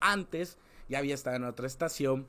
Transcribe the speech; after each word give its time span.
antes 0.00 0.58
ya 0.88 0.98
había 0.98 1.14
estado 1.14 1.36
en 1.36 1.44
otra 1.44 1.66
estación 1.66 2.26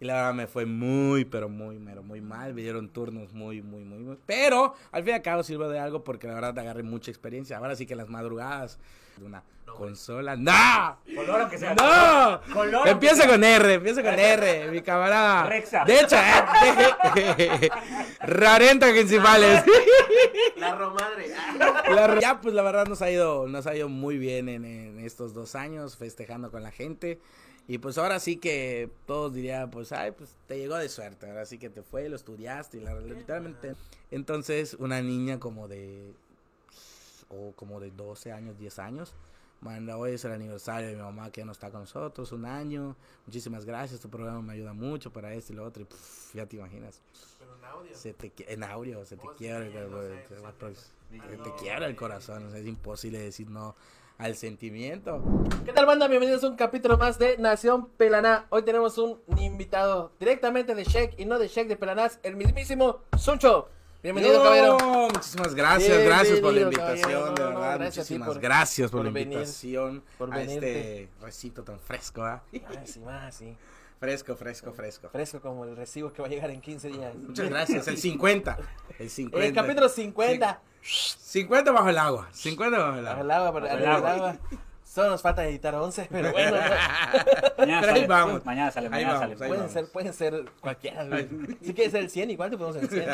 y 0.00 0.06
la 0.06 0.14
verdad 0.14 0.34
me 0.34 0.46
fue 0.46 0.64
muy, 0.64 1.26
pero 1.26 1.50
muy, 1.50 1.78
pero 1.78 2.02
muy 2.02 2.22
mal. 2.22 2.54
Me 2.54 2.62
dieron 2.62 2.88
turnos 2.88 3.34
muy, 3.34 3.60
muy, 3.60 3.84
muy, 3.84 3.98
muy. 3.98 4.18
Pero 4.24 4.74
al 4.92 5.02
fin 5.02 5.12
y 5.12 5.14
al 5.16 5.22
cabo 5.22 5.42
sirve 5.42 5.68
de 5.68 5.78
algo 5.78 6.02
porque 6.02 6.26
la 6.26 6.34
verdad 6.34 6.58
agarré 6.58 6.82
mucha 6.82 7.10
experiencia. 7.10 7.58
Ahora 7.58 7.76
sí 7.76 7.84
que 7.84 7.94
las 7.94 8.08
madrugadas 8.08 8.78
de 9.18 9.26
una 9.26 9.42
consola. 9.66 10.36
¡No! 10.36 10.98
Color 11.14 11.50
que 11.50 11.58
sea. 11.58 11.74
¡No! 11.74 12.40
Color 12.52 12.88
Empieza 12.88 13.28
con 13.28 13.44
R, 13.44 13.74
empieza 13.74 14.02
con 14.02 14.18
R, 14.18 14.70
mi 14.70 14.80
camarada. 14.80 15.44
Rexa. 15.44 15.84
De 15.84 16.00
hecho, 16.00 16.16
eh, 17.16 17.70
Rarenta 18.20 18.90
principales. 18.90 19.64
La 20.56 20.76
romadre. 20.76 21.28
La 21.58 22.20
ya, 22.20 22.40
pues 22.40 22.54
la 22.54 22.62
verdad 22.62 22.86
nos 22.86 23.02
ha 23.02 23.10
ido, 23.10 23.46
nos 23.48 23.66
ha 23.66 23.76
ido 23.76 23.90
muy 23.90 24.16
bien 24.16 24.48
en, 24.48 24.64
en 24.64 25.00
estos 25.00 25.34
dos 25.34 25.54
años, 25.54 25.96
festejando 25.96 26.50
con 26.50 26.62
la 26.62 26.70
gente. 26.70 27.20
Y 27.70 27.78
pues 27.78 27.98
ahora 27.98 28.18
sí 28.18 28.36
que 28.36 28.90
todos 29.06 29.32
dirían, 29.32 29.70
pues, 29.70 29.92
ay, 29.92 30.10
pues 30.10 30.34
te 30.48 30.58
llegó 30.58 30.74
de 30.74 30.88
suerte. 30.88 31.28
Ahora 31.28 31.46
sí 31.46 31.56
que 31.56 31.70
te 31.70 31.84
fue, 31.84 32.08
lo 32.08 32.16
estudiaste 32.16 32.78
y 32.78 32.80
la, 32.80 32.98
literalmente. 32.98 33.76
Entonces, 34.10 34.74
una 34.74 35.00
niña 35.02 35.38
como 35.38 35.68
de, 35.68 36.12
o 37.28 37.52
como 37.52 37.78
de 37.78 37.92
12 37.92 38.32
años, 38.32 38.58
10 38.58 38.78
años, 38.80 39.14
manda, 39.60 39.96
hoy 39.96 40.14
es 40.14 40.24
el 40.24 40.32
aniversario 40.32 40.88
de 40.88 40.96
mi 40.96 41.02
mamá 41.02 41.30
que 41.30 41.42
ya 41.42 41.44
no 41.44 41.52
está 41.52 41.70
con 41.70 41.82
nosotros, 41.82 42.32
un 42.32 42.44
año. 42.44 42.96
Muchísimas 43.24 43.64
gracias, 43.64 44.00
tu 44.00 44.10
programa 44.10 44.42
me 44.42 44.54
ayuda 44.54 44.72
mucho 44.72 45.12
para 45.12 45.32
esto 45.32 45.52
y 45.52 45.56
lo 45.56 45.64
otro. 45.64 45.84
Y 45.84 45.86
pff, 45.86 46.34
ya 46.34 46.46
te 46.46 46.56
imaginas. 46.56 47.00
Pero 47.38 47.54
en 47.54 47.64
audio. 47.64 47.96
Se 47.96 48.14
te, 48.14 48.32
en 48.52 48.64
audio, 48.64 49.06
se 49.06 49.16
te 49.16 49.28
Oh, 49.28 49.36
quiebra 49.36 49.64
el, 51.86 51.94
corazón, 51.94 52.46
o 52.46 52.50
sea, 52.50 52.58
es 52.58 52.66
imposible 52.66 53.20
decir 53.20 53.48
no 53.48 53.76
al 54.20 54.36
sentimiento. 54.36 55.22
¿Qué 55.64 55.72
tal, 55.72 55.86
banda? 55.86 56.06
Bienvenidos 56.06 56.44
a 56.44 56.48
un 56.48 56.56
capítulo 56.56 56.98
más 56.98 57.18
de 57.18 57.38
Nación 57.38 57.88
Pelaná. 57.96 58.44
Hoy 58.50 58.62
tenemos 58.62 58.98
un 58.98 59.18
invitado 59.38 60.12
directamente 60.20 60.74
de 60.74 60.84
Sheik 60.84 61.18
y 61.18 61.24
no 61.24 61.38
de 61.38 61.48
Sheik 61.48 61.68
de 61.68 61.76
Pelanás, 61.76 62.20
el 62.22 62.36
mismísimo 62.36 62.98
Suncho. 63.18 63.70
Bienvenido, 64.02 64.36
No, 64.38 64.42
caballero. 64.44 64.76
Muchísimas 65.14 65.54
gracias, 65.54 66.04
gracias 66.04 66.40
por 66.40 66.52
la 66.52 66.60
invitación, 66.60 67.34
de 67.34 67.42
no, 67.42 67.48
verdad. 67.48 67.78
gracias 67.78 67.96
muchísimas 68.10 68.28
por- 68.28 68.40
gracias 68.40 68.90
por, 68.90 68.98
por 69.00 69.04
la 69.06 69.10
venir, 69.10 69.32
invitación 69.32 70.02
por 70.18 70.34
a 70.34 70.42
este 70.42 71.08
recito 71.22 71.62
tan 71.62 71.78
fresco, 71.80 72.22
¿ah? 72.22 72.42
Ah, 72.66 72.82
sí, 72.84 73.00
más, 73.00 73.34
sí. 73.34 73.56
Fresco, 74.00 74.34
fresco, 74.34 74.72
fresco. 74.72 75.08
Fresco 75.10 75.40
como 75.40 75.64
el 75.66 75.76
recibo 75.76 76.10
que 76.12 76.22
va 76.22 76.28
a 76.28 76.30
llegar 76.30 76.50
en 76.50 76.60
15 76.62 76.88
días. 76.88 77.14
Muchas 77.16 77.50
gracias, 77.50 77.86
el 77.86 77.98
50. 77.98 78.58
El 78.98 79.10
50. 79.10 79.46
El 79.46 79.52
capítulo 79.54 79.88
50. 79.90 80.60
50 80.82 81.70
bajo 81.72 81.88
el 81.90 81.98
agua, 81.98 82.28
50 82.32 82.78
bajo 82.78 82.98
el 82.98 83.04
Bajo 83.04 83.20
agua. 83.20 83.22
el 83.24 83.30
agua, 83.30 83.52
pero- 83.52 83.66
Bajo 83.66 83.76
el 83.78 83.84
bajo 83.84 84.06
agua. 84.06 84.30
agua. 84.30 84.36
Solo 84.90 85.10
nos 85.10 85.22
falta 85.22 85.46
editar 85.46 85.72
11, 85.74 86.08
pero 86.10 86.32
bueno. 86.32 86.50
no. 86.56 86.62
Mañana 86.62 87.54
Pero 87.58 87.72
ahí 87.72 87.82
sale, 87.84 88.06
vamos. 88.08 88.44
Mañana 88.44 88.70
sale, 88.72 88.88
mañana 88.90 89.12
vamos, 89.12 89.22
sale. 89.22 89.36
Pueden 89.36 89.56
vamos. 89.58 89.72
ser, 89.72 89.86
pueden 89.92 90.12
ser 90.14 90.44
cualquiera. 90.60 91.06
Si 91.62 91.74
quieres 91.74 91.92
ser 91.92 92.00
el 92.02 92.10
100, 92.10 92.30
igual 92.30 92.50
te 92.50 92.56
ponemos 92.58 92.82
el 92.82 92.88
100. 92.88 93.08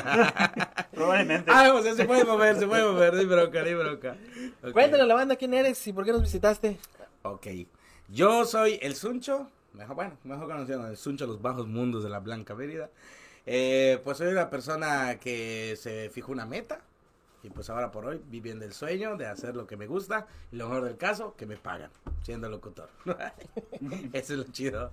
Probablemente. 0.92 1.50
Ah, 1.52 1.72
o 1.74 1.82
sea, 1.82 1.94
se 1.94 2.04
puede 2.06 2.24
mover, 2.24 2.56
se 2.58 2.66
puede 2.66 2.82
mover, 2.84 3.14
hay 3.14 3.26
bronca, 3.26 3.60
hay 3.60 3.74
bronca. 3.74 4.16
Ok. 4.62 4.72
Cuéntanos 4.72 5.04
a 5.04 5.06
la 5.06 5.14
banda 5.16 5.36
quién 5.36 5.52
eres 5.52 5.86
y 5.86 5.92
por 5.92 6.04
qué 6.06 6.12
nos 6.12 6.22
visitaste. 6.22 6.78
Ok. 7.24 7.46
Yo 8.08 8.46
soy 8.46 8.78
el 8.80 8.94
Suncho, 8.94 9.50
mejor, 9.76 9.96
bueno, 9.96 10.16
mejor 10.24 10.46
conocido 10.48 10.86
el 10.86 10.96
Suncho 10.96 11.24
de 11.26 11.32
los 11.32 11.42
bajos 11.42 11.66
mundos 11.66 12.02
de 12.02 12.10
la 12.10 12.20
Blanca 12.20 12.54
Mérida. 12.54 12.90
Eh, 13.44 14.00
pues 14.02 14.18
soy 14.18 14.28
una 14.28 14.50
persona 14.50 15.18
que 15.20 15.76
se 15.78 16.10
fijó 16.10 16.32
una 16.32 16.46
meta 16.46 16.80
y 17.44 17.50
pues 17.50 17.70
ahora 17.70 17.92
por 17.92 18.04
hoy 18.06 18.20
viviendo 18.28 18.64
el 18.64 18.72
sueño 18.72 19.16
de 19.16 19.26
hacer 19.26 19.54
lo 19.54 19.68
que 19.68 19.76
me 19.76 19.86
gusta 19.86 20.26
y 20.50 20.56
lo 20.56 20.68
mejor 20.68 20.84
del 20.84 20.96
caso, 20.96 21.34
que 21.36 21.46
me 21.46 21.56
pagan 21.56 21.90
siendo 22.22 22.48
locutor. 22.48 22.88
Eso 24.12 24.32
es 24.32 24.38
lo 24.38 24.44
chido. 24.44 24.90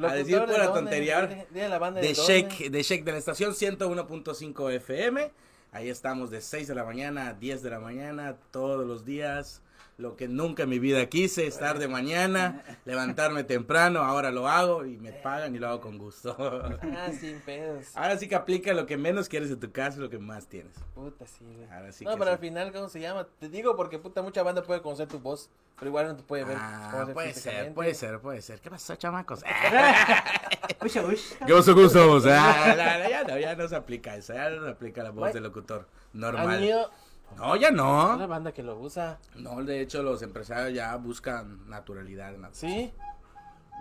A 0.00 0.14
decir 0.14 0.38
¿de 0.38 0.46
pura 0.46 0.66
dónde? 0.66 0.80
tontería. 0.80 1.16
ahora. 1.16 1.46
Dile 1.50 1.64
a 1.64 1.68
la 1.68 1.78
banda 1.78 2.00
De 2.00 2.08
de. 2.08 2.14
Shake, 2.14 2.70
de 2.70 2.82
Shake 2.82 3.04
de 3.04 3.12
la 3.12 3.18
estación 3.18 3.52
101.5 3.54 4.72
FM. 4.74 5.32
Ahí 5.72 5.88
estamos 5.88 6.30
de 6.30 6.40
6 6.40 6.68
de 6.68 6.74
la 6.74 6.84
mañana 6.84 7.28
a 7.28 7.34
10 7.34 7.62
de 7.62 7.70
la 7.70 7.80
mañana 7.80 8.36
todos 8.52 8.86
los 8.86 9.04
días. 9.04 9.62
Lo 9.98 10.14
que 10.14 10.28
nunca 10.28 10.64
en 10.64 10.68
mi 10.68 10.78
vida 10.78 11.06
quise, 11.06 11.46
estar 11.46 11.78
de 11.78 11.88
mañana, 11.88 12.62
levantarme 12.84 13.44
temprano, 13.44 14.00
ahora 14.00 14.30
lo 14.30 14.46
hago 14.46 14.84
y 14.84 14.98
me 14.98 15.12
pagan 15.12 15.54
y 15.54 15.58
lo 15.58 15.68
hago 15.68 15.80
con 15.80 15.96
gusto. 15.96 16.36
Ah, 16.38 17.10
sin 17.18 17.40
pedos. 17.40 17.96
Ahora 17.96 18.18
sí 18.18 18.28
que 18.28 18.34
aplica 18.34 18.74
lo 18.74 18.84
que 18.84 18.98
menos 18.98 19.28
quieres 19.30 19.48
de 19.48 19.56
tu 19.56 19.72
casa 19.72 19.96
y 19.96 20.02
lo 20.02 20.10
que 20.10 20.18
más 20.18 20.48
tienes. 20.48 20.74
Puta, 20.94 21.26
sí, 21.26 21.44
güey. 21.44 21.66
Ahora 21.70 21.92
sí 21.92 22.04
no, 22.04 22.10
que 22.10 22.18
pero 22.18 22.30
sí. 22.30 22.32
al 22.34 22.38
final, 22.38 22.72
¿cómo 22.72 22.88
se 22.90 23.00
llama? 23.00 23.26
Te 23.38 23.48
digo 23.48 23.74
porque 23.74 23.98
puta 23.98 24.20
mucha 24.20 24.42
banda 24.42 24.62
puede 24.62 24.82
conocer 24.82 25.08
tu 25.08 25.18
voz, 25.18 25.48
pero 25.78 25.88
igual 25.88 26.08
no 26.08 26.16
te 26.16 26.22
puede 26.24 26.44
ver. 26.44 26.58
Ah, 26.60 27.08
puede 27.14 27.32
ser, 27.32 27.72
puede 27.72 27.94
ser, 27.94 28.20
puede 28.20 28.42
ser. 28.42 28.60
¿Qué 28.60 28.68
pasó, 28.68 28.96
chamacos? 28.96 29.42
Uy, 30.82 30.90
uy. 31.06 31.20
¿Qué 31.46 31.54
pasó, 31.54 31.86
estamos? 31.86 32.26
Ah, 32.26 32.74
ya, 33.08 33.24
no, 33.24 33.38
ya 33.38 33.56
no 33.56 33.66
se 33.66 33.76
aplica 33.76 34.14
eso, 34.14 34.34
ya 34.34 34.50
no 34.50 34.62
se 34.62 34.70
aplica 34.72 35.02
la 35.02 35.10
voz 35.10 35.32
del 35.32 35.44
locutor 35.44 35.86
normal. 36.12 36.62
ido 36.62 36.90
No, 37.36 37.54
ya 37.56 37.68
a 37.68 37.70
la 37.72 37.76
no. 38.16 38.28
banda 38.28 38.52
que 38.52 38.62
lo 38.62 38.78
usa. 38.78 39.18
No, 39.34 39.62
de 39.62 39.80
hecho 39.80 40.02
los 40.02 40.22
empresarios 40.22 40.74
ya 40.74 40.94
buscan 40.96 41.68
naturalidad. 41.68 42.34
en 42.34 42.42
la- 42.42 42.50
¿Sí? 42.52 42.92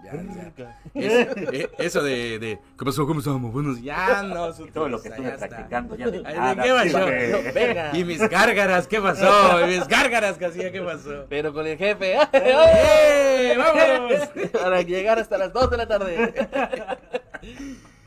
Ya, 0.04 0.12
ya. 0.58 0.80
Es- 0.94 1.38
eh, 1.54 1.70
eso 1.80 2.04
de, 2.04 2.38
de, 2.38 2.60
¿qué 2.78 2.86
pasó? 2.86 3.08
¿Cómo 3.08 3.20
estamos? 3.22 3.52
Buenos, 3.52 3.82
ya 3.82 4.22
no. 4.24 4.52
su 4.54 4.66
Y 4.68 4.72
todo 4.72 4.90
lo 4.90 5.02
que 5.02 5.08
estuve 5.08 5.30
está. 5.30 5.48
practicando 5.48 5.96
ya 5.96 6.10
de 6.12 6.22
nada 6.22 6.64
¿qué 6.64 6.70
pasó? 6.72 7.00
No, 7.00 7.54
verga. 7.54 7.98
Y 7.98 8.04
mis 8.04 8.20
gárgaras, 8.30 8.88
¿qué 8.88 9.02
pasó? 9.02 9.62
Y 9.66 9.68
mis 9.78 9.88
gárgaras 9.88 10.38
que 10.38 10.46
hacía, 10.46 10.72
¿qué 10.72 10.82
pasó? 10.82 11.26
Pero 11.30 11.54
con 11.54 11.66
el 11.66 11.78
jefe. 11.78 12.18
¡Eh! 12.34 13.56
¡Vámonos! 13.58 14.28
Para 14.52 14.82
llegar 14.82 15.18
hasta 15.18 15.38
las 15.38 15.54
2 15.54 15.72
de 15.72 15.78
la 15.78 15.88
tarde. 15.88 16.34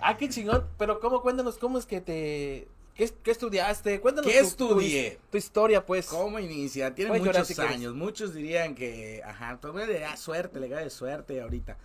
ah, 0.00 0.16
qué 0.16 0.28
chingón. 0.28 0.66
Pero, 0.78 1.00
¿cómo? 1.00 1.22
Cuéntanos, 1.22 1.59
¿cómo 1.59 1.78
es 1.78 1.87
que 1.87 2.00
te. 2.00 2.69
¿Qué, 2.99 3.09
qué 3.23 3.31
estudiaste? 3.31 4.01
Cuéntanos. 4.01 4.31
¿Qué 4.31 4.39
tu- 4.41 4.45
tu- 4.45 4.49
estudié? 4.49 5.19
Tu, 5.31 5.39
historia, 5.39 5.87
pues. 5.87 6.07
¿Cómo 6.09 6.41
inicia? 6.41 6.93
Tiene 6.95 7.11
Puedes 7.11 7.25
llorar 7.25 7.43
muchos 7.45 7.57
si 7.57 7.63
años. 7.63 7.95
Muchos 7.95 8.35
dirían 8.35 8.75
que, 8.75 9.23
ajá, 9.25 9.57
todo 9.61 9.79
le 9.87 10.01
da 10.01 10.17
suerte, 10.17 10.59
le 10.59 10.69
da 10.69 10.81
de 10.81 10.91
suerte 10.91 11.41
ahorita. 11.41 11.77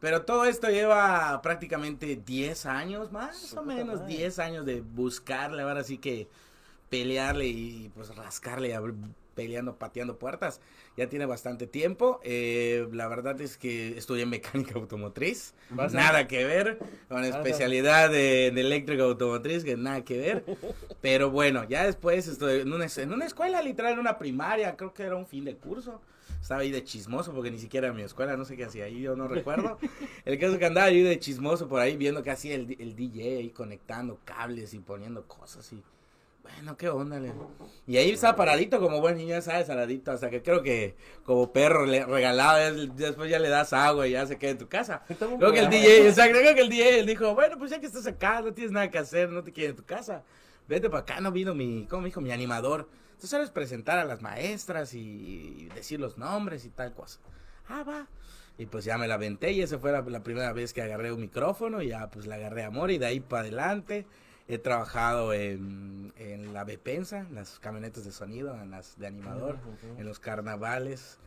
Pero 0.00 0.22
todo 0.22 0.44
esto 0.44 0.68
lleva 0.68 1.40
prácticamente 1.42 2.14
10 2.24 2.66
años, 2.66 3.10
más 3.10 3.54
o 3.54 3.62
menos 3.62 4.00
madre. 4.00 4.16
10 4.16 4.38
años 4.38 4.66
de 4.66 4.82
buscarle, 4.82 5.62
ahora 5.62 5.82
sí 5.82 5.96
que 5.96 6.28
pelearle 6.90 7.46
y 7.46 7.90
pues 7.94 8.14
rascarle, 8.14 8.78
peleando, 9.34 9.76
pateando 9.76 10.18
puertas. 10.18 10.60
Ya 11.00 11.08
tiene 11.08 11.24
bastante 11.24 11.66
tiempo. 11.66 12.20
Eh, 12.24 12.86
la 12.92 13.08
verdad 13.08 13.40
es 13.40 13.56
que 13.56 13.96
estudié 13.96 14.26
mecánica 14.26 14.74
automotriz. 14.74 15.54
Nada 15.70 16.28
que 16.28 16.44
ver 16.44 16.78
con 17.08 17.24
especialidad 17.24 18.10
de, 18.10 18.50
de 18.54 18.60
eléctrica 18.60 19.04
automotriz, 19.04 19.64
que 19.64 19.78
nada 19.78 20.04
que 20.04 20.18
ver. 20.18 20.44
Pero 21.00 21.30
bueno, 21.30 21.64
ya 21.66 21.86
después 21.86 22.28
estoy 22.28 22.60
en 22.60 22.72
una, 22.74 22.86
en 22.94 23.12
una 23.14 23.24
escuela, 23.24 23.62
literal, 23.62 23.94
en 23.94 23.98
una 23.98 24.18
primaria, 24.18 24.76
creo 24.76 24.92
que 24.92 25.04
era 25.04 25.16
un 25.16 25.26
fin 25.26 25.46
de 25.46 25.56
curso. 25.56 26.02
Estaba 26.38 26.60
ahí 26.60 26.70
de 26.70 26.84
chismoso 26.84 27.32
porque 27.32 27.50
ni 27.50 27.58
siquiera 27.58 27.86
era 27.86 27.96
mi 27.96 28.02
escuela, 28.02 28.36
no 28.36 28.44
sé 28.44 28.58
qué 28.58 28.66
hacía 28.66 28.84
ahí, 28.84 29.00
yo 29.00 29.16
no 29.16 29.26
recuerdo. 29.26 29.78
El 30.26 30.38
caso 30.38 30.58
que 30.58 30.66
andaba 30.66 30.88
ahí 30.88 31.00
de 31.00 31.18
chismoso 31.18 31.66
por 31.66 31.80
ahí 31.80 31.96
viendo 31.96 32.22
que 32.22 32.30
hacía 32.30 32.56
el, 32.56 32.76
el 32.78 32.94
DJ 32.94 33.38
ahí 33.38 33.48
conectando 33.48 34.18
cables 34.26 34.74
y 34.74 34.80
poniendo 34.80 35.26
cosas 35.26 35.72
y 35.72 35.82
bueno, 36.42 36.76
qué 36.76 36.88
onda. 36.88 37.18
le- 37.20 37.32
Y 37.86 37.96
ahí 37.96 38.10
estaba 38.10 38.36
paradito 38.36 38.80
como 38.80 39.00
buen 39.00 39.16
niño, 39.16 39.30
ya 39.30 39.42
sabes, 39.42 39.66
paradito, 39.66 40.10
hasta 40.12 40.30
que 40.30 40.42
creo 40.42 40.62
que 40.62 40.96
como 41.24 41.52
perro 41.52 41.86
le 41.86 42.04
regalado, 42.04 42.58
ya- 42.58 42.92
después 42.94 43.30
ya 43.30 43.38
le 43.38 43.48
das 43.48 43.72
agua 43.72 44.06
y 44.06 44.12
ya 44.12 44.26
se 44.26 44.38
queda 44.38 44.50
en 44.52 44.58
tu 44.58 44.68
casa. 44.68 45.02
Creo 45.38 45.52
que 45.52 45.60
el 45.60 45.70
DJ, 45.70 46.08
exacto, 46.08 46.38
creo 46.38 46.54
que 46.54 46.60
el 46.62 46.68
DJ 46.68 47.04
dijo, 47.04 47.34
bueno, 47.34 47.56
pues 47.58 47.70
ya 47.70 47.80
que 47.80 47.86
estás 47.86 48.06
acá, 48.06 48.40
no 48.42 48.52
tienes 48.54 48.72
nada 48.72 48.90
que 48.90 48.98
hacer, 48.98 49.28
no 49.30 49.42
te 49.42 49.52
quieres 49.52 49.70
en 49.70 49.76
tu 49.76 49.84
casa, 49.84 50.22
vete 50.68 50.88
para 50.88 51.02
acá, 51.02 51.20
no 51.20 51.32
vino 51.32 51.54
mi, 51.54 51.86
¿cómo 51.88 52.02
me 52.02 52.08
dijo? 52.08 52.20
Mi 52.20 52.32
animador. 52.32 52.88
Tú 53.20 53.26
sabes 53.26 53.50
presentar 53.50 53.98
a 53.98 54.04
las 54.06 54.22
maestras 54.22 54.94
y, 54.94 54.98
y 55.00 55.68
decir 55.74 56.00
los 56.00 56.16
nombres 56.16 56.64
y 56.64 56.70
tal 56.70 56.94
cosa. 56.94 57.20
Ah, 57.68 57.82
va. 57.82 58.06
Y 58.56 58.66
pues 58.66 58.84
ya 58.84 58.96
me 58.98 59.06
la 59.08 59.14
aventé 59.14 59.52
y 59.52 59.60
esa 59.62 59.78
fue 59.78 59.92
la, 59.92 60.00
la 60.02 60.22
primera 60.22 60.52
vez 60.52 60.72
que 60.72 60.80
agarré 60.82 61.12
un 61.12 61.20
micrófono 61.20 61.82
y 61.82 61.88
ya 61.88 62.08
pues 62.10 62.26
le 62.26 62.34
agarré 62.34 62.62
amor 62.64 62.90
y 62.90 62.98
de 62.98 63.06
ahí 63.06 63.20
para 63.20 63.42
adelante 63.42 64.06
he 64.50 64.58
trabajado 64.58 65.32
en, 65.32 66.12
en 66.16 66.52
la 66.52 66.64
Bepensa, 66.64 67.20
en 67.20 67.36
las 67.36 67.60
camionetas 67.60 68.04
de 68.04 68.10
sonido, 68.10 68.60
en 68.60 68.72
las 68.72 68.98
de 68.98 69.06
animador, 69.06 69.58
en 69.96 70.04
los 70.04 70.18
carnavales. 70.18 71.18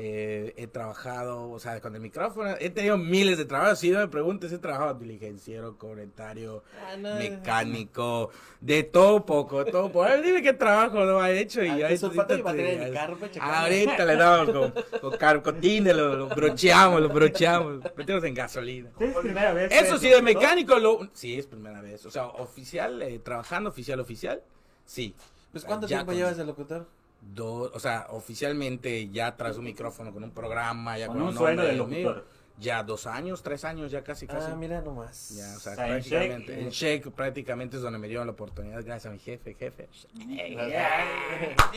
Eh, 0.00 0.54
he 0.56 0.68
trabajado, 0.68 1.50
o 1.50 1.58
sea, 1.58 1.80
con 1.80 1.92
el 1.96 2.00
micrófono, 2.00 2.54
he 2.60 2.70
tenido 2.70 2.96
miles 2.96 3.36
de 3.36 3.44
trabajos. 3.46 3.80
Si 3.80 3.90
no 3.90 3.98
me 3.98 4.06
preguntes, 4.06 4.52
he 4.52 4.58
trabajado 4.58 4.94
diligenciero, 4.94 5.76
comentario, 5.76 6.62
Ah, 6.86 6.96
no. 6.96 7.16
mecánico, 7.16 8.30
de 8.60 8.84
todo 8.84 9.26
poco, 9.26 9.64
de 9.64 9.72
todo 9.72 9.88
poco. 9.90 10.04
A 10.04 10.10
ver, 10.10 10.22
dime 10.22 10.40
qué 10.40 10.52
trabajo 10.52 11.04
no 11.04 11.18
ha 11.20 11.32
hecho 11.32 11.64
y 11.64 11.68
Ah, 11.68 11.72
ahí 11.74 11.82
ahorita 11.82 12.10
pues, 12.10 13.32
checando. 13.32 13.40
Ahorita 13.40 14.04
le 14.04 14.16
damos 14.16 14.50
con, 14.54 15.00
con 15.00 15.18
carcotines, 15.18 15.96
lo, 15.96 16.14
lo 16.14 16.28
brocheamos, 16.28 17.00
lo 17.00 17.08
brocheamos, 17.08 17.80
metemos 17.96 18.22
en 18.22 18.34
gasolina. 18.34 18.90
¿Es 19.00 19.16
primera 19.16 19.52
vez? 19.52 19.72
Eso 19.72 19.98
sí, 19.98 20.08
de 20.10 20.22
mecánico, 20.22 20.78
lo, 20.78 21.08
sí, 21.12 21.36
es 21.36 21.46
primera 21.48 21.80
vez. 21.82 22.06
O 22.06 22.10
sea, 22.12 22.26
oficial, 22.26 23.02
eh, 23.02 23.18
trabajando 23.18 23.70
oficial, 23.70 23.98
oficial, 23.98 24.42
sí. 24.86 25.12
Pues, 25.50 25.64
¿cuánto 25.64 25.88
Ya 25.88 25.96
tiempo 25.96 26.12
con- 26.12 26.16
llevas 26.16 26.36
de 26.36 26.44
locutor? 26.44 26.86
Dos, 27.20 27.70
o 27.74 27.80
sea, 27.80 28.06
oficialmente 28.10 29.08
ya 29.10 29.36
tras 29.36 29.56
un 29.58 29.64
micrófono 29.64 30.12
con 30.12 30.22
un 30.24 30.30
programa, 30.30 30.96
ya 30.98 31.08
Con 31.08 31.18
con, 31.18 31.26
un 31.28 31.34
sueldo 31.36 31.62
de 31.62 31.72
locutor. 31.74 32.24
ya 32.58 32.82
dos 32.82 33.06
años, 33.06 33.42
tres 33.42 33.64
años, 33.64 33.90
ya 33.90 34.02
casi, 34.02 34.26
casi. 34.26 34.50
Ah, 34.50 34.56
mira 34.56 34.80
nomás. 34.80 35.30
Ya, 35.36 35.56
o 35.56 35.60
sea, 35.60 35.72
O 35.72 35.74
sea, 35.76 35.86
en 35.86 35.92
prácticamente. 35.94 36.52
Shake, 36.52 36.62
En. 36.64 36.70
Shake 36.70 37.10
prácticamente 37.10 37.76
es 37.76 37.82
donde 37.82 37.98
me 37.98 38.08
dieron 38.08 38.26
la 38.26 38.32
oportunidad, 38.32 38.82
gracias 38.84 39.06
a 39.06 39.10
mi 39.10 39.18
jefe, 39.18 39.54
jefe. 39.54 39.88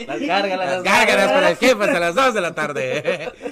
Las 0.06 0.20
gárgaras. 0.20 0.68
Las 0.70 0.82
gárgaras 0.82 1.32
para 1.32 1.50
el 1.50 1.56
jefe 1.56 1.84
hasta 1.84 2.00
las 2.00 2.14
2 2.14 2.34
de 2.34 2.40
la 2.40 2.54
tarde. 2.54 3.32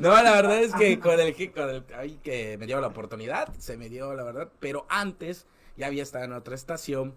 No, 0.00 0.10
la 0.22 0.32
verdad 0.32 0.62
es 0.62 0.72
que 0.74 0.98
con 0.98 1.20
el, 1.20 1.52
con 1.52 1.68
el 1.68 1.84
ay, 1.94 2.18
que 2.22 2.56
me 2.56 2.64
dio 2.64 2.80
la 2.80 2.86
oportunidad, 2.86 3.52
se 3.58 3.76
me 3.76 3.90
dio 3.90 4.14
la 4.14 4.22
verdad, 4.22 4.48
pero 4.58 4.86
antes 4.88 5.46
ya 5.76 5.88
había 5.88 6.02
estado 6.02 6.24
en 6.24 6.32
otra 6.32 6.54
estación 6.54 7.14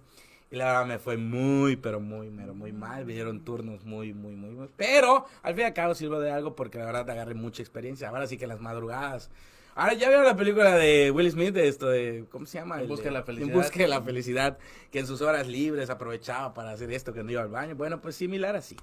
y 0.53 0.55
la 0.55 0.65
verdad 0.65 0.85
me 0.85 0.99
fue 0.99 1.17
muy, 1.17 1.77
pero 1.77 1.99
muy, 1.99 2.29
pero 2.29 2.53
muy 2.53 2.71
mal. 2.71 3.07
Me 3.07 3.13
dieron 3.13 3.43
turnos 3.43 3.83
muy, 3.85 4.13
muy, 4.13 4.35
muy, 4.35 4.51
muy. 4.51 4.69
Pero 4.77 5.25
al 5.41 5.55
fin 5.55 5.63
y 5.63 5.65
al 5.65 5.73
cabo 5.73 5.95
sirvo 5.95 6.19
de 6.19 6.29
algo 6.29 6.55
porque 6.55 6.77
la 6.77 6.85
verdad 6.85 7.09
agarré 7.09 7.33
mucha 7.33 7.63
experiencia. 7.63 8.09
Ahora 8.09 8.27
sí 8.27 8.37
que 8.37 8.45
las 8.45 8.61
madrugadas. 8.61 9.31
Ahora 9.73 9.93
ya 9.93 10.09
vieron 10.09 10.25
la 10.25 10.35
película 10.35 10.75
de 10.75 11.09
Will 11.09 11.31
Smith, 11.31 11.55
de 11.55 11.67
esto 11.67 11.87
de, 11.87 12.25
¿cómo 12.29 12.45
se 12.45 12.59
llama? 12.59 12.79
En 12.79 12.87
busca 12.87 13.05
de 13.05 13.11
la 13.11 13.23
felicidad. 13.23 13.49
En 13.49 13.59
busca 13.59 13.79
de 13.79 13.87
la 13.87 14.01
felicidad, 14.03 14.59
que 14.91 14.99
en 14.99 15.07
sus 15.07 15.21
horas 15.21 15.47
libres 15.47 15.89
aprovechaba 15.89 16.53
para 16.53 16.69
hacer 16.69 16.93
esto 16.93 17.13
que 17.13 17.23
no 17.23 17.31
iba 17.31 17.41
al 17.41 17.49
baño. 17.49 17.73
Bueno, 17.73 17.99
pues 17.99 18.15
similar 18.15 18.55
así. 18.55 18.77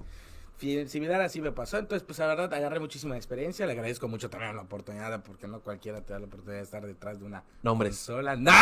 Similar 0.61 1.23
así 1.23 1.41
me 1.41 1.53
pasó, 1.53 1.79
entonces 1.79 2.05
pues 2.07 2.19
la 2.19 2.27
verdad 2.27 2.53
agarré 2.53 2.81
muchísima 2.81 3.17
experiencia, 3.17 3.65
le 3.65 3.73
agradezco 3.73 4.09
mucho 4.09 4.29
también 4.29 4.55
la 4.55 4.61
oportunidad, 4.63 5.23
porque 5.23 5.47
no 5.49 5.61
cualquiera 5.61 6.03
te 6.03 6.13
da 6.13 6.19
la 6.19 6.27
oportunidad 6.27 6.59
de 6.59 6.65
estar 6.65 6.85
detrás 6.87 7.19
de 7.19 7.25
una 7.25 7.43
Nombres. 7.63 7.97
sola. 7.97 8.37
¡No! 8.37 8.53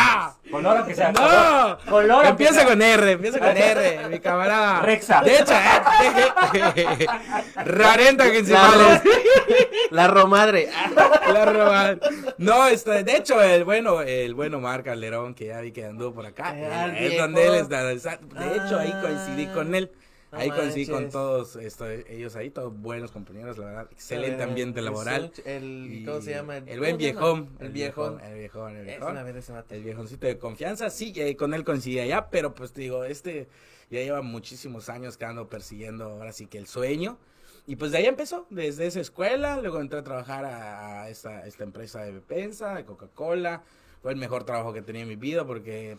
Color 0.48 0.76
aunque 0.78 0.94
sea. 0.94 1.10
¡No! 1.10 1.76
Color, 1.90 2.26
Empieza 2.26 2.54
sea. 2.54 2.66
con 2.66 2.80
R, 2.80 3.10
empieza 3.12 3.38
con 3.40 3.48
R, 3.56 4.08
mi 4.10 4.20
camarada. 4.20 4.80
Rexa. 4.82 5.22
De 5.22 5.38
hecho, 5.38 5.52
eh, 5.54 7.06
40 7.54 8.24
La, 8.24 8.30
principales. 8.30 9.04
ro- 9.04 9.10
la 9.90 10.06
romadre. 10.08 10.68
La 11.32 11.44
roban. 11.44 12.00
No, 12.38 12.66
este, 12.68 13.04
de 13.04 13.16
hecho, 13.16 13.42
el 13.42 13.64
bueno, 13.64 14.00
el 14.00 14.34
bueno 14.34 14.60
Mar 14.60 14.82
Calderón, 14.82 15.34
que 15.34 15.46
ya 15.46 15.60
vi 15.60 15.72
que 15.72 15.84
anduvo 15.84 16.14
por 16.14 16.26
acá, 16.26 16.48
Ah, 16.54 16.86
el 16.96 17.12
es 17.12 17.18
donde 17.18 17.46
él 17.46 17.54
está. 17.56 17.90
está- 17.92 18.16
De 18.18 18.56
hecho, 18.56 18.78
ahí 18.78 18.94
coincidí 19.02 19.46
con 19.48 19.74
él. 19.74 19.90
No 20.30 20.38
Ahí 20.38 20.50
coincidí 20.50 20.86
con 20.86 21.08
todos 21.08 21.56
esto, 21.56 21.88
ellos 21.88 22.36
ahí, 22.36 22.50
todos 22.50 22.78
buenos 22.78 23.12
compañeros, 23.12 23.56
la 23.56 23.64
verdad. 23.64 23.88
Excelente 23.90 24.42
ambiente 24.42 24.80
El 24.80 24.84
laboral. 24.84 25.32
El, 25.46 25.88
Y 25.90 26.04
¿Cómo 26.04 26.20
se 26.20 26.32
llama? 26.32 26.58
El 26.58 26.64
¿cómo 26.66 26.78
buen 26.80 26.98
viejón. 26.98 27.48
El 27.60 27.70
viejón. 27.70 28.20
El 28.20 28.34
viejón, 28.34 28.72
el 28.76 28.80
Es 28.80 28.86
viejón. 28.96 29.12
una 29.12 29.22
vez 29.22 29.36
ese 29.36 29.52
vato. 29.52 29.74
El 29.74 29.82
viejoncito 29.82 30.26
de 30.26 30.36
confianza, 30.38 30.90
sí, 30.90 31.14
eh, 31.16 31.34
con 31.34 31.54
él 31.54 31.64
coincidí 31.64 31.98
allá, 32.00 32.28
pero 32.30 32.54
pues 32.54 32.72
te 32.72 32.82
digo, 32.82 33.04
este 33.04 33.48
ya 33.90 34.00
lleva 34.00 34.20
muchísimos 34.20 34.90
años 34.90 35.16
que 35.16 35.24
ando 35.24 35.48
persiguiendo 35.48 36.04
ahora 36.04 36.32
sí 36.32 36.46
que 36.46 36.58
el 36.58 36.66
sueño. 36.66 37.18
Y 37.66 37.76
pues 37.76 37.90
de 37.92 37.98
ahí 37.98 38.06
empezó, 38.06 38.46
desde 38.50 38.86
esa 38.86 39.00
escuela, 39.00 39.60
luego 39.60 39.80
entré 39.80 39.98
a 39.98 40.02
trabajar 40.04 40.44
a, 40.44 41.02
a 41.04 41.08
esta, 41.08 41.46
esta 41.46 41.64
empresa 41.64 42.02
de 42.02 42.12
Bepensa, 42.12 42.74
de 42.74 42.84
Coca-Cola. 42.84 43.62
Fue 44.02 44.12
el 44.12 44.18
mejor 44.18 44.44
trabajo 44.44 44.74
que 44.74 44.82
tenía 44.82 45.02
en 45.02 45.08
mi 45.08 45.16
vida 45.16 45.46
porque 45.46 45.96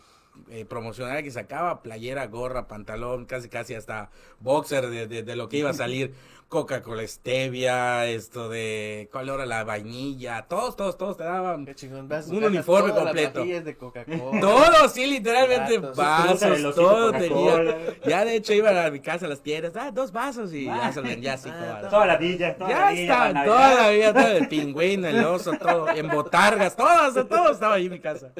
eh, 0.50 0.64
promocional 0.64 1.22
que 1.22 1.30
sacaba, 1.30 1.82
playera, 1.82 2.26
gorra, 2.26 2.68
pantalón, 2.68 3.26
casi 3.26 3.48
casi 3.48 3.74
hasta 3.74 4.10
boxer 4.40 4.88
de, 4.88 5.06
de- 5.06 5.22
de 5.22 5.36
lo 5.36 5.48
que 5.48 5.58
iba 5.58 5.70
a 5.70 5.74
salir. 5.74 6.14
Coca-Cola 6.50 7.06
stevia, 7.06 8.06
esto 8.06 8.48
de, 8.48 9.08
¿cuál 9.12 9.28
era 9.28 9.46
la 9.46 9.62
vainilla? 9.62 10.46
Todos, 10.48 10.74
todos, 10.74 10.98
todos 10.98 11.16
te 11.16 11.22
daban 11.22 11.64
Qué 11.64 11.76
chingón. 11.76 12.08
Vas 12.08 12.24
a 12.24 12.28
su 12.28 12.34
Un 12.36 12.42
uniforme 12.42 12.88
todas 12.90 13.04
las 13.04 13.12
completo. 13.14 13.34
pastillas 13.34 13.64
de 13.64 13.76
Coca-Cola. 13.76 14.40
todo, 14.40 14.88
sí, 14.88 15.06
literalmente 15.06 15.78
vasos, 15.78 16.74
todo 16.74 17.12
tenía. 17.12 17.78
Ya 18.04 18.24
de 18.24 18.34
hecho 18.34 18.52
iban 18.52 18.76
a 18.76 18.90
mi 18.90 18.98
casa 18.98 19.26
a 19.26 19.28
las 19.28 19.40
tiendas, 19.42 19.76
ah, 19.76 19.92
dos 19.92 20.10
vasos 20.10 20.52
y 20.52 20.64
ya 20.64 20.92
se 20.92 21.00
lo 21.00 21.06
vendía 21.06 21.34
así. 21.34 21.48
Ah, 21.52 21.86
Toda 21.88 22.04
la 22.06 22.16
villa, 22.16 22.56
toda 22.58 22.68
ya 22.68 22.80
la 22.80 22.90
villa. 22.90 23.44
toda 23.44 23.74
la 23.82 23.90
vida, 23.90 24.12
todo 24.12 24.36
el 24.36 24.48
pingüino, 24.48 25.06
el 25.06 25.24
oso, 25.24 25.52
todo, 25.52 25.88
en 25.90 26.08
botargas, 26.08 26.74
todo, 26.74 27.26
todo 27.26 27.52
estaba 27.52 27.74
ahí 27.76 27.86
en 27.86 27.92
mi 27.92 28.00
casa. 28.00 28.32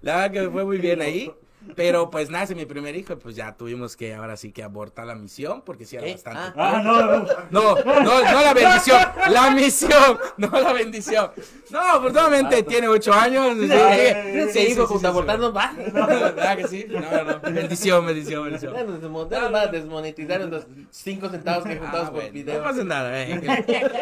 La 0.00 0.14
verdad 0.14 0.30
que 0.30 0.40
me 0.42 0.50
fue 0.50 0.64
muy 0.64 0.78
bien 0.78 1.02
ahí. 1.02 1.32
Pero 1.76 2.10
pues 2.10 2.30
nace 2.30 2.54
mi 2.54 2.66
primer 2.66 2.94
hijo 2.96 3.12
y 3.12 3.16
pues 3.16 3.36
ya 3.36 3.56
tuvimos 3.56 3.96
que 3.96 4.14
ahora 4.14 4.36
sí 4.36 4.52
que 4.52 4.62
abortar 4.62 5.06
la 5.06 5.14
misión 5.14 5.62
porque 5.62 5.84
sí 5.84 5.96
era 5.96 6.06
¿Eh? 6.06 6.12
bastante. 6.12 6.58
Ah. 6.60 6.72
Ah, 6.78 6.82
no, 6.82 7.02
no. 7.06 7.26
No, 7.50 7.74
no, 7.84 8.22
no 8.22 8.40
la 8.42 8.54
bendición, 8.54 9.00
la 9.30 9.50
misión, 9.50 10.18
no 10.36 10.48
la 10.50 10.72
bendición. 10.72 11.30
No, 11.70 11.80
afortunadamente 11.80 12.62
tiene 12.62 12.88
ocho 12.88 13.12
años. 13.12 13.56
Sí, 13.58 13.68
sí, 13.68 14.50
sí, 14.52 14.58
hijo 14.72 14.82
sí, 14.86 14.92
junto 14.92 14.98
sí, 14.98 14.98
a 14.98 15.00
sí. 15.00 15.06
abortarnos 15.06 15.56
va. 15.56 15.72
¿Verdad 15.76 16.56
que 16.56 16.68
sí? 16.68 16.86
No, 16.88 17.00
no, 17.00 17.40
bendición, 17.40 18.06
bendición, 18.06 18.44
bendición. 18.44 18.74
Ya 18.74 18.84
nos 18.84 19.00
desmontaron, 19.00 19.52
va 19.54 19.62
a 19.62 19.66
desmonetizar 19.66 20.40
los 20.42 20.66
5 20.90 21.28
centavos 21.28 21.64
que 21.64 21.76
juntamos 21.76 22.08
Ah, 22.08 22.10
por 22.10 22.14
bueno, 22.20 22.32
video. 22.32 22.58
no 22.58 22.64
pasa 22.64 22.84
nada, 22.84 23.22
eh. 23.22 23.40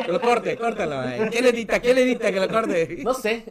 Que 0.06 0.12
lo 0.12 0.20
corte, 0.20 0.56
córtalo, 0.56 1.02
eh. 1.08 1.28
¿Quién 1.30 1.46
edita? 1.46 1.80
¿Quién 1.80 1.98
edita 1.98 2.30
que 2.32 2.40
lo 2.40 2.48
corte? 2.48 2.98
No 3.02 3.14
sé. 3.14 3.44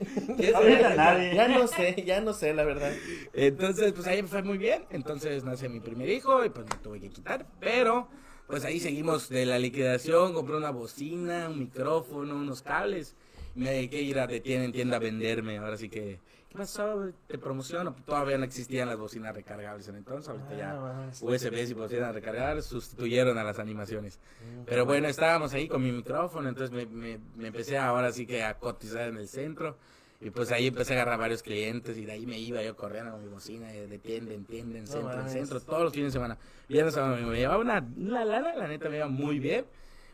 Ya 1.34 1.48
no 1.48 1.68
sé, 1.68 2.04
ya 2.06 2.22
no 2.22 2.34
sé, 2.34 2.54
la 2.54 2.64
verdad. 2.64 2.92
Entonces, 3.34 3.94
pues 3.94 4.05
ahí 4.08 4.22
me 4.22 4.28
fue 4.28 4.44
muy 4.44 4.58
bien. 4.58 4.86
Entonces 4.90 5.44
nace 5.44 5.70
mi 5.70 5.80
primer 5.80 6.10
hijo 6.10 6.44
y 6.46 6.50
pues 6.50 6.66
me 6.70 6.76
tuve 6.78 7.00
que 7.00 7.10
quitar. 7.10 7.46
Pero, 7.60 8.08
pues 8.48 8.64
ahí 8.66 8.80
seguimos 8.80 9.30
de 9.30 9.46
la 9.46 9.60
liquidación. 9.60 10.34
Compré 10.34 10.56
una 10.58 10.72
bocina, 10.72 11.50
un 11.50 11.60
micrófono, 11.60 12.36
unos 12.36 12.62
cables. 12.62 13.16
Me 13.56 13.72
dediqué 13.72 13.98
a 13.98 14.02
ir 14.02 14.20
a 14.20 14.28
de 14.28 14.40
tienda 14.42 14.66
en 14.66 14.72
tienda 14.72 14.98
a 14.98 15.00
venderme. 15.00 15.58
Ahora 15.60 15.78
sí 15.78 15.88
que, 15.90 16.20
¿qué 16.50 16.58
pasó? 16.58 17.10
Te 17.28 17.38
promociono. 17.38 17.96
Todavía 18.06 18.38
no 18.38 18.44
existían 18.44 18.90
las 18.90 18.98
bocinas 18.98 19.34
recargables 19.34 19.88
en 19.88 19.96
entonces. 19.96 20.28
Ahorita 20.30 20.50
Ah, 20.52 20.58
ya 20.58 20.74
mames. 20.76 21.22
USBs 21.22 21.70
y 21.70 21.74
bocinas 21.74 22.14
recargables 22.14 22.66
sustituyeron 22.66 23.38
a 23.38 23.44
las 23.46 23.58
animaciones. 23.60 24.20
Pero 24.66 24.86
bueno, 24.86 25.08
estábamos 25.08 25.54
ahí 25.54 25.70
con 25.70 25.82
mi 25.82 25.92
micrófono, 25.94 26.50
entonces 26.50 26.72
me, 26.76 26.86
me, 26.86 27.18
me 27.38 27.48
empecé 27.48 27.78
ahora 27.78 28.12
sí 28.12 28.26
que 28.26 28.44
a 28.44 28.58
cotizar 28.58 29.08
en 29.08 29.18
el 29.18 29.28
centro. 29.30 29.78
Y 30.26 30.32
pues 30.32 30.52
ahí 30.52 30.66
empecé 30.66 30.94
a 30.94 30.96
agarrar 30.96 31.20
varios 31.20 31.44
clientes 31.44 31.96
y 32.00 32.06
de 32.06 32.14
ahí 32.14 32.26
me 32.26 32.40
iba 32.40 32.60
yo 32.64 32.76
corriendo 32.76 33.12
con 33.12 33.22
mi 33.22 33.28
bocina 33.28 33.68
de, 33.68 33.86
de 33.86 34.00
tienda 34.00 34.34
en 34.34 34.44
tienda, 34.44 34.80
en 34.80 34.86
No 34.86 34.92
centro, 34.92 35.22
en 35.22 35.30
centro, 35.30 35.60
todos 35.60 35.84
los 35.84 35.94
fines 35.94 36.14
de 36.14 36.18
semana. 36.18 36.36
Viernes, 36.68 36.96
sábado, 36.96 37.16
me 37.18 37.38
llevaba 37.38 37.60
una, 37.60 37.88
una 37.96 38.26
lana, 38.26 38.56
la 38.56 38.68
neta 38.68 38.90
me 38.90 38.98
iba 38.98 39.08
muy 39.08 39.38
bien, 39.38 39.68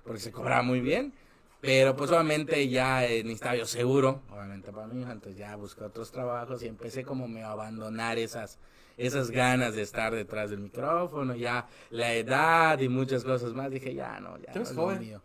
porque 0.04 0.20
se 0.20 0.34
cobraba 0.34 0.64
muy 0.64 0.82
bien. 0.82 1.14
Pero 1.62 1.96
pues 1.96 2.12
obviamente 2.12 2.68
ya 2.68 3.06
eh, 3.06 3.24
necesitaba 3.24 3.56
yo 3.56 3.66
seguro, 3.66 4.22
obviamente 4.30 4.74
para 4.74 4.88
mi 4.88 5.02
hija, 5.02 5.14
entonces 5.14 5.40
ya 5.40 5.56
busqué 5.56 5.86
otros 5.86 6.12
trabajos 6.12 6.62
y 6.62 6.68
empecé 6.68 7.06
como 7.06 7.30
me 7.30 7.44
a 7.44 7.52
abandonar 7.52 8.18
esas, 8.18 8.60
esas 8.98 9.32
ganas 9.32 9.76
de 9.76 9.84
estar 9.84 10.14
detrás 10.14 10.50
del 10.50 10.60
micrófono, 10.60 11.36
ya 11.36 11.68
la 11.90 12.12
edad 12.12 12.78
y 12.80 12.90
muchas 12.90 13.24
cosas 13.24 13.54
más, 13.54 13.72
dije 13.72 13.94
ya 13.94 14.20
no, 14.20 14.38
ya 14.40 14.54
no 14.54 14.62
es 14.62 14.76
lo 14.76 14.88
mío. 14.88 15.22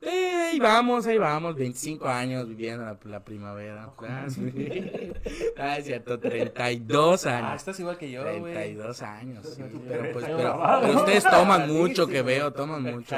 Eh, 0.00 0.50
ahí 0.52 0.60
vamos, 0.60 1.06
ahí 1.08 1.18
vamos, 1.18 1.56
25 1.56 2.06
años 2.08 2.48
viviendo 2.48 2.84
la, 2.84 2.96
la 3.04 3.24
primavera. 3.24 3.90
Ah. 4.08 4.26
Ah, 5.60 5.76
es 5.76 5.86
cierto, 5.86 6.20
32 6.20 7.26
Ah, 7.26 7.38
años. 7.38 7.56
estás 7.56 7.80
igual 7.80 7.98
que 7.98 8.08
yo, 8.10 8.22
güey. 8.22 8.52
32 8.54 9.02
años, 9.02 9.44
sí, 9.56 9.62
pero 9.88 10.12
pues, 10.12 10.24
pero, 10.24 10.62
pero 10.82 10.98
ustedes 11.00 11.24
toman 11.24 11.66
mucho 11.72 12.06
que 12.06 12.22
veo, 12.22 12.52
toman 12.52 12.82
mucho. 12.84 13.16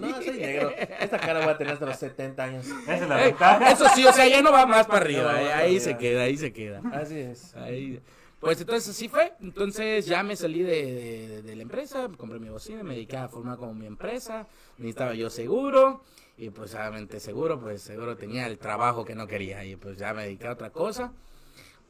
No, 0.00 0.20
soy 0.22 0.38
negro. 0.38 0.72
Esta 1.00 1.18
cara 1.18 1.40
voy 1.40 1.50
a 1.50 1.56
tener 1.58 1.74
hasta 1.74 1.86
los 1.86 1.96
70 1.96 2.42
años. 2.42 2.66
Esa 2.66 2.94
es 2.94 3.08
la 3.08 3.16
ventaja. 3.16 3.70
eso 3.70 3.86
sí, 3.94 4.04
o 4.04 4.12
sea, 4.12 4.26
ya 4.26 4.42
no 4.42 4.50
va 4.50 4.66
más 4.66 4.86
para 4.86 4.98
arriba, 4.98 5.32
No 5.32 5.38
eh, 5.38 5.52
ahí 5.52 5.78
se 5.78 5.96
queda, 5.96 6.22
ahí 6.22 6.36
se 6.36 6.52
queda. 6.52 6.82
Así 6.92 7.18
es. 7.20 7.54
Ahí. 7.54 8.00
Pues 8.40 8.60
entonces 8.60 8.90
así 8.90 9.08
fue, 9.08 9.32
entonces 9.40 10.06
ya 10.06 10.22
me 10.22 10.36
salí 10.36 10.62
de, 10.62 10.92
de- 10.92 11.42
de 11.42 11.56
la 11.56 11.62
empresa, 11.62 12.08
compré 12.16 12.38
mi 12.38 12.48
bocina, 12.50 12.82
me 12.82 12.94
dediqué 12.94 13.16
a 13.16 13.28
formar 13.28 13.56
como 13.56 13.74
mi 13.74 13.86
empresa, 13.86 14.46
necesitaba 14.78 15.14
yo 15.14 15.30
seguro, 15.30 16.02
y 16.36 16.50
pues 16.50 16.74
obviamente 16.74 17.18
seguro, 17.18 17.58
pues 17.58 17.80
seguro 17.82 18.16
tenía 18.16 18.46
el 18.46 18.58
trabajo 18.58 19.04
que 19.06 19.14
no 19.14 19.26
quería, 19.26 19.64
y 19.64 19.76
pues 19.76 19.96
ya 19.98 20.12
me 20.12 20.24
dediqué 20.24 20.48
a 20.48 20.52
otra 20.52 20.70
cosa. 20.70 21.12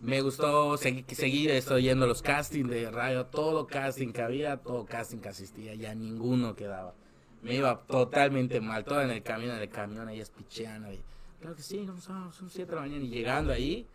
Me 0.00 0.21
gustó 0.23 0.75
segui- 0.79 1.05
seguir, 1.15 1.50
estoy 1.50 1.83
yendo 1.85 2.07
los 2.07 2.23
castings 2.23 2.71
de 2.71 2.91
radio, 2.91 3.26
todo 3.26 3.67
casting 3.67 4.12
que 4.12 4.23
había, 4.23 4.59
todo 4.59 4.87
casting 4.87 5.19
que 5.19 5.31
asistía, 5.31 5.75
ya 5.75 5.95
ninguno 5.95 6.55
quedaba. 6.55 6.95
Me 7.43 7.55
iba 7.57 7.81
totalmente 7.87 8.61
mal, 8.61 8.85
todo 8.85 9.03
en 9.03 9.11
el 9.11 9.23
camino, 9.23 9.55
en 9.55 9.62
el 9.62 9.69
camión, 9.69 10.07
ahí 10.09 10.21
espicheando. 10.21 10.93
Y, 10.93 11.00
claro 11.41 11.57
que 11.57 11.62
sí, 11.62 11.85
son, 12.00 12.33
son 12.33 12.50
siete 12.50 12.71
de 12.71 12.76
la 12.76 12.83
mañana 12.83 13.05
y 13.05 13.09
llegando 13.09 13.53
ahí, 13.53 13.87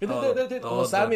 todo, 0.00 0.34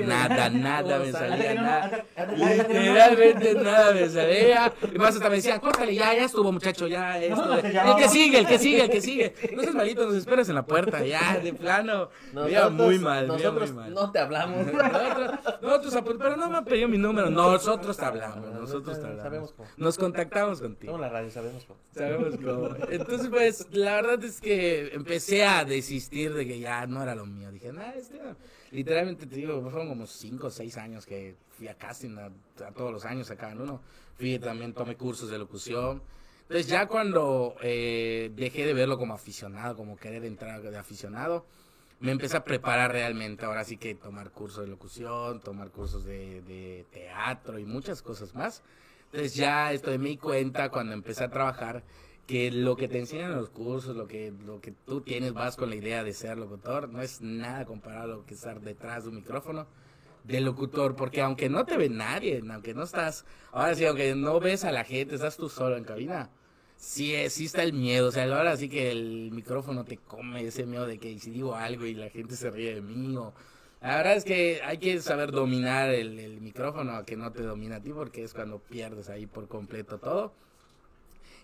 nada, 0.05 0.51
nada 0.51 0.99
me 0.99 1.13
salía, 1.13 1.55
nada. 1.55 2.05
Literalmente 2.37 3.55
nada 3.55 3.93
me 3.93 4.09
salía. 4.09 4.73
Y 4.95 4.99
más 4.99 5.15
hasta 5.17 5.29
me 5.29 5.37
decían, 5.37 5.61
córtale, 5.61 5.95
ya, 5.95 6.15
ya 6.15 6.25
estuvo, 6.25 6.53
muchacho, 6.53 6.87
ya, 6.87 7.21
esto. 7.21 7.45
No, 7.45 7.57
no, 7.57 7.57
El 7.57 7.97
que 7.97 8.09
sigue, 8.09 8.39
el 8.39 8.47
que 8.47 8.59
sigue, 8.59 8.85
el 8.85 8.91
que 8.91 9.01
sigue. 9.01 9.35
No 9.55 9.63
seas 9.63 9.75
malito, 9.75 10.07
nos 10.07 10.15
esperas 10.15 10.49
en 10.49 10.55
la 10.55 10.65
puerta, 10.65 11.05
ya, 11.05 11.39
de 11.43 11.53
plano. 11.53 12.09
Me 12.33 12.51
iba 12.51 12.69
muy 12.71 12.99
mal, 12.99 13.29
me 13.29 13.41
iba 13.41 13.51
muy 13.51 13.61
Nosotros 13.61 13.73
mal. 13.73 13.95
no 13.95 14.13
te 14.13 14.19
hablamos. 14.19 14.67
Nosotros, 15.63 15.95
nosotros, 15.95 16.17
pero 16.19 16.37
no 16.37 16.51
me 16.51 16.59
han 16.59 16.65
pedido 16.65 16.89
mi 16.89 16.99
número. 16.99 17.31
Nosotros 17.31 17.97
te 17.97 18.05
hablamos, 18.05 18.53
nosotros 18.53 18.97
te 18.97 19.03
Sabemos 19.03 19.25
hablamos. 19.25 19.53
cómo. 19.53 19.69
Nos 19.77 19.99
contactamos 19.99 20.61
contigo. 20.61 20.95
En 20.95 21.01
la 21.01 21.09
radio, 21.09 21.31
sabemos. 21.31 21.65
cómo. 21.65 21.79
Sabemos 21.95 22.35
cómo. 22.37 22.69
Entonces, 22.91 23.29
pues, 23.29 23.67
la 23.73 23.97
verdad 23.97 24.25
es 24.25 24.41
que 24.41 24.95
empecé 24.95 25.45
a 25.45 25.65
desistir 25.65 26.35
de 26.35 26.47
que 26.47 26.59
ya 26.59 26.87
no 26.87 27.03
era 27.03 27.15
lo 27.15 27.27
mío. 27.27 27.51
Dije, 27.51 27.73
nada, 27.73 27.95
este, 27.97 28.19
no". 28.19 28.37
Literalmente 28.71 29.27
te 29.27 29.37
digo, 29.37 29.61
fueron 29.63 29.89
como 29.89 30.07
cinco 30.07 30.49
o 30.49 30.51
seis 30.51 30.77
años 30.77 31.07
que 31.07 31.37
fui 31.51 31.69
a 31.69 31.75
casting, 31.75 32.17
a, 32.19 32.27
a 32.67 32.73
todos 32.73 32.93
los 32.93 33.05
años 33.05 33.31
a 33.31 33.37
cada 33.37 33.55
uno. 33.55 33.81
Fui 34.17 34.39
también, 34.39 34.73
tomé 34.73 34.97
cursos 34.97 35.31
de 35.31 35.39
locución. 35.39 36.03
Entonces, 36.43 36.69
ya 36.69 36.87
cuando 36.87 37.57
eh, 37.61 38.31
dejé 38.35 38.65
de 38.65 38.73
verlo 38.73 38.99
como 38.99 39.15
aficionado, 39.15 39.77
como 39.77 39.97
querer 39.97 40.25
entrar 40.25 40.63
de 40.63 40.79
aficionado, 40.79 41.45
me 41.99 42.13
empecé 42.13 42.37
a 42.37 42.45
preparar 42.45 42.93
realmente. 42.93 43.45
Ahora 43.45 43.65
sí 43.65 43.77
que 43.77 43.95
tomar 43.95 44.31
cursos 44.31 44.65
de 44.65 44.71
locución, 44.71 45.41
tomar 45.41 45.71
cursos 45.71 46.05
de, 46.05 46.43
de 46.43 46.87
teatro 46.93 47.59
y 47.59 47.65
muchas 47.65 48.01
cosas 48.01 48.35
más. 48.35 48.63
Entonces 49.07 49.35
ya 49.35 49.73
estoy 49.73 49.99
me 49.99 50.11
di 50.11 50.17
cuenta 50.19 50.69
cuando 50.69 50.93
empecé 50.93 51.25
a 51.25 51.31
trabajar 51.31 51.83
que 52.27 52.51
lo 52.51 52.77
que 52.77 52.89
te 52.89 52.99
enseñan 52.99 53.33
en 53.33 53.37
los 53.37 53.51
cursos, 53.51 53.97
lo 53.97 54.09
que, 54.09 54.33
lo 54.45 54.61
que 54.61 54.73
tú 54.73 55.01
tienes, 55.01 55.33
vas 55.33 55.57
con 55.57 55.71
la 55.71 55.77
idea 55.77 56.03
de 56.03 56.13
ser 56.13 56.37
locutor, 56.39 56.89
no 56.89 57.01
es 57.01 57.21
nada 57.21 57.65
comparado 57.65 58.15
a 58.15 58.17
lo 58.17 58.27
que 58.27 58.35
estar 58.35 58.61
detrás 58.61 59.05
de 59.05 59.11
un 59.11 59.17
micrófono 59.17 59.67
de 60.25 60.41
locutor, 60.41 60.97
porque 60.97 61.23
aunque 61.23 61.49
no 61.49 61.65
te 61.65 61.77
ve 61.77 61.89
nadie, 61.89 62.43
aunque 62.51 62.75
no 62.75 62.83
estás, 62.83 63.25
ahora 63.53 63.75
sí, 63.77 63.85
aunque 63.85 64.15
no 64.17 64.41
ves 64.41 64.65
a 64.65 64.73
la 64.73 64.85
gente, 64.85 65.15
estás 65.15 65.37
tú 65.37 65.49
solo 65.49 65.77
en 65.77 65.85
cabina, 65.85 66.31
sí, 66.77 67.15
eh, 67.15 67.31
sí 67.31 67.45
está 67.45 67.63
el 67.63 67.73
miedo, 67.73 68.09
o 68.09 68.13
sea, 68.13 68.25
ahora 68.25 68.57
sí 68.57 68.69
que 68.69 68.91
el 68.91 69.31
micrófono 69.31 69.85
te 69.85 69.99
come 69.99 70.45
ese 70.45 70.67
miedo 70.67 70.87
de 70.87 70.99
que 70.99 71.17
si 71.21 71.31
digo 71.31 71.55
algo 71.55 71.87
y 71.87 71.95
la 71.95 72.11
gente 72.11 72.35
se 72.37 72.51
ríe 72.51 72.75
de 72.75 72.83
mí, 72.83 73.17
o... 73.17 73.33
La 73.81 73.99
verdad 73.99 74.17
es 74.17 74.25
que 74.25 74.63
hay 74.65 74.79
que 74.79 75.01
saber 75.01 75.31
dominar 75.31 75.91
el, 75.91 76.19
el 76.19 76.41
micrófono 76.41 77.05
que 77.05 77.17
no 77.17 77.31
te 77.31 77.43
domina 77.43 77.77
a 77.77 77.83
ti, 77.83 77.93
porque 77.93 78.25
es 78.25 78.35
cuando 78.35 78.59
pierdes 78.59 79.11
ahí 79.11 79.27
por 79.27 79.47
completo 79.49 79.99
todo. 79.99 80.33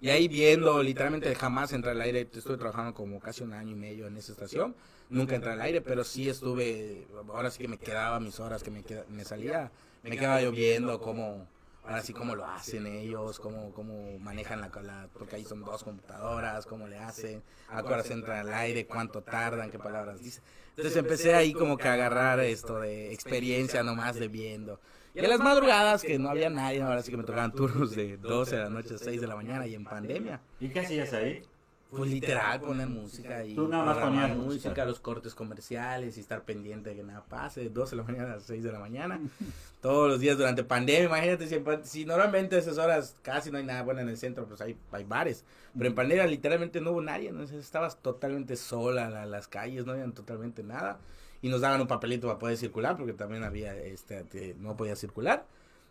Y 0.03 0.11
ahí 0.11 0.27
viendo, 0.27 0.83
literalmente 0.83 1.33
jamás 1.37 1.73
entré 1.73 1.93
al 1.93 2.01
aire, 2.01 2.29
estuve 2.35 2.57
trabajando 2.57 2.93
como 2.93 3.21
casi 3.21 3.45
un 3.45 3.53
año 3.53 3.71
y 3.71 3.77
medio 3.77 4.09
en 4.09 4.17
esa 4.17 4.33
estación, 4.33 4.75
nunca 5.09 5.37
entré 5.37 5.53
al 5.53 5.61
aire, 5.61 5.81
pero 5.81 6.03
sí 6.03 6.29
estuve, 6.29 7.07
ahora 7.29 7.53
sí 7.53 7.63
que 7.63 7.69
me 7.69 7.79
quedaba 7.79 8.19
mis 8.19 8.41
horas 8.41 8.65
que 8.65 8.73
me, 8.73 8.83
me 9.11 9.25
salía, 9.25 9.71
me 10.03 10.17
quedaba 10.17 10.43
yo 10.43 10.51
viendo 10.51 11.01
cómo, 11.01 11.47
ahora 11.85 12.03
sí 12.03 12.13
cómo 12.13 12.35
lo 12.35 12.45
hacen 12.45 12.89
ellos, 12.89 13.39
cómo, 13.39 13.73
cómo 13.75 14.19
manejan 14.19 14.61
la, 14.61 14.73
la, 14.83 15.07
porque 15.17 15.37
ahí 15.37 15.45
son 15.45 15.65
dos 15.65 15.85
computadoras, 15.85 16.67
cómo 16.67 16.89
le 16.89 16.99
hacen, 16.99 17.41
a 17.69 17.81
qué 17.85 17.93
horas 17.93 18.11
entran 18.11 18.49
al 18.49 18.55
aire, 18.55 18.85
cuánto 18.87 19.23
tardan, 19.23 19.71
qué 19.71 19.79
palabras 19.79 20.21
dicen. 20.21 20.43
Entonces 20.71 20.97
empecé 20.97 21.33
ahí 21.37 21.53
como 21.53 21.77
que 21.77 21.87
a 21.87 21.93
agarrar 21.93 22.41
esto 22.41 22.81
de 22.81 23.13
experiencia 23.13 23.85
nomás 23.85 24.17
de 24.17 24.27
viendo. 24.27 24.81
Y 25.15 25.19
en 25.19 25.29
las 25.29 25.41
madrugadas, 25.41 26.03
que 26.03 26.19
no 26.19 26.31
había 26.31 26.49
nadie, 26.49 26.81
ahora 26.83 27.03
sí 27.03 27.11
que 27.11 27.17
me 27.19 27.25
tocaban 27.25 27.53
turnos 27.53 27.95
de 27.95 28.17
12 28.17 28.57
de 28.57 28.63
la 28.63 28.71
noche 28.71 28.95
a 28.95 28.99
6 28.99 29.21
de 29.21 29.27
la 29.27 29.37
mañana 29.37 29.67
y 29.67 29.75
en 29.75 29.85
pandemia. 29.85 30.41
¿Y 30.61 30.69
qué 30.69 30.81
hacías 30.81 31.13
ahí? 31.13 31.43
Pues 31.91 32.11
literal, 32.11 32.59
poner 32.63 32.89
música 32.89 33.45
y 33.45 33.55
Tú 33.55 33.69
nada 33.69 33.85
más 33.85 33.97
programar 33.99 34.31
ponías 34.31 34.47
música. 34.47 34.85
los 34.87 34.99
cortes 35.01 35.35
comerciales 35.35 36.17
y 36.17 36.21
estar 36.21 36.41
pendiente 36.43 36.89
de 36.89 36.97
que 36.97 37.03
nada 37.03 37.23
pase, 37.29 37.61
de 37.61 37.69
12 37.69 37.91
de 37.95 37.97
la 38.03 38.09
mañana 38.09 38.35
a 38.37 38.41
6 38.41 38.65
de 38.65 38.73
la 38.73 38.79
mañana, 38.79 39.21
todos 39.83 40.09
los 40.09 40.19
días 40.19 40.39
durante 40.39 40.65
pandemia, 40.65 41.05
imagínate, 41.05 41.47
si, 41.47 41.57
en 41.57 41.65
si 41.85 42.07
normalmente 42.07 42.57
a 42.57 42.61
esas 42.61 42.79
horas 42.79 43.15
casi 43.21 43.51
no 43.51 43.59
hay 43.59 43.65
nada 43.65 43.83
bueno 43.83 44.01
en 44.01 44.09
el 44.09 44.17
centro, 44.17 44.47
pues 44.47 44.63
hay, 44.63 44.75
hay 44.91 45.05
bares, 45.05 45.45
pero 45.77 45.87
en 45.91 45.95
pandemia 45.95 46.27
literalmente 46.27 46.81
no 46.81 46.93
hubo 46.93 47.03
nadie, 47.03 47.29
entonces 47.29 47.59
estabas 47.63 47.99
totalmente 47.99 48.57
sola, 48.57 49.11
la- 49.11 49.27
las 49.27 49.47
calles 49.47 49.85
no 49.85 49.93
habían 49.93 50.13
totalmente 50.13 50.63
nada, 50.63 50.99
y 51.43 51.49
nos 51.49 51.61
daban 51.61 51.81
un 51.81 51.89
papelito 51.89 52.29
para 52.29 52.39
poder 52.39 52.57
circular, 52.57 52.97
porque 52.97 53.13
también 53.13 53.45
había, 53.45 53.77
este, 53.77 54.57
no 54.59 54.77
podía 54.77 54.97
circular, 54.97 55.45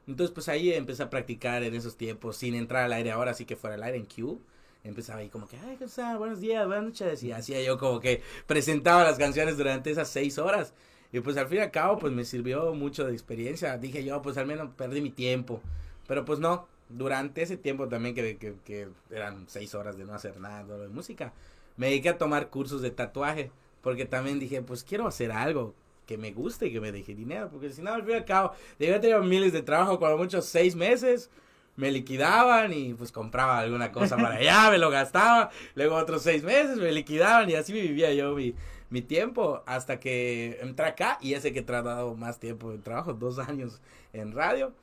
entonces 0.07 0.33
pues 0.33 0.49
ahí 0.49 0.73
empecé 0.73 1.03
a 1.03 1.09
practicar 1.09 1.63
en 1.63 1.75
esos 1.75 1.95
tiempos, 1.97 2.37
sin 2.37 2.55
entrar 2.55 2.85
al 2.85 2.93
aire, 2.93 3.11
ahora 3.11 3.33
sí 3.33 3.45
que 3.45 3.55
fuera 3.55 3.75
al 3.75 3.83
aire 3.83 3.97
en 3.97 4.05
Q, 4.05 4.41
empezaba 4.83 5.19
ahí 5.19 5.29
como 5.29 5.47
que, 5.47 5.57
ay, 5.57 5.77
¿qué 5.77 5.85
tal? 5.87 6.17
Buenos 6.17 6.39
días, 6.39 6.65
buenas 6.65 6.85
noches. 6.85 7.23
Y 7.23 7.31
hacía 7.31 7.61
yo 7.61 7.77
como 7.77 7.99
que 7.99 8.21
presentaba 8.47 9.03
las 9.03 9.17
canciones 9.17 9.57
durante 9.57 9.91
esas 9.91 10.09
seis 10.09 10.37
horas. 10.37 10.73
Y 11.11 11.19
pues 11.19 11.37
al 11.37 11.47
fin 11.47 11.59
y 11.59 11.61
al 11.61 11.71
cabo, 11.71 11.99
pues 11.99 12.13
me 12.13 12.23
sirvió 12.23 12.73
mucho 12.73 13.05
de 13.05 13.13
experiencia. 13.13 13.77
Dije 13.77 14.03
yo, 14.03 14.21
pues 14.21 14.37
al 14.37 14.45
menos 14.45 14.69
perdí 14.75 15.01
mi 15.01 15.11
tiempo. 15.11 15.61
Pero 16.07 16.25
pues 16.25 16.39
no, 16.39 16.67
durante 16.89 17.41
ese 17.41 17.57
tiempo 17.57 17.87
también 17.87 18.15
que, 18.15 18.37
que, 18.37 18.55
que 18.65 18.87
eran 19.11 19.45
seis 19.47 19.75
horas 19.75 19.97
de 19.97 20.05
no 20.05 20.13
hacer 20.13 20.39
nada 20.39 20.63
de 20.63 20.87
música, 20.87 21.33
me 21.77 21.87
dediqué 21.87 22.09
a 22.09 22.17
tomar 22.17 22.49
cursos 22.49 22.81
de 22.81 22.91
tatuaje. 22.91 23.51
Porque 23.81 24.05
también 24.05 24.39
dije, 24.39 24.61
pues 24.61 24.83
quiero 24.83 25.07
hacer 25.07 25.31
algo 25.31 25.73
que 26.05 26.17
me 26.17 26.31
guste 26.31 26.67
y 26.67 26.73
que 26.73 26.81
me 26.81 26.91
deje 26.91 27.15
dinero. 27.15 27.49
Porque 27.49 27.69
si 27.69 27.81
no, 27.81 27.93
al 27.93 28.03
fin 28.03 28.11
y 28.11 28.15
al 28.15 28.25
cabo, 28.25 28.53
debía 28.77 28.99
tener 28.99 29.21
miles 29.21 29.53
de 29.53 29.61
trabajo, 29.61 29.99
cuando 29.99 30.17
muchos 30.17 30.45
seis 30.45 30.75
meses 30.75 31.29
me 31.75 31.91
liquidaban 31.91 32.73
y 32.73 32.93
pues 32.93 33.11
compraba 33.11 33.59
alguna 33.59 33.91
cosa 33.91 34.15
para 34.17 34.35
allá, 34.35 34.69
me 34.69 34.77
lo 34.77 34.89
gastaba, 34.89 35.49
luego 35.75 35.95
otros 35.95 36.21
seis 36.21 36.43
meses 36.43 36.77
me 36.77 36.91
liquidaban 36.91 37.49
y 37.49 37.55
así 37.55 37.73
vivía 37.73 38.13
yo 38.13 38.35
mi, 38.35 38.53
tiempo 39.01 39.63
hasta 39.65 39.99
que 39.99 40.59
entré 40.61 40.85
acá 40.85 41.17
y 41.21 41.33
ese 41.33 41.53
que 41.53 41.59
he 41.59 41.63
tratado 41.63 42.13
más 42.15 42.39
tiempo 42.39 42.71
de 42.71 42.77
trabajo, 42.77 43.13
dos 43.13 43.39
años 43.39 43.79
en 44.11 44.33
radio 44.33 44.73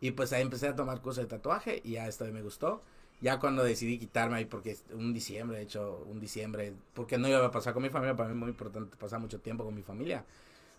y 0.00 0.10
pues 0.10 0.32
ahí 0.32 0.42
empecé 0.42 0.68
a 0.68 0.74
tomar 0.74 1.00
cursos 1.00 1.24
de 1.24 1.30
tatuaje 1.30 1.80
y 1.84 1.92
ya 1.92 2.08
esto 2.08 2.24
me 2.26 2.42
gustó. 2.42 2.82
Ya 3.22 3.38
cuando 3.38 3.64
decidí 3.64 3.98
quitarme 3.98 4.36
ahí, 4.36 4.44
porque 4.44 4.76
un 4.92 5.14
diciembre, 5.14 5.58
de 5.58 5.62
hecho, 5.62 6.04
un 6.10 6.20
diciembre, 6.20 6.74
porque 6.92 7.16
no 7.16 7.28
iba 7.28 7.46
a 7.46 7.50
pasar 7.50 7.72
con 7.72 7.82
mi 7.82 7.88
familia, 7.88 8.16
para 8.16 8.28
mí 8.28 8.34
es 8.34 8.40
muy 8.40 8.48
importante 8.50 8.96
pasar 8.96 9.20
mucho 9.20 9.38
tiempo 9.40 9.64
con 9.64 9.74
mi 9.74 9.82
familia. 9.82 10.24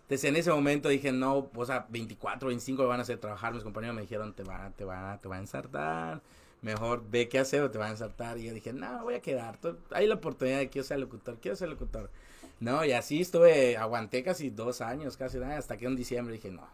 Entonces 0.02 0.24
en 0.28 0.36
ese 0.36 0.50
momento 0.50 0.90
dije, 0.90 1.12
no, 1.12 1.50
o 1.54 1.64
sea, 1.64 1.86
24, 1.88 2.48
25 2.48 2.86
van 2.86 3.00
a 3.00 3.02
hacer 3.02 3.18
trabajar. 3.18 3.54
Mis 3.54 3.62
compañeros 3.62 3.96
me 3.96 4.02
dijeron, 4.02 4.34
te 4.34 4.42
va, 4.42 4.70
te 4.76 4.84
va, 4.84 5.18
te 5.22 5.28
va 5.28 5.36
a 5.36 5.38
ensartar. 5.38 6.20
Mejor 6.60 7.02
ve 7.10 7.28
qué 7.28 7.38
hacer 7.38 7.62
o 7.62 7.70
te 7.70 7.78
va 7.78 7.86
a 7.86 7.90
ensartar. 7.90 8.36
Y 8.38 8.44
yo 8.44 8.52
dije, 8.52 8.74
no, 8.74 9.02
voy 9.02 9.14
a 9.14 9.20
quedar. 9.20 9.58
Hay 9.92 10.06
la 10.06 10.16
oportunidad 10.16 10.58
de 10.58 10.68
que 10.68 10.80
yo 10.80 10.84
sea 10.84 10.98
locutor, 10.98 11.38
quiero 11.40 11.56
ser 11.56 11.70
locutor. 11.70 12.10
No, 12.60 12.84
y 12.84 12.92
así 12.92 13.22
estuve, 13.22 13.78
aguanté 13.78 14.22
casi 14.22 14.50
dos 14.50 14.82
años, 14.82 15.16
casi 15.16 15.38
nada, 15.38 15.56
hasta 15.58 15.76
que 15.78 15.86
en 15.86 15.96
diciembre 15.96 16.34
dije, 16.34 16.50
no, 16.50 16.66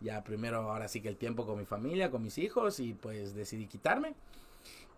ya 0.00 0.22
primero 0.22 0.58
ahora 0.58 0.88
sí 0.88 1.00
que 1.00 1.08
el 1.08 1.16
tiempo 1.16 1.44
con 1.46 1.58
mi 1.58 1.64
familia, 1.64 2.10
con 2.10 2.22
mis 2.22 2.38
hijos, 2.38 2.80
y 2.80 2.92
pues 2.94 3.34
decidí 3.34 3.66
quitarme. 3.66 4.14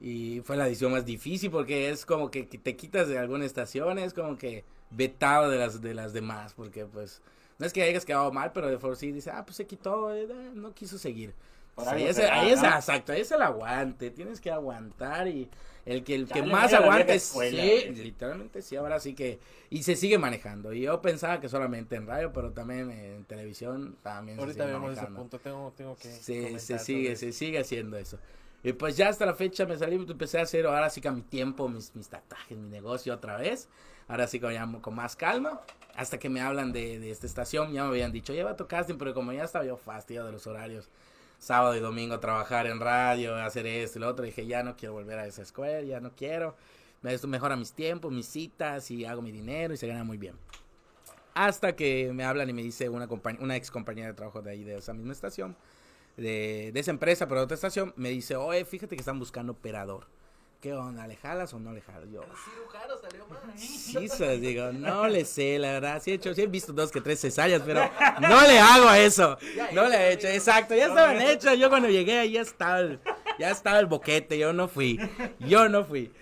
Y 0.00 0.40
fue 0.44 0.56
la 0.56 0.64
decisión 0.64 0.92
más 0.92 1.04
difícil 1.04 1.50
porque 1.50 1.90
es 1.90 2.06
como 2.06 2.30
que, 2.30 2.44
te 2.44 2.76
quitas 2.76 3.08
de 3.08 3.18
alguna 3.18 3.44
estación, 3.44 3.98
es 3.98 4.14
como 4.14 4.38
que 4.38 4.64
vetado 4.90 5.50
de 5.50 5.58
las, 5.58 5.82
de 5.82 5.94
las 5.94 6.12
demás, 6.12 6.54
porque 6.54 6.86
pues 6.86 7.20
no 7.58 7.66
es 7.66 7.72
que 7.72 7.82
hayas 7.82 8.06
quedado 8.06 8.32
mal, 8.32 8.52
pero 8.52 8.68
de 8.68 8.78
por 8.78 8.96
sí 8.96 9.12
dice, 9.12 9.30
ah, 9.30 9.44
pues 9.44 9.56
se 9.56 9.66
quitó, 9.66 10.14
eh, 10.14 10.26
no 10.54 10.72
quiso 10.74 10.96
seguir. 10.98 11.34
Ahí 11.76 12.04
es, 12.04 12.18
ahí 12.18 12.50
es- 12.50 12.62
exacto, 12.62 13.12
ahí 13.12 13.20
es 13.22 13.30
el 13.30 13.40
aguante, 13.42 14.10
tienes 14.10 14.40
que 14.40 14.50
aguantar 14.50 15.28
y 15.28 15.48
el 15.86 16.04
que 16.04 16.14
el 16.14 16.28
que 16.28 16.42
más 16.42 16.72
aguante, 16.74 17.04
vieja 17.04 17.18
sí, 17.18 17.88
literalmente 17.94 18.60
sí, 18.60 18.76
ahora 18.76 19.00
sí 19.00 19.14
que, 19.14 19.38
y 19.70 19.82
se 19.82 19.96
sigue 19.96 20.18
manejando, 20.18 20.72
y 20.74 20.82
yo 20.82 21.00
pensaba 21.00 21.40
que 21.40 21.48
solamente 21.48 21.96
en 21.96 22.06
radio, 22.06 22.32
pero 22.34 22.52
también 22.52 22.90
en 22.90 23.24
televisión 23.24 23.96
también 24.02 24.36
se 24.36 24.42
Ahorita 24.42 24.64
sigue 24.64 24.74
vemos 24.74 24.92
ese 24.92 24.96
manejando. 25.02 25.20
punto, 25.20 25.38
tengo, 25.38 25.72
tengo 25.76 25.96
que 25.96 26.08
Se, 26.10 26.58
se 26.58 26.78
sigue, 26.78 27.16
se 27.16 27.32
sigue 27.32 27.58
haciendo 27.58 27.96
eso. 27.96 28.18
Y 28.62 28.72
pues 28.74 28.96
ya 28.96 29.08
hasta 29.08 29.24
la 29.24 29.34
fecha 29.34 29.64
me 29.66 29.76
salí, 29.78 29.96
empecé 29.96 30.38
a 30.38 30.42
hacer 30.42 30.66
ahora 30.66 30.90
sí 30.90 31.00
que 31.00 31.08
a 31.08 31.12
mi 31.12 31.22
tiempo, 31.22 31.68
mis, 31.68 31.94
mis 31.96 32.08
tatuajes, 32.08 32.58
mi 32.58 32.68
negocio 32.68 33.14
otra 33.14 33.36
vez. 33.36 33.68
Ahora 34.06 34.26
sí 34.26 34.40
con, 34.40 34.52
ya 34.52 34.68
con 34.80 34.94
más 34.94 35.16
calma. 35.16 35.60
Hasta 35.94 36.18
que 36.18 36.28
me 36.28 36.40
hablan 36.40 36.72
de, 36.72 36.98
de 36.98 37.10
esta 37.10 37.26
estación, 37.26 37.72
ya 37.72 37.82
me 37.82 37.88
habían 37.90 38.12
dicho, 38.12 38.32
lleva 38.32 38.56
tu 38.56 38.66
casting, 38.66 38.96
pero 38.96 39.12
como 39.14 39.32
ya 39.32 39.44
estaba 39.44 39.64
yo 39.64 39.76
fastidiado 39.76 40.26
de 40.26 40.32
los 40.32 40.46
horarios, 40.46 40.88
sábado 41.38 41.74
y 41.76 41.80
domingo 41.80 42.20
trabajar 42.20 42.66
en 42.66 42.80
radio, 42.80 43.34
hacer 43.36 43.66
esto 43.66 43.98
y 43.98 44.02
lo 44.02 44.08
otro, 44.08 44.24
dije, 44.24 44.46
ya 44.46 44.62
no 44.62 44.76
quiero 44.76 44.94
volver 44.94 45.18
a 45.18 45.26
esa 45.26 45.42
escuela, 45.42 45.82
ya 45.82 46.00
no 46.00 46.12
quiero. 46.14 46.56
Esto 47.02 47.26
mejora 47.28 47.56
mis 47.56 47.72
tiempos, 47.72 48.12
mis 48.12 48.26
citas 48.26 48.90
y 48.90 49.04
hago 49.04 49.22
mi 49.22 49.32
dinero 49.32 49.74
y 49.74 49.76
se 49.76 49.86
gana 49.86 50.04
muy 50.04 50.18
bien. 50.18 50.36
Hasta 51.34 51.74
que 51.74 52.12
me 52.12 52.24
hablan 52.24 52.50
y 52.50 52.52
me 52.52 52.62
dice 52.62 52.88
una, 52.88 53.08
compañ- 53.08 53.40
una 53.40 53.56
ex 53.56 53.70
compañera 53.70 54.08
de 54.08 54.14
trabajo 54.14 54.42
de 54.42 54.50
ahí, 54.50 54.64
de 54.64 54.76
esa 54.76 54.92
misma 54.92 55.12
estación, 55.12 55.56
de, 56.20 56.70
de 56.72 56.80
esa 56.80 56.90
empresa, 56.90 57.26
pero 57.26 57.40
de 57.40 57.44
otra 57.44 57.54
estación, 57.54 57.92
me 57.96 58.10
dice, 58.10 58.36
oye, 58.36 58.64
fíjate 58.64 58.94
que 58.96 59.00
están 59.00 59.18
buscando 59.18 59.52
operador. 59.52 60.06
¿Qué 60.60 60.74
onda? 60.74 61.06
¿Le 61.06 61.16
jalas 61.16 61.54
o 61.54 61.58
no 61.58 61.72
le 61.72 61.80
jalas? 61.80 62.10
Yo, 62.12 62.20
Cirujano 62.44 62.98
salió 63.00 63.26
mal. 63.26 63.40
sí, 63.58 64.08
se- 64.08 64.38
digo, 64.38 64.70
no 64.72 65.08
le 65.08 65.24
sé, 65.24 65.58
la 65.58 65.72
verdad. 65.72 66.02
Sí 66.04 66.10
he 66.10 66.14
hecho, 66.14 66.34
sí 66.34 66.42
he 66.42 66.46
visto 66.46 66.74
dos 66.74 66.92
que 66.92 67.00
tres 67.00 67.18
cesáreas, 67.18 67.62
pero 67.64 67.80
no 68.20 68.42
le 68.46 68.58
hago 68.60 68.86
a 68.86 68.98
eso. 68.98 69.38
No 69.72 69.88
le 69.88 69.96
he 69.96 70.12
hecho, 70.12 70.28
exacto, 70.28 70.74
ya 70.74 70.88
estaban 70.88 71.18
hechas. 71.22 71.58
Yo 71.58 71.70
cuando 71.70 71.88
llegué 71.88 72.18
ahí 72.18 72.32
ya 72.32 72.42
estaba 72.42 72.80
el, 72.80 73.00
ya 73.38 73.50
estaba 73.50 73.78
el 73.80 73.86
boquete, 73.86 74.36
yo 74.36 74.52
no 74.52 74.68
fui. 74.68 75.00
Yo 75.38 75.70
no 75.70 75.82
fui. 75.86 76.12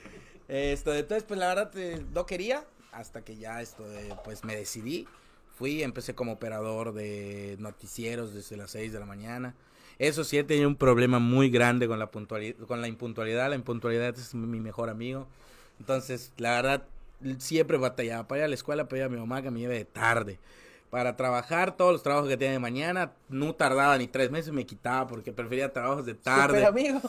Esto, 0.46 0.94
entonces, 0.94 1.24
pues 1.24 1.40
la 1.40 1.48
verdad 1.48 1.76
eh, 1.76 2.04
no 2.14 2.24
quería, 2.24 2.64
hasta 2.92 3.24
que 3.24 3.36
ya 3.36 3.60
esto, 3.60 3.88
de, 3.88 4.14
pues 4.22 4.44
me 4.44 4.54
decidí. 4.54 5.08
Fui, 5.56 5.82
empecé 5.82 6.14
como 6.14 6.34
operador 6.34 6.92
de 6.92 7.56
noticieros 7.58 8.32
desde 8.34 8.56
las 8.56 8.70
6 8.70 8.92
de 8.92 9.00
la 9.00 9.06
mañana. 9.06 9.56
Eso 9.98 10.22
sí, 10.22 10.38
he 10.38 10.44
tenido 10.44 10.68
un 10.68 10.76
problema 10.76 11.18
muy 11.18 11.50
grande 11.50 11.88
con 11.88 11.98
la 11.98 12.10
puntualidad, 12.10 12.56
con 12.66 12.80
la 12.80 12.88
impuntualidad. 12.88 13.48
La 13.48 13.56
impuntualidad 13.56 14.16
es 14.16 14.34
mi 14.34 14.60
mejor 14.60 14.90
amigo. 14.90 15.26
Entonces, 15.80 16.32
la 16.36 16.52
verdad, 16.52 16.84
siempre 17.38 17.78
batallaba 17.78 18.28
para 18.28 18.40
ir 18.40 18.44
a 18.44 18.48
la 18.48 18.54
escuela, 18.54 18.88
para 18.88 18.98
ir 18.98 19.04
a 19.04 19.08
mi 19.08 19.16
mamá 19.16 19.42
que 19.42 19.50
me 19.50 19.60
lleve 19.60 19.76
de 19.76 19.84
tarde. 19.84 20.38
Para 20.90 21.16
trabajar, 21.16 21.76
todos 21.76 21.92
los 21.92 22.02
trabajos 22.02 22.28
que 22.28 22.36
tenía 22.36 22.52
de 22.52 22.58
mañana, 22.58 23.12
no 23.28 23.54
tardaba 23.54 23.98
ni 23.98 24.06
tres 24.06 24.30
meses, 24.30 24.52
me 24.52 24.64
quitaba 24.64 25.06
porque 25.06 25.32
prefería 25.32 25.72
trabajos 25.72 26.06
de 26.06 26.14
tarde. 26.14 26.60
Super 26.60 26.66
amigo. 26.66 27.00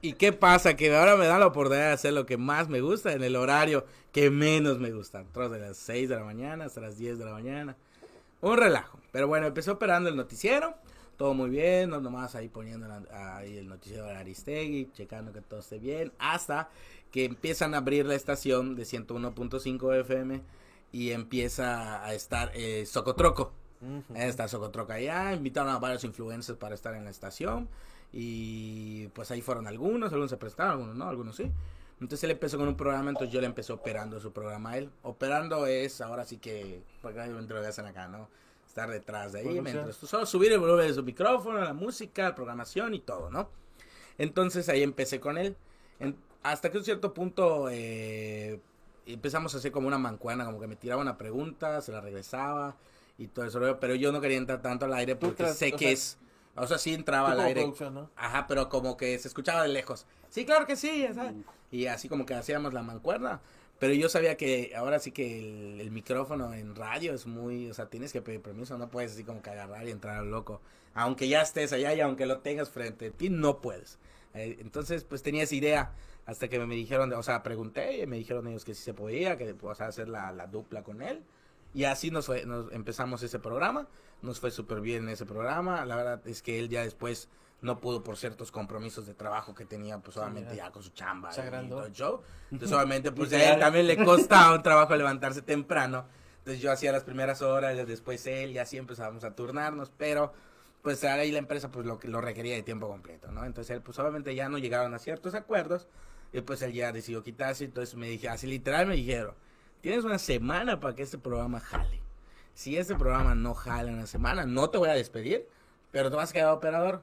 ¿Y 0.00 0.14
qué 0.14 0.32
pasa? 0.32 0.74
Que 0.74 0.94
ahora 0.96 1.16
me 1.16 1.26
da 1.26 1.38
la 1.38 1.46
oportunidad 1.46 1.88
de 1.88 1.92
hacer 1.92 2.12
lo 2.12 2.24
que 2.24 2.36
más 2.36 2.68
me 2.68 2.80
gusta 2.80 3.12
en 3.12 3.22
el 3.22 3.36
horario 3.36 3.84
que 4.10 4.30
menos 4.30 4.78
me 4.78 4.90
gusta. 4.90 5.20
Entonces, 5.20 5.60
de 5.60 5.66
las 5.68 5.76
6 5.76 6.08
de 6.08 6.16
la 6.16 6.24
mañana 6.24 6.64
hasta 6.64 6.80
las 6.80 6.98
10 6.98 7.18
de 7.18 7.24
la 7.24 7.32
mañana. 7.32 7.76
Un 8.42 8.56
relajo. 8.58 8.98
Pero 9.12 9.28
bueno, 9.28 9.46
empecé 9.46 9.70
operando 9.70 10.08
el 10.10 10.16
noticiero. 10.16 10.74
todo 11.18 11.34
muy 11.34 11.50
bien, 11.50 11.90
no 11.90 12.00
nomás 12.00 12.34
ahí 12.34 12.48
poniendo 12.48 12.88
la- 12.88 13.36
ahí 13.36 13.56
el 13.58 13.68
noticiero 13.68 14.06
de 14.06 14.14
Aristegui, 14.16 14.90
checando 14.92 15.32
que 15.32 15.40
todo 15.40 15.60
esté 15.60 15.78
bien, 15.78 16.10
hasta 16.18 16.68
que 17.12 17.26
empiezan 17.26 17.74
a 17.74 17.76
abrir 17.76 18.06
la 18.06 18.16
estación 18.16 18.74
de 18.74 18.84
101.5 18.84 19.92
FM 19.94 20.40
y 20.90 21.12
empieza 21.12 22.04
a 22.04 22.12
estar 22.14 22.50
eh, 22.54 22.86
Socotroco. 22.86 23.52
Está 24.16 24.48
Socotroco 24.48 24.92
allá, 24.94 25.32
invitaron 25.32 25.70
a 25.72 25.78
varios 25.78 26.02
influencers 26.02 26.58
para 26.58 26.74
estar 26.74 26.94
en 26.94 27.04
la 27.04 27.10
estación 27.10 27.68
y 28.12 29.06
pues 29.08 29.30
ahí 29.30 29.42
fueron 29.42 29.66
algunos, 29.68 30.10
algunos 30.12 30.30
se 30.30 30.36
prestaron, 30.38 30.72
algunos 30.72 30.96
no, 30.96 31.08
algunos 31.08 31.36
sí. 31.36 31.52
Entonces 32.02 32.24
él 32.24 32.32
empezó 32.32 32.58
con 32.58 32.66
un 32.68 32.76
programa, 32.76 33.10
entonces 33.10 33.32
yo 33.32 33.40
le 33.40 33.46
empecé 33.46 33.72
operando 33.72 34.18
su 34.20 34.32
programa 34.32 34.70
a 34.72 34.78
él. 34.78 34.90
Operando 35.02 35.66
es 35.66 36.00
ahora 36.00 36.24
sí 36.24 36.38
que, 36.38 36.82
porque 37.00 37.24
lo 37.26 37.46
que 37.46 37.66
hacen 37.66 37.86
acá, 37.86 38.08
¿no? 38.08 38.28
Estar 38.66 38.90
detrás 38.90 39.32
de 39.32 39.40
ahí, 39.40 39.44
mientras 39.62 39.98
tú 39.98 40.06
solo 40.06 40.26
subir 40.26 40.50
el 40.52 40.58
volumen 40.58 40.88
de 40.88 40.94
su 40.94 41.02
micrófono, 41.02 41.60
la 41.60 41.72
música, 41.74 42.24
la 42.24 42.34
programación 42.34 42.94
y 42.94 43.00
todo, 43.00 43.30
¿no? 43.30 43.48
Entonces 44.18 44.68
ahí 44.68 44.82
empecé 44.82 45.20
con 45.20 45.38
él. 45.38 45.56
En- 46.00 46.16
hasta 46.42 46.70
que 46.70 46.78
un 46.78 46.84
cierto 46.84 47.14
punto 47.14 47.68
eh, 47.70 48.60
empezamos 49.06 49.54
a 49.54 49.58
hacer 49.58 49.70
como 49.70 49.86
una 49.86 49.98
mancuana, 49.98 50.44
como 50.44 50.58
que 50.60 50.66
me 50.66 50.74
tiraba 50.76 51.00
una 51.00 51.16
pregunta, 51.16 51.80
se 51.82 51.92
la 51.92 52.00
regresaba 52.00 52.74
y 53.16 53.28
todo 53.28 53.44
eso. 53.44 53.78
Pero 53.78 53.94
yo 53.94 54.10
no 54.10 54.20
quería 54.20 54.38
entrar 54.38 54.60
tanto 54.60 54.86
al 54.86 54.94
aire 54.94 55.14
porque 55.14 55.44
tras- 55.44 55.56
sé 55.56 55.70
que 55.72 55.78
sea, 55.84 55.90
es... 55.92 56.18
O 56.56 56.66
sea, 56.66 56.76
sí 56.78 56.92
entraba 56.92 57.30
al 57.32 57.38
aire. 57.46 57.60
Ajá, 58.16 58.46
pero 58.48 58.68
como 58.68 58.96
que 58.96 59.18
se 59.18 59.28
escuchaba 59.28 59.62
de 59.62 59.68
lejos. 59.68 60.04
Sí, 60.30 60.44
claro 60.44 60.66
que 60.66 60.76
sí, 60.76 61.00
ya 61.02 61.14
sabes. 61.14 61.34
Y 61.72 61.86
así 61.86 62.08
como 62.08 62.24
que 62.24 62.34
hacíamos 62.34 62.72
la 62.72 62.82
mancuerna. 62.82 63.40
Pero 63.80 63.94
yo 63.94 64.08
sabía 64.08 64.36
que 64.36 64.72
ahora 64.76 65.00
sí 65.00 65.10
que 65.10 65.40
el, 65.40 65.80
el 65.80 65.90
micrófono 65.90 66.54
en 66.54 66.76
radio 66.76 67.14
es 67.14 67.26
muy, 67.26 67.68
o 67.68 67.74
sea, 67.74 67.86
tienes 67.86 68.12
que 68.12 68.22
pedir 68.22 68.40
permiso, 68.40 68.78
no 68.78 68.88
puedes 68.88 69.12
así 69.12 69.24
como 69.24 69.42
que 69.42 69.50
agarrar 69.50 69.88
y 69.88 69.90
entrar 69.90 70.18
al 70.18 70.30
loco. 70.30 70.60
Aunque 70.94 71.26
ya 71.28 71.42
estés 71.42 71.72
allá 71.72 71.92
y 71.92 72.00
aunque 72.00 72.26
lo 72.26 72.38
tengas 72.38 72.70
frente 72.70 73.08
a 73.08 73.10
ti, 73.10 73.28
no 73.28 73.60
puedes. 73.60 73.98
Eh, 74.34 74.58
entonces, 74.60 75.02
pues 75.02 75.22
tenía 75.22 75.42
esa 75.42 75.56
idea 75.56 75.92
hasta 76.26 76.48
que 76.48 76.58
me 76.60 76.74
dijeron, 76.74 77.12
o 77.12 77.22
sea, 77.22 77.42
pregunté 77.42 77.98
y 77.98 78.06
me 78.06 78.16
dijeron 78.16 78.46
ellos 78.46 78.64
que 78.64 78.74
sí 78.74 78.82
se 78.82 78.94
podía, 78.94 79.36
que 79.36 79.56
o 79.60 79.74
sea, 79.74 79.88
hacer 79.88 80.08
la, 80.08 80.30
la 80.32 80.46
dupla 80.46 80.82
con 80.82 81.02
él. 81.02 81.24
Y 81.74 81.84
así 81.84 82.10
nos, 82.10 82.26
fue, 82.26 82.44
nos 82.44 82.70
empezamos 82.72 83.22
ese 83.22 83.38
programa, 83.38 83.88
nos 84.20 84.38
fue 84.40 84.50
súper 84.50 84.80
bien 84.80 85.08
ese 85.08 85.26
programa. 85.26 85.84
La 85.86 85.96
verdad 85.96 86.28
es 86.28 86.42
que 86.42 86.58
él 86.58 86.68
ya 86.68 86.82
después 86.84 87.28
no 87.62 87.80
pudo 87.80 88.02
por 88.02 88.16
ciertos 88.16 88.52
compromisos 88.52 89.06
de 89.06 89.14
trabajo 89.14 89.54
que 89.54 89.64
tenía, 89.64 89.98
pues 89.98 90.16
obviamente 90.16 90.56
ya. 90.56 90.66
ya 90.66 90.70
con 90.70 90.82
su 90.82 90.90
chamba 90.90 91.30
y 91.32 91.68
todo 91.68 91.86
el 91.86 91.92
show. 91.92 92.20
Entonces 92.50 92.76
obviamente 92.76 93.12
pues 93.12 93.32
a 93.32 93.54
él 93.54 93.60
también 93.60 93.86
le 93.86 94.04
costaba 94.04 94.56
un 94.56 94.62
trabajo 94.62 94.94
levantarse 94.94 95.42
temprano. 95.42 96.04
Entonces 96.38 96.60
yo 96.60 96.72
hacía 96.72 96.90
las 96.90 97.04
primeras 97.04 97.40
horas, 97.40 97.86
después 97.86 98.26
él 98.26 98.50
y 98.50 98.58
así 98.58 98.76
empezábamos 98.76 99.22
a 99.22 99.34
turnarnos, 99.34 99.92
pero 99.96 100.32
pues 100.82 101.04
ahí 101.04 101.30
la 101.30 101.38
empresa 101.38 101.70
pues 101.70 101.86
lo 101.86 102.00
lo 102.02 102.20
requería 102.20 102.56
de 102.56 102.64
tiempo 102.64 102.88
completo, 102.88 103.30
¿no? 103.30 103.44
Entonces 103.44 103.74
él 103.76 103.80
pues 103.80 103.96
obviamente 104.00 104.34
ya 104.34 104.48
no 104.48 104.58
llegaron 104.58 104.92
a 104.92 104.98
ciertos 104.98 105.34
acuerdos 105.34 105.86
y 106.32 106.40
pues 106.40 106.62
él 106.62 106.72
ya 106.72 106.90
decidió 106.90 107.22
quitarse, 107.22 107.64
entonces 107.64 107.94
me 107.94 108.08
dije, 108.08 108.28
así 108.28 108.48
literal 108.48 108.86
me 108.86 108.96
dijeron, 108.96 109.34
tienes 109.80 110.04
una 110.04 110.18
semana 110.18 110.80
para 110.80 110.94
que 110.96 111.02
este 111.02 111.18
programa 111.18 111.60
jale. 111.60 112.00
Si 112.54 112.76
este 112.76 112.96
programa 112.96 113.34
no 113.34 113.54
jala 113.54 113.90
en 113.90 113.96
una 113.96 114.06
semana, 114.06 114.44
no 114.44 114.68
te 114.68 114.78
voy 114.78 114.88
a 114.88 114.94
despedir, 114.94 115.46
pero 115.90 116.10
te 116.10 116.16
vas 116.16 116.30
a 116.30 116.32
quedar 116.32 116.52
operador. 116.52 117.02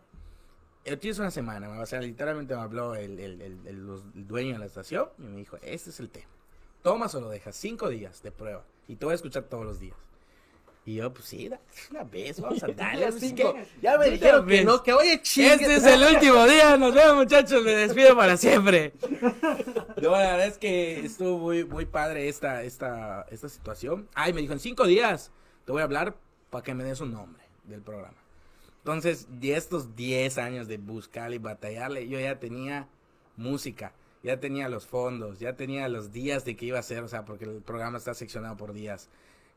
Eh, 0.85 0.97
Tienes 0.97 1.19
una 1.19 1.29
semana, 1.31 1.69
o 1.79 1.85
sea, 1.85 1.99
literalmente 2.01 2.55
me 2.55 2.61
habló 2.61 2.95
el, 2.95 3.19
el- 3.19 3.41
el- 3.41 3.67
el- 3.67 3.85
los- 3.87 4.03
el 4.15 4.27
dueño 4.27 4.53
de 4.53 4.59
la 4.59 4.65
estación 4.65 5.09
y 5.17 5.23
me 5.23 5.37
dijo, 5.37 5.57
este 5.61 5.89
es 5.89 5.99
el 5.99 6.09
tema. 6.09 6.27
Tomas 6.81 7.13
o 7.15 7.21
lo 7.21 7.29
dejas, 7.29 7.55
cinco 7.55 7.89
días 7.89 8.23
de 8.23 8.31
prueba 8.31 8.63
y 8.87 8.95
te 8.95 9.05
voy 9.05 9.11
a 9.11 9.15
escuchar 9.15 9.43
todos 9.43 9.65
los 9.65 9.79
días. 9.79 9.95
Y 10.85 10.95
yo, 10.95 11.13
pues 11.13 11.25
sí, 11.25 11.51
una 11.91 12.03
vez, 12.05 12.39
vamos 12.39 12.63
a 12.63 12.67
darle. 12.75 13.07
es 13.09 13.19
Cinco. 13.19 13.53
que- 13.53 13.67
Ya 13.81 13.97
me 13.97 14.09
dijeron 14.09 14.47
que 14.47 14.63
no, 14.63 14.81
que 14.81 14.93
oye, 14.93 15.21
chingue. 15.21 15.53
este 15.55 15.75
es 15.75 15.85
el 15.85 16.01
último 16.15 16.47
día, 16.47 16.77
nos 16.77 16.95
vemos 16.95 17.15
muchachos, 17.17 17.61
me 17.63 17.71
despido 17.75 18.15
para 18.15 18.37
siempre. 18.37 18.93
No, 20.01 20.11
la 20.11 20.19
verdad 20.31 20.47
es 20.47 20.57
que 20.57 21.01
estuvo 21.05 21.37
muy, 21.37 21.65
muy 21.65 21.85
padre 21.85 22.29
esta, 22.29 22.63
esta, 22.63 23.23
esta 23.29 23.49
situación. 23.49 24.07
Ay, 24.15 24.31
me 24.31 24.39
dijo, 24.39 24.53
en 24.53 24.59
cinco 24.61 24.85
días 24.87 25.29
te 25.65 25.73
voy 25.73 25.81
a 25.81 25.83
hablar 25.83 26.15
para 26.49 26.63
que 26.63 26.73
me 26.73 26.85
des 26.85 27.01
un 27.01 27.11
nombre 27.11 27.43
del 27.65 27.81
programa. 27.81 28.15
Entonces, 28.89 29.27
de 29.29 29.55
estos 29.55 29.95
10 29.95 30.39
años 30.39 30.67
de 30.67 30.77
buscarle 30.77 31.35
y 31.35 31.39
batallarle, 31.39 32.07
yo 32.07 32.19
ya 32.19 32.39
tenía 32.39 32.87
música, 33.37 33.93
ya 34.23 34.39
tenía 34.39 34.67
los 34.67 34.87
fondos, 34.87 35.37
ya 35.37 35.55
tenía 35.55 35.87
los 35.87 36.11
días 36.11 36.43
de 36.43 36.55
que 36.55 36.65
iba 36.65 36.79
a 36.79 36.81
ser, 36.83 37.03
o 37.03 37.07
sea, 37.07 37.23
porque 37.23 37.45
el 37.45 37.61
programa 37.61 37.99
está 37.99 38.15
seccionado 38.15 38.57
por 38.57 38.73
días. 38.73 39.07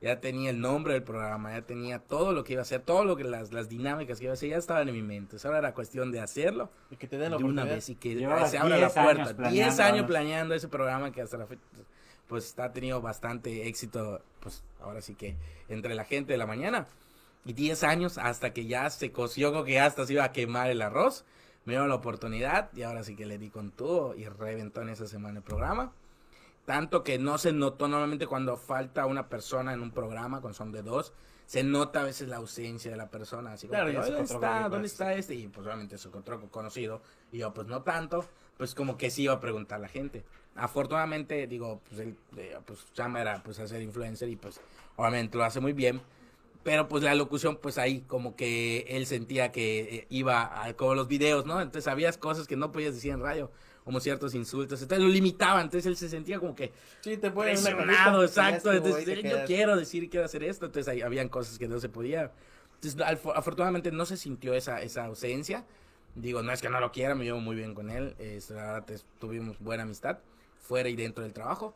Ya 0.02 0.20
tenía 0.20 0.50
el 0.50 0.60
nombre 0.60 0.92
del 0.92 1.02
programa, 1.02 1.54
ya 1.54 1.62
tenía 1.62 1.98
todo 1.98 2.32
lo 2.32 2.44
que 2.44 2.52
iba 2.52 2.60
a 2.60 2.64
hacer, 2.64 2.82
todo 2.82 3.06
lo 3.06 3.16
que 3.16 3.24
las, 3.24 3.52
las 3.54 3.70
dinámicas 3.70 4.18
que 4.18 4.24
iba 4.24 4.32
a 4.32 4.34
hacer, 4.34 4.50
ya 4.50 4.58
estaban 4.58 4.86
en 4.86 4.94
mi 4.94 5.02
mente. 5.02 5.38
Ahora 5.44 5.58
era 5.60 5.72
cuestión 5.72 6.12
de 6.12 6.20
hacerlo 6.20 6.70
Y 6.90 6.96
que 6.96 7.08
te 7.08 7.16
den 7.16 7.30
la 7.30 7.38
de 7.38 7.44
una 7.44 7.64
vez 7.64 7.88
y 7.88 7.94
que 7.94 8.14
se 8.18 8.58
abra 8.58 8.76
la 8.76 8.88
10 8.88 8.96
años 8.98 9.14
puerta. 9.14 9.36
planeando, 9.36 9.50
10 9.50 9.80
años 9.80 10.06
planeando 10.06 10.54
ese 10.54 10.68
programa 10.68 11.10
que 11.10 11.22
hasta 11.22 11.38
la 11.38 11.46
fecha 11.46 11.62
pues 12.26 12.58
ha 12.58 12.72
tenido 12.72 13.00
bastante 13.00 13.66
éxito, 13.68 14.22
pues 14.40 14.62
ahora 14.80 15.00
sí 15.02 15.14
que 15.14 15.36
entre 15.68 15.94
la 15.94 16.04
gente 16.04 16.32
de 16.32 16.38
la 16.38 16.46
mañana. 16.46 16.86
Y 17.44 17.54
10 17.54 17.82
años 17.84 18.18
hasta 18.18 18.52
que 18.52 18.66
ya 18.66 18.88
se 18.90 19.10
coció, 19.10 19.50
creo 19.50 19.64
que 19.64 19.80
hasta 19.80 20.06
se 20.06 20.12
iba 20.12 20.24
a 20.24 20.32
quemar 20.32 20.70
el 20.70 20.82
arroz. 20.82 21.24
Me 21.64 21.72
dieron 21.72 21.88
la 21.88 21.96
oportunidad 21.96 22.70
y 22.74 22.82
ahora 22.82 23.04
sí 23.04 23.14
que 23.16 23.26
le 23.26 23.38
di 23.38 23.50
con 23.50 23.70
todo 23.70 24.14
y 24.14 24.26
reventó 24.28 24.82
en 24.82 24.90
esa 24.90 25.06
semana 25.06 25.38
el 25.38 25.44
programa. 25.44 25.92
Tanto 26.64 27.02
que 27.02 27.18
no 27.18 27.38
se 27.38 27.52
notó 27.52 27.88
normalmente 27.88 28.26
cuando 28.26 28.56
falta 28.56 29.06
una 29.06 29.28
persona 29.28 29.72
en 29.72 29.80
un 29.80 29.90
programa, 29.90 30.40
cuando 30.40 30.56
son 30.56 30.70
de 30.70 30.82
dos, 30.82 31.12
se 31.46 31.64
nota 31.64 32.02
a 32.02 32.04
veces 32.04 32.28
la 32.28 32.36
ausencia 32.36 32.90
de 32.90 32.96
la 32.96 33.10
persona. 33.10 33.52
Así 33.52 33.66
como, 33.66 33.80
Claro, 33.82 33.92
¿dónde 33.92 34.22
está? 34.22 34.62
con 34.62 34.70
¿Dónde 34.70 34.86
está 34.86 35.14
este? 35.14 35.34
Y 35.34 35.48
pues 35.48 35.66
obviamente 35.66 35.98
se 35.98 36.08
encontró 36.08 36.38
con 36.38 36.48
conocido. 36.48 37.02
Y 37.32 37.38
yo, 37.38 37.52
pues 37.52 37.66
no 37.66 37.82
tanto, 37.82 38.24
pues 38.56 38.74
como 38.74 38.96
que 38.96 39.10
sí 39.10 39.24
iba 39.24 39.34
a 39.34 39.40
preguntar 39.40 39.80
la 39.80 39.88
gente. 39.88 40.24
Afortunadamente, 40.54 41.46
digo, 41.48 41.80
pues 41.88 42.00
él, 42.00 42.16
eh, 42.36 42.56
pues 42.64 42.78
su 42.78 42.92
chamba 42.92 43.20
era 43.20 43.42
pues 43.42 43.58
hacer 43.58 43.82
influencer 43.82 44.28
y 44.28 44.36
pues 44.36 44.60
obviamente 44.96 45.36
lo 45.36 45.44
hace 45.44 45.60
muy 45.60 45.72
bien. 45.72 46.00
Pero 46.62 46.88
pues 46.88 47.02
la 47.02 47.14
locución, 47.14 47.56
pues 47.56 47.76
ahí 47.78 48.02
como 48.02 48.36
que 48.36 48.84
él 48.88 49.06
sentía 49.06 49.50
que 49.50 49.80
eh, 49.80 50.06
iba 50.10 50.64
a, 50.64 50.72
como 50.74 50.94
los 50.94 51.08
videos, 51.08 51.44
¿no? 51.44 51.60
Entonces 51.60 51.88
había 51.88 52.12
cosas 52.12 52.46
que 52.46 52.56
no 52.56 52.70
podías 52.70 52.94
decir 52.94 53.10
en 53.12 53.20
radio, 53.20 53.50
como 53.84 53.98
ciertos 53.98 54.32
insultos, 54.36 54.80
entonces 54.80 55.04
lo 55.04 55.10
limitaban, 55.12 55.62
entonces 55.64 55.86
él 55.86 55.96
se 55.96 56.08
sentía 56.08 56.38
como 56.38 56.54
que 56.54 56.70
Sí, 57.00 57.16
te 57.16 57.32
presionado, 57.32 58.22
exacto. 58.22 58.72
Entonces, 58.72 59.04
te 59.04 59.22
yo 59.28 59.44
quiero 59.44 59.76
decir, 59.76 60.08
quiero 60.08 60.24
hacer 60.24 60.44
esto. 60.44 60.66
Entonces, 60.66 60.86
ahí 60.92 61.00
habían 61.02 61.28
cosas 61.28 61.58
que 61.58 61.66
no 61.66 61.80
se 61.80 61.88
podía. 61.88 62.30
Entonces, 62.74 63.00
al- 63.00 63.20
afortunadamente 63.34 63.90
no 63.90 64.06
se 64.06 64.16
sintió 64.16 64.54
esa, 64.54 64.80
esa 64.82 65.04
ausencia. 65.06 65.64
Digo, 66.14 66.42
no 66.42 66.52
es 66.52 66.60
que 66.62 66.68
no 66.68 66.78
lo 66.78 66.92
quiera, 66.92 67.16
me 67.16 67.24
llevo 67.24 67.40
muy 67.40 67.56
bien 67.56 67.74
con 67.74 67.90
él. 67.90 68.14
Es- 68.20 68.52
tuvimos 69.18 69.58
buena 69.58 69.82
amistad, 69.82 70.18
fuera 70.60 70.88
y 70.88 70.94
dentro 70.94 71.24
del 71.24 71.32
trabajo. 71.32 71.74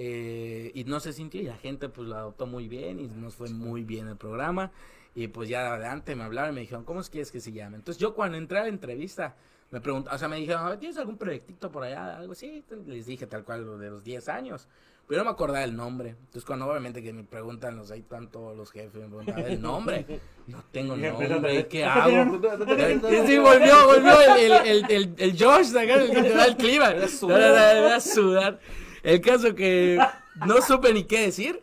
Eh, 0.00 0.70
y 0.74 0.84
no 0.84 1.00
se 1.00 1.12
sintió 1.12 1.40
y 1.40 1.44
la 1.44 1.56
gente 1.56 1.88
pues 1.88 2.06
lo 2.06 2.14
adoptó 2.16 2.46
muy 2.46 2.68
bien 2.68 3.00
y 3.00 3.08
nos 3.08 3.34
fue 3.34 3.48
muy 3.50 3.82
bien 3.82 4.06
el 4.08 4.16
programa. 4.16 4.70
Y 5.14 5.26
pues 5.26 5.48
ya 5.48 5.72
adelante 5.74 6.14
me 6.14 6.22
hablaron 6.22 6.52
y 6.52 6.54
me 6.54 6.60
dijeron, 6.60 6.84
¿cómo 6.84 7.00
es 7.00 7.10
quieres 7.10 7.32
que 7.32 7.40
se 7.40 7.50
llame? 7.50 7.76
Entonces 7.76 8.00
yo 8.00 8.14
cuando 8.14 8.38
entré 8.38 8.58
a 8.58 8.62
la 8.62 8.68
entrevista, 8.68 9.34
me 9.72 9.80
preguntaron, 9.80 10.14
o 10.14 10.18
sea, 10.18 10.28
me 10.28 10.36
dijeron, 10.36 10.78
¿tienes 10.78 10.96
algún 10.98 11.16
proyectito 11.18 11.72
por 11.72 11.82
allá? 11.82 12.16
Algo 12.16 12.32
así. 12.32 12.62
Les 12.86 13.06
dije 13.06 13.26
tal 13.26 13.42
cual 13.44 13.64
lo 13.66 13.76
de 13.76 13.90
los 13.90 14.04
10 14.04 14.28
años. 14.28 14.68
Pero 15.08 15.20
no 15.20 15.24
me 15.24 15.30
acordaba 15.30 15.64
el 15.64 15.74
nombre. 15.74 16.10
Entonces 16.10 16.44
cuando 16.44 16.66
obviamente 16.68 17.02
que 17.02 17.12
me 17.12 17.24
preguntan 17.24 17.76
los 17.76 17.90
ahí 17.90 18.02
tanto 18.02 18.54
los 18.54 18.70
jefes, 18.70 18.94
me 19.02 19.08
preguntan 19.08 19.38
el 19.40 19.60
nombre. 19.60 20.06
No 20.46 20.62
tengo 20.70 20.96
Y 20.98 21.00
nombre. 21.00 21.66
¿qué 21.66 21.82
¿No 21.84 21.90
hago? 21.90 22.40
tenían- 22.66 23.26
Sí, 23.26 23.38
volvió, 23.38 23.86
volvió 23.86 24.20
el, 24.36 24.52
el, 24.66 24.90
el, 24.90 25.14
el, 25.18 25.30
Josh, 25.42 25.74
el 25.74 26.10
que 26.12 26.22
te 26.22 26.28
da 26.34 26.44
el 26.44 26.56
clima. 26.56 26.90
Era 26.92 27.08
sudar. 28.00 28.60
El 29.02 29.20
caso 29.20 29.54
que 29.54 29.98
no 30.46 30.60
supe 30.62 30.92
ni 30.92 31.04
qué 31.04 31.20
decir. 31.22 31.62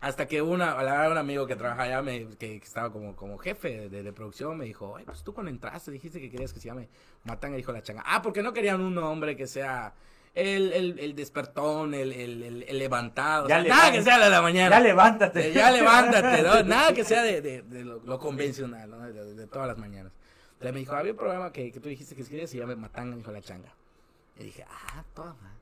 Hasta 0.00 0.26
que 0.28 0.40
una, 0.42 0.76
un 1.10 1.18
amigo 1.18 1.44
que 1.48 1.56
trabaja 1.56 1.82
allá, 1.82 2.02
me, 2.02 2.28
que, 2.28 2.60
que 2.60 2.64
estaba 2.64 2.92
como, 2.92 3.16
como 3.16 3.36
jefe 3.36 3.88
de, 3.88 4.04
de 4.04 4.12
producción, 4.12 4.56
me 4.56 4.64
dijo, 4.64 4.96
Ay, 4.96 5.04
pues 5.04 5.24
tú 5.24 5.34
cuando 5.34 5.50
entraste 5.50 5.90
dijiste 5.90 6.20
que 6.20 6.30
querías 6.30 6.52
que 6.52 6.60
se 6.60 6.68
llame 6.68 6.88
Matanga, 7.24 7.56
dijo 7.56 7.72
la 7.72 7.82
changa. 7.82 8.04
Ah, 8.06 8.22
porque 8.22 8.40
no 8.40 8.52
querían 8.52 8.80
un 8.80 8.94
nombre 8.94 9.36
que 9.36 9.48
sea 9.48 9.92
el, 10.36 10.72
el, 10.72 11.00
el 11.00 11.16
despertón, 11.16 11.94
el, 11.94 12.12
el, 12.12 12.78
levantado. 12.78 13.46
o 13.46 13.48
Ya 13.48 13.56
sea, 13.56 13.62
le- 13.64 13.68
nada 13.70 13.90
que 13.90 14.02
sea 14.02 14.18
de 14.20 14.30
la 14.30 14.40
mañana. 14.40 14.76
Ya 14.76 14.80
levántate. 14.80 15.52
Ya 15.52 15.70
levántate, 15.72 16.42
¿no? 16.42 16.62
Nada 16.62 16.92
que 16.94 17.02
sea 17.02 17.24
de, 17.24 17.42
de, 17.42 17.62
de 17.62 17.84
lo, 17.84 17.98
lo 17.98 18.18
convencional, 18.20 18.88
¿no? 18.88 19.00
De, 19.00 19.46
todas 19.48 19.66
las 19.66 19.78
mañanas. 19.78 20.12
Entonces 20.52 20.74
me 20.74 20.78
dijo, 20.78 20.94
había 20.94 21.10
un 21.10 21.18
programa 21.18 21.50
que, 21.52 21.72
que 21.72 21.80
tú 21.80 21.88
dijiste 21.88 22.14
que 22.14 22.22
querías 22.24 22.48
se 22.48 22.56
llama 22.58 22.76
Matanga, 22.76 23.16
dijo 23.16 23.32
la 23.32 23.40
changa. 23.42 23.72
Y 24.38 24.44
dije, 24.44 24.64
ah, 24.70 25.02
toma, 25.12 25.56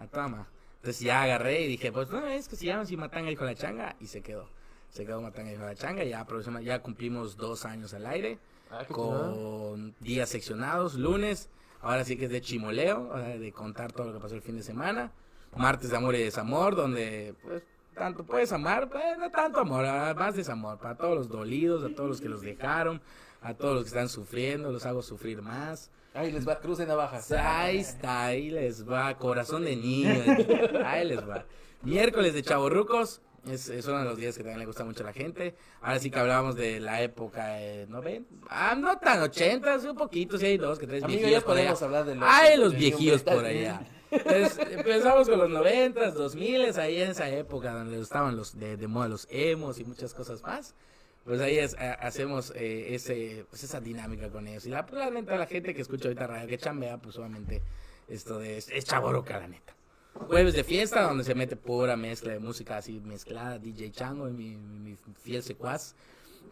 a 0.00 0.06
toma. 0.06 0.48
Entonces 0.78 1.00
ya 1.00 1.22
agarré 1.22 1.60
y 1.62 1.68
dije, 1.68 1.92
pues 1.92 2.10
no, 2.10 2.26
es 2.26 2.48
que 2.48 2.56
se 2.56 2.66
llama 2.66 2.82
así 2.82 2.96
Matanga, 2.96 3.28
dijo 3.28 3.44
la 3.44 3.54
changa, 3.54 3.94
y 4.00 4.06
se 4.06 4.22
quedó. 4.22 4.48
Se 4.90 5.06
quedó 5.06 5.20
Matanga, 5.20 5.50
dijo 5.50 5.62
la 5.62 5.76
changa, 5.76 6.02
ya, 6.02 6.26
ya 6.62 6.82
cumplimos 6.82 7.36
dos 7.36 7.64
años 7.64 7.94
al 7.94 8.06
aire, 8.06 8.38
Ah, 8.72 8.84
con 8.84 9.96
días 9.98 10.28
seccionados, 10.28 10.94
lunes, 10.94 11.48
ahora 11.80 12.04
sí 12.04 12.16
que 12.16 12.26
es 12.26 12.30
de 12.30 12.40
chimoleo, 12.40 13.12
de 13.16 13.50
contar 13.50 13.90
todo 13.90 14.06
lo 14.06 14.12
que 14.12 14.20
pasó 14.20 14.36
el 14.36 14.42
fin 14.42 14.56
de 14.56 14.62
semana, 14.62 15.10
martes 15.56 15.90
de 15.90 15.96
amor 15.96 16.14
y 16.14 16.22
desamor, 16.22 16.76
donde 16.76 17.34
pues 17.42 17.64
tanto, 17.96 18.22
puedes 18.22 18.52
amar, 18.52 18.88
pues, 18.88 19.18
no 19.18 19.28
tanto 19.32 19.58
amor, 19.58 19.84
más 20.14 20.36
desamor, 20.36 20.78
para 20.78 20.94
todos 20.94 21.16
los 21.16 21.28
dolidos, 21.28 21.82
a 21.82 21.92
todos 21.92 22.08
los 22.08 22.20
que 22.20 22.28
los 22.28 22.42
dejaron, 22.42 23.00
a 23.42 23.54
todos 23.54 23.74
los 23.74 23.82
que 23.82 23.88
están 23.88 24.08
sufriendo, 24.08 24.70
los 24.70 24.86
hago 24.86 25.02
sufrir 25.02 25.42
más. 25.42 25.90
Ahí 26.12 26.32
les 26.32 26.46
va 26.46 26.58
cruz 26.58 26.78
de 26.78 26.86
navaja. 26.86 27.20
Ahí 27.38 27.78
está, 27.78 28.26
ahí 28.26 28.50
les 28.50 28.88
va, 28.88 29.16
corazón 29.16 29.64
de 29.64 29.76
niño, 29.76 30.22
ahí 30.84 31.06
les 31.06 31.20
va. 31.28 31.44
Miércoles 31.82 32.34
de 32.34 32.42
chavorrucos, 32.42 33.20
es, 33.48 33.68
es 33.68 33.86
uno 33.86 34.00
de 34.00 34.04
los 34.04 34.18
días 34.18 34.36
que 34.36 34.42
también 34.42 34.58
le 34.58 34.66
gusta 34.66 34.84
mucho 34.84 35.02
a 35.02 35.06
la 35.06 35.12
gente. 35.12 35.54
Ahora 35.80 35.98
sí 36.00 36.10
que 36.10 36.18
hablábamos 36.18 36.56
de 36.56 36.80
la 36.80 37.00
época, 37.00 37.62
eh, 37.62 37.86
¿no 37.88 38.02
ven? 38.02 38.26
Ah, 38.48 38.74
no 38.76 38.98
tan 38.98 39.22
ochentas, 39.22 39.84
un 39.84 39.96
poquito, 39.96 40.36
sí 40.36 40.46
hay 40.46 40.58
dos, 40.58 40.78
que 40.78 40.86
tres 40.86 41.04
Amigo, 41.04 41.20
ya 41.20 41.26
viejillos 41.26 41.42
allá. 41.44 41.46
podemos 41.46 41.82
hablar 41.82 42.04
de 42.04 42.14
los... 42.16 42.28
Ay, 42.28 42.58
los 42.58 42.72
de 42.72 42.78
viejillos 42.78 43.22
por 43.22 43.44
allá. 43.44 43.80
Entonces, 44.10 44.58
empezamos 44.72 45.28
con 45.28 45.38
los 45.38 45.48
noventas, 45.48 46.14
dos 46.14 46.34
miles, 46.34 46.76
ahí 46.76 47.00
en 47.00 47.10
esa 47.12 47.28
época 47.30 47.72
donde 47.72 48.00
estaban 48.00 48.36
los 48.36 48.58
de, 48.58 48.76
de 48.76 48.86
moda 48.88 49.08
los 49.08 49.28
emos 49.30 49.78
y 49.78 49.84
muchas 49.84 50.12
cosas 50.12 50.42
más. 50.42 50.74
Pues 51.24 51.40
ahí 51.40 51.58
es- 51.58 51.74
ha- 51.78 51.94
hacemos 51.94 52.52
eh, 52.56 52.94
ese, 52.94 53.44
pues 53.50 53.62
esa 53.64 53.80
dinámica 53.80 54.30
con 54.30 54.46
ellos. 54.48 54.66
Y 54.66 54.70
la, 54.70 54.86
pues, 54.86 54.98
la 54.98 55.10
neta, 55.10 55.36
la 55.36 55.46
gente 55.46 55.74
que 55.74 55.82
escucha 55.82 56.08
ahorita 56.08 56.26
radio, 56.26 56.48
que 56.48 56.58
chambea, 56.58 56.98
pues 56.98 57.16
obviamente 57.18 57.62
esto 58.08 58.38
de, 58.38 58.56
es, 58.56 58.68
es 58.70 58.84
chaboroca, 58.84 59.38
la 59.38 59.48
neta. 59.48 59.74
Jueves 60.14 60.54
de 60.54 60.64
fiesta, 60.64 61.02
donde 61.02 61.22
se 61.24 61.34
mete 61.34 61.56
pura 61.56 61.96
mezcla 61.96 62.32
de 62.32 62.40
música 62.40 62.78
así 62.78 63.00
mezclada, 63.00 63.58
DJ 63.58 63.92
Chango, 63.92 64.24
mi, 64.26 64.56
mi, 64.56 64.90
mi 64.90 64.96
fiel 65.22 65.42
secuaz, 65.42 65.94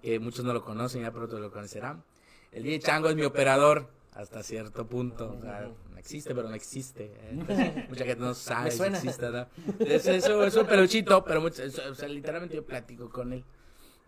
que 0.02 0.20
muchos 0.20 0.44
no 0.44 0.52
lo 0.52 0.64
conocen, 0.64 1.02
ya 1.02 1.10
pronto 1.10 1.40
lo 1.40 1.50
conocerán. 1.50 2.04
El 2.52 2.62
DJ 2.62 2.78
Chango 2.80 3.08
es 3.08 3.16
mi 3.16 3.22
operador 3.24 3.88
hasta 4.14 4.42
cierto 4.42 4.86
punto, 4.86 5.36
o 5.38 5.42
sea, 5.42 5.68
no 5.90 5.98
existe, 5.98 6.34
pero 6.34 6.48
no 6.48 6.54
existe. 6.54 7.04
¿eh? 7.06 7.28
Entonces, 7.32 7.72
mucha 7.88 8.04
gente 8.04 8.20
no 8.24 8.34
sabe 8.34 8.70
si 8.70 8.76
existe, 8.96 9.28
¿no? 9.30 9.46
Es, 9.80 10.06
eso, 10.06 10.44
es 10.44 10.54
un 10.54 10.66
peluchito, 10.66 11.24
pero 11.24 11.40
mucho- 11.40 11.62
es- 11.62 11.78
o 11.78 11.94
sea, 11.94 12.08
literalmente 12.08 12.54
yo 12.56 12.64
platico 12.64 13.10
con 13.10 13.32
él. 13.32 13.44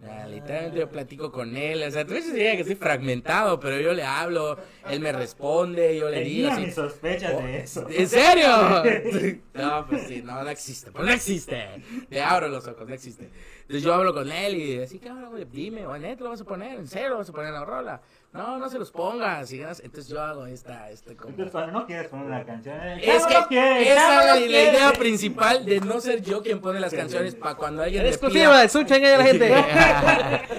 Ah, 0.03 0.27
literalmente 0.27 0.79
yo 0.79 0.89
platico 0.89 1.31
con 1.31 1.57
él, 1.57 1.83
o 1.83 1.91
sea, 1.91 2.07
tú 2.07 2.15
diría 2.15 2.55
que 2.55 2.63
estoy 2.63 2.75
fragmentado, 2.77 3.61
pero 3.61 3.79
yo 3.81 3.93
le 3.93 4.03
hablo, 4.03 4.59
él 4.89 4.99
me 5.01 5.13
responde, 5.13 5.95
yo 5.97 6.09
le 6.09 6.23
digo 6.23 6.49
Tenía 6.49 6.67
mis 6.67 6.75
sospechas 6.75 7.35
Oh, 7.37 7.43
de 7.43 7.59
eso. 7.61 7.87
¿En 7.91 8.09
serio? 8.09 8.49
No, 9.53 9.87
pues 9.87 10.07
sí, 10.09 10.23
no, 10.25 10.43
no 10.43 10.49
existe, 10.49 10.91
pues 10.91 11.05
no 11.05 11.13
existe. 11.13 11.83
Le 12.09 12.23
abro 12.23 12.49
los 12.49 12.67
ojos, 12.67 12.89
no 12.89 12.95
existe. 12.95 13.29
Entonces 13.63 13.83
yo 13.83 13.93
hablo 13.93 14.15
con 14.15 14.33
él 14.33 14.57
y 14.57 14.81
así, 14.81 14.99
cabrón, 14.99 15.33
güey, 15.33 15.45
dime, 15.45 15.87
o 15.87 15.99
neta 15.99 16.25
lo 16.25 16.31
vas 16.31 16.41
a 16.41 16.45
poner, 16.45 16.79
en 16.79 16.89
serio 16.89 17.11
lo 17.11 17.19
vas 17.19 17.29
a 17.29 17.33
poner 17.33 17.49
en 17.49 17.55
la 17.55 17.65
rola. 17.67 18.01
No, 18.33 18.59
no 18.59 18.69
se 18.69 18.79
los 18.79 18.93
pongas. 18.93 19.53
y 19.53 19.61
Entonces 19.61 20.07
yo 20.09 20.23
hago 20.23 20.47
esta, 20.47 20.89
este 20.91 21.17
como... 21.17 21.31
Entonces, 21.31 21.51
cuando 21.51 21.73
no 21.73 21.87
quieres 21.87 22.07
poner 22.09 22.27
una 22.27 22.45
canción, 22.45 22.81
el 22.81 23.01
Es 23.01 23.27
que 23.27 23.83
esa 23.83 24.21
es 24.21 24.27
la, 24.27 24.35
la 24.35 24.39
idea 24.39 24.93
principal 24.93 25.65
de 25.65 25.81
no 25.81 26.01
ser 26.01 26.23
yo 26.23 26.41
quien 26.41 26.61
pone 26.61 26.79
las 26.79 26.95
canciones 26.95 27.35
para 27.35 27.57
cuando 27.57 27.83
alguien 27.83 28.07
Exclusiva, 28.07 28.63
engaña 28.65 29.15
a 29.15 29.19
la 29.19 29.25
gente. 29.25 29.53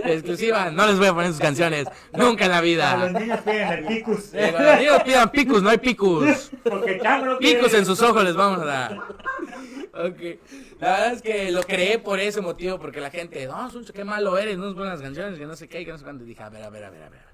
Exclusiva, 0.13 0.69
no 0.69 0.85
les 0.85 0.97
voy 0.97 1.07
a 1.07 1.13
poner 1.13 1.31
sus 1.31 1.39
canciones. 1.39 1.87
Nunca 2.11 2.45
en 2.45 2.51
la 2.51 2.57
A 2.57 2.61
los 2.61 2.65
vida. 2.65 3.09
niños 3.19 3.39
piden 3.39 3.67
el 3.69 3.85
picus. 3.85 4.33
Eh, 4.33 4.49
Cuando 4.51 4.69
los 4.71 4.79
niños 4.79 5.03
pidan 5.03 5.31
picus, 5.31 5.63
no 5.63 5.69
hay 5.69 5.77
picus. 5.77 6.51
Porque 6.63 6.97
no. 6.97 7.37
Picos 7.37 7.73
en 7.73 7.85
sus 7.85 8.01
ojos 8.01 8.21
les 8.25 8.35
vamos 8.35 8.59
a 8.61 8.65
dar. 8.65 8.97
Ok. 9.93 10.39
La 10.79 10.91
verdad 10.91 11.13
es 11.13 11.21
que 11.21 11.51
lo 11.51 11.61
creé 11.63 11.99
por 11.99 12.19
ese 12.19 12.41
motivo, 12.41 12.79
porque 12.79 12.99
la 12.99 13.11
gente, 13.11 13.45
no, 13.45 13.69
Suncho, 13.69 13.93
qué 13.93 14.03
malo 14.03 14.37
eres, 14.37 14.57
no 14.57 14.65
nos 14.65 14.73
ponen 14.73 14.89
las 14.89 15.01
canciones, 15.01 15.37
que 15.37 15.45
no 15.45 15.55
sé 15.55 15.69
qué, 15.69 15.85
que 15.85 15.91
no 15.91 15.97
sé 15.97 16.03
cuánto. 16.03 16.23
Y 16.23 16.27
dije, 16.27 16.43
a 16.43 16.49
ver, 16.49 16.63
a 16.63 16.69
ver, 16.69 16.83
a 16.85 16.89
ver, 16.89 17.03
a 17.03 17.09
ver. 17.09 17.30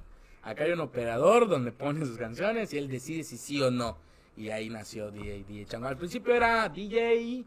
Acá 0.48 0.64
hay 0.64 0.72
un 0.72 0.80
operador 0.80 1.50
donde 1.50 1.74
pone 1.74 2.06
sus 2.06 2.18
canciones 2.18 2.72
y 2.72 2.78
él 2.78 2.88
decide 2.88 3.26
si 3.26 3.38
sí 3.38 3.62
o 3.62 3.70
no. 3.70 3.98
Y 4.38 4.50
ahí 4.50 4.70
nació 4.70 5.12
DJ, 5.12 5.44
DJ 5.44 5.66
Chango. 5.66 5.88
Al 5.88 5.98
principio 5.98 6.34
era 6.34 6.70
DJ, 6.70 7.44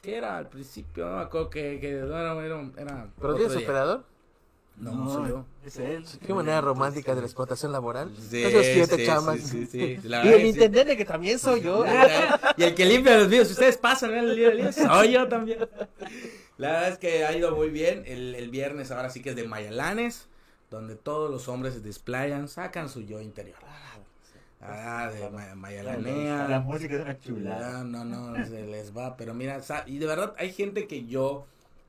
¿qué 0.00 0.16
era? 0.16 0.38
Al 0.38 0.48
principio, 0.48 1.10
no 1.10 1.16
me 1.16 1.22
acuerdo 1.24 1.50
que, 1.50 1.78
que 1.78 1.92
no, 1.92 2.18
era, 2.18 2.46
era, 2.46 2.70
era 2.78 3.08
¿Pero 3.20 3.34
tienes 3.34 3.54
operador? 3.54 4.02
No, 4.78 4.92
no 4.92 5.12
soy 5.12 5.28
yo. 5.28 5.44
Es 5.66 5.76
él. 5.76 6.06
Qué 6.26 6.32
manera 6.32 6.62
romántica 6.62 7.14
de 7.14 7.20
la 7.20 7.26
explotación 7.26 7.70
laboral. 7.70 8.10
Sí, 8.16 8.42
Esos 8.42 8.64
siete 8.64 8.96
sí, 8.96 9.04
chamas. 9.04 9.40
sí, 9.40 9.66
sí, 9.66 9.98
sí. 10.00 10.08
La 10.08 10.24
Y 10.24 10.28
el 10.28 10.34
que 10.34 10.40
sí. 10.40 10.48
intendente 10.48 10.96
que 10.96 11.04
también 11.04 11.38
soy 11.38 11.60
yo. 11.60 11.84
Y 12.56 12.62
el 12.62 12.74
que 12.74 12.86
limpia 12.86 13.18
los 13.18 13.28
videos, 13.28 13.48
si 13.48 13.52
ustedes 13.52 13.76
pasan 13.76 14.14
el 14.14 14.34
lío, 14.34 14.72
soy 14.72 15.12
yo 15.12 15.28
también. 15.28 15.58
La 16.56 16.70
verdad 16.70 16.88
es 16.88 16.98
que 16.98 17.26
ha 17.26 17.36
ido 17.36 17.54
muy 17.54 17.68
bien. 17.68 18.04
El, 18.06 18.34
el 18.34 18.48
viernes 18.48 18.90
ahora 18.90 19.10
sí 19.10 19.20
que 19.20 19.30
es 19.30 19.36
de 19.36 19.46
Mayalanes, 19.46 20.28
donde 20.70 20.96
todos 20.96 21.30
los 21.30 21.48
hombres 21.48 21.74
se 21.74 21.80
desplayan, 21.80 22.48
sacan 22.48 22.88
su 22.88 23.02
yo 23.02 23.20
interior. 23.20 23.56
Ah, 24.60 25.08
de 25.12 25.30
ma- 25.30 25.46
La 25.46 25.54
Mayalanea. 25.54 26.60
música 26.60 26.96
es 26.96 27.02
una 27.02 27.18
chulada. 27.20 27.80
Ah, 27.80 27.84
no, 27.84 28.04
no, 28.04 28.34
se 28.44 28.66
les 28.66 28.96
va. 28.96 29.16
Pero 29.16 29.32
mira, 29.34 29.60
y 29.86 29.98
de 29.98 30.06
verdad 30.06 30.34
hay 30.36 30.52
gente 30.52 30.86
que 30.88 31.06
yo 31.06 31.46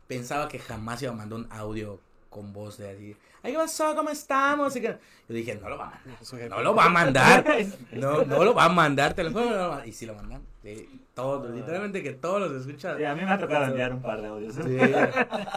pensaba 0.07 0.47
que 0.47 0.59
jamás 0.59 1.01
iba 1.01 1.11
a 1.11 1.15
mandar 1.15 1.39
un 1.39 1.47
audio 1.51 1.99
con 2.29 2.53
voz 2.53 2.77
de 2.77 2.91
así. 2.91 3.17
Ay, 3.41 3.53
¿qué 3.53 3.57
pasó? 3.57 3.95
¿Cómo 3.95 4.09
estamos? 4.11 4.75
Y 4.75 4.81
que- 4.81 4.97
Yo 5.27 5.33
dije, 5.35 5.55
no 5.55 5.67
lo 5.69 5.77
va 5.79 5.87
a 5.87 5.91
mandar. 6.05 6.49
No 6.49 6.61
lo 6.61 6.75
va 6.75 6.85
a 6.85 6.89
mandar. 6.89 7.45
No, 7.93 8.23
no 8.23 8.43
lo 8.43 8.53
va 8.53 8.65
a 8.65 8.69
mandar, 8.69 9.13
te 9.15 9.23
lo 9.23 9.31
juro. 9.31 9.45
no 9.45 9.51
lo 9.55 9.69
va 9.69 9.77
a- 9.79 9.87
Y 9.87 9.91
si 9.91 10.05
lo 10.05 10.13
mandan. 10.13 10.41
Sí, 10.62 10.89
todos, 11.13 11.50
literalmente 11.56 12.04
que 12.04 12.12
todos 12.12 12.41
los 12.41 12.62
escuchan. 12.67 12.98
Sí, 12.98 13.06
a 13.06 13.15
mí 13.15 13.22
me 13.24 13.32
ha 13.32 13.39
tocado 13.39 13.65
enviar 13.65 13.93
un 13.93 14.02
par 14.02 14.22
de 14.22 14.28
audios. 14.28 14.56
Sí, 14.56 14.78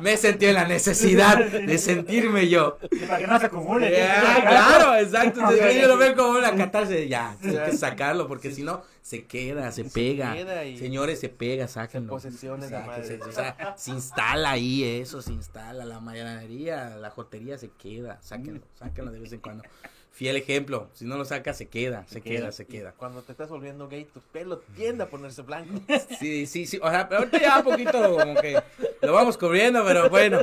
me 0.00 0.12
he 0.12 0.16
sentido 0.16 0.50
en 0.50 0.54
la 0.56 0.68
necesidad 0.68 1.44
de 1.50 1.76
sentirme 1.78 2.48
yo. 2.48 2.78
Para 3.08 3.18
que 3.18 3.26
no 3.26 3.40
se 3.40 3.46
acumule. 3.46 3.90
Claro, 4.42 4.94
exacto. 4.96 5.40
Entonces, 5.40 5.80
yo 5.82 5.88
lo 5.88 5.96
veo 5.96 6.14
como 6.14 6.38
una 6.38 6.54
catarse 6.54 7.08
ya, 7.08 7.36
hay 7.42 7.70
que 7.70 7.76
sacarlo 7.76 8.28
porque 8.28 8.52
si 8.52 8.62
no 8.62 8.82
se 9.00 9.24
queda, 9.24 9.72
se 9.72 9.84
pega. 9.84 10.34
queda 10.34 10.64
y- 10.64 10.78
Señores, 10.78 11.18
se 11.18 11.28
pega, 11.28 11.66
sáquenlo. 11.66 12.16
madre. 12.16 13.20
o 13.26 13.32
sea, 13.32 13.74
se 13.76 13.90
instala 13.90 14.50
ahí 14.52 14.84
eso, 14.84 15.20
se 15.20 15.32
instala 15.32 15.84
la 15.84 15.98
mañanería, 15.98 16.90
la 16.96 17.10
jotería 17.10 17.58
se 17.58 17.70
queda, 17.70 18.18
sáquenlo, 18.22 18.60
sáquenlo 18.74 19.10
de 19.10 19.18
vez 19.18 19.32
en 19.32 19.40
cuando. 19.40 19.64
Fiel 20.14 20.36
ejemplo, 20.36 20.90
si 20.92 21.06
no 21.06 21.16
lo 21.16 21.24
sacas 21.24 21.56
se 21.56 21.68
queda, 21.68 22.06
se 22.06 22.20
queda, 22.20 22.52
se 22.52 22.66
queda. 22.66 22.92
Cuando 22.92 23.22
te 23.22 23.32
estás 23.32 23.48
volviendo 23.48 23.88
gay, 23.88 24.04
tu 24.04 24.20
pelo 24.20 24.58
tiende 24.76 25.04
a 25.04 25.08
ponerse 25.08 25.40
blanco. 25.42 25.80
Sí, 26.18 26.46
sí, 26.46 26.66
sí, 26.66 26.78
o 26.82 26.90
sea, 26.90 27.08
pero 27.08 27.20
ahorita 27.20 27.40
ya 27.40 27.58
un 27.58 27.64
poquito 27.64 28.18
como 28.18 28.34
que 28.36 28.62
lo 29.00 29.12
vamos 29.14 29.38
cubriendo, 29.38 29.82
pero 29.86 30.10
bueno, 30.10 30.38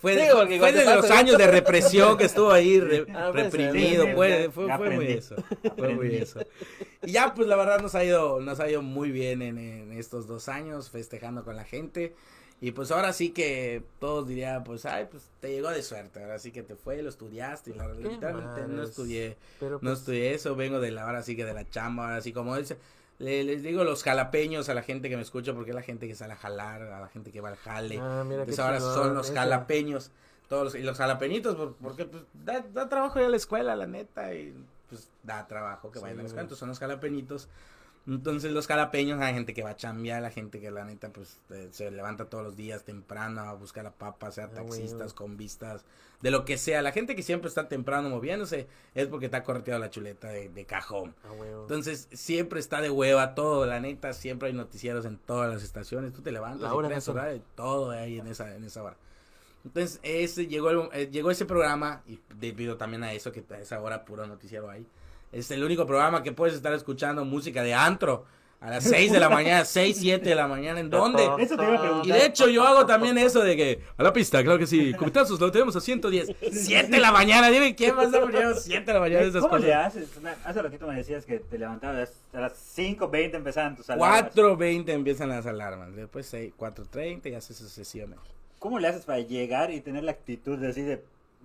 fue, 0.00 0.14
Sí, 0.18 0.58
fue 0.58 0.72
de 0.72 0.84
los 0.84 1.10
años 1.10 1.38
de 1.38 1.46
represión 1.46 2.18
que 2.18 2.24
estuvo 2.24 2.50
ahí 2.50 2.80
re- 2.80 3.06
Ah, 3.14 3.30
puede 3.32 3.50
ser. 3.50 3.60
reprimido, 3.60 4.06
sí, 4.06 4.12
fue, 4.14 4.50
fue, 4.52 4.76
fue 4.76 4.90
muy 4.90 5.06
eso, 5.06 5.36
fue 5.78 5.88
muy 5.90 6.14
eso. 6.16 6.40
Y 7.04 7.12
ya 7.12 7.32
pues 7.32 7.46
la 7.46 7.54
verdad 7.56 7.80
nos 7.80 7.94
ha 7.94 8.04
ido, 8.04 8.40
nos 8.40 8.58
ha 8.58 8.68
ido 8.68 8.82
muy 8.82 9.12
bien 9.12 9.40
en, 9.40 9.56
en 9.58 9.92
estos 9.92 10.26
dos 10.26 10.48
años, 10.48 10.90
festejando 10.90 11.44
con 11.44 11.54
la 11.54 11.64
gente. 11.64 12.14
Y 12.62 12.70
pues 12.70 12.92
ahora 12.92 13.12
sí 13.12 13.30
que 13.30 13.82
todos 13.98 14.28
dirían, 14.28 14.62
pues, 14.62 14.86
ay, 14.86 15.08
pues 15.10 15.24
te 15.40 15.50
llegó 15.50 15.68
de 15.70 15.82
suerte, 15.82 16.22
ahora 16.22 16.38
sí 16.38 16.52
que 16.52 16.62
te 16.62 16.76
fue, 16.76 17.02
lo 17.02 17.08
estudiaste, 17.08 17.72
y 17.72 17.74
la 17.74 17.88
verdad, 17.88 18.00
literalmente 18.02 18.66
no 18.68 18.82
estudié 18.84 19.36
Pero 19.58 19.72
no 19.82 19.90
pues, 19.90 19.98
estudié 19.98 20.32
eso, 20.32 20.54
vengo 20.54 20.78
de 20.78 20.92
la 20.92 21.02
ahora 21.02 21.22
sí 21.24 21.34
que 21.34 21.44
de 21.44 21.54
la 21.54 21.68
chamba, 21.68 22.04
ahora 22.04 22.20
sí 22.20 22.32
como 22.32 22.56
dice, 22.56 22.78
le- 23.18 23.42
les 23.42 23.64
digo 23.64 23.82
los 23.82 24.04
jalapeños 24.04 24.68
a 24.68 24.74
la 24.74 24.82
gente 24.84 25.08
que 25.08 25.16
me 25.16 25.22
escucha 25.22 25.52
porque 25.54 25.70
es 25.70 25.74
la 25.74 25.82
gente 25.82 26.06
que 26.06 26.14
sale 26.14 26.34
a 26.34 26.36
jalar, 26.36 26.82
a 26.82 27.00
la 27.00 27.08
gente 27.08 27.32
que 27.32 27.40
va 27.40 27.48
al 27.48 27.56
jale. 27.56 27.98
Ah, 28.00 28.22
mira 28.24 28.42
Entonces 28.42 28.64
ahora 28.64 28.80
son 28.80 29.14
los 29.14 29.32
jalapeños, 29.32 30.12
todos 30.48 30.64
los, 30.64 30.74
y 30.76 30.82
los 30.84 30.96
jalapeñitos 30.96 31.56
por- 31.56 31.74
porque 31.74 32.04
pues, 32.04 32.22
da, 32.32 32.60
da 32.60 32.88
trabajo 32.88 33.18
ir 33.18 33.24
a 33.24 33.28
la 33.28 33.36
escuela, 33.38 33.74
la 33.74 33.88
neta, 33.88 34.32
y 34.34 34.54
pues 34.88 35.08
da 35.24 35.48
trabajo 35.48 35.90
que 35.90 35.98
Sí, 35.98 36.02
vayan 36.04 36.20
a 36.20 36.22
la 36.22 36.26
escuela, 36.28 36.42
entonces 36.42 36.60
son 36.60 36.68
los 36.68 36.78
jalapeñitos. 36.78 37.48
Entonces 38.06 38.50
los 38.50 38.66
jalapeños, 38.66 39.20
hay 39.20 39.32
gente 39.32 39.54
que 39.54 39.62
va 39.62 39.70
a 39.70 39.76
chambear, 39.76 40.20
la 40.22 40.30
gente 40.30 40.60
que 40.60 40.72
la 40.72 40.84
neta 40.84 41.10
pues 41.10 41.38
eh, 41.50 41.68
se 41.70 41.88
levanta 41.92 42.24
todos 42.24 42.42
los 42.42 42.56
días 42.56 42.82
temprano 42.82 43.40
a 43.42 43.52
buscar 43.54 43.84
la 43.84 43.92
papa, 43.92 44.32
sea 44.32 44.46
Ah, 44.46 44.54
taxistas, 44.56 45.14
con 45.14 45.36
vistas, 45.36 45.84
de 46.20 46.32
lo 46.32 46.44
que 46.44 46.58
sea. 46.58 46.82
La 46.82 46.90
gente 46.90 47.14
que 47.14 47.22
siempre 47.22 47.48
está 47.48 47.68
temprano 47.68 48.08
moviéndose 48.08 48.66
es 48.96 49.06
porque 49.06 49.26
está 49.26 49.44
correteado 49.44 49.78
la 49.78 49.88
chuleta 49.90 50.28
de, 50.28 50.48
de 50.48 50.64
cajón. 50.64 51.14
ah. 51.24 51.28
Entonces 51.62 52.08
siempre 52.12 52.58
está 52.58 52.80
de 52.80 52.90
hueva 52.90 53.36
todo, 53.36 53.66
la 53.66 53.78
neta, 53.78 54.12
siempre 54.14 54.48
hay 54.48 54.54
noticieros 54.54 55.04
en 55.04 55.16
todas 55.18 55.48
las 55.52 55.62
estaciones. 55.62 56.12
Tú 56.12 56.22
te 56.22 56.32
levantas 56.32 56.62
La 56.62 56.68
y 56.68 56.72
hora 56.76 56.88
nacional. 56.88 57.24
horario, 57.24 57.42
todo 57.54 57.90
hay 57.92 58.18
en 58.18 58.26
esa, 58.26 58.52
en 58.56 58.64
esa 58.64 58.82
hora. 58.82 58.96
Entonces 59.64 60.00
ese, 60.02 60.48
llegó, 60.48 60.70
el- 60.70 60.88
eh, 60.92 61.08
llegó 61.08 61.30
ese 61.30 61.46
programa 61.46 62.02
y 62.08 62.18
debido 62.36 62.76
también 62.76 63.04
a 63.04 63.12
eso, 63.12 63.30
que 63.30 63.44
a 63.50 63.58
esa 63.60 63.80
hora 63.80 64.04
puro 64.04 64.26
noticiero 64.26 64.68
ahí. 64.68 64.84
Es 65.32 65.50
el 65.50 65.64
único 65.64 65.86
programa 65.86 66.22
que 66.22 66.32
puedes 66.32 66.54
estar 66.54 66.72
escuchando 66.74 67.24
música 67.24 67.62
de 67.62 67.72
antro 67.74 68.24
a 68.60 68.70
las 68.70 68.84
6 68.84 69.10
de 69.10 69.18
la 69.18 69.28
mañana, 69.28 69.64
6, 69.64 69.96
7 69.98 70.28
de 70.28 70.34
la 70.36 70.46
mañana. 70.46 70.78
¿En 70.78 70.88
dónde? 70.88 71.24
Eso 71.40 71.56
te 71.56 71.64
iba 71.64 71.74
a 71.76 71.80
preguntar. 71.80 72.06
Y 72.06 72.12
de 72.12 72.26
hecho 72.26 72.48
yo 72.48 72.64
hago 72.64 72.86
también 72.86 73.18
eso 73.18 73.40
de 73.42 73.56
que 73.56 73.80
a 73.96 74.02
la 74.04 74.12
pista, 74.12 74.40
claro 74.44 74.58
que 74.58 74.66
sí, 74.68 74.92
cubitazos 74.94 75.40
lo 75.40 75.50
tenemos 75.50 75.74
a 75.74 75.80
110. 75.80 76.28
7 76.52 76.88
de 76.88 77.00
la 77.00 77.10
mañana, 77.10 77.48
dime 77.50 77.74
quién 77.74 77.96
más 77.96 78.14
a 78.14 78.20
poner 78.20 78.54
7 78.54 78.84
de 78.84 78.92
la 78.92 79.00
mañana 79.00 79.22
de 79.22 79.28
esas 79.30 79.40
¿Cómo 79.40 79.50
cosas. 79.54 79.64
le 79.66 79.74
haces? 79.74 80.08
Hace 80.44 80.62
ratito 80.62 80.86
me 80.86 80.94
decías 80.94 81.24
que 81.26 81.38
te 81.40 81.58
levantabas 81.58 82.12
a 82.32 82.40
las 82.40 82.52
5.20 82.76 83.34
empezaban 83.34 83.74
tus 83.74 83.90
alarmas. 83.90 84.32
4.20 84.34 84.88
empiezan 84.90 85.30
las 85.30 85.46
alarmas, 85.46 85.96
después 85.96 86.26
seis- 86.26 86.52
4.30 86.56 87.30
y 87.30 87.34
haces 87.34 87.56
sesiones. 87.56 88.18
¿Cómo 88.60 88.78
le 88.78 88.86
haces 88.86 89.04
para 89.06 89.18
llegar 89.18 89.72
y 89.72 89.80
tener 89.80 90.04
la 90.04 90.12
actitud 90.12 90.56
de 90.56 90.68
así 90.68 90.82
de 90.82 91.02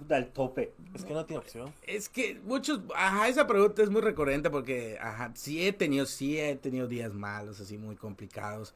al 0.10 0.28
tope? 0.32 0.74
Es 0.94 1.04
que 1.06 1.14
no 1.14 1.26
tiene 1.26 1.40
opción. 1.40 1.74
Es 1.84 2.10
que 2.10 2.40
muchos, 2.46 2.82
ajá, 2.96 3.28
esa 3.28 3.48
pregunta 3.48 3.82
es 3.84 3.90
muy 3.90 4.02
recurrente 4.02 4.50
porque, 4.50 4.98
ajá, 5.02 5.32
sí 5.36 5.66
he 5.66 5.74
tenido, 5.74 6.06
sí 6.06 6.40
he 6.40 6.56
tenido 6.56 6.88
días 6.88 7.14
malos, 7.14 7.60
así 7.60 7.78
muy 7.78 7.96
complicados. 7.96 8.74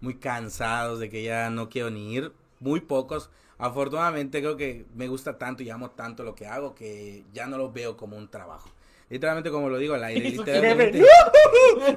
muy 0.00 0.16
cansados 0.16 0.98
de 0.98 1.08
que 1.08 1.22
ya 1.22 1.48
no 1.50 1.68
quiero 1.68 1.90
ni 1.90 2.14
ir, 2.14 2.32
muy 2.60 2.80
pocos. 2.80 3.30
Afortunadamente 3.58 4.40
creo 4.40 4.56
que 4.56 4.84
me 4.94 5.08
gusta 5.08 5.38
tanto 5.38 5.62
y 5.62 5.70
amo 5.70 5.90
tanto 5.92 6.24
lo 6.24 6.34
que 6.34 6.46
hago 6.46 6.74
que 6.74 7.24
ya 7.32 7.46
no 7.46 7.56
lo 7.56 7.70
veo 7.72 7.96
como 7.96 8.16
un 8.16 8.28
trabajo. 8.28 8.68
Literalmente 9.12 9.50
como 9.50 9.68
lo 9.68 9.76
digo 9.76 9.94
al 9.94 10.04
aire, 10.04 10.30
literalmente. 10.30 11.04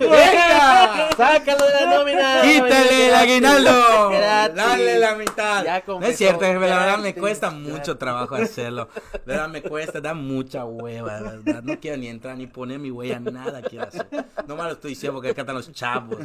¡Venga! 0.02 1.10
¡Sácalo 1.16 1.66
de 1.66 1.72
la 1.72 1.98
nómina! 1.98 2.42
¡Quítale 2.42 3.08
el 3.08 3.16
aguinaldo! 3.16 4.10
¡Dale 4.54 5.00
la 5.00 5.16
mitad! 5.16 5.64
No 5.88 6.06
es 6.06 6.18
cierto, 6.18 6.42
jefe, 6.42 6.60
la 6.68 6.78
verdad 6.78 6.98
me 6.98 7.16
cuesta 7.16 7.52
mucho 7.52 7.98
trabajo 7.98 8.36
hacerlo. 8.36 8.90
De 9.14 9.32
verdad 9.34 9.48
me 9.48 9.62
cuesta, 9.62 10.02
da 10.02 10.14
mucha 10.14 10.66
hueva, 10.66 11.22
de 11.22 11.38
verdad. 11.38 11.64
No 11.64 11.80
quiero 11.80 11.96
ni 11.96 12.10
entrar 12.10 12.36
ni 12.36 12.48
poner 12.48 12.80
mi 12.80 12.92
huella, 12.92 13.18
nada 13.18 13.62
quiero 13.62 13.88
hacer. 13.88 14.08
No 14.46 14.58
me 14.58 14.64
lo 14.64 14.72
estoy 14.72 14.90
diciendo 14.90 15.14
porque 15.14 15.30
acá 15.30 15.44
están 15.44 15.56
los 15.56 15.72
chavos. 15.72 16.18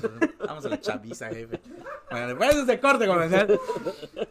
Vamos 0.44 0.64
a 0.64 0.70
la 0.70 0.81
chaviza, 0.81 1.29
jefe. 1.29 1.61
Bueno, 2.11 2.27
después 2.29 2.66
de 2.66 2.81
corte 2.81 3.07
comercial. 3.07 3.61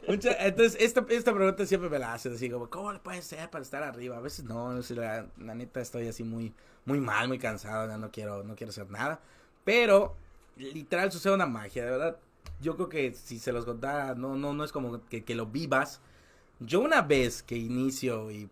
Mucha- 0.08 0.34
entonces, 0.46 0.78
esta, 0.82 1.06
esta 1.10 1.34
pregunta 1.34 1.66
siempre 1.66 1.90
me 1.90 2.00
la 2.00 2.14
hacen, 2.14 2.34
así 2.34 2.50
¿cómo 2.50 2.92
le 2.92 3.00
puede 3.00 3.22
ser 3.22 3.50
para 3.50 3.62
estar 3.64 3.84
arriba? 3.84 4.18
A 4.18 4.22
veces 4.22 4.46
no, 4.46 4.74
no 4.74 4.82
sé, 4.82 4.96
la, 4.96 5.28
la 5.38 5.56
neta 5.56 5.80
estoy 5.80 6.08
así 6.08 6.24
muy, 6.24 6.54
muy 6.86 7.00
mal, 7.00 7.28
muy 7.30 7.40
cansado, 7.40 7.88
ya 7.88 7.98
no 7.98 8.12
quiero, 8.12 8.44
no 8.44 8.56
quiero 8.56 8.72
hacer 8.72 8.90
nada. 8.90 9.22
Pero, 9.64 10.16
literal, 10.58 11.12
sucede 11.12 11.34
una 11.34 11.46
magia, 11.46 11.86
de 11.86 11.92
verdad. 11.92 12.18
Yo 12.62 12.76
creo 12.76 12.90
que 12.90 13.14
si 13.14 13.40
se 13.40 13.54
los 13.54 13.64
contara, 13.66 14.14
no, 14.16 14.36
no, 14.36 14.54
no 14.54 14.64
es 14.66 14.72
como 14.74 15.06
que, 15.06 15.24
que 15.24 15.36
lo 15.36 15.46
vivas. 15.46 16.02
Yo 16.60 16.82
una 16.82 17.02
vez 17.02 17.44
que 17.44 17.56
inicio 17.58 18.32
y 18.32 18.50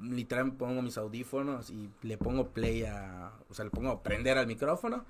literal 0.00 0.52
pongo 0.52 0.82
mis 0.82 0.96
audífonos 0.98 1.70
y 1.70 1.90
le 2.02 2.16
pongo 2.18 2.48
play 2.48 2.84
a, 2.84 3.32
o 3.50 3.54
sea, 3.54 3.64
le 3.64 3.70
pongo 3.70 4.02
prender 4.02 4.38
al 4.38 4.46
micrófono, 4.46 5.04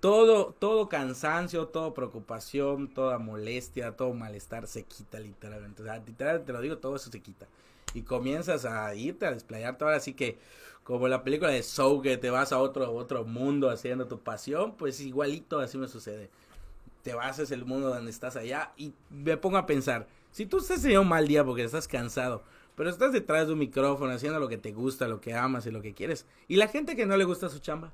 todo, 0.00 0.54
todo 0.58 0.88
cansancio, 0.88 1.68
toda 1.68 1.94
preocupación, 1.94 2.88
toda 2.88 3.18
molestia, 3.18 3.96
todo 3.96 4.12
malestar 4.14 4.66
se 4.66 4.84
quita 4.84 5.20
literalmente. 5.20 5.82
O 5.82 5.84
sea, 5.84 5.98
literal, 5.98 6.44
te 6.44 6.52
lo 6.52 6.60
digo, 6.60 6.78
todo 6.78 6.96
eso 6.96 7.10
se 7.10 7.20
quita. 7.20 7.46
Y 7.92 8.02
comienzas 8.02 8.64
a 8.64 8.94
irte 8.94 9.26
a 9.26 9.32
desplayarte 9.32 9.84
ahora 9.84 10.00
sí 10.00 10.14
que 10.14 10.38
como 10.84 11.06
la 11.06 11.22
película 11.22 11.50
de 11.50 11.62
Soul 11.62 12.02
que 12.02 12.16
te 12.16 12.30
vas 12.30 12.52
a 12.52 12.58
otro, 12.58 12.92
otro 12.92 13.24
mundo 13.24 13.70
haciendo 13.70 14.06
tu 14.06 14.20
pasión, 14.20 14.74
pues 14.76 15.00
igualito 15.00 15.60
así 15.60 15.76
me 15.76 15.86
sucede. 15.86 16.30
Te 17.02 17.14
vas 17.14 17.38
a 17.38 17.54
el 17.54 17.64
mundo 17.64 17.88
donde 17.90 18.10
estás 18.10 18.36
allá 18.36 18.72
y 18.76 18.92
me 19.10 19.36
pongo 19.36 19.58
a 19.58 19.66
pensar, 19.66 20.06
si 20.32 20.46
tú 20.46 20.58
estás 20.58 20.84
en 20.84 20.98
un 20.98 21.08
mal 21.08 21.28
día 21.28 21.44
porque 21.44 21.64
estás 21.64 21.88
cansado, 21.88 22.42
pero 22.74 22.88
estás 22.88 23.12
detrás 23.12 23.46
de 23.46 23.52
un 23.52 23.58
micrófono 23.58 24.12
haciendo 24.12 24.40
lo 24.40 24.48
que 24.48 24.58
te 24.58 24.72
gusta, 24.72 25.08
lo 25.08 25.20
que 25.20 25.34
amas 25.34 25.66
y 25.66 25.70
lo 25.70 25.82
que 25.82 25.94
quieres, 25.94 26.26
y 26.48 26.56
la 26.56 26.68
gente 26.68 26.96
que 26.96 27.06
no 27.06 27.16
le 27.16 27.24
gusta 27.24 27.48
su 27.48 27.58
chamba, 27.58 27.92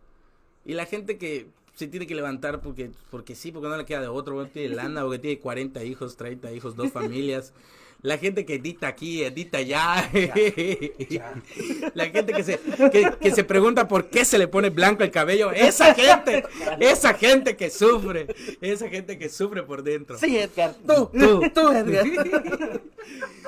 y 0.64 0.74
la 0.74 0.86
gente 0.86 1.18
que 1.18 1.48
se 1.76 1.86
tiene 1.86 2.06
que 2.06 2.14
levantar 2.14 2.60
porque, 2.62 2.90
porque 3.10 3.34
sí, 3.34 3.52
porque 3.52 3.68
no 3.68 3.76
le 3.76 3.84
queda 3.84 4.00
de 4.00 4.08
otro, 4.08 4.34
porque 4.34 4.50
tiene 4.50 4.74
lana, 4.74 5.02
porque 5.02 5.18
tiene 5.18 5.38
40 5.38 5.84
hijos, 5.84 6.16
30 6.16 6.50
hijos, 6.52 6.74
dos 6.74 6.90
familias. 6.92 7.52
La 8.02 8.18
gente 8.18 8.44
que 8.44 8.54
edita 8.54 8.86
aquí, 8.88 9.22
edita 9.24 9.58
allá. 9.58 10.08
La 11.94 12.06
gente 12.06 12.32
que 12.32 12.44
se, 12.44 12.58
que, 12.92 13.10
que 13.20 13.30
se 13.32 13.44
pregunta 13.44 13.88
por 13.88 14.10
qué 14.10 14.24
se 14.24 14.38
le 14.38 14.48
pone 14.48 14.70
blanco 14.70 15.02
el 15.02 15.10
cabello. 15.10 15.50
Esa 15.52 15.94
gente, 15.94 16.44
esa 16.80 17.14
gente 17.14 17.56
que 17.56 17.70
sufre, 17.70 18.26
esa 18.60 18.88
gente 18.88 19.18
que 19.18 19.28
sufre 19.28 19.62
por 19.62 19.82
dentro. 19.82 20.18
Sí, 20.18 20.36
Edgar. 20.38 20.74
Tú, 20.86 21.10
tú, 21.18 21.42
tú, 21.54 21.68
Edgar. 21.72 22.06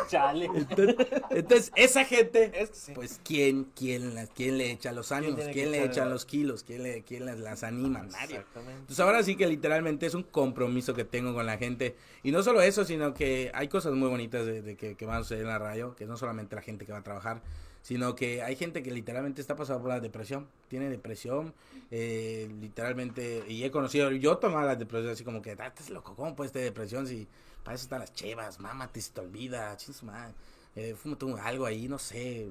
Chale. 0.09 0.47
Entonces, 0.55 0.97
entonces, 1.31 1.73
esa 1.75 2.05
gente, 2.05 2.53
Es 2.55 2.71
que 2.71 2.77
sí. 2.77 2.93
pues, 2.95 3.21
¿quién, 3.25 3.65
quién, 3.77 4.15
la- 4.15 4.27
quién 4.27 4.57
le 4.57 4.71
echa 4.71 4.93
los 4.93 5.13
ánimos? 5.13 5.37
tiene 5.37 5.53
¿Quién, 5.53 5.71
le 5.73 5.85
echa 5.85 6.05
los 6.07 6.25
kilos? 6.25 6.63
¿Quién, 6.65 6.83
le, 6.85 7.03
quién 7.03 7.27
las, 7.27 7.39
las 7.39 7.63
anima? 7.65 8.01
Nadie. 8.05 8.37
Exactamente. 8.37 8.81
Entonces 8.81 9.01
ahora 9.01 9.23
sí 9.23 9.37
que 9.37 9.47
literalmente 9.47 10.07
es 10.07 10.15
un 10.15 10.23
compromiso 10.23 10.95
que 10.95 11.05
tengo 11.05 11.35
con 11.35 11.45
la 11.47 11.59
gente. 11.59 11.97
Y 12.23 12.31
no 12.31 12.43
solo 12.43 12.63
eso, 12.63 12.85
sino 12.85 13.13
que 13.13 13.51
hay 13.53 13.69
cosas 13.69 13.93
muy 13.95 14.09
bonitas 14.09 14.38
de, 14.45 14.63
de 14.63 14.77
que, 14.77 14.95
que 14.97 15.07
van 15.07 15.17
a 15.19 15.23
suceder 15.23 15.43
en 15.43 15.49
la 15.49 15.59
radio, 15.59 15.95
que 15.97 16.07
no 16.07 16.17
solamente 16.17 16.57
la 16.57 16.63
gente 16.63 16.85
que 16.87 16.93
va 16.93 16.99
a 16.99 17.03
trabajar, 17.05 17.43
sino 17.83 18.15
que 18.15 18.43
hay 18.43 18.57
gente 18.57 18.83
que 18.83 18.91
literalmente 18.91 19.41
está 19.41 19.57
pasando 19.57 19.81
por 19.83 19.91
la 19.91 20.01
depresión. 20.01 20.47
Tiene 20.69 20.89
depresión, 20.91 21.55
eh, 21.91 22.51
literalmente, 22.61 23.45
y 23.49 23.65
he 23.65 23.71
conocido, 23.71 24.11
yo 24.13 24.39
tomaba 24.39 24.65
la 24.67 24.77
depresión 24.77 25.13
así 25.13 25.25
como 25.25 25.41
que, 25.43 25.53
ah, 25.59 25.67
estás 25.69 25.91
loco, 25.91 26.15
¿cómo 26.15 26.35
puedes 26.37 26.53
tener 26.53 26.69
depresión 26.69 27.07
si 27.07 27.27
para 27.65 27.75
eso 27.77 27.85
están 27.85 28.01
las 28.01 28.13
chevas, 28.15 28.61
mámate 28.61 29.01
si 29.01 29.11
te 29.13 29.21
olvida, 29.21 29.77
madre, 30.03 30.35
eh, 30.77 30.95
fúmate 30.97 31.25
un- 31.25 31.39
algo 31.39 31.67
ahí, 31.67 31.89
no 31.89 31.99
sé, 31.99 32.51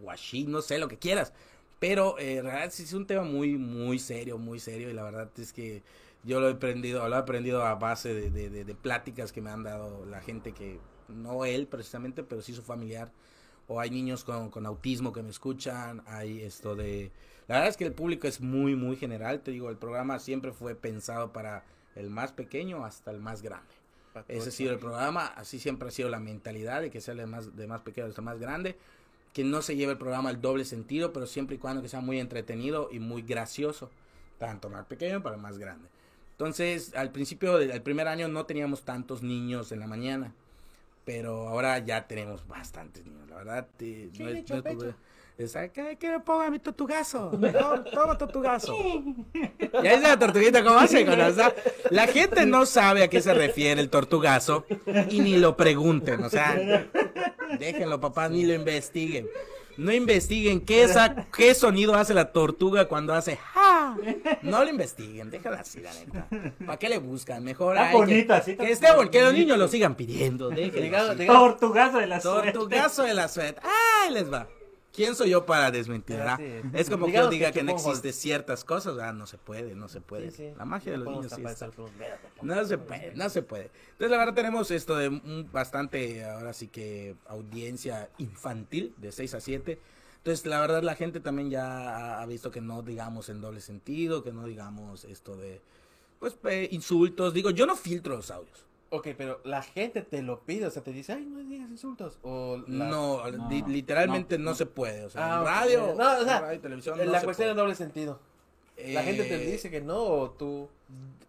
guachín, 0.00 0.50
no 0.50 0.62
sé, 0.62 0.78
lo 0.78 0.88
que 0.88 0.98
quieras. 0.98 1.32
Pero 1.78 2.18
eh, 2.18 2.36
en 2.38 2.44
realidad 2.44 2.70
sí 2.72 2.82
es 2.82 2.92
un 2.92 3.06
tema 3.06 3.22
muy, 3.22 3.56
muy 3.56 3.98
serio, 3.98 4.38
muy 4.38 4.58
serio. 4.60 4.90
Y 4.90 4.92
la 4.92 5.02
verdad 5.02 5.30
es 5.38 5.52
que 5.52 5.82
yo 6.24 6.38
lo 6.40 6.48
he 6.48 6.52
aprendido, 6.52 7.08
lo 7.08 7.16
he 7.16 7.18
aprendido 7.18 7.64
a 7.64 7.74
base 7.76 8.12
de, 8.14 8.30
de, 8.30 8.50
de- 8.50 8.64
de 8.64 8.74
pláticas 8.74 9.32
que 9.32 9.40
me 9.40 9.50
han 9.50 9.62
dado 9.62 10.04
la 10.06 10.20
gente 10.20 10.52
que, 10.52 10.78
no 11.10 11.44
él 11.44 11.66
precisamente, 11.66 12.22
pero 12.22 12.42
sí 12.42 12.54
su 12.54 12.62
familiar. 12.62 13.10
O 13.68 13.80
hay 13.80 13.90
niños 13.90 14.24
con, 14.24 14.50
con 14.50 14.66
autismo 14.66 15.12
que 15.12 15.22
me 15.22 15.30
escuchan. 15.30 16.02
Hay 16.06 16.40
esto 16.42 16.74
de... 16.74 17.12
La 17.46 17.56
verdad 17.56 17.70
es 17.70 17.76
que 17.76 17.84
el 17.84 17.92
público 17.92 18.26
es 18.26 18.40
muy, 18.40 18.74
muy 18.74 18.96
general. 18.96 19.40
Te 19.40 19.50
digo, 19.50 19.70
el 19.70 19.76
programa 19.76 20.18
siempre 20.18 20.52
fue 20.52 20.74
pensado 20.74 21.32
para 21.32 21.64
el 21.94 22.10
más 22.10 22.32
pequeño 22.32 22.84
hasta 22.84 23.10
el 23.10 23.20
más 23.20 23.42
grande. 23.42 23.80
Ese 24.28 24.48
ha 24.48 24.52
sido 24.52 24.72
el 24.72 24.78
programa, 24.78 25.26
así 25.26 25.58
siempre 25.58 25.88
ha 25.88 25.92
sido 25.92 26.08
la 26.08 26.18
mentalidad 26.18 26.80
de 26.80 26.90
que 26.90 27.00
sea 27.00 27.14
de 27.14 27.26
más, 27.26 27.56
de 27.56 27.66
más 27.66 27.82
pequeño 27.82 28.08
hasta 28.08 28.22
más 28.22 28.40
grande, 28.40 28.76
que 29.32 29.44
no 29.44 29.62
se 29.62 29.76
lleve 29.76 29.92
el 29.92 29.98
programa 29.98 30.30
al 30.30 30.40
doble 30.40 30.64
sentido, 30.64 31.12
pero 31.12 31.26
siempre 31.26 31.56
y 31.56 31.58
cuando 31.58 31.82
que 31.82 31.88
sea 31.88 32.00
muy 32.00 32.18
entretenido 32.18 32.88
y 32.90 32.98
muy 32.98 33.22
gracioso, 33.22 33.90
tanto 34.38 34.68
más 34.68 34.86
pequeño 34.86 35.22
para 35.22 35.36
más 35.36 35.58
grande. 35.58 35.88
Entonces, 36.32 36.94
al 36.94 37.12
principio 37.12 37.58
del 37.58 37.82
primer 37.82 38.08
año 38.08 38.26
no 38.26 38.46
teníamos 38.46 38.82
tantos 38.82 39.22
niños 39.22 39.70
en 39.72 39.78
la 39.78 39.86
mañana, 39.86 40.34
pero 41.12 41.48
ahora 41.48 41.78
ya 41.80 42.06
tenemos 42.06 42.46
bastantes 42.46 43.04
niños, 43.04 43.28
la 43.28 43.36
verdad. 43.36 43.66
eh, 43.80 44.10
no 44.16 44.28
es- 44.28 44.48
no 44.48 44.56
es 44.58 44.94
es, 45.38 45.56
"Ay, 45.56 45.70
¿qué, 45.70 45.96
¿Qué 45.98 46.08
me 46.10 46.20
ponga 46.20 46.50
mi 46.50 46.58
tortugazo? 46.60 47.32
No, 47.32 47.82
toma 47.84 48.16
tortugazo. 48.18 48.76
Y 48.76 49.86
ahí 49.86 49.94
es 49.96 50.02
la 50.02 50.16
tortuguita, 50.18 50.62
¿cómo 50.62 50.78
hace? 50.78 51.04
con 51.06 51.18
La 51.90 52.06
gente 52.06 52.44
no 52.46 52.64
sabe 52.66 53.02
a 53.02 53.08
qué 53.08 53.20
se 53.22 53.32
refiere 53.34 53.80
el 53.80 53.88
tortugazo 53.90 54.66
y 55.08 55.20
ni 55.20 55.36
lo 55.38 55.56
pregunten, 55.56 56.22
o 56.22 56.28
sea, 56.30 56.54
déjenlo, 57.58 57.98
papá, 58.00 58.28
ni 58.28 58.44
lo 58.44 58.54
investiguen. 58.54 59.26
No 59.76 59.92
investiguen 59.92 60.60
qué, 60.60 60.82
esa, 60.84 61.26
qué 61.36 61.54
sonido 61.54 61.94
hace 61.94 62.12
la 62.14 62.32
tortuga 62.32 62.86
cuando 62.86 63.14
hace 63.14 63.36
ja. 63.36 63.96
No 64.42 64.62
lo 64.64 64.70
investiguen, 64.70 65.30
déjala 65.30 65.60
así, 65.60 65.80
la 65.80 65.92
neta. 65.94 66.26
¿Para 66.66 66.78
qué 66.78 66.88
le 66.88 66.98
buscan? 66.98 67.42
Mejor 67.42 67.76
Está 67.76 67.88
hay 67.90 68.26
que- 68.26 68.32
así 68.32 68.56
que, 68.56 68.70
esté 68.70 68.86
que 69.10 69.22
los 69.22 69.32
niños 69.32 69.58
lo 69.58 69.68
sigan 69.68 69.94
pidiendo. 69.94 70.50
déjenlo 70.50 71.14
Tortugazo 71.26 71.98
de 71.98 72.06
la 72.06 72.20
suerte. 72.20 72.52
Tortugazo 72.52 73.02
de 73.04 73.14
la 73.14 73.28
suerte. 73.28 73.60
¡Ay, 74.04 74.12
les 74.12 74.32
va! 74.32 74.46
¿Quién 74.92 75.14
soy 75.14 75.30
yo 75.30 75.46
para 75.46 75.70
desmentir? 75.70 76.18
Es 76.74 76.90
como 76.90 77.06
que 77.06 77.12
Digamos 77.12 77.30
yo 77.30 77.30
diga 77.30 77.52
que 77.52 77.60
que 77.60 77.64
no 77.64 77.72
existen 77.72 78.12
ciertas 78.12 78.64
cosas. 78.64 78.98
Ah, 78.98 79.12
no 79.12 79.26
se 79.26 79.38
puede, 79.38 79.74
no 79.76 79.88
se 79.88 80.00
puede. 80.00 80.30
Sí, 80.30 80.36
sí. 80.48 80.52
La 80.58 80.64
magia 80.64 80.92
de 80.92 80.98
los 80.98 81.06
No 81.06 81.12
niños 81.12 81.32
sí 81.32 81.42
está. 81.42 81.66
No 82.42 82.64
se 82.64 82.78
puede, 82.78 83.12
no 83.14 83.28
se 83.30 83.42
puede. 83.42 83.70
Entonces, 83.92 84.10
la 84.10 84.16
verdad, 84.18 84.34
tenemos 84.34 84.70
esto 84.70 84.96
de 84.96 85.08
un 85.08 85.48
bastante, 85.52 86.24
ahora 86.24 86.52
sí 86.52 86.66
que, 86.68 87.14
audiencia 87.28 88.10
infantil, 88.18 88.92
de 88.96 89.12
6 89.12 89.34
a 89.34 89.40
7. 89.40 89.78
Entonces, 90.18 90.44
la 90.44 90.60
verdad, 90.60 90.82
la 90.82 90.96
gente 90.96 91.20
también 91.20 91.50
ya 91.50 92.20
ha- 92.20 92.26
visto 92.26 92.50
que 92.50 92.60
no 92.60 92.82
digamos 92.82 93.28
en 93.28 93.40
doble 93.40 93.60
sentido, 93.60 94.22
que 94.24 94.32
no 94.32 94.44
digamos 94.46 95.04
esto 95.04 95.36
de, 95.36 95.60
pues, 96.18 96.36
insultos. 96.72 97.32
Digo, 97.32 97.50
yo 97.50 97.64
no 97.64 97.76
filtro 97.76 98.16
los 98.16 98.30
audios. 98.30 98.66
Ok, 98.92 99.08
pero 99.16 99.40
la 99.44 99.62
gente 99.62 100.02
te 100.02 100.20
lo 100.20 100.40
pide, 100.40 100.66
o 100.66 100.70
sea, 100.70 100.82
te 100.82 100.92
dice, 100.92 101.12
ay, 101.12 101.24
no 101.24 101.38
digas 101.38 101.70
insultos. 101.70 102.18
O 102.22 102.58
la- 102.66 102.86
No, 102.88 103.30
No, 103.30 103.48
li- 103.48 103.62
literalmente 103.68 104.36
no, 104.36 104.44
no, 104.46 104.50
no. 104.50 104.56
se 104.56 104.66
puede. 104.66 105.04
O 105.04 105.10
sea, 105.10 105.38
Ah, 105.40 105.44
radio, 105.44 105.94
No, 105.96 106.18
o 106.18 106.24
sea, 106.24 106.36
en 106.38 106.42
radio 106.42 106.54
y 106.58 106.58
televisión, 106.58 106.98
la 106.98 107.04
no 107.04 107.18
se 107.20 107.24
cuestión 107.24 107.50
es 107.50 107.56
doble 107.56 107.74
sentido. 107.76 108.20
La 108.76 109.02
gente 109.02 109.24
te 109.24 109.34
Eh, 109.36 109.52
dice 109.52 109.70
que 109.70 109.80
no, 109.80 109.98
o 110.02 110.30
tú. 110.30 110.68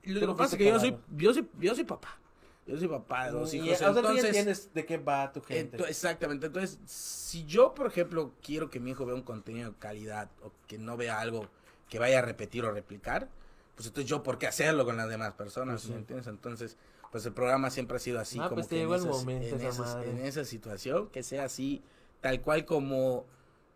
Lo 0.04 0.20
tú 0.22 0.26
lo 0.26 0.34
que 0.34 0.38
pasa 0.38 0.56
es 0.56 0.58
que 0.58 0.66
yo 0.66 0.80
soy, 0.80 0.98
yo 1.16 1.34
soy, 1.34 1.48
yo 1.60 1.76
soy 1.76 1.84
papá. 1.84 2.18
Yo 2.66 2.78
soy 2.78 2.88
papá 2.88 3.26
de 3.26 3.32
dos 3.32 3.54
Y, 3.54 3.58
hijos. 3.58 3.74
o 3.74 3.76
sea, 3.76 3.94
tú 3.94 4.16
ya 4.16 4.22
entiendes 4.28 4.74
de 4.74 4.86
qué 4.86 4.98
va 4.98 5.32
tu 5.32 5.42
gente. 5.42 5.78
ento- 5.78 5.88
exactamente. 5.88 6.48
Entonces, 6.48 6.80
si 6.86 7.46
yo, 7.46 7.74
por 7.76 7.88
ejemplo, 7.88 8.32
quiero 8.42 8.70
que 8.70 8.80
mi 8.80 8.92
hijo 8.92 9.06
vea 9.06 9.16
un 9.16 9.24
contenido 9.24 9.72
de 9.72 9.78
calidad 9.78 10.30
o 10.44 10.52
que 10.68 10.78
no 10.78 10.96
vea 10.98 11.20
algo 11.20 11.48
que 11.90 12.00
vaya 12.00 12.20
a 12.20 12.22
repetir 12.22 12.64
o 12.66 12.72
replicar, 12.72 13.28
pues 13.76 13.88
entonces 13.88 14.10
yo, 14.10 14.24
¿por 14.24 14.38
qué 14.38 14.48
hacerlo 14.48 14.86
con 14.86 14.96
las 14.96 15.10
demás 15.10 15.34
personas? 15.34 15.74
Pues 15.82 15.84
sí. 15.84 15.92
¿me 15.92 15.98
entiendes? 15.98 16.28
Entonces, 16.28 16.78
pues 17.12 17.26
el 17.26 17.34
programa 17.34 17.70
siempre 17.70 17.98
ha 17.98 18.00
sido 18.00 18.20
así, 18.20 18.40
Ah, 18.40 18.44
como 18.44 18.56
pues 18.56 18.68
te 18.68 18.76
que 18.76 18.82
en, 18.82 18.88
llegó 18.90 18.96
el 18.96 19.02
esas- 19.02 19.18
momento, 19.18 19.48
en, 19.48 19.56
esa 19.56 19.68
esas- 19.70 19.96
madre. 19.96 20.12
en 20.12 20.18
esa 20.20 20.46
situación, 20.46 21.08
que 21.10 21.24
sea 21.24 21.44
así, 21.46 21.82
tal 22.22 22.42
cual 22.42 22.66
como, 22.66 23.26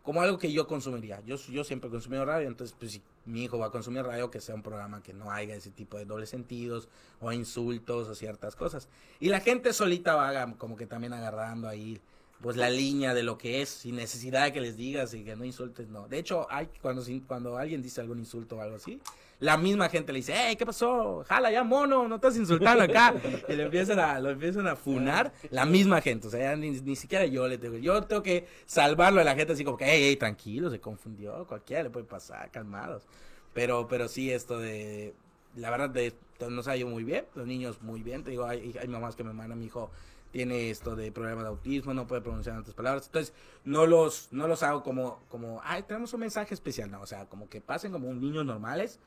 como 0.02 0.22
algo 0.22 0.38
que 0.38 0.52
yo 0.52 0.66
consumiría. 0.66 1.20
Yo, 1.26 1.36
yo 1.36 1.64
siempre 1.64 1.88
he 1.88 1.90
consumido 1.90 2.24
radio, 2.24 2.48
entonces, 2.48 2.74
pues 2.78 2.92
si 2.92 3.02
mi 3.26 3.44
hijo 3.44 3.58
va 3.58 3.66
a 3.66 3.70
consumir 3.70 4.04
radio, 4.04 4.30
que 4.30 4.40
sea 4.40 4.54
un 4.54 4.62
programa 4.62 5.02
que 5.02 5.12
no 5.12 5.30
haya 5.32 5.54
ese 5.56 5.70
tipo 5.70 5.98
de 5.98 6.04
dobles 6.04 6.30
sentidos 6.30 6.88
o 7.20 7.32
insultos 7.32 8.08
o 8.08 8.14
ciertas 8.14 8.54
cosas. 8.56 8.88
Y 9.20 9.28
la 9.28 9.40
gente 9.40 9.72
solita 9.72 10.14
va 10.14 10.54
como 10.58 10.76
que 10.76 10.86
también 10.86 11.12
agarrando 11.12 11.68
ahí 11.68 12.00
pues 12.40 12.56
la 12.56 12.68
línea 12.70 13.14
de 13.14 13.22
lo 13.22 13.36
que 13.38 13.62
es, 13.62 13.68
sin 13.70 13.96
necesidad 13.96 14.44
de 14.44 14.52
que 14.52 14.60
les 14.60 14.76
digas 14.76 15.12
y 15.14 15.24
que 15.24 15.34
no 15.36 15.44
insultes, 15.44 15.88
no. 15.88 16.06
De 16.06 16.18
hecho, 16.18 16.46
hay 16.50 16.68
cuando, 16.82 17.02
cuando 17.26 17.56
alguien 17.56 17.80
dice 17.82 18.00
algún 18.02 18.18
insulto 18.18 18.56
o 18.58 18.60
algo 18.60 18.76
así, 18.76 19.00
la 19.38 19.56
misma 19.58 19.88
gente 19.88 20.12
le 20.12 20.20
dice, 20.20 20.32
hey, 20.34 20.56
¿qué 20.56 20.64
pasó? 20.64 21.22
Jala 21.28 21.50
ya, 21.50 21.62
mono, 21.62 22.08
no 22.08 22.14
estás 22.14 22.36
insultando 22.36 22.84
acá. 22.84 23.14
y 23.48 23.52
lo 23.52 23.64
empiezan 23.64 23.98
a, 23.98 24.18
lo 24.18 24.30
empiezan 24.30 24.66
a 24.66 24.76
funar 24.76 25.32
la 25.50 25.66
misma 25.66 26.00
gente. 26.00 26.28
O 26.28 26.30
sea, 26.30 26.40
ya 26.40 26.56
ni, 26.56 26.70
ni 26.80 26.96
siquiera 26.96 27.26
yo 27.26 27.46
le 27.46 27.58
tengo. 27.58 27.76
Yo 27.76 28.02
tengo 28.04 28.22
que 28.22 28.46
salvarlo 28.64 29.20
a 29.20 29.24
la 29.24 29.34
gente 29.34 29.52
así 29.52 29.64
como 29.64 29.76
que, 29.76 29.84
hey, 29.86 30.16
tranquilo, 30.16 30.70
se 30.70 30.80
confundió. 30.80 31.46
Cualquiera 31.46 31.82
le 31.82 31.90
puede 31.90 32.06
pasar, 32.06 32.50
calmados. 32.50 33.06
Pero, 33.52 33.86
pero 33.88 34.08
sí, 34.08 34.30
esto 34.30 34.58
de. 34.58 35.14
La 35.54 35.70
verdad, 35.70 35.90
de, 35.90 36.14
nos 36.48 36.68
ha 36.68 36.76
ido 36.76 36.88
muy 36.88 37.04
bien. 37.04 37.26
Los 37.34 37.46
niños 37.46 37.82
muy 37.82 38.02
bien. 38.02 38.24
Te 38.24 38.30
digo, 38.30 38.46
hay, 38.46 38.74
mamás 38.88 39.16
que 39.16 39.24
me 39.24 39.34
mandan, 39.34 39.58
mi 39.58 39.66
hijo 39.66 39.90
tiene 40.30 40.70
esto 40.70 40.96
de 40.96 41.12
problema 41.12 41.42
de 41.42 41.48
autismo, 41.48 41.94
no 41.94 42.06
puede 42.06 42.20
pronunciar 42.20 42.58
otras 42.58 42.74
palabras. 42.74 43.06
Entonces, 43.06 43.32
no 43.64 43.86
los, 43.86 44.28
no 44.32 44.46
los 44.46 44.62
hago 44.62 44.82
como, 44.82 45.20
como, 45.30 45.60
ay, 45.64 45.82
tenemos 45.84 46.12
un 46.12 46.20
mensaje 46.20 46.52
especial, 46.52 46.90
no, 46.90 47.00
o 47.00 47.06
sea, 47.06 47.26
como 47.26 47.48
que 47.48 47.62
pasen 47.62 47.90
como 47.90 48.12
niños 48.12 48.44
normales, 48.44 49.00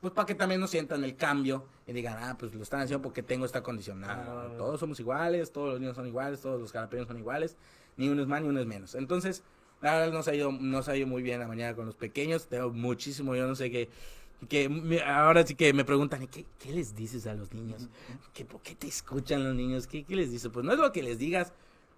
pues 0.00 0.12
para 0.12 0.26
que 0.26 0.34
también 0.34 0.60
no 0.60 0.66
sientan 0.68 1.02
el 1.04 1.16
cambio 1.16 1.64
y 1.86 1.92
digan, 1.92 2.16
ah, 2.20 2.36
pues 2.38 2.54
lo 2.54 2.62
están 2.62 2.80
haciendo 2.80 3.02
porque 3.02 3.22
tengo 3.22 3.44
esta 3.46 3.62
condición. 3.62 4.00
No, 4.00 4.06
Ah. 4.08 4.48
todos 4.56 4.78
somos 4.80 5.00
iguales, 5.00 5.52
todos 5.52 5.70
los 5.72 5.80
niños 5.80 5.96
son 5.96 6.06
iguales, 6.06 6.40
todos 6.40 6.60
los 6.60 6.72
jalapeños 6.72 7.06
son 7.08 7.18
iguales, 7.18 7.56
ni 7.96 8.08
uno 8.08 8.22
es 8.22 8.28
más 8.28 8.42
ni 8.42 8.48
uno 8.48 8.60
es 8.60 8.66
menos. 8.66 8.94
Entonces, 8.94 9.42
la 9.80 9.94
verdad 9.98 10.12
nos 10.12 10.28
ha 10.28 10.34
ido, 10.34 10.52
nos 10.52 10.88
ha 10.88 10.96
ido 10.96 11.06
muy 11.06 11.22
bien 11.22 11.40
la 11.40 11.48
mañana 11.48 11.74
con 11.74 11.86
los 11.86 11.96
pequeños, 11.96 12.46
tengo 12.46 12.70
muchísimo, 12.70 13.34
yo 13.34 13.46
no 13.46 13.54
sé 13.54 13.70
qué, 13.70 13.88
que 14.48 15.02
ahora 15.06 15.46
sí 15.46 15.54
que 15.54 15.72
me 15.72 15.84
preguntan, 15.84 16.22
¿y 16.22 16.26
¿qué, 16.28 16.44
qué 16.58 16.72
les 16.72 16.94
dices 16.94 17.26
a 17.26 17.34
los 17.34 17.52
niños? 17.54 17.88
¿Qué, 18.34 18.44
¿Por 18.44 18.60
qué 18.60 18.74
te 18.74 18.86
escuchan 18.86 19.42
los 19.44 19.54
niños? 19.54 19.86
¿Qué, 19.86 20.04
¿Qué 20.04 20.14
les 20.14 20.30
dices? 20.30 20.50
Pues 20.52 20.64
no 20.64 20.72
es 20.72 20.78
lo 20.78 20.92
que 20.92 21.02
les 21.02 21.18
digas, 21.18 21.52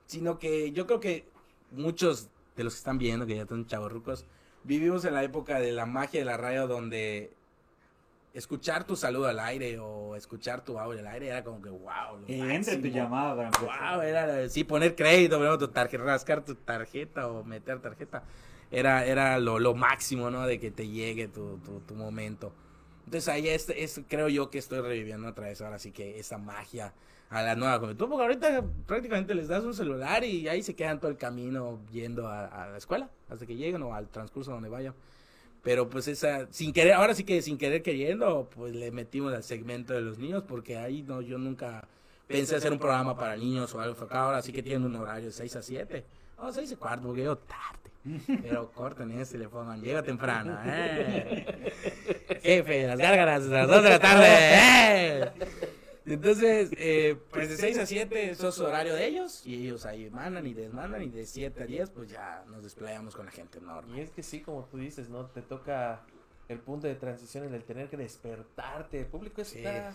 sino 0.07 0.39
que 0.39 0.71
yo 0.73 0.87
creo 0.87 1.01
que 1.01 1.29
muchos 1.73 2.29
de 2.57 2.65
los 2.65 2.75
que 2.75 2.79
están 2.79 2.99
viendo, 2.99 3.27
que 3.27 3.37
ya 3.37 3.43
están 3.43 3.67
chavorrucos, 3.67 4.25
vivimos 4.65 5.05
en 5.05 5.15
la 5.15 5.25
época 5.25 5.59
de 5.61 5.73
la 5.73 5.85
magia 5.87 6.21
de 6.21 6.27
la 6.27 6.37
radio 6.37 6.67
donde 6.69 7.33
escuchar 8.35 8.85
tu 8.85 8.97
saludo 8.97 9.27
al 9.27 9.39
aire 9.41 9.79
o 9.79 10.15
escuchar 10.17 10.65
tu 10.65 10.79
audio 10.79 11.01
al 11.01 11.07
aire 11.07 11.29
era 11.29 11.43
como 11.45 11.61
que 11.61 11.71
wow. 11.71 12.25
Y 12.27 12.41
entre 12.41 12.77
tu 12.77 12.89
llamada. 12.89 13.51
Wow, 13.61 14.03
era 14.03 14.49
sí 14.49 14.65
poner 14.65 14.95
crédito, 14.95 15.39
¿no? 15.39 15.59
tu 15.59 15.69
tarjeta, 15.69 16.05
rascar 16.05 16.45
tu 16.45 16.55
tarjeta 16.55 17.29
o 17.29 17.45
meter 17.45 17.81
tarjeta. 17.81 18.23
Era, 18.71 19.05
era 19.07 19.39
lo, 19.39 19.59
lo 19.59 19.75
máximo, 19.75 20.31
¿no? 20.31 20.47
De 20.47 20.61
que 20.61 20.71
te 20.71 20.87
llegue 20.89 21.29
tu, 21.29 21.59
tu, 21.59 21.81
tu 21.81 21.95
momento. 21.95 22.53
Entonces 23.07 23.29
ahí 23.29 23.49
es, 23.49 23.71
es, 23.71 24.03
creo 24.07 24.29
yo 24.29 24.51
que 24.51 24.59
estoy 24.59 24.81
reviviendo 24.81 25.29
otra 25.29 25.47
vez 25.47 25.63
ahora 25.63 25.79
sí 25.79 25.91
que 25.91 26.19
esa 26.19 26.37
magia 26.37 26.93
a 27.31 27.43
la 27.43 27.55
nueva 27.57 27.79
juventud. 27.79 28.07
Porque 28.09 28.23
ahorita 28.23 28.63
prácticamente 28.87 29.35
les 29.35 29.49
das 29.49 29.65
un 29.65 29.73
celular 29.73 30.25
y 30.25 30.47
ahí 30.49 30.63
se 30.63 30.75
quedan 30.75 31.01
todo 31.01 31.11
el 31.11 31.17
camino 31.17 31.81
yendo 31.91 32.29
a, 32.29 32.47
a 32.47 32.69
la 32.69 32.77
escuela 32.77 33.09
hasta 33.31 33.47
que 33.47 33.57
lleguen 33.57 33.83
o 33.83 33.95
al 33.95 34.09
transcurso 34.09 34.51
donde 34.51 34.69
vayan. 34.69 34.95
Pero 35.63 35.89
pues 35.91 36.09
esa, 36.09 36.47
sin 36.51 36.73
querer, 36.73 36.95
ahora 36.95 37.15
sí 37.15 37.25
que 37.25 37.43
sin 37.43 37.59
querer 37.59 37.83
queriendo, 37.83 38.49
pues 38.55 38.75
le 38.75 38.91
metimos 38.91 39.35
al 39.35 39.43
segmento 39.43 39.93
de 39.93 40.01
los 40.01 40.19
niños 40.19 40.45
porque 40.47 40.77
ahí 40.79 41.03
no, 41.03 41.21
yo 41.21 41.37
nunca 41.39 41.87
pensé 42.27 42.57
hacer 42.57 42.73
un 42.73 42.79
programa 42.79 43.17
para 43.17 43.37
niños 43.37 43.75
o 43.75 43.81
algo. 43.81 43.97
Ahora 44.11 44.41
sí 44.43 44.53
que 44.53 44.63
tienen 44.63 44.85
un 44.85 44.97
horario 44.97 45.27
de 45.27 45.33
6 45.33 45.57
a 45.57 45.63
7. 45.63 46.05
O 46.39 46.53
6 46.53 46.73
y 46.73 46.77
cuarto, 46.77 47.07
porque 47.09 47.25
yo 47.25 47.37
tarde. 47.37 47.91
Pero 48.43 48.71
corten 48.71 49.11
ese 49.13 49.37
y 49.37 49.41
le 49.41 49.49
pongan, 49.49 49.81
llega 49.81 50.03
temprano. 50.03 50.59
Eh. 50.67 52.41
Jefe, 52.43 52.87
las 52.87 52.99
gárgaras 52.99 53.43
a 53.45 53.49
las 53.49 53.69
2 53.69 53.83
de 53.83 53.91
la 53.91 53.99
tarde. 54.01 54.27
Eh. 54.29 55.33
Entonces, 56.15 56.71
eh, 56.77 57.17
pues 57.31 57.49
de 57.49 57.57
6 57.57 57.79
a 57.79 57.87
7 57.87 58.31
eso 58.31 58.49
es 58.49 58.59
horario 58.61 58.95
de 58.95 59.07
ellos. 59.07 59.43
Y 59.47 59.67
ellos 59.67 59.85
ahí 59.87 60.09
mandan 60.11 60.47
y 60.47 60.55
desmandan. 60.55 61.03
Y 61.03 61.09
de 61.11 61.27
7 61.27 61.63
a 61.63 61.67
10, 61.67 61.91
pues 61.91 62.11
ya 62.11 62.45
nos 62.49 62.63
desplayamos 62.63 63.15
con 63.15 63.27
la 63.27 63.33
gente 63.33 63.59
Y 63.59 63.63
enorme. 63.63 64.03
es 64.03 64.11
que 64.11 64.23
sí, 64.23 64.41
como 64.41 64.65
tú 64.65 64.79
dices, 64.79 65.09
¿no? 65.09 65.27
Te 65.27 65.43
toca 65.43 66.03
el 66.49 66.59
punto 66.61 66.87
de 66.87 66.95
transición 66.95 67.45
en 67.45 67.55
el 67.55 67.63
tener 67.65 67.89
que 67.91 67.97
despertarte. 67.97 69.01
El 69.01 69.07
público 69.07 69.45
Sí. 69.45 69.59
está, 69.59 69.93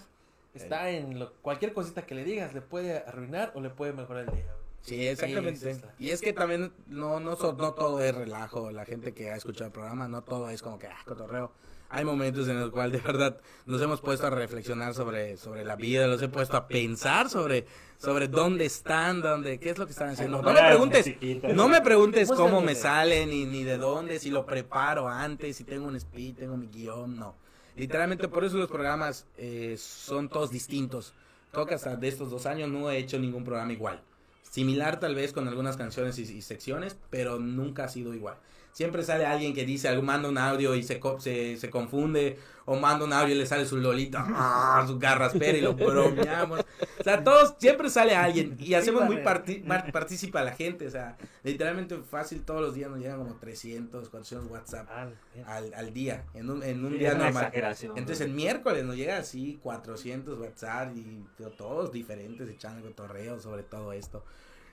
está 0.53 0.89
en 0.91 1.17
lo- 1.19 1.33
cualquier 1.41 1.73
cosita 1.73 2.05
que 2.05 2.15
le 2.15 2.23
digas, 2.23 2.53
le 2.53 2.61
puede 2.61 2.97
arruinar 2.99 3.51
o 3.55 3.61
le 3.61 3.69
puede 3.69 3.93
mejorar 3.93 4.25
el 4.29 4.35
día. 4.35 4.55
Sí, 4.81 5.07
exactamente. 5.07 5.73
Sí. 5.75 5.81
Y 5.97 6.09
es 6.09 6.19
que 6.21 6.33
también 6.33 6.73
no, 6.87 7.19
no, 7.21 7.35
so- 7.37 7.53
no 7.53 7.73
todo 7.73 8.03
es 8.03 8.13
relajo. 8.13 8.69
La 8.69 8.83
gente 8.85 9.13
que 9.13 9.31
ha 9.31 9.35
escuchado 9.37 9.67
el 9.67 9.71
programa, 9.71 10.07
no 10.09 10.23
todo 10.23 10.49
es 10.49 10.61
como 10.61 10.77
que, 10.77 10.87
ah, 10.87 10.97
cotorreo. 11.05 11.51
Hay 11.95 12.05
momentos 12.05 12.47
en 12.47 12.59
los 12.59 12.71
cuales 12.71 12.93
de 12.93 13.07
verdad 13.07 13.39
nos 13.67 13.79
hemos 13.79 14.01
puesto 14.01 14.25
a 14.25 14.31
reflexionar 14.31 14.95
sobre, 14.95 15.37
sobre 15.37 15.63
la 15.63 15.75
vida, 15.75 16.07
nos 16.07 16.19
he 16.23 16.27
puesto 16.27 16.57
a 16.57 16.67
pensar 16.67 17.29
sobre, 17.29 17.67
sobre 17.99 18.27
dónde 18.27 18.65
están, 18.65 19.21
dónde, 19.21 19.59
qué 19.59 19.69
es 19.69 19.77
lo 19.77 19.85
que 19.85 19.91
están 19.91 20.09
haciendo. 20.09 20.41
No 20.41 20.53
me 20.53 20.59
preguntes, 20.59 21.15
no 21.53 21.69
me 21.69 21.81
preguntes 21.81 22.29
Pues, 22.29 22.39
cómo 22.39 22.61
me 22.61 22.73
sale, 22.73 23.27
ni, 23.27 23.45
ni 23.45 23.63
de 23.63 23.77
dónde, 23.77 24.17
si 24.17 24.31
lo 24.31 24.43
preparo 24.43 25.07
antes, 25.07 25.55
si 25.55 25.65
tengo 25.65 25.85
un 25.85 25.95
speed, 25.95 26.37
tengo 26.37 26.57
mi 26.57 26.65
guion, 26.65 27.15
no. 27.15 27.35
Literalmente 27.75 28.27
por 28.27 28.43
eso 28.43 28.57
los 28.57 28.69
programas 28.69 29.27
eh, 29.37 29.75
son 29.77 30.29
todos 30.29 30.49
distintos. 30.49 31.13
Creo 31.51 31.67
que 31.67 31.75
hasta 31.75 31.95
de 31.95 32.07
estos 32.07 32.31
dos 32.31 32.47
años 32.47 32.69
no 32.69 32.89
he 32.89 32.97
hecho 32.97 33.19
ningún 33.19 33.43
programa 33.43 33.71
igual. 33.71 34.01
Similar 34.41 34.99
tal 34.99 35.13
vez 35.13 35.31
con 35.31 35.47
algunas 35.47 35.77
canciones 35.77 36.17
y, 36.17 36.23
y 36.23 36.41
secciones, 36.41 36.97
pero 37.11 37.37
nunca 37.37 37.83
ha 37.83 37.89
sido 37.89 38.15
igual. 38.15 38.37
Siempre 38.73 39.03
sale 39.03 39.25
alguien 39.25 39.53
que 39.53 39.65
dice, 39.65 39.95
manda 40.01 40.27
un 40.27 40.37
audio 40.37 40.73
y 40.75 40.83
se, 40.83 40.99
se, 41.19 41.57
se 41.57 41.69
confunde, 41.69 42.37
o 42.65 42.75
manda 42.75 43.05
un 43.05 43.13
audio 43.13 43.35
y 43.35 43.37
le 43.37 43.45
sale 43.45 43.65
su 43.67 43.77
lolita, 43.77 44.25
¡ah! 44.27 44.83
su 44.87 44.97
garraspera 44.97 45.57
y 45.57 45.61
lo 45.61 45.75
bromeamos. 45.75 46.61
O 46.99 47.03
sea, 47.03 47.23
todos, 47.23 47.53
siempre 47.59 47.89
sale 47.91 48.15
alguien 48.15 48.57
y 48.59 48.73
hacemos 48.73 49.03
muy 49.05 49.17
parti- 49.17 49.61
mar- 49.63 49.91
partícipe 49.91 50.39
a 50.39 50.43
la 50.43 50.53
gente. 50.53 50.87
O 50.87 50.89
sea, 50.89 51.17
literalmente 51.43 51.97
fácil 52.09 52.41
todos 52.43 52.61
los 52.61 52.73
días 52.73 52.89
nos 52.89 52.99
llegan 52.99 53.19
como 53.19 53.35
300, 53.35 54.09
400 54.09 54.49
WhatsApp 54.51 54.87
Ah, 54.89 55.07
al, 55.45 55.71
al 55.75 55.93
día, 55.93 56.25
en 56.33 56.49
un, 56.49 56.63
en 56.63 56.83
un 56.83 56.93
Sí, 56.93 56.97
día 56.97 57.13
normal. 57.13 57.51
Entonces 57.95 58.21
el 58.21 58.31
miércoles 58.31 58.83
nos 58.85 58.95
llega 58.95 59.17
así 59.17 59.59
400 59.61 60.39
WhatsApp 60.39 60.95
y 60.97 61.23
todos 61.57 61.91
diferentes 61.91 62.49
echando 62.49 62.87
cotorreo 62.87 63.39
sobre 63.39 63.61
todo 63.61 63.93
esto. 63.93 64.23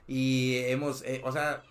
Y 0.09 0.57
hemos, 0.67 1.03
eh, 1.05 1.21
o 1.25 1.31
sea, 1.33 1.63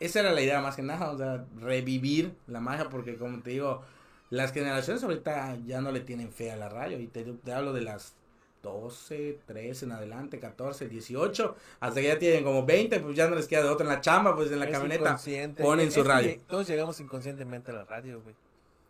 esa 0.00 0.20
era 0.20 0.32
la 0.32 0.42
idea 0.42 0.60
más 0.60 0.76
que 0.76 0.82
nada, 0.82 1.10
o 1.10 1.18
sea, 1.18 1.44
revivir 1.58 2.34
la 2.46 2.60
magia 2.60 2.88
porque 2.88 3.16
como 3.16 3.40
te 3.42 3.50
digo, 3.50 3.82
las 4.30 4.52
generaciones 4.52 5.02
ahorita 5.02 5.58
ya 5.66 5.80
no 5.80 5.92
le 5.92 6.00
tienen 6.00 6.32
fe 6.32 6.50
a 6.50 6.56
la 6.56 6.68
radio 6.68 6.98
y 6.98 7.06
te, 7.06 7.24
te 7.24 7.52
hablo 7.52 7.72
de 7.72 7.82
las 7.82 8.14
12, 8.62 9.38
13 9.46 9.84
en 9.84 9.92
adelante, 9.92 10.40
14, 10.40 10.88
18, 10.88 11.56
hasta 11.80 12.00
que 12.00 12.08
ya 12.08 12.18
tienen 12.18 12.42
como 12.42 12.66
20, 12.66 12.98
pues 13.00 13.16
ya 13.16 13.28
no 13.28 13.36
les 13.36 13.46
queda 13.46 13.62
de 13.62 13.68
otra 13.68 13.86
en 13.86 13.92
la 13.92 14.00
chamba, 14.00 14.34
pues 14.34 14.50
en 14.50 14.58
la 14.58 14.66
Es 14.66 14.72
camioneta 14.72 15.18
ponen 15.60 15.92
su 15.92 16.02
radio. 16.02 16.40
Todos 16.48 16.66
llegamos 16.66 16.98
inconscientemente 16.98 17.70
a 17.70 17.74
la 17.74 17.84
radio, 17.84 18.20
güey. 18.20 18.34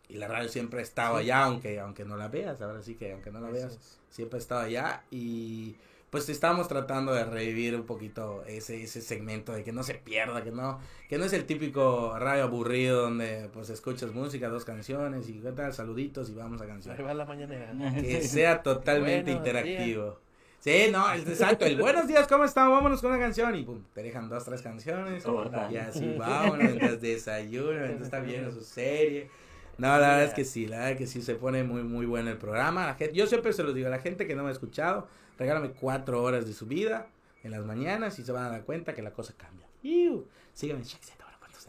Y 0.09 0.15
la 0.15 0.27
radio 0.27 0.49
siempre 0.49 0.79
ha 0.79 0.83
estado 0.83 1.17
allá, 1.17 1.43
aunque, 1.43 1.79
aunque 1.79 2.05
no 2.05 2.17
la 2.17 2.27
veas, 2.27 2.59
ahora 2.61 2.81
sí 2.81 2.95
que 2.95 3.11
aunque 3.11 3.29
no 3.29 3.39
la 3.39 3.49
veas, 3.49 3.99
siempre 4.09 4.37
ha 4.37 4.41
estado 4.41 4.61
allá 4.61 5.03
y 5.11 5.75
pues 6.09 6.29
estamos 6.29 6.67
tratando 6.67 7.13
de 7.13 7.25
revivir 7.25 7.75
un 7.75 7.83
poquito 7.83 8.43
ese, 8.47 8.83
ese 8.83 9.01
segmento 9.01 9.51
de 9.51 9.63
que 9.63 9.73
no 9.73 9.83
se 9.83 9.95
pierda, 9.95 10.41
que 10.43 10.51
no, 10.51 10.79
que 11.09 11.17
no 11.17 11.25
es 11.25 11.33
el 11.33 11.45
típico 11.45 12.17
radio 12.17 12.43
aburrido 12.43 13.01
donde 13.01 13.49
pues 13.53 13.69
escuchas 13.69 14.13
música, 14.13 14.47
dos 14.47 14.63
canciones 14.63 15.27
y 15.29 15.33
qué 15.39 15.51
tal, 15.51 15.73
saluditos 15.73 16.29
y 16.29 16.33
vamos 16.33 16.61
a 16.61 16.67
canción. 16.67 16.95
va 17.05 17.13
la 17.13 17.25
mañanera. 17.25 17.73
Que 18.01 18.21
sea 18.21 18.63
totalmente 18.63 19.33
Buenos 19.33 19.47
interactivo. 19.47 20.19
Sí, 20.59 20.87
no, 20.91 21.11
es 21.13 21.27
exacto, 21.27 21.65
el 21.65 21.77
buenos 21.77 22.07
días, 22.07 22.27
¿cómo 22.27 22.43
están? 22.43 22.71
Vámonos 22.71 23.01
con 23.01 23.11
una 23.11 23.19
canción 23.19 23.55
y 23.55 23.63
pum, 23.63 23.83
te 23.93 24.01
dejan 24.01 24.27
dos, 24.27 24.43
tres 24.43 24.61
canciones 24.61 25.23
Total. 25.23 25.71
y 25.71 25.77
así 25.77 26.13
vámonos, 26.17 26.65
mientras 26.65 26.99
desayuno, 26.99 27.79
mientras 27.79 28.01
está 28.01 28.19
viendo 28.19 28.51
su 28.53 28.61
serie. 28.61 29.29
No, 29.77 29.89
la 29.89 29.99
verdad 29.99 30.23
es 30.23 30.33
que 30.33 30.43
sí, 30.43 30.65
la 30.65 30.79
verdad 30.79 30.97
que 30.97 31.05
sí 31.05 31.21
se 31.21 31.35
pone 31.35 31.63
muy, 31.63 31.83
muy 31.83 32.05
bueno 32.05 32.31
el 32.31 32.37
programa. 32.37 32.87
La 32.87 32.95
gente, 32.95 33.15
yo 33.15 33.27
siempre 33.27 33.53
se 33.53 33.61
los 33.61 33.75
digo 33.75 33.87
a 33.87 33.91
la 33.91 33.99
gente 33.99 34.25
que 34.25 34.35
no 34.35 34.43
me 34.43 34.49
ha 34.49 34.51
escuchado, 34.51 35.07
regálame 35.37 35.71
cuatro 35.71 36.23
horas 36.23 36.45
de 36.45 36.53
su 36.53 36.65
vida 36.65 37.07
en 37.43 37.51
las 37.51 37.63
mañanas 37.65 38.17
y 38.19 38.23
se 38.23 38.31
van 38.31 38.45
a 38.45 38.49
dar 38.49 38.63
cuenta 38.63 38.93
que 38.93 39.01
la 39.01 39.11
cosa 39.11 39.33
cambia. 39.37 39.67
Iu. 39.83 40.25
Síganme 40.53 40.83
en. 40.83 40.89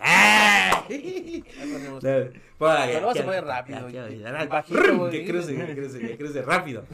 ¡Ah! 0.01 0.85
Ahí 0.89 1.45
Pero 2.93 3.07
rápido. 3.41 3.79
Que 5.11 5.27
cruce, 5.27 5.57
que 5.57 5.75
cruce, 5.75 5.99
que 6.01 6.17
cruce 6.17 6.43
rápido. 6.43 6.85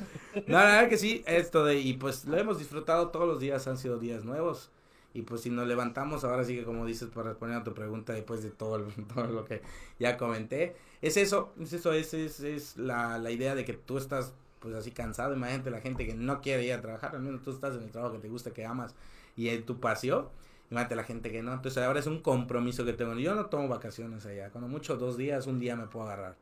No, 0.46 0.58
la 0.58 0.64
verdad 0.64 0.88
que 0.88 0.96
sí, 0.98 1.22
esto 1.26 1.64
de, 1.64 1.78
y 1.80 1.94
pues 1.94 2.24
lo 2.24 2.36
hemos 2.38 2.58
disfrutado 2.58 3.08
todos 3.08 3.26
los 3.28 3.40
días, 3.40 3.66
han 3.68 3.78
sido 3.78 3.98
días 3.98 4.24
nuevos. 4.24 4.70
Y 5.12 5.22
pues 5.22 5.42
si 5.42 5.50
nos 5.50 5.68
levantamos, 5.68 6.24
ahora 6.24 6.44
sí 6.44 6.56
que 6.56 6.64
como 6.64 6.84
dices, 6.86 7.08
para 7.10 7.30
responder 7.30 7.58
a 7.58 7.64
tu 7.64 7.72
pregunta 7.72 8.12
después 8.14 8.42
de 8.42 8.50
todo, 8.50 8.76
el- 8.76 9.06
todo 9.14 9.26
lo 9.28 9.44
que 9.44 9.62
ya 9.98 10.16
comenté, 10.16 10.74
es 11.02 11.16
eso, 11.16 11.52
es 11.60 11.72
eso, 11.72 11.92
es, 11.92 12.14
es, 12.14 12.40
es 12.40 12.76
la, 12.76 13.18
la 13.18 13.30
idea 13.30 13.54
de 13.54 13.64
que 13.64 13.74
tú 13.74 13.98
estás 13.98 14.32
pues 14.64 14.74
así 14.74 14.90
cansado, 14.90 15.32
imagínate 15.34 15.70
la 15.70 15.80
gente 15.80 16.04
que 16.04 16.14
no 16.14 16.40
quiere 16.40 16.64
ir 16.64 16.72
a 16.72 16.80
trabajar, 16.80 17.14
al 17.14 17.22
menos 17.22 17.42
tú 17.42 17.52
estás 17.52 17.76
en 17.76 17.84
el 17.84 17.90
trabajo 17.92 18.14
que 18.14 18.18
te 18.20 18.28
gusta, 18.28 18.50
que 18.50 18.64
amas 18.66 18.94
y 19.36 19.48
en 19.50 19.64
tu 19.64 19.78
pasión, 19.78 20.26
imagínate 20.70 20.96
la 20.96 21.04
gente 21.04 21.30
que 21.30 21.42
no, 21.42 21.52
entonces 21.52 21.80
ahora 21.84 22.00
es 22.00 22.06
un 22.08 22.20
compromiso 22.20 22.84
que 22.84 22.94
tengo, 22.94 23.14
yo 23.14 23.36
no 23.36 23.46
tomo 23.46 23.68
vacaciones 23.68 24.26
allá, 24.26 24.50
cuando 24.50 24.66
mucho 24.68 24.96
dos 24.96 25.16
días, 25.16 25.46
un 25.46 25.60
día 25.60 25.76
me 25.76 25.86
puedo 25.86 26.06
agarrar, 26.06 26.34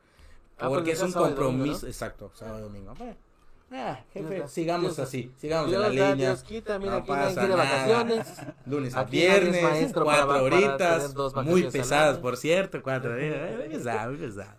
Ah, 0.59 0.69
porque 0.69 0.75
porque 0.77 0.93
es 0.93 1.03
un 1.03 1.13
domingo, 1.13 1.27
compromiso, 1.37 1.83
¿no? 1.83 1.89
exacto, 1.89 2.31
sábado 2.35 2.61
y 2.61 2.63
domingo, 2.63 2.95
bueno, 2.97 3.17
Ah, 3.75 4.05
jefe, 4.13 4.47
sigamos 4.49 4.97
Dios, 4.97 5.09
así, 5.09 5.33
sigamos 5.39 5.71
Dios 5.71 5.87
en 5.87 5.97
la 5.97 6.05
da, 6.05 6.11
línea. 6.11 6.29
Dios 6.29 6.43
quita, 6.43 6.79
mira, 6.79 6.99
No 6.99 7.07
pasa 7.07 7.47
vacaciones. 7.47 8.27
Lunes 8.67 8.95
a 8.95 9.05
viernes, 9.05 9.63
maestro 9.63 10.05
cuatro 10.05 10.29
para 10.29 10.43
horitas, 10.43 11.15
muy 11.45 11.63
pesadas, 11.71 12.19
por 12.19 12.37
cierto, 12.37 12.83
cuatro 12.83 13.15
horitas, 13.15 13.57
muy 13.57 13.69
pesado, 13.71 14.13
muy 14.13 14.21
pesado. 14.21 14.57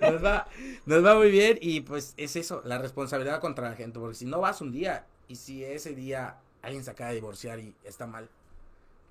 Nos 0.00 0.24
va, 0.24 0.46
nos 0.84 1.04
va 1.04 1.14
muy 1.14 1.30
bien 1.30 1.58
y 1.62 1.80
pues 1.80 2.12
es 2.18 2.36
eso, 2.36 2.60
la 2.66 2.76
responsabilidad 2.76 3.40
contra 3.40 3.70
la 3.70 3.76
gente, 3.76 3.98
porque 3.98 4.14
si 4.14 4.26
no 4.26 4.40
vas 4.40 4.60
un 4.60 4.72
día 4.72 5.06
y 5.26 5.36
si 5.36 5.64
ese 5.64 5.94
día 5.94 6.36
alguien 6.60 6.84
se 6.84 6.90
acaba 6.90 7.08
de 7.08 7.16
divorciar 7.16 7.58
y 7.60 7.74
está 7.82 8.06
mal, 8.06 8.28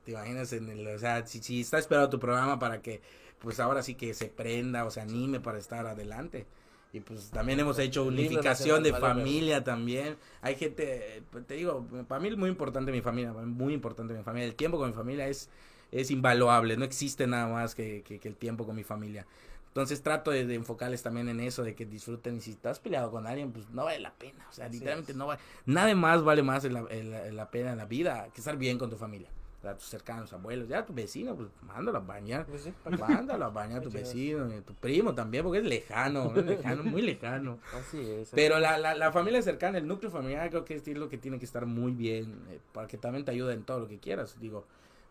te 0.06 0.12
imaginas 0.12 0.54
en 0.54 0.70
el, 0.70 0.88
o 0.88 1.00
sea, 1.00 1.26
si, 1.26 1.42
si 1.42 1.62
está 1.62 1.80
esperando 1.80 2.10
tu 2.12 2.20
programa 2.20 2.60
para 2.60 2.84
que 2.84 3.02
pues 3.40 3.60
ahora 3.60 3.82
sí 3.82 3.96
que 3.96 4.14
se 4.14 4.28
prenda 4.28 4.86
o 4.86 4.92
se 4.92 5.02
anime 5.02 5.40
para 5.40 5.58
estar 5.58 5.88
adelante. 5.88 6.46
Y 6.94 7.02
pues 7.02 7.30
también 7.30 7.60
hemos 7.60 7.78
hecho 7.80 8.04
unificación 8.06 8.82
de 8.84 8.92
familia 8.94 9.64
también. 9.64 10.16
Hay 10.42 10.56
gente, 10.56 11.22
pues, 11.32 11.46
te 11.46 11.56
digo, 11.56 11.86
para 12.08 12.22
mí 12.22 12.30
es 12.30 12.38
muy 12.38 12.50
importante 12.50 12.92
mi 12.92 13.02
familia, 13.02 13.34
muy 13.34 13.74
importante 13.74 14.14
mi 14.14 14.24
familia. 14.24 14.48
El 14.48 14.56
tiempo 14.56 14.78
con 14.78 14.90
mi 14.90 14.96
familia 14.96 15.28
es, 15.28 15.50
es 15.92 16.10
invaluable, 16.12 16.78
no 16.78 16.86
existe 16.86 17.28
nada 17.28 17.48
más 17.48 17.76
que, 17.76 18.04
que, 18.04 18.20
que 18.20 18.28
el 18.28 18.36
tiempo 18.36 18.66
con 18.66 18.76
mi 18.76 18.84
familia. 18.84 19.26
Entonces 19.68 20.02
trato 20.02 20.32
de, 20.32 20.48
de 20.48 20.56
enfocarles 20.56 21.04
también 21.04 21.30
en 21.30 21.40
eso, 21.40 21.64
de 21.64 21.76
que 21.76 21.86
disfruten. 21.86 22.38
Y 22.38 22.42
si 22.42 22.52
estás 22.52 22.80
peleado 22.80 23.12
con 23.12 23.28
alguien, 23.28 23.52
pues 23.52 23.70
no 23.70 23.84
vale 23.84 24.00
la 24.00 24.14
pena. 24.14 24.48
O 24.50 24.54
sea, 24.54 24.66
Así 24.66 24.76
literalmente 24.76 25.12
es. 25.12 25.18
no 25.18 25.28
vale. 25.28 25.40
Nada 25.68 25.94
más 25.94 26.24
vale 26.24 26.42
más 26.42 26.66
en 26.66 26.74
la, 26.74 26.86
en 26.90 27.12
la- 27.12 27.28
en 27.28 27.36
la 27.36 27.52
pena 27.52 27.74
en 27.74 27.78
la 27.78 27.86
vida 27.86 28.30
que 28.34 28.42
estar 28.42 28.58
bien 28.58 28.80
con 28.80 28.90
tu 28.90 28.96
familia. 28.98 29.30
Sea, 29.68 29.76
tus 29.78 29.88
cercanos, 29.90 30.32
abuelos, 30.32 30.70
ya 30.70 30.86
tu 30.86 30.94
vecino, 30.94 31.36
pues 31.36 31.50
mándalo 31.62 31.98
a 31.98 32.02
bañar. 32.02 32.46
Pues 32.46 32.62
sí, 32.62 32.74
Mándalo 32.98 33.46
a 33.46 33.50
bañar 33.50 33.80
a 33.80 33.82
tu 33.84 33.90
chido. 33.90 34.02
vecino, 34.04 34.54
y 34.54 34.58
a 34.58 34.62
tu 34.62 34.74
primo 34.76 35.14
también, 35.14 35.44
porque 35.44 35.60
es 35.60 35.66
lejano, 35.66 36.34
es 36.38 36.46
lejano, 36.46 36.84
muy 36.84 37.02
lejano. 37.02 37.58
Así 37.74 38.00
es. 38.00 38.30
Pero 38.34 38.60
la, 38.60 38.78
la, 38.78 38.96
la 38.96 39.12
familia 39.12 39.42
cercana, 39.42 39.78
el 39.78 39.86
núcleo 39.88 40.10
familiar, 40.10 40.50
creo 40.50 40.64
que 40.64 40.76
es 40.76 40.88
lo 40.88 41.10
que 41.10 41.18
tiene 41.18 41.38
que 41.38 41.44
estar 41.46 41.66
muy 41.66 41.92
bien, 41.92 42.34
eh, 42.50 42.60
para 42.72 42.88
que 42.88 42.98
también 42.98 43.26
te 43.26 43.32
ayude 43.32 43.54
en 43.54 43.64
todo 43.64 43.82
lo 43.82 43.88
que 43.90 43.98
quieras. 43.98 44.40
Digo, 44.40 44.66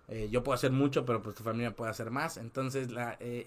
eh, 0.09 0.28
yo 0.30 0.42
puedo 0.42 0.54
hacer 0.54 0.72
mucho, 0.72 1.04
pero 1.04 1.20
pues 1.22 1.36
tu 1.36 1.42
familia 1.42 1.76
puede 1.76 1.90
hacer 1.90 2.11
más. 2.11 2.38
Entonces, 2.38 2.90
la, 2.90 3.18
eh, 3.20 3.44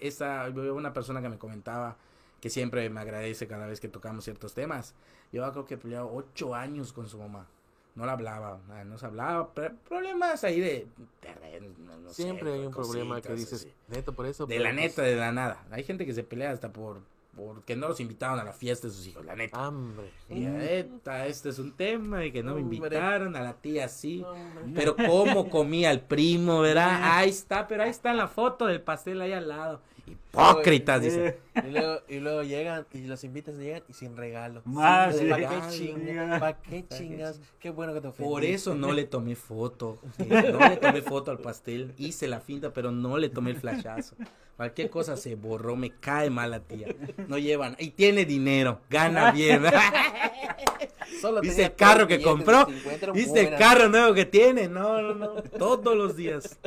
yo- 0.54 0.74
una 0.76 0.92
persona 0.92 1.20
que 1.20 1.28
me 1.28 1.38
comentaba 1.38 1.96
que 2.40 2.50
siempre 2.50 2.88
me 2.88 3.00
agradece 3.00 3.48
cada 3.48 3.66
vez 3.66 3.80
que 3.80 3.88
tocamos 3.88 4.22
ciertos 4.24 4.54
temas. 4.54 4.94
Yo 5.32 5.50
creo 5.50 5.64
que 5.66 5.76
peleado 5.76 6.08
ocho 6.12 6.54
años 6.54 6.92
con 6.92 7.08
su 7.08 7.18
mamá. 7.18 7.46
No 7.94 8.06
la 8.06 8.12
hablaba, 8.12 8.60
no 8.86 8.98
se 8.98 9.06
hablaba, 9.06 9.52
pero 9.52 9.74
problemas 9.88 10.44
ahí 10.44 10.60
de 10.60 10.86
terreno, 11.20 11.68
no- 11.78 11.98
no 11.98 12.10
sé, 12.10 12.22
Siempre 12.22 12.52
hay 12.52 12.60
un 12.66 12.72
problema 12.72 13.20
que 13.20 13.34
dices, 13.34 13.52
así. 13.64 13.72
neto 13.88 14.12
por 14.12 14.26
eso. 14.26 14.46
De 14.46 14.58
la 14.58 14.70
pues, 14.70 14.74
neta, 14.76 15.02
de 15.02 15.16
la 15.16 15.32
nada. 15.32 15.64
Hay 15.70 15.82
gente 15.84 16.06
que 16.06 16.14
se 16.14 16.22
pelea 16.22 16.50
hasta 16.50 16.72
por 16.72 17.00
porque 17.36 17.76
no 17.76 17.88
los 17.88 18.00
invitaron 18.00 18.38
a 18.40 18.44
la 18.44 18.52
fiesta 18.52 18.88
de 18.88 18.92
sus 18.92 19.06
hijos, 19.06 19.24
la 19.24 19.36
neta. 19.36 19.64
Hambre. 19.64 20.10
Y 20.28 20.40
neta, 20.40 21.26
este 21.26 21.50
es 21.50 21.58
un 21.58 21.72
tema 21.72 22.24
y 22.24 22.32
que 22.32 22.42
no 22.42 22.54
me 22.56 22.60
invitaron, 22.60 23.36
a 23.36 23.40
la 23.40 23.54
tía 23.54 23.88
sí. 23.88 24.22
Hombre. 24.22 24.72
Pero 24.74 24.96
cómo 24.96 25.48
comía 25.48 25.90
el 25.90 26.00
primo, 26.00 26.60
¿verdad? 26.60 27.00
Ahí 27.02 27.30
está, 27.30 27.66
pero 27.66 27.84
ahí 27.84 27.90
está 27.90 28.12
la 28.14 28.28
foto 28.28 28.66
del 28.66 28.82
pastel 28.82 29.20
ahí 29.20 29.32
al 29.32 29.48
lado. 29.48 29.80
Hipócritas, 30.10 31.02
dice. 31.02 31.38
Y 31.66 31.70
luego, 31.70 32.00
y 32.08 32.18
luego 32.20 32.42
llegan 32.42 32.86
y 32.92 33.02
los 33.02 33.22
invitas 33.24 33.56
llegan 33.56 33.82
y 33.88 33.92
sin 33.92 34.16
regalo. 34.16 34.62
Más, 34.64 35.14
Sí, 35.16 35.22
sí. 35.24 35.28
¿Para 35.30 35.42
qué 35.42 35.48
regalo. 35.48 35.70
chingas? 35.72 36.40
¿Para 36.40 36.60
qué 36.62 36.84
chingas? 36.88 37.40
Qué 37.58 37.70
bueno 37.70 37.94
que 37.94 38.00
te 38.00 38.08
ofendí. 38.08 38.30
Por 38.30 38.44
eso 38.44 38.74
no 38.74 38.92
le 38.92 39.04
tomé 39.04 39.36
foto. 39.36 39.98
No 40.28 40.68
le 40.68 40.76
tomé 40.76 41.02
foto 41.02 41.30
al 41.30 41.38
pastel. 41.38 41.94
Hice 41.98 42.28
la 42.28 42.40
finta, 42.40 42.72
pero 42.72 42.90
no 42.90 43.18
le 43.18 43.28
tomé 43.28 43.50
el 43.50 43.56
flashazo. 43.56 44.16
Cualquier 44.56 44.90
cosa 44.90 45.16
se 45.16 45.36
borró, 45.36 45.74
me 45.74 45.90
cae 45.90 46.28
mal 46.28 46.50
la 46.50 46.60
tía. 46.60 46.88
No 47.28 47.38
llevan. 47.38 47.76
Y 47.78 47.90
tiene 47.92 48.24
dinero, 48.26 48.80
gana 48.90 49.32
bien. 49.32 49.62
Solo 51.20 51.40
Dice 51.40 51.64
el 51.66 51.74
carro 51.74 52.06
que 52.06 52.20
compró. 52.22 52.66
50, 52.66 52.92
eran 52.94 53.14
¿Viste 53.14 53.40
el 53.40 53.56
carro 53.56 53.88
nuevo 53.88 54.14
que 54.14 54.24
tiene? 54.26 54.68
No, 54.68 55.00
no, 55.00 55.14
no. 55.14 55.42
Todos 55.42 55.96
los 55.96 56.16
días. 56.16 56.58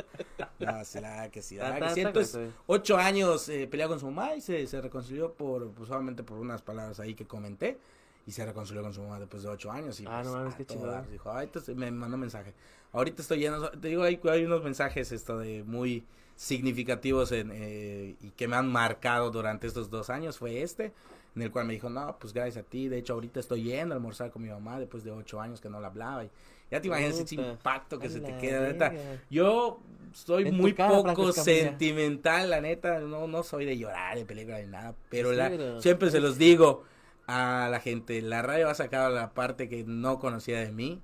No, 0.58 0.66
verdad 0.94 1.30
que 1.30 1.42
sí. 1.42 1.56
Que 1.56 1.90
sí. 1.94 2.00
Entonces, 2.00 2.50
ocho 2.66 2.96
años 2.96 3.48
eh, 3.48 3.66
peleado 3.66 3.90
con 3.92 4.00
su 4.00 4.06
mamá 4.06 4.34
y 4.34 4.40
se, 4.40 4.66
se 4.66 4.80
reconcilió 4.80 5.32
por, 5.32 5.70
pues 5.70 5.88
solamente 5.88 6.22
por 6.22 6.38
unas 6.38 6.62
palabras 6.62 7.00
ahí 7.00 7.14
que 7.14 7.26
comenté. 7.26 7.78
Y 8.26 8.32
se 8.32 8.44
reconcilió 8.46 8.82
con 8.82 8.94
su 8.94 9.02
mamá 9.02 9.20
después 9.20 9.42
de 9.42 9.50
ocho 9.50 9.70
años. 9.70 10.00
Y, 10.00 10.06
Ah, 10.06 10.20
pues, 10.22 10.26
no 10.32 10.38
mames, 10.38 10.54
qué 10.54 10.76
dar. 10.76 11.08
Dijo, 11.10 11.30
"Ay, 11.30 11.44
entonces", 11.44 11.76
me 11.76 11.90
mandó 11.90 12.16
mensaje. 12.16 12.54
Ahorita 12.92 13.20
estoy 13.20 13.38
lleno, 13.40 13.68
te 13.70 13.88
digo, 13.88 14.02
hay, 14.02 14.18
hay 14.30 14.44
unos 14.44 14.62
mensajes 14.64 15.12
esto 15.12 15.38
de 15.38 15.62
muy 15.64 16.04
significativos 16.36 17.32
en, 17.32 17.50
eh, 17.52 18.16
y 18.20 18.30
que 18.30 18.48
me 18.48 18.56
han 18.56 18.70
marcado 18.70 19.30
durante 19.30 19.66
estos 19.66 19.90
dos 19.90 20.10
años. 20.10 20.38
Fue 20.38 20.62
este, 20.62 20.92
en 21.36 21.42
el 21.42 21.50
cual 21.50 21.66
me 21.66 21.72
dijo, 21.74 21.88
no, 21.90 22.16
pues 22.18 22.32
gracias 22.32 22.64
a 22.64 22.68
ti. 22.68 22.88
De 22.88 22.98
hecho, 22.98 23.14
ahorita 23.14 23.40
estoy 23.40 23.62
yendo 23.64 23.94
a 23.94 23.96
almorzar 23.96 24.30
con 24.30 24.42
mi 24.42 24.48
mamá 24.48 24.78
después 24.78 25.02
de 25.04 25.10
ocho 25.10 25.40
años 25.40 25.60
que 25.60 25.68
no 25.68 25.80
la 25.80 25.88
hablaba. 25.88 26.24
Y 26.24 26.30
ya 26.70 26.80
te 26.80 26.86
imaginas 26.88 27.18
ese 27.18 27.34
impacto 27.34 27.98
que 27.98 28.08
se 28.08 28.20
te 28.20 28.30
la 28.32 28.38
queda, 28.38 28.60
neta. 28.60 28.88
verga. 28.90 29.20
Yo 29.30 29.80
soy 30.12 30.48
En 30.48 30.56
muy 30.56 30.72
cara, 30.74 31.02
poco 31.02 31.32
sentimental, 31.32 32.50
la 32.50 32.60
neta, 32.60 33.00
no, 33.00 33.26
no 33.26 33.42
soy 33.42 33.64
de 33.64 33.76
llorar 33.76 34.16
de 34.16 34.24
película 34.24 34.60
ni 34.60 34.68
nada, 34.68 34.94
pero 35.10 35.30
Sí, 35.30 35.36
la, 35.36 35.48
pero- 35.50 35.82
siempre 35.82 36.10
se 36.10 36.20
los 36.20 36.38
digo 36.38 36.84
a 37.26 37.68
la 37.70 37.80
gente, 37.80 38.20
la 38.22 38.42
radio 38.42 38.68
ha 38.68 38.74
sacado 38.74 39.12
la 39.14 39.32
parte 39.34 39.68
que 39.68 39.82
no 39.84 40.18
conocía 40.18 40.60
de 40.60 40.70
mí, 40.72 41.00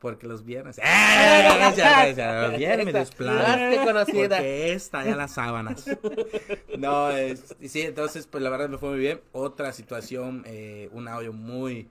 porque 0.00 0.26
los 0.26 0.44
viernes, 0.44 0.78
¡Eh! 0.78 0.82
Gracias, 0.82 1.76
gracias, 1.76 2.48
los 2.50 2.58
viernes 2.58 2.94
Hazte 2.96 3.84
conocida. 3.84 4.36
porque 4.38 4.72
está 4.72 5.04
ya 5.04 5.14
las 5.14 5.32
sábanas. 5.34 5.84
No, 6.78 7.10
es- 7.10 7.54
sí, 7.66 7.82
entonces, 7.82 8.26
pues 8.26 8.42
la 8.42 8.50
verdad 8.50 8.68
me 8.68 8.78
fue 8.78 8.90
muy 8.90 8.98
bien. 8.98 9.20
Otra 9.32 9.72
situación, 9.72 10.42
eh, 10.46 10.88
un 10.92 11.06
audio 11.08 11.32
muy, 11.32 11.88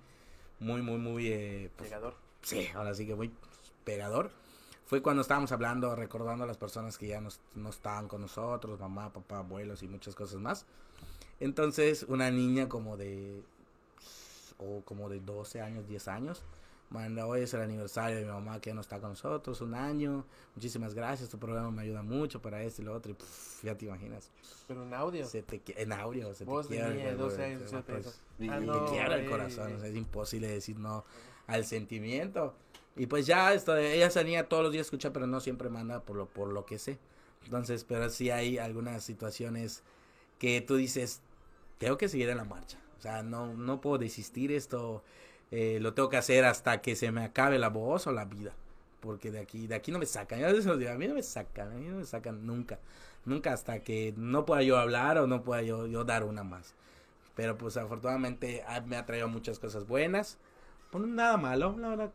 muy, 0.60 0.82
muy, 0.82 0.98
muy, 0.98 1.28
eh, 1.28 1.70
pues, 1.78 1.90
Pegador. 1.90 2.16
sí, 2.42 2.68
ahora 2.76 2.94
sí 2.96 3.06
que 3.06 3.16
muy 3.16 3.32
pegador. 3.84 4.32
Fue 4.86 5.04
cuando 5.04 5.22
estábamos 5.22 5.52
hablando, 5.52 5.96
recordando 5.96 6.44
a 6.46 6.48
las 6.48 6.58
personas 6.58 6.98
que 6.98 7.06
ya 7.08 7.22
no, 7.22 7.30
no 7.54 7.70
estaban 7.70 8.08
con 8.08 8.22
nosotros, 8.22 8.80
mamá, 8.80 9.14
papá, 9.14 9.38
abuelos 9.40 9.84
y 9.84 9.88
muchas 9.88 10.16
cosas 10.16 10.40
más. 10.40 10.66
Entonces, 11.40 12.04
una 12.08 12.32
niña 12.32 12.68
como 12.68 12.98
de, 12.98 13.44
o 14.58 14.82
como 14.84 15.08
de 15.10 15.20
12 15.20 15.62
años, 15.62 15.88
10 15.88 16.08
años, 16.08 16.42
manda, 16.90 17.26
hoy 17.28 17.42
es 17.42 17.54
el 17.54 17.62
aniversario 17.62 18.18
de 18.18 18.26
mi 18.26 18.32
mamá 18.32 18.60
que 18.60 18.72
ya 18.72 18.74
no 18.74 18.82
está 18.82 19.00
con 19.00 19.12
nosotros, 19.12 19.62
un 19.62 19.76
año, 19.76 20.26
muchísimas 20.56 20.94
gracias, 20.94 21.30
tu 21.30 21.38
programa 21.38 21.70
me 21.72 21.84
ayuda 21.84 22.02
mucho 22.02 22.42
para 22.42 22.64
esto 22.64 22.82
y 22.82 22.86
lo 22.86 22.94
otro, 22.94 23.12
y 23.12 23.16
puf, 23.16 23.64
ya 23.64 23.76
te 23.78 23.86
imaginas, 23.86 24.32
Pero 24.68 24.84
en 24.84 24.94
audio. 24.94 25.26
se 25.26 25.44
te, 25.44 25.62
en 25.82 25.92
audio, 25.94 26.34
se 26.34 26.46
Voz 26.46 26.68
te 26.68 26.76
quiebra 26.78 27.10
el 27.10 27.18
12 27.18 27.36
corazón, 27.36 27.84
pues, 27.86 28.22
Ah, 28.40 28.40
y 28.40 28.48
te 28.48 28.66
no, 28.66 28.86
quiebra 28.86 29.16
el 29.18 29.30
corazón, 29.30 29.74
o 29.76 29.80
sea, 29.80 29.88
es 29.90 29.96
imposible 29.96 30.48
decir 30.48 30.80
no 30.80 31.04
al 31.48 31.66
sentimiento. 31.66 32.54
Y 32.96 33.06
pues 33.06 33.26
ya 33.26 33.54
esto 33.54 33.76
ella 33.78 34.10
salía 34.10 34.50
todos 34.50 34.64
los 34.64 34.72
días 34.72 34.82
a 34.82 34.88
escuchar, 34.88 35.14
pero 35.14 35.26
no 35.28 35.40
siempre 35.40 35.70
manda 35.70 36.02
por 36.02 36.16
lo 36.16 36.26
por 36.26 36.52
lo 36.52 36.66
que 36.66 36.78
sé. 36.80 36.98
Entonces, 37.46 37.84
pero 37.86 38.10
sí 38.10 38.30
hay 38.30 38.58
algunas 38.58 39.04
situaciones 39.04 39.84
que 40.38 40.62
tú 40.62 40.76
dices, 40.76 41.22
tengo 41.78 41.98
que 41.98 42.10
seguir 42.10 42.30
en 42.30 42.38
la 42.38 42.44
marcha. 42.44 42.78
O 42.98 43.02
sea, 43.02 43.24
no 43.24 43.54
no 43.54 43.80
puedo 43.80 43.98
desistir 44.00 44.52
esto 44.52 45.04
eh, 45.52 45.80
lo 45.82 45.94
tengo 45.94 46.10
que 46.10 46.18
hacer 46.18 46.46
hasta 46.46 46.82
que 46.82 46.96
se 46.96 47.12
me 47.12 47.24
acabe 47.24 47.60
la 47.60 47.70
voz 47.70 48.08
o 48.08 48.12
la 48.12 48.26
vida. 48.26 48.54
Porque 49.00 49.32
de 49.32 49.40
aquí 49.40 49.68
de 49.68 49.76
aquí 49.76 49.92
no 49.92 50.00
me 50.00 50.06
sacan. 50.06 50.44
A 50.44 50.52
digo, 50.52 50.74
a 50.74 50.96
mí 50.96 51.08
no 51.08 51.16
me 51.16 51.24
sacan, 51.24 51.72
a 51.72 51.76
mí 51.76 51.88
no 51.88 51.98
me 51.98 52.06
sacan 52.06 52.46
nunca. 52.46 52.80
Nunca 53.26 53.54
hasta 53.54 53.80
que 53.80 54.14
no 54.18 54.46
pueda 54.46 54.62
yo 54.64 54.78
hablar 54.78 55.18
o 55.18 55.28
no 55.28 55.44
pueda 55.44 55.62
yo, 55.62 55.88
yo 55.88 56.04
dar 56.04 56.24
una 56.24 56.44
más. 56.44 56.74
Pero 57.36 57.58
pues 57.58 57.78
afortunadamente 57.78 58.64
me 58.86 58.98
ha 58.98 59.06
traído 59.06 59.28
muchas 59.28 59.60
cosas 59.60 59.88
buenas. 59.88 60.38
Pues, 60.92 61.06
nada 61.06 61.38
malo, 61.38 61.76
la 61.78 61.90
verdad. 61.90 62.12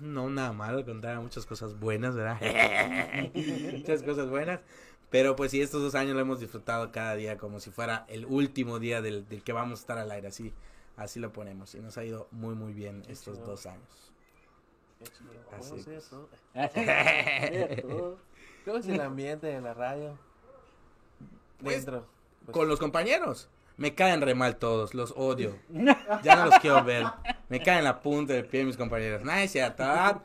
No, 0.00 0.30
nada 0.30 0.52
malo, 0.52 0.78
al 0.78 0.84
contrario, 0.84 1.20
muchas 1.22 1.44
cosas 1.46 1.78
buenas, 1.78 2.14
¿verdad? 2.14 2.38
muchas 3.72 4.02
cosas 4.02 4.28
buenas. 4.28 4.60
Pero 5.10 5.36
pues 5.36 5.50
sí, 5.50 5.60
estos 5.62 5.82
dos 5.82 5.94
años 5.94 6.14
lo 6.14 6.20
hemos 6.20 6.38
disfrutado 6.38 6.92
cada 6.92 7.14
día 7.16 7.38
como 7.38 7.60
si 7.60 7.70
fuera 7.70 8.04
el 8.08 8.26
último 8.26 8.78
día 8.78 9.00
del, 9.00 9.26
del 9.28 9.42
que 9.42 9.52
vamos 9.52 9.80
a 9.80 9.82
estar 9.82 9.98
al 9.98 10.10
aire. 10.10 10.28
Así, 10.28 10.52
así 10.98 11.18
lo 11.20 11.32
ponemos. 11.32 11.74
Y 11.74 11.80
nos 11.80 11.96
ha 11.96 12.04
ido 12.04 12.28
muy, 12.30 12.54
muy 12.54 12.72
bien 12.74 13.02
Qué 13.02 13.12
estos 13.12 13.36
chido. 13.36 13.46
dos 13.46 13.64
años. 13.66 14.12
Qué 14.98 15.04
chido. 15.06 15.30
Así 15.56 15.70
¿Cómo 15.70 15.80
es 15.80 15.88
eso? 15.88 16.28
¿Cómo 18.64 18.76
es 18.78 18.86
el 18.88 19.00
ambiente 19.00 19.46
de 19.46 19.60
la 19.60 19.72
radio? 19.72 20.18
Pues, 21.62 21.76
Dentro. 21.86 22.06
Pues, 22.44 22.54
Con 22.54 22.68
los 22.68 22.78
compañeros. 22.78 23.48
Me 23.76 23.94
caen 23.94 24.20
re 24.20 24.34
mal 24.34 24.56
todos, 24.56 24.92
los 24.94 25.12
odio. 25.16 25.56
Ya 26.24 26.36
no 26.36 26.46
los 26.46 26.58
quiero 26.58 26.82
ver. 26.84 27.04
Me 27.48 27.62
caen 27.62 27.84
la 27.84 28.00
punta 28.00 28.32
del 28.32 28.44
pie 28.46 28.64
mis 28.64 28.76
compañeros. 28.76 29.22
Nada, 29.24 29.42
es 29.42 29.52
cierto. 29.52 29.84
ah, 29.86 30.22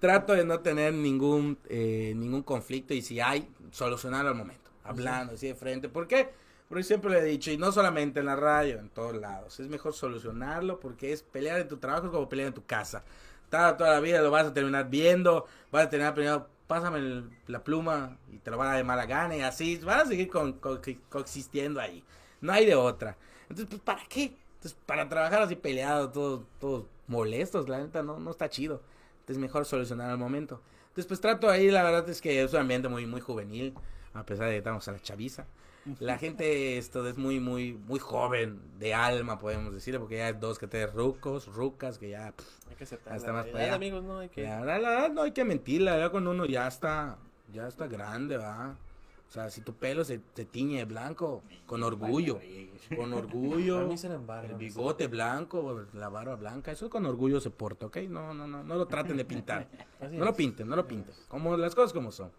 Trato 0.00 0.34
de 0.34 0.44
no 0.44 0.60
tener 0.60 0.92
ningún 0.92 1.56
eh, 1.68 2.12
ningún 2.16 2.42
conflicto 2.42 2.92
y 2.94 3.00
si 3.02 3.20
hay, 3.20 3.48
solucionarlo 3.70 4.30
al 4.30 4.34
momento. 4.36 4.70
Hablando 4.84 5.34
así 5.34 5.46
de 5.48 5.54
frente. 5.54 5.88
¿Por 5.88 6.06
qué? 6.06 6.30
Porque 6.68 6.82
siempre 6.82 7.10
le 7.12 7.20
he 7.20 7.24
dicho, 7.24 7.50
y 7.52 7.56
no 7.58 7.70
solamente 7.70 8.20
en 8.20 8.26
la 8.26 8.34
radio, 8.36 8.78
en 8.78 8.88
todos 8.90 9.14
lados. 9.16 9.60
Es 9.60 9.68
mejor 9.68 9.92
solucionarlo 9.94 10.80
porque 10.80 11.12
es 11.12 11.22
pelear 11.22 11.60
en 11.60 11.68
tu 11.68 11.76
trabajo 11.76 12.06
es 12.06 12.12
como 12.12 12.28
pelear 12.28 12.48
en 12.48 12.54
tu 12.54 12.64
casa. 12.66 13.04
Toda, 13.50 13.76
toda 13.76 13.92
la 13.94 14.00
vida 14.00 14.20
lo 14.20 14.30
vas 14.32 14.46
a 14.46 14.52
terminar 14.54 14.90
viendo, 14.90 15.46
vas 15.70 15.84
a 15.86 15.90
terminar 15.90 16.14
peleando, 16.14 16.48
pásame 16.66 17.22
la 17.46 17.62
pluma 17.62 18.18
y 18.32 18.38
te 18.38 18.50
lo 18.50 18.56
van 18.58 18.66
a 18.68 18.70
dar 18.70 18.78
de 18.78 18.84
mala 18.84 19.06
gana 19.06 19.36
y 19.36 19.42
así 19.42 19.76
van 19.76 20.00
a 20.00 20.06
seguir 20.06 20.28
con, 20.28 20.54
con- 20.54 20.80
coexistiendo 21.08 21.80
ahí. 21.80 22.02
No 22.40 22.52
hay 22.52 22.66
de 22.66 22.74
otra. 22.74 23.16
Entonces, 23.42 23.66
pues, 23.68 23.80
¿para 23.82 24.02
qué? 24.08 24.36
Entonces, 24.56 24.76
para 24.86 25.08
trabajar 25.08 25.42
así 25.42 25.54
peleado, 25.54 26.10
todos, 26.10 26.42
todos 26.58 26.84
molestos, 27.06 27.68
la 27.68 27.78
neta, 27.78 28.02
no, 28.02 28.18
no 28.18 28.30
está 28.32 28.48
chido. 28.48 28.82
Entonces, 29.20 29.38
mejor 29.38 29.64
solucionar 29.66 30.10
al 30.10 30.18
momento. 30.18 30.60
Entonces, 30.88 31.06
pues 31.06 31.20
trato 31.20 31.48
ahí, 31.48 31.70
la 31.70 31.84
verdad 31.84 32.08
es 32.08 32.20
que 32.20 32.42
es 32.42 32.52
un 32.52 32.60
ambiente 32.60 32.88
muy, 32.88 33.06
muy 33.06 33.20
juvenil, 33.20 33.74
a 34.14 34.24
pesar 34.24 34.46
de 34.46 34.52
que 34.54 34.58
estamos 34.58 34.86
a 34.88 34.92
la 34.92 35.00
chaviza. 35.00 35.46
La 36.00 36.18
gente 36.18 36.78
esto 36.78 37.06
es 37.08 37.16
muy, 37.16 37.40
muy, 37.40 37.74
muy 37.74 37.98
joven, 37.98 38.60
de 38.78 38.94
alma, 38.94 39.38
podemos 39.38 39.72
decirle, 39.72 40.00
porque 40.00 40.16
ya 40.16 40.26
hay 40.26 40.32
dos 40.34 40.58
que 40.58 40.66
tres 40.66 40.92
rucos, 40.92 41.46
rucas, 41.54 41.98
que 41.98 42.10
ya, 42.10 42.32
pff, 42.32 42.46
Hay 42.70 42.76
que 42.76 42.84
aceptar. 42.84 43.14
Hasta 43.14 43.28
la 43.28 43.32
más 43.34 43.44
realidad, 43.44 43.52
para 43.52 43.64
allá. 43.64 43.74
amigos, 43.76 44.04
no 44.04 44.18
hay 44.18 44.28
que. 44.28 44.42
ya, 44.42 44.60
la 44.60 44.78
verdad 44.78 45.10
no 45.12 45.22
hay 45.22 45.32
que 45.32 45.44
mentir, 45.44 45.82
la 45.82 45.94
verdad 45.94 46.10
cuando 46.10 46.30
uno 46.30 46.46
ya 46.46 46.66
está, 46.66 47.18
ya 47.52 47.68
está 47.68 47.86
grande, 47.86 48.36
va. 48.36 48.76
O 49.28 49.32
sea, 49.32 49.50
si 49.50 49.60
tu 49.60 49.74
pelo 49.74 50.04
se, 50.04 50.20
se 50.34 50.44
tiñe 50.44 50.78
de 50.78 50.84
blanco, 50.84 51.42
con 51.66 51.82
orgullo, 51.82 52.38
con 52.96 53.12
orgullo, 53.12 53.90
el 53.90 54.54
bigote 54.54 55.08
blanco, 55.08 55.84
la 55.94 56.08
barba 56.08 56.36
blanca, 56.36 56.70
eso 56.70 56.88
con 56.88 57.04
orgullo 57.06 57.40
se 57.40 57.50
porta, 57.50 57.86
¿ok? 57.86 57.96
No, 58.08 58.32
no, 58.32 58.46
no, 58.46 58.62
no 58.62 58.74
lo 58.76 58.86
traten 58.86 59.16
de 59.16 59.24
pintar. 59.24 59.68
No 60.12 60.24
lo 60.24 60.34
pinten, 60.34 60.68
no 60.68 60.76
lo 60.76 60.86
pinten. 60.86 61.14
Como 61.26 61.56
las 61.56 61.74
cosas 61.74 61.92
como 61.92 62.12
son. 62.12 62.30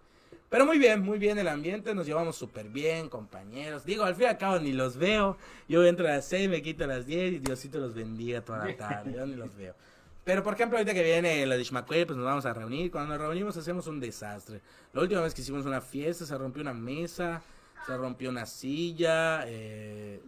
Pero 0.49 0.65
muy 0.65 0.79
bien, 0.79 1.01
muy 1.01 1.19
bien 1.19 1.37
el 1.37 1.47
ambiente, 1.49 1.93
nos 1.93 2.05
llevamos 2.05 2.37
súper 2.37 2.69
bien, 2.69 3.09
compañeros. 3.09 3.83
Digo, 3.85 4.05
al 4.05 4.15
fin 4.15 4.23
y 4.23 4.27
al 4.27 4.37
cabo 4.37 4.59
ni 4.59 4.71
los 4.71 4.95
veo. 4.95 5.37
Yo 5.67 5.85
entro 5.85 6.07
a 6.07 6.11
las 6.11 6.25
6, 6.25 6.49
me 6.49 6.61
quito 6.61 6.85
a 6.85 6.87
las 6.87 7.05
10 7.05 7.33
y 7.33 7.39
Diosito 7.39 7.79
los 7.79 7.93
bendiga 7.93 8.41
toda 8.41 8.65
la 8.65 8.77
tarde. 8.77 9.13
Yo 9.13 9.25
ni 9.25 9.35
los 9.35 9.53
veo. 9.57 9.75
Pero 10.23 10.43
por 10.43 10.53
ejemplo, 10.53 10.77
ahorita 10.77 10.93
que 10.93 11.03
viene 11.03 11.45
la 11.45 11.55
de 11.55 11.61
Ishmael, 11.61 12.05
pues 12.05 12.17
nos 12.17 12.25
vamos 12.25 12.45
a 12.45 12.53
reunir. 12.53 12.91
Cuando 12.91 13.13
nos 13.13 13.21
reunimos 13.21 13.55
hacemos 13.57 13.87
un 13.87 13.99
desastre. 13.99 14.61
La 14.93 15.01
última 15.01 15.21
vez 15.21 15.33
que 15.33 15.41
hicimos 15.41 15.65
una 15.65 15.81
fiesta 15.81 16.25
se 16.25 16.37
rompió 16.37 16.61
una 16.61 16.73
mesa, 16.73 17.41
se 17.85 17.95
rompió 17.95 18.29
una 18.29 18.45
silla, 18.45 19.43
eh, 19.47 20.21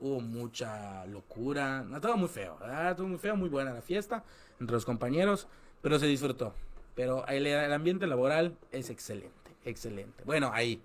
hubo 0.00 0.20
mucha 0.20 1.06
locura. 1.06 1.82
No, 1.82 2.00
todo 2.00 2.16
muy 2.16 2.28
feo, 2.28 2.56
¿verdad? 2.60 2.96
Todo 2.96 3.06
muy 3.06 3.18
feo, 3.18 3.36
muy 3.36 3.48
buena 3.48 3.72
la 3.72 3.82
fiesta 3.82 4.24
entre 4.60 4.74
los 4.74 4.84
compañeros, 4.84 5.46
pero 5.82 5.98
se 5.98 6.06
disfrutó. 6.06 6.54
Pero 6.94 7.26
el 7.26 7.72
ambiente 7.72 8.06
laboral 8.06 8.56
es 8.70 8.90
excelente, 8.90 9.43
excelente. 9.64 10.22
Bueno, 10.24 10.50
ahí 10.52 10.82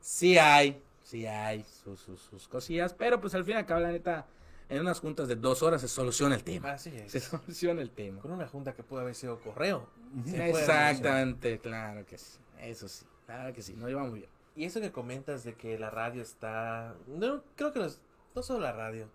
sí 0.00 0.38
hay, 0.38 0.82
sí 1.02 1.26
hay 1.26 1.64
sus, 1.64 2.00
sus, 2.00 2.20
sus 2.20 2.48
cosillas, 2.48 2.94
pero 2.94 3.20
pues 3.20 3.34
al 3.34 3.44
fin 3.44 3.54
y 3.54 3.58
al 3.58 3.66
cabo, 3.66 3.80
la 3.80 3.92
neta, 3.92 4.26
en 4.68 4.80
unas 4.80 5.00
juntas 5.00 5.28
de 5.28 5.36
dos 5.36 5.62
horas 5.62 5.80
se 5.80 5.88
soluciona 5.88 6.34
el 6.34 6.44
tema. 6.44 6.72
Así 6.72 6.90
es. 6.96 7.12
Se 7.12 7.20
soluciona 7.20 7.82
el 7.82 7.90
tema. 7.90 8.20
Con 8.22 8.30
una 8.32 8.46
junta 8.48 8.72
que 8.74 8.82
pudo 8.82 9.00
haber 9.00 9.14
sido 9.14 9.38
correo. 9.40 9.88
puede 10.24 10.50
Exactamente, 10.50 11.58
claro 11.58 12.06
que 12.06 12.16
sí. 12.18 12.38
Eso 12.60 12.88
sí, 12.88 13.04
claro 13.26 13.52
que 13.52 13.60
sí, 13.62 13.74
nos 13.74 13.88
lleva 13.88 14.04
muy 14.04 14.20
bien. 14.20 14.30
Y 14.54 14.64
eso 14.64 14.80
que 14.80 14.92
comentas 14.92 15.44
de 15.44 15.54
que 15.54 15.78
la 15.78 15.90
radio 15.90 16.22
está. 16.22 16.94
No, 17.06 17.42
creo 17.56 17.72
que 17.72 17.78
los- 17.80 18.00
no 18.34 18.42
solo 18.42 18.60
la 18.60 18.72
radio, 18.72 19.08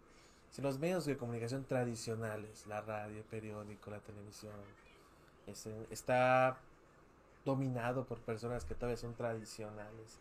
sino 0.51 0.67
los 0.67 0.79
medios 0.79 1.05
de 1.05 1.15
comunicación 1.17 1.63
tradicionales, 1.65 2.65
la 2.67 2.81
radio, 2.81 3.17
el 3.17 3.23
periódico, 3.23 3.89
la 3.91 3.99
televisión, 3.99 4.53
ese- 5.47 5.85
está 5.91 6.57
dominado 7.47 8.05
por 8.05 8.19
personas 8.19 8.65
que 8.65 8.75
todavía 8.75 8.97
son 8.97 9.15
tradicionales. 9.15 10.19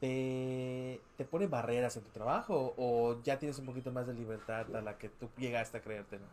¿Te, 0.00 1.00
¿Te 1.16 1.24
pone 1.24 1.46
barreras 1.46 1.96
en 1.96 2.04
tu 2.04 2.10
trabajo 2.10 2.74
o 2.76 3.20
ya 3.22 3.38
tienes 3.38 3.58
un 3.58 3.66
poquito 3.66 3.92
más 3.92 4.06
de 4.06 4.14
libertad 4.14 4.74
a 4.74 4.80
la 4.80 4.96
que 4.96 5.08
tú 5.08 5.28
llegaste 5.36 5.78
a 5.78 5.80
creértelo? 5.80 6.24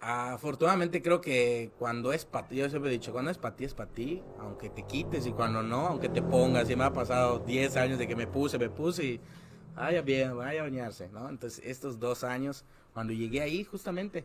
Afortunadamente 0.00 1.02
creo 1.02 1.20
que 1.20 1.72
cuando 1.78 2.12
es 2.12 2.24
para 2.24 2.46
ti, 2.46 2.56
yo 2.56 2.68
siempre 2.70 2.90
he 2.90 2.94
dicho, 2.94 3.12
cuando 3.12 3.32
es 3.32 3.38
para 3.38 3.56
ti 3.56 3.64
es 3.64 3.74
para 3.74 3.90
ti, 3.90 4.22
aunque 4.38 4.70
te 4.70 4.84
quites 4.84 5.26
y 5.26 5.32
cuando 5.32 5.62
no, 5.62 5.88
aunque 5.88 6.08
te 6.08 6.22
pongas, 6.22 6.70
y 6.70 6.76
me 6.76 6.84
ha 6.84 6.92
pasado 6.92 7.40
10 7.40 7.76
años 7.76 7.98
de 7.98 8.06
que 8.06 8.14
me 8.14 8.28
puse, 8.28 8.58
me 8.58 8.70
puse 8.70 9.04
y 9.04 9.20
vaya 9.74 10.00
bien, 10.02 10.36
vaya 10.36 10.60
a 10.60 10.64
bañarse, 10.64 11.08
¿no? 11.08 11.28
Entonces 11.28 11.60
estos 11.64 11.98
dos 11.98 12.22
años, 12.22 12.64
cuando 12.94 13.12
llegué 13.12 13.40
ahí 13.40 13.64
justamente, 13.64 14.24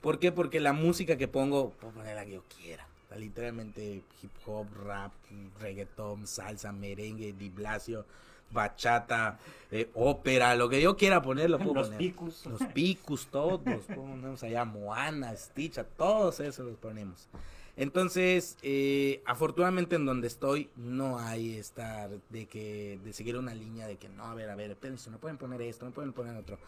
¿por 0.00 0.18
qué? 0.18 0.32
Porque 0.32 0.58
la 0.58 0.72
música 0.72 1.18
que 1.18 1.28
pongo, 1.28 1.70
puedo 1.72 1.92
poner 1.92 2.16
la 2.16 2.24
que 2.24 2.32
yo 2.32 2.44
quiera, 2.56 2.86
literalmente 3.16 4.02
hip 4.22 4.30
hop, 4.46 4.66
rap, 4.84 5.12
reggaetón, 5.60 6.26
salsa, 6.26 6.72
merengue, 6.72 7.32
diblacio, 7.32 8.04
bachata, 8.50 9.38
eh, 9.70 9.90
ópera, 9.94 10.54
lo 10.54 10.68
que 10.68 10.80
yo 10.80 10.96
quiera 10.96 11.22
poner 11.22 11.50
lo 11.50 11.58
puedo 11.58 11.74
Los 11.74 11.86
poner. 11.86 11.98
picos. 11.98 12.46
Los 12.46 12.62
picos, 12.72 13.26
todos, 13.30 13.60
ponemos 13.94 14.42
allá 14.42 14.64
Moana, 14.64 15.36
Stitch, 15.36 15.78
a 15.78 15.84
todos 15.84 16.40
esos 16.40 16.66
los 16.66 16.76
ponemos. 16.76 17.28
Entonces, 17.76 18.58
eh, 18.62 19.22
afortunadamente 19.24 19.96
en 19.96 20.04
donde 20.04 20.26
estoy 20.26 20.68
no 20.76 21.18
hay 21.18 21.56
estar 21.56 22.10
de 22.28 22.46
que 22.46 22.98
de 23.04 23.12
seguir 23.12 23.36
una 23.38 23.54
línea 23.54 23.86
de 23.86 23.96
que 23.96 24.08
no, 24.08 24.24
a 24.24 24.34
ver, 24.34 24.50
a 24.50 24.54
ver, 24.56 24.72
espérense, 24.72 25.10
no 25.10 25.18
pueden 25.18 25.38
poner 25.38 25.62
esto, 25.62 25.86
no 25.86 25.92
pueden 25.92 26.12
poner 26.12 26.36
otro. 26.36 26.58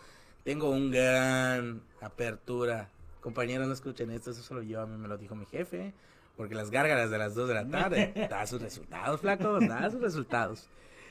Tengo 0.45 0.71
un 0.71 0.91
gran 0.91 1.83
apertura. 2.01 2.89
Compañeros, 3.21 3.67
no 3.69 3.75
escuchen 3.75 4.11
esto, 4.11 4.31
eso 4.31 4.43
solo 4.43 4.63
yo, 4.63 4.81
a 4.81 4.87
mí 4.87 4.97
me 4.97 5.07
lo 5.07 5.19
dijo 5.19 5.35
mi 5.37 5.47
jefe, 5.47 5.93
porque 6.37 6.55
las 6.55 6.71
gárgaras 6.71 7.11
de 7.11 7.19
las 7.19 7.35
2 7.35 7.49
de 7.49 7.55
la 7.55 7.69
tarde 7.69 8.13
da 8.31 8.47
sus 8.47 8.61
resultados, 8.61 9.21
flaco, 9.21 9.59
da 9.61 9.91
sus 9.91 10.01
resultados. 10.01 10.69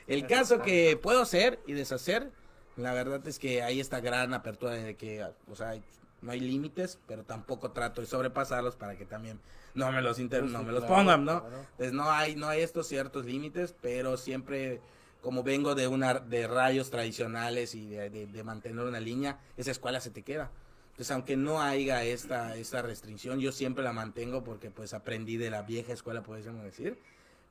El 0.08 0.28
caso 0.28 0.62
que 0.62 0.98
puedo 1.02 1.22
hacer 1.22 1.60
y 1.68 1.74
deshacer, 1.74 2.32
la 2.76 2.94
verdad 2.94 3.26
es 3.28 3.38
que 3.40 3.62
hay 3.64 3.80
esta 3.80 4.00
gran 4.00 4.34
apertura 4.34 4.74
de 4.74 4.96
que, 4.96 5.24
o 5.50 5.56
sea, 5.56 5.76
no 6.22 6.32
hay 6.32 6.40
límites, 6.40 7.00
pero 7.08 7.24
tampoco 7.24 7.72
trato 7.72 8.02
de 8.02 8.08
sobrepasarlos 8.08 8.76
para 8.76 8.96
que 8.96 9.06
también 9.06 9.40
no 9.74 9.92
me 9.92 10.02
los 10.02 10.20
inter- 10.20 10.44
no 10.44 10.64
me 10.64 10.72
los 10.72 10.84
pongan, 10.86 11.26
¿no? 11.26 11.38
Entonces 11.72 11.94
no 11.94 12.12
hay, 12.12 12.36
no 12.36 12.48
hay 12.48 12.62
estos 12.62 12.88
ciertos 12.88 13.26
límites, 13.26 13.74
pero 13.82 14.18
siempre 14.18 14.82
como 15.22 15.44
vengo 15.44 15.76
de 15.76 15.88
una 15.88 16.16
de 16.16 16.48
rayos 16.48 16.90
tradicionales 16.90 17.76
y 17.76 17.88
de, 17.88 18.10
de- 18.10 18.26
de 18.28 18.44
mantener 18.44 18.84
una 18.86 19.00
línea, 19.00 19.40
esa 19.56 19.72
escuela 19.72 20.02
se 20.02 20.10
te 20.10 20.24
queda. 20.24 20.50
Entonces 20.92 21.12
aunque 21.12 21.36
no 21.38 21.62
haya 21.62 22.04
esta, 22.04 22.56
esta 22.56 22.82
restricción, 22.82 23.40
yo 23.40 23.52
siempre 23.52 23.84
la 23.84 23.94
mantengo 23.94 24.44
porque 24.44 24.70
pues 24.70 24.94
aprendí 24.94 25.38
de 25.38 25.50
la 25.50 25.64
vieja 25.64 25.94
escuela, 25.94 26.22
podríamos 26.22 26.64
decir. 26.64 26.98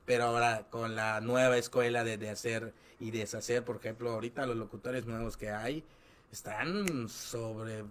Pero 0.05 0.25
ahora 0.25 0.67
con 0.69 0.95
la 0.95 1.21
nueva 1.21 1.57
escuela 1.57 2.03
de, 2.03 2.17
de 2.17 2.29
hacer 2.29 2.73
y 2.99 3.11
deshacer, 3.11 3.63
por 3.63 3.77
ejemplo, 3.77 4.11
ahorita 4.11 4.45
los 4.45 4.55
locutores 4.55 5.05
nuevos 5.05 5.37
que 5.37 5.49
hay 5.49 5.83
están 6.31 7.09
sobre 7.09 7.83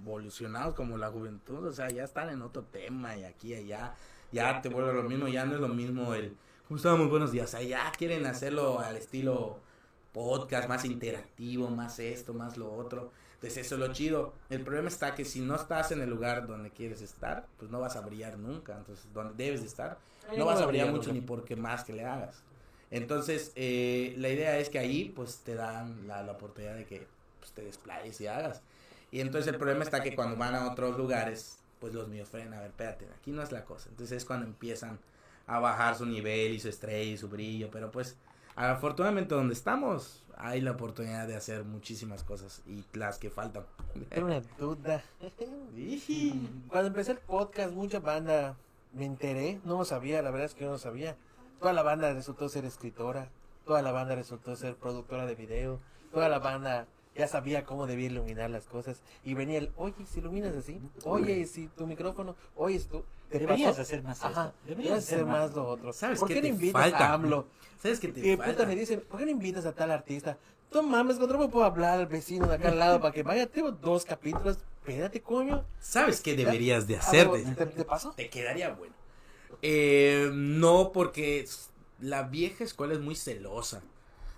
evolucionados 0.00 0.74
como 0.74 0.98
la 0.98 1.10
juventud, 1.10 1.66
o 1.66 1.72
sea, 1.72 1.88
ya 1.88 2.04
están 2.04 2.28
en 2.30 2.42
otro 2.42 2.62
tema 2.64 3.16
y 3.16 3.24
aquí 3.24 3.48
y 3.48 3.54
allá, 3.54 3.94
ya 4.30 4.60
te 4.60 4.68
vuelve 4.68 4.92
lo 4.92 5.02
mismo, 5.04 5.28
ya 5.28 5.44
no 5.44 5.54
es 5.54 5.60
lo 5.60 5.68
mismo 5.68 6.14
el, 6.14 6.36
¿cómo? 6.68 7.08
Buenos 7.08 7.32
días, 7.32 7.48
o 7.48 7.50
sea, 7.58 7.62
ya 7.62 7.90
quieren 7.96 8.26
hacerlo 8.26 8.80
al 8.80 8.96
estilo 8.96 9.58
podcast, 10.12 10.68
más 10.68 10.84
interactivo, 10.84 11.70
más 11.70 11.98
esto, 11.98 12.34
más 12.34 12.56
lo 12.56 12.72
otro. 12.72 13.12
Entonces 13.38 13.66
eso 13.66 13.76
es 13.76 13.80
lo 13.80 13.92
chido. 13.92 14.34
El 14.50 14.62
problema 14.62 14.88
está 14.88 15.14
que 15.14 15.24
si 15.24 15.40
no 15.40 15.54
estás 15.54 15.92
en 15.92 16.00
el 16.00 16.10
lugar 16.10 16.48
donde 16.48 16.70
quieres 16.70 17.02
estar, 17.02 17.46
pues 17.56 17.70
no 17.70 17.78
vas 17.78 17.94
a 17.94 18.00
brillar 18.00 18.36
nunca. 18.36 18.76
Entonces, 18.76 19.06
donde 19.14 19.44
debes 19.44 19.60
de 19.60 19.68
estar, 19.68 19.98
no 20.36 20.44
vas 20.44 20.60
a 20.60 20.66
brillar 20.66 20.90
mucho 20.90 21.12
ni 21.12 21.20
porque 21.20 21.54
más 21.54 21.84
que 21.84 21.92
le 21.92 22.04
hagas. 22.04 22.42
Entonces, 22.90 23.52
eh, 23.54 24.14
la 24.18 24.28
idea 24.28 24.58
es 24.58 24.70
que 24.70 24.80
ahí, 24.80 25.12
pues, 25.14 25.38
te 25.44 25.54
dan 25.54 26.08
la, 26.08 26.22
la 26.24 26.32
oportunidad 26.32 26.74
de 26.74 26.84
que 26.84 27.06
pues, 27.38 27.52
te 27.52 27.62
desplayes 27.62 28.20
y 28.20 28.26
hagas. 28.26 28.60
Y 29.10 29.20
entonces 29.20 29.52
el 29.52 29.58
problema 29.58 29.84
está 29.84 30.02
que 30.02 30.14
cuando 30.14 30.36
van 30.36 30.54
a 30.54 30.70
otros 30.70 30.98
lugares, 30.98 31.58
pues 31.78 31.94
los 31.94 32.08
míos 32.08 32.28
frenan, 32.28 32.54
a 32.54 32.60
ver, 32.60 32.70
espérate, 32.70 33.06
aquí 33.16 33.30
no 33.30 33.42
es 33.42 33.52
la 33.52 33.64
cosa. 33.64 33.88
Entonces 33.88 34.18
es 34.18 34.24
cuando 34.24 34.46
empiezan 34.46 34.98
a 35.46 35.60
bajar 35.60 35.96
su 35.96 36.04
nivel 36.04 36.52
y 36.52 36.60
su 36.60 36.68
estrella 36.68 37.12
y 37.12 37.16
su 37.16 37.28
brillo, 37.28 37.70
pero 37.70 37.90
pues 37.90 38.16
afortunadamente 38.54 39.34
donde 39.34 39.54
estamos 39.54 40.22
hay 40.38 40.60
la 40.60 40.70
oportunidad 40.70 41.26
de 41.26 41.36
hacer 41.36 41.64
muchísimas 41.64 42.22
cosas 42.22 42.62
y 42.66 42.84
las 42.96 43.18
que 43.18 43.28
faltan. 43.28 43.64
Tengo 44.08 44.28
una 44.28 44.40
duda. 44.58 45.02
Cuando 46.68 46.88
empecé 46.88 47.12
el 47.12 47.18
podcast, 47.18 47.72
mucha 47.72 47.98
banda 47.98 48.56
me 48.92 49.04
enteré, 49.04 49.60
no 49.64 49.78
lo 49.78 49.84
sabía, 49.84 50.22
la 50.22 50.30
verdad 50.30 50.46
es 50.46 50.54
que 50.54 50.60
yo 50.60 50.66
no 50.66 50.74
lo 50.74 50.78
sabía. 50.78 51.16
Toda 51.58 51.72
la 51.72 51.82
banda 51.82 52.14
resultó 52.14 52.48
ser 52.48 52.64
escritora, 52.64 53.28
toda 53.66 53.82
la 53.82 53.90
banda 53.90 54.14
resultó 54.14 54.54
ser 54.54 54.76
productora 54.76 55.26
de 55.26 55.34
video, 55.34 55.80
toda 56.12 56.28
la 56.28 56.38
banda 56.38 56.86
ya 57.16 57.26
sabía 57.26 57.64
cómo 57.64 57.88
debía 57.88 58.06
iluminar 58.06 58.48
las 58.48 58.66
cosas. 58.66 59.02
Y 59.24 59.34
venía 59.34 59.58
el, 59.58 59.72
oye, 59.76 59.94
si 60.06 60.20
iluminas 60.20 60.54
así, 60.54 60.80
oye, 61.04 61.46
si 61.46 61.66
tu 61.66 61.86
micrófono, 61.86 62.36
oye, 62.54 62.78
si 62.78 62.86
tú. 62.86 63.00
¿te 63.00 63.17
Deberías 63.30 63.70
pasó? 63.70 63.82
hacer 63.82 64.02
más 64.02 64.22
Ajá, 64.24 64.46
esto. 64.46 64.54
deberías 64.66 64.98
hacer 64.98 65.24
más 65.26 65.54
lo 65.54 65.68
otro. 65.68 65.92
¿Sabes 65.92 66.18
¿Por 66.18 66.28
qué 66.28 66.40
no 66.40 66.46
invitas 66.48 66.82
falta? 66.82 67.10
a 67.10 67.12
AMLO? 67.14 67.46
¿Sabes 67.82 68.00
qué 68.00 68.08
te 68.08 68.36
falta? 68.36 68.52
puta 68.52 68.66
me 68.66 68.74
dicen, 68.76 69.04
¿por 69.08 69.18
qué 69.18 69.24
no 69.26 69.30
invitas 69.30 69.66
a 69.66 69.72
tal 69.72 69.90
artista? 69.90 70.38
No 70.72 70.82
mames, 70.82 71.16
cuando 71.16 71.34
no 71.34 71.40
me 71.40 71.48
puedo 71.48 71.64
hablar 71.64 71.98
al 71.98 72.06
vecino 72.06 72.46
de 72.46 72.54
acá 72.56 72.68
al 72.68 72.78
lado 72.78 73.00
para 73.00 73.12
que 73.12 73.22
vaya, 73.22 73.46
tengo 73.46 73.70
dos 73.72 74.04
capítulos, 74.04 74.58
espérate, 74.80 75.22
coño. 75.22 75.64
¿Sabes 75.80 76.20
qué 76.20 76.34
deberías 76.36 76.86
de 76.86 76.96
hacer? 76.96 77.30
¿Te, 77.54 77.66
te 77.66 77.84
pasó? 77.84 78.12
Te 78.12 78.28
quedaría 78.28 78.70
bueno. 78.70 78.94
Eh, 79.62 80.30
no, 80.32 80.92
porque 80.92 81.46
la 82.00 82.22
vieja 82.24 82.64
escuela 82.64 82.94
es 82.94 83.00
muy 83.00 83.14
celosa. 83.14 83.82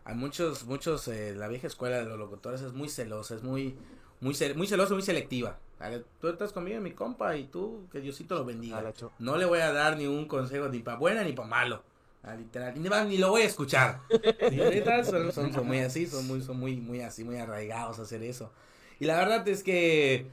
Hay 0.04 0.14
muchos, 0.14 0.64
muchos, 0.64 1.06
eh, 1.08 1.34
la 1.36 1.48
vieja 1.48 1.66
escuela 1.66 1.98
de 1.98 2.04
los 2.04 2.18
locutores 2.18 2.60
es 2.62 2.72
muy 2.72 2.88
celosa, 2.88 3.34
es 3.34 3.42
muy, 3.42 3.76
muy, 4.20 4.34
muy 4.56 4.66
celosa, 4.66 4.94
muy 4.94 5.02
selectiva. 5.02 5.58
A 5.80 5.90
Tú 6.20 6.28
estás 6.28 6.52
conmigo, 6.52 6.80
mi 6.80 6.92
compa, 6.92 7.36
y 7.36 7.44
tú, 7.44 7.88
que 7.90 8.00
Diosito 8.00 8.34
lo 8.34 8.44
bendiga. 8.44 8.78
A 8.78 8.92
No 9.18 9.36
le 9.36 9.46
voy 9.46 9.60
a 9.60 9.72
dar 9.72 9.96
ni 9.96 10.06
un 10.06 10.26
consejo 10.26 10.68
ni 10.68 10.80
para 10.80 10.98
buena 10.98 11.24
ni 11.24 11.32
para 11.32 11.48
malo. 11.48 11.82
Ah, 12.22 12.34
literal, 12.34 12.74
ni, 12.74 12.88
ni 13.08 13.16
lo 13.18 13.30
voy 13.30 13.42
a 13.42 13.46
escuchar. 13.46 14.00
Sí, 14.50 14.60
ahorita 14.60 15.04
son, 15.04 15.32
son- 15.32 15.52
son 15.52 15.66
muy 15.66 15.78
así, 15.78 16.06
son 16.06 16.26
muy, 16.26 16.42
son 16.42 16.58
muy, 16.58 16.76
muy 16.76 17.00
así, 17.00 17.24
muy 17.24 17.36
arraigados 17.38 17.98
a 17.98 18.02
hacer 18.02 18.22
eso. 18.22 18.52
Y 18.98 19.06
la 19.06 19.16
verdad 19.16 19.46
es 19.48 19.62
que 19.62 20.26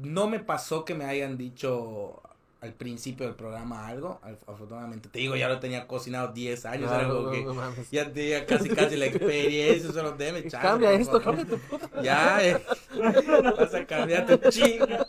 no 0.00 0.28
me 0.28 0.40
pasó 0.40 0.84
que 0.84 0.94
me 0.94 1.04
hayan 1.04 1.36
dicho 1.36 2.22
al 2.64 2.72
principio 2.72 3.26
del 3.26 3.34
programa 3.34 3.86
algo, 3.86 4.18
al- 4.22 4.38
afortunadamente. 4.46 5.08
Te 5.10 5.18
digo, 5.18 5.36
ya 5.36 5.48
lo 5.48 5.60
tenía 5.60 5.86
cocinado 5.86 6.28
10 6.32 6.64
años, 6.66 6.90
era 6.90 7.00
Claro, 7.00 7.14
como 7.16 7.26
no, 7.26 7.30
que 7.32 7.44
no 7.44 7.54
mames. 7.54 7.90
ya 7.90 8.10
tenía 8.10 8.46
casi 8.46 8.68
casi 8.70 8.96
la 8.96 9.06
experiencia, 9.06 9.92
solo 9.92 10.12
déme 10.12 10.42
chance, 10.48 10.66
Cambia 10.66 10.92
esto, 10.92 11.20
cambia 11.20 11.44
tu 11.44 11.58
puta. 11.58 11.90
Ya, 12.02 12.42
eh, 12.44 12.64
vas 13.58 13.74
a 13.74 13.84
cambiar 13.86 14.26
tu 14.26 14.50
chinga. 14.50 15.06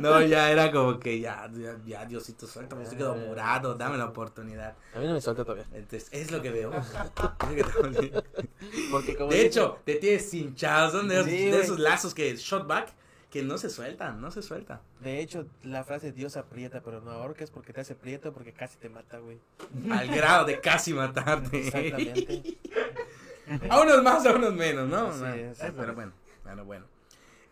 No, 0.00 0.20
ya 0.22 0.50
era 0.50 0.70
como 0.72 0.98
que 0.98 1.20
ya, 1.20 1.48
ya, 1.56 1.76
ya 1.86 2.04
Diosito, 2.04 2.46
suéltame, 2.46 2.82
estoy 2.82 2.98
quedo 2.98 3.14
morado, 3.14 3.74
dame 3.76 3.96
la 3.96 4.06
oportunidad. 4.06 4.74
A 4.94 4.98
mí 4.98 5.06
no 5.06 5.14
me 5.14 5.20
suelta 5.20 5.44
todavía. 5.44 5.66
Entonces, 5.72 6.08
es 6.12 6.30
lo 6.32 6.42
que 6.42 6.50
veo. 6.50 6.70
Porque 8.90 9.16
como 9.16 9.30
De 9.30 9.46
hecho, 9.46 9.78
te 9.84 9.94
tienes 9.96 10.32
hinchado, 10.34 10.90
son 10.90 11.08
de, 11.08 11.22
Sí, 11.24 11.50
de 11.50 11.60
esos 11.60 11.78
lazos 11.78 12.14
que 12.14 12.34
shot 12.36 12.66
back 12.66 12.88
que 13.30 13.42
no 13.42 13.58
se 13.58 13.70
sueltan, 13.70 14.20
no 14.20 14.30
se 14.30 14.42
sueltan. 14.42 14.80
De 15.00 15.20
hecho, 15.20 15.46
la 15.62 15.84
frase 15.84 16.10
Dios 16.12 16.36
aprieta, 16.36 16.80
pero 16.82 17.00
no 17.00 17.10
ahorca 17.12 17.44
es 17.44 17.50
porque 17.50 17.72
te 17.72 17.80
hace 17.80 17.94
prieto, 17.94 18.32
porque 18.32 18.52
casi 18.52 18.76
te 18.78 18.88
mata, 18.88 19.18
güey. 19.18 19.38
Al 19.90 20.08
grado 20.08 20.44
de 20.46 20.60
casi 20.60 20.92
matarte. 20.92 21.58
Exactamente. 21.66 22.58
A 23.68 23.80
unos 23.80 24.02
más, 24.04 24.24
a 24.26 24.32
unos 24.32 24.54
menos, 24.54 24.88
¿no? 24.88 25.08
Así 25.08 25.20
No, 25.22 25.26
es. 25.34 25.60
eh, 25.60 25.72
pero 25.76 25.92
bueno, 25.94 26.12
bueno, 26.44 26.64
bueno. 26.64 26.86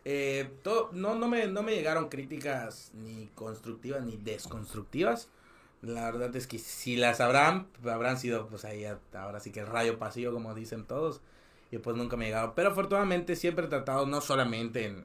Eh, 0.04 0.48
todo- 0.62 0.90
no, 0.92 1.16
no, 1.16 1.26
me, 1.26 1.48
no 1.48 1.62
me 1.64 1.74
llegaron 1.74 2.08
críticas 2.08 2.92
ni 2.94 3.26
constructivas 3.34 4.02
ni 4.04 4.16
desconstructivas. 4.16 5.28
La 5.82 6.04
verdad 6.10 6.34
es 6.36 6.46
que 6.46 6.58
si 6.58 6.96
las 6.96 7.20
habrán, 7.20 7.66
habrán 7.84 8.16
sido, 8.18 8.46
pues 8.46 8.64
ahí, 8.64 8.84
ahora 9.12 9.40
sí 9.40 9.50
que 9.50 9.60
el 9.60 9.66
rayo 9.66 9.98
pasillo, 9.98 10.32
como 10.32 10.54
dicen 10.54 10.84
todos. 10.84 11.20
Y 11.72 11.78
pues 11.78 11.96
nunca 11.96 12.16
me 12.16 12.26
llegaron. 12.26 12.52
Pero 12.54 12.70
afortunadamente 12.70 13.34
siempre 13.34 13.66
he 13.66 13.68
tratado, 13.68 14.06
no 14.06 14.20
solamente 14.20 14.86
en, 14.86 15.04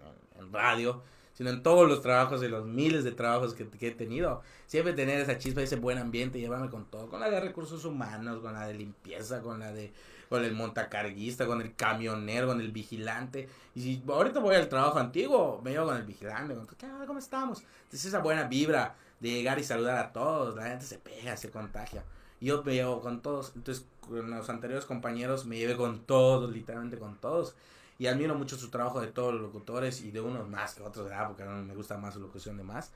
radio, 0.51 1.01
sino 1.33 1.49
en 1.49 1.63
todos 1.63 1.87
los 1.87 2.01
trabajos, 2.01 2.43
en 2.43 2.51
los 2.51 2.65
miles 2.65 3.03
de 3.03 3.11
trabajos 3.11 3.53
que, 3.53 3.67
he 3.79 3.91
tenido. 3.91 4.41
Siempre 4.67 4.93
tener 4.93 5.19
esa 5.19 5.37
chispa, 5.37 5.61
ese 5.61 5.77
buen 5.77 5.97
ambiente, 5.97 6.39
llevarme 6.39 6.69
con 6.69 6.85
todo. 6.85 7.09
Con 7.09 7.19
la 7.19 7.29
de 7.29 7.39
recursos 7.39 7.85
humanos, 7.85 8.39
con 8.41 8.53
la 8.53 8.67
de 8.67 8.73
limpieza, 8.75 9.41
con 9.41 9.59
la 9.59 9.71
de 9.71 9.91
con 10.29 10.43
el 10.43 10.55
montacarguista, 10.55 11.45
con 11.45 11.61
el 11.61 11.75
camionero, 11.75 12.47
con 12.47 12.59
el 12.59 12.71
vigilante. 12.71 13.47
Y 13.75 13.81
si 13.81 14.03
ahorita 14.07 14.39
voy 14.39 14.55
al 14.55 14.67
trabajo 14.67 14.97
antiguo, 14.97 15.61
me 15.63 15.69
llevo 15.69 15.85
con 15.85 15.97
el 15.97 16.05
vigilante, 16.05 16.55
con, 16.55 16.65
¿qué? 16.65 16.87
¿Cómo 17.05 17.19
estamos? 17.19 17.59
Entonces 17.83 18.05
esa 18.05 18.17
buena 18.17 18.45
vibra 18.45 18.95
de 19.19 19.29
llegar 19.29 19.59
y 19.59 19.63
saludar 19.63 19.97
a 19.97 20.11
todos, 20.11 20.55
la 20.55 20.63
gente 20.63 20.85
se 20.85 20.97
pega, 20.97 21.37
se 21.37 21.51
contagia. 21.51 22.03
Y 22.39 22.47
yo 22.47 22.63
me 22.63 22.73
llevo 22.73 22.99
con 22.99 23.21
todos, 23.21 23.53
entonces 23.55 23.85
con 24.01 24.31
los 24.31 24.49
anteriores 24.49 24.85
compañeros 24.85 25.45
me 25.45 25.57
llevé 25.57 25.77
con 25.77 25.99
todos, 25.99 26.51
literalmente 26.51 26.97
con 26.97 27.15
todos. 27.17 27.55
Y 27.99 28.07
admiro 28.07 28.35
mucho 28.35 28.57
su 28.57 28.69
trabajo 28.69 29.01
de 29.01 29.07
todos 29.07 29.33
los 29.33 29.41
locutores 29.41 30.01
y 30.01 30.11
de 30.11 30.21
unos 30.21 30.49
más 30.49 30.75
que 30.75 30.83
otros, 30.83 31.05
¿verdad? 31.07 31.27
Porque 31.27 31.43
me 31.43 31.75
gusta 31.75 31.97
más 31.97 32.13
su 32.13 32.19
locución 32.19 32.57
de 32.57 32.63
más. 32.63 32.91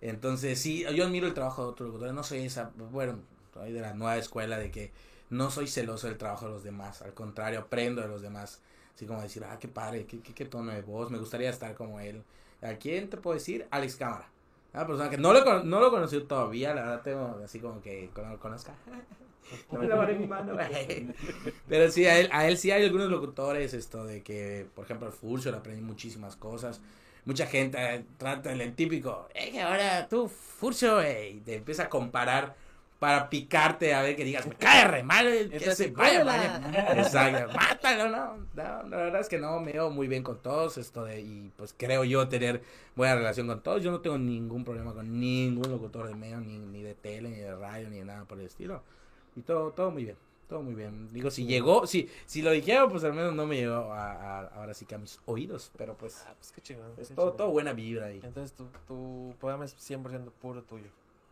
Entonces, 0.00 0.58
sí, 0.58 0.84
yo 0.94 1.04
admiro 1.04 1.26
el 1.26 1.34
trabajo 1.34 1.62
de 1.62 1.68
otros 1.70 1.86
locutores. 1.88 2.14
No 2.14 2.22
soy 2.22 2.40
esa, 2.40 2.72
bueno, 2.90 3.18
soy 3.54 3.72
de 3.72 3.80
la 3.80 3.94
nueva 3.94 4.16
escuela 4.16 4.58
de 4.58 4.70
que 4.70 4.92
no 5.30 5.50
soy 5.50 5.66
celoso 5.66 6.08
del 6.08 6.18
trabajo 6.18 6.46
de 6.46 6.52
los 6.52 6.64
demás. 6.64 7.02
Al 7.02 7.14
contrario, 7.14 7.60
aprendo 7.60 8.02
de 8.02 8.08
los 8.08 8.20
demás. 8.20 8.60
Así 8.94 9.06
como 9.06 9.22
decir, 9.22 9.44
ah, 9.44 9.58
qué 9.58 9.68
padre, 9.68 10.06
qué, 10.06 10.20
qué, 10.20 10.44
tono 10.44 10.72
de 10.72 10.82
voz, 10.82 11.10
me 11.10 11.18
gustaría 11.18 11.50
estar 11.50 11.74
como 11.74 12.00
él. 12.00 12.22
¿A 12.60 12.74
quién 12.74 13.08
te 13.08 13.16
puedo 13.16 13.34
decir? 13.34 13.66
Alex 13.70 13.96
Cámara. 13.96 14.28
Una 14.74 14.86
persona 14.86 15.10
que 15.10 15.18
no 15.18 15.32
lo, 15.32 15.64
no 15.64 15.80
lo 15.80 15.90
conocí 15.90 16.20
todavía, 16.20 16.74
la 16.74 16.82
verdad 16.82 17.02
tengo 17.02 17.40
así 17.44 17.60
como 17.60 17.80
que 17.80 18.10
lo 18.14 18.38
conozca. 18.38 18.74
No 19.70 19.78
me 19.78 19.86
la 19.86 19.94
agarré 19.94 20.14
en 20.14 20.20
mi 20.20 20.26
mano, 20.26 20.54
güey. 20.54 21.08
Pero 21.68 21.90
sí, 21.90 22.06
a 22.06 22.18
él, 22.18 22.28
a 22.32 22.48
él 22.48 22.58
sí 22.58 22.70
hay 22.70 22.84
algunos 22.84 23.10
locutores, 23.10 23.74
esto 23.74 24.04
de 24.04 24.22
que, 24.22 24.66
por 24.74 24.84
ejemplo, 24.84 25.06
el 25.06 25.12
Furcio 25.12 25.50
le 25.50 25.58
aprendí 25.58 25.82
muchísimas 25.82 26.36
cosas. 26.36 26.80
Mucha 27.24 27.46
gente 27.46 27.78
eh, 27.78 28.04
trata 28.18 28.52
el 28.52 28.74
típico, 28.74 29.28
eh, 29.34 29.52
que 29.52 29.60
ahora 29.60 30.08
tú, 30.08 30.28
Furcio, 30.28 31.00
eh, 31.00 31.30
y 31.30 31.40
te 31.40 31.56
empieza 31.56 31.84
a 31.84 31.88
comparar 31.88 32.56
para 33.02 33.28
picarte 33.28 33.94
a 33.94 34.02
ver 34.02 34.14
que 34.14 34.24
digas, 34.24 34.46
me 34.46 34.54
cae 34.54 34.86
re 34.86 35.02
mal, 35.02 35.26
eh, 35.26 35.48
que 35.48 35.74
se 35.74 35.90
vaya, 35.90 36.22
vaya. 36.22 36.60
Exacto, 36.96 37.52
mátalo, 37.52 38.08
no, 38.08 38.36
no, 38.54 38.88
la 38.88 38.96
verdad 38.96 39.20
es 39.20 39.28
que 39.28 39.40
no, 39.40 39.58
me 39.58 39.72
veo 39.72 39.90
muy 39.90 40.06
bien 40.06 40.22
con 40.22 40.40
todos, 40.40 40.78
esto 40.78 41.04
de, 41.04 41.20
y 41.20 41.50
pues 41.56 41.74
creo 41.76 42.04
yo 42.04 42.28
tener 42.28 42.62
buena 42.94 43.16
relación 43.16 43.48
con 43.48 43.60
todos, 43.60 43.82
yo 43.82 43.90
no 43.90 43.98
tengo 43.98 44.18
ningún 44.18 44.62
problema 44.62 44.94
con 44.94 45.18
ningún 45.18 45.68
locutor 45.68 46.06
de 46.06 46.14
medio, 46.14 46.38
ni, 46.38 46.58
ni 46.58 46.84
de 46.84 46.94
tele, 46.94 47.30
ni 47.30 47.38
de 47.38 47.52
radio, 47.56 47.90
ni 47.90 47.98
de 47.98 48.04
nada 48.04 48.24
por 48.24 48.38
el 48.38 48.46
estilo, 48.46 48.84
y 49.36 49.42
todo, 49.42 49.70
todo 49.72 49.90
muy 49.90 50.04
bien, 50.04 50.16
todo 50.48 50.62
muy 50.62 50.74
bien, 50.74 51.12
digo, 51.12 51.30
si 51.30 51.46
llegó, 51.46 51.86
si, 51.86 52.08
si 52.26 52.42
lo 52.42 52.50
dijeron, 52.50 52.90
pues 52.90 53.04
al 53.04 53.12
menos 53.14 53.34
no 53.34 53.46
me 53.46 53.56
llegó 53.56 53.92
a, 53.92 54.12
a- 54.12 54.46
ahora 54.48 54.74
sí 54.74 54.84
que 54.84 54.94
a 54.94 54.98
mis 54.98 55.18
oídos, 55.26 55.70
pero 55.76 55.94
pues, 55.96 56.22
Ah, 56.26 56.34
pues 56.38 56.52
qué 56.52 56.60
chingón. 56.60 56.92
es 56.98 57.08
qué 57.08 57.14
todo, 57.14 57.50
buena 57.50 57.72
vibra 57.72 58.06
ahí. 58.06 58.20
Entonces 58.22 58.52
tu, 58.52 58.66
tu 58.86 59.34
programa 59.40 59.64
es 59.64 59.74
100% 59.78 60.30
puro 60.40 60.62
tuyo. 60.62 60.84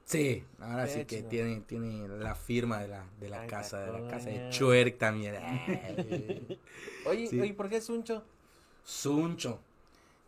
Sí, 0.05 0.43
ahora 0.61 0.87
Qué 0.87 0.93
sí 0.93 1.05
que 1.05 1.23
tiene, 1.23 1.61
tiene 1.61 2.09
la 2.09 2.35
firma 2.35 2.81
de 2.81 2.89
la, 2.89 3.05
de 3.21 3.29
la 3.29 3.43
Ay, 3.43 3.49
casa, 3.49 3.79
de 3.79 3.93
la 3.93 4.09
casa 4.11 4.31
de. 4.31 4.51
Chuerk 4.51 4.99
también. 4.99 5.35
Oye, 7.07 7.29
Sí. 7.29 7.41
oye, 7.41 7.55
¿por 7.55 7.69
qué 7.69 7.77
es 7.77 7.89
uncho? 7.89 8.23
Suncho. 8.85 9.59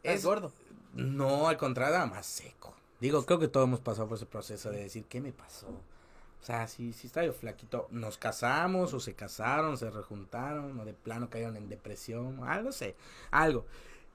Es 0.03 0.17
Es 0.17 0.25
gordo. 0.25 0.53
No, 0.95 1.49
al 1.49 1.57
contrario, 1.57 2.07
más 2.07 2.27
seco. 2.27 2.75
Digo, 3.01 3.25
creo 3.25 3.39
que 3.39 3.49
todos 3.49 3.67
hemos 3.67 3.81
pasado 3.81 4.07
por 4.09 4.17
ese 4.17 4.27
proceso 4.27 4.71
de 4.71 4.85
decir, 4.85 5.05
¿qué 5.09 5.21
me 5.21 5.33
pasó? 5.33 5.67
O 6.43 6.45
sea, 6.45 6.67
si, 6.67 6.93
si 6.93 7.07
estaba 7.07 7.25
yo 7.25 7.33
flaquito, 7.33 7.87
nos 7.93 8.19
casamos 8.19 8.93
o 8.95 8.99
se 9.01 9.15
casaron, 9.15 9.79
se 9.79 9.89
rejuntaron 9.91 10.79
o 10.81 10.85
de 10.85 10.93
plano 10.93 11.31
cayeron 11.31 11.57
en 11.57 11.69
depresión, 11.69 12.41
algo 12.43 12.73
sé, 12.73 12.97
algo. 13.31 13.65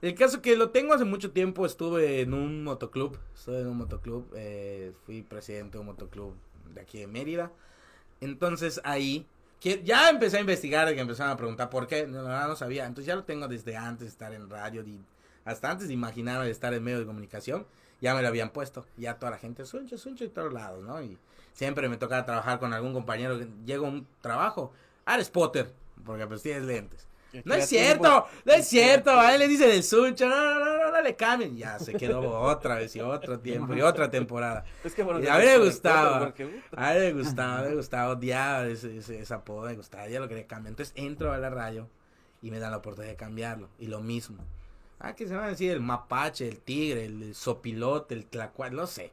El 0.01 0.13
caso 0.13 0.41
que 0.41 0.57
lo 0.57 0.69
tengo 0.71 0.93
hace 0.93 1.05
mucho 1.05 1.31
tiempo, 1.31 1.65
estuve 1.65 2.21
en 2.21 2.33
un 2.33 2.63
motoclub, 2.65 3.17
estuve 3.33 3.61
en 3.61 3.67
un 3.67 3.77
motoclub, 3.77 4.29
eh, 4.35 4.91
fui 5.05 5.21
presidente 5.23 5.77
de 5.77 5.79
un 5.79 5.85
motoclub 5.87 6.33
de 6.73 6.81
aquí 6.81 6.99
de 6.99 7.07
Mérida. 7.07 7.49
Entonces 8.19 8.81
ahí, 8.83 9.25
que 9.61 9.81
ya 9.83 10.09
empecé 10.09 10.37
a 10.37 10.41
investigar, 10.41 10.93
que 10.93 10.99
empezaron 10.99 11.31
a 11.31 11.37
preguntar 11.37 11.69
por 11.69 11.87
qué, 11.87 12.07
no, 12.07 12.23
no, 12.23 12.47
no 12.47 12.55
sabía. 12.57 12.85
Entonces 12.85 13.07
ya 13.07 13.15
lo 13.15 13.23
tengo 13.23 13.47
desde 13.47 13.77
antes 13.77 14.01
de 14.01 14.09
estar 14.09 14.33
en 14.33 14.49
radio, 14.49 14.83
di- 14.83 14.99
hasta 15.45 15.71
antes 15.71 15.87
de 15.87 15.93
imaginarme 15.93 16.45
de 16.45 16.51
estar 16.51 16.73
en 16.73 16.83
medio 16.83 16.99
de 16.99 17.05
comunicación, 17.05 17.65
ya 18.01 18.13
me 18.15 18.21
lo 18.21 18.27
habían 18.27 18.49
puesto. 18.49 18.85
Ya 18.97 19.15
toda 19.15 19.31
la 19.31 19.37
gente, 19.37 19.65
suncho, 19.65 19.97
suncho 19.97 20.23
y 20.23 20.29
todos 20.29 20.53
lados, 20.53 20.83
¿no? 20.83 21.01
Y 21.01 21.17
siempre 21.53 21.89
me 21.89 21.97
tocaba 21.97 22.25
trabajar 22.25 22.59
con 22.59 22.73
algún 22.73 22.93
compañero 22.93 23.37
que 23.39 23.47
llega 23.65 23.85
a 23.85 23.89
un 23.89 24.07
trabajo, 24.21 24.71
ah, 25.05 25.15
eres 25.15 25.29
Potter, 25.29 25.71
porque 26.05 26.27
pues 26.27 26.41
tienes 26.41 26.63
lentes. 26.63 27.07
No 27.43 27.55
es 27.55 27.65
cierto, 27.69 28.27
no 28.45 28.53
es 28.53 28.67
cierto, 28.67 29.11
a 29.11 29.33
él 29.33 29.39
le 29.39 29.47
dicen 29.47 29.69
el 29.71 29.83
suncho, 29.83 30.29
no, 30.29 30.35
no, 30.35 30.59
no, 30.59 30.77
no, 30.77 30.91
no 30.91 31.01
le 31.01 31.15
cambien. 31.15 31.57
Ya 31.57 31.79
se 31.79 31.93
quedó 31.93 32.41
otra 32.41 32.75
vez 32.75 32.95
y 32.95 33.01
otro 33.01 33.39
tiempo 33.41 33.73
y 33.73 33.81
otra 33.81 34.09
temporada. 34.09 34.63
Es 34.83 34.93
que 34.93 35.03
bueno, 35.03 35.19
a 35.19 35.37
mí 35.37 35.45
me 35.45 35.57
gusta, 35.57 36.03
gustaba. 36.03 36.33
A 36.75 36.93
mí 36.93 36.99
me 36.99 37.13
gustaba, 37.13 37.61
me 37.63 37.75
gustaba, 37.75 38.09
odiaba 38.11 38.67
ese, 38.67 38.97
ese, 38.97 39.19
ese 39.19 39.33
apodo, 39.33 39.65
me 39.65 39.75
gustaba, 39.75 40.07
ya 40.07 40.19
lo 40.19 40.27
quería 40.27 40.47
cambiar. 40.47 40.71
Entonces 40.71 40.93
entro 40.95 41.33
a 41.33 41.37
la 41.37 41.49
radio 41.49 41.89
y 42.41 42.51
me 42.51 42.59
dan 42.59 42.71
la 42.71 42.77
oportunidad 42.77 43.11
de 43.11 43.17
cambiarlo. 43.17 43.69
Y 43.79 43.87
lo 43.87 43.99
mismo. 43.99 44.37
Ah, 44.99 45.13
que 45.15 45.27
se 45.27 45.35
van 45.35 45.45
a 45.45 45.49
decir 45.49 45.71
el 45.71 45.81
mapache, 45.81 46.47
el 46.47 46.59
tigre, 46.59 47.05
el 47.05 47.35
sopilote, 47.35 48.15
el 48.15 48.25
tlacual, 48.25 48.75
no 48.75 48.87
sé. 48.87 49.11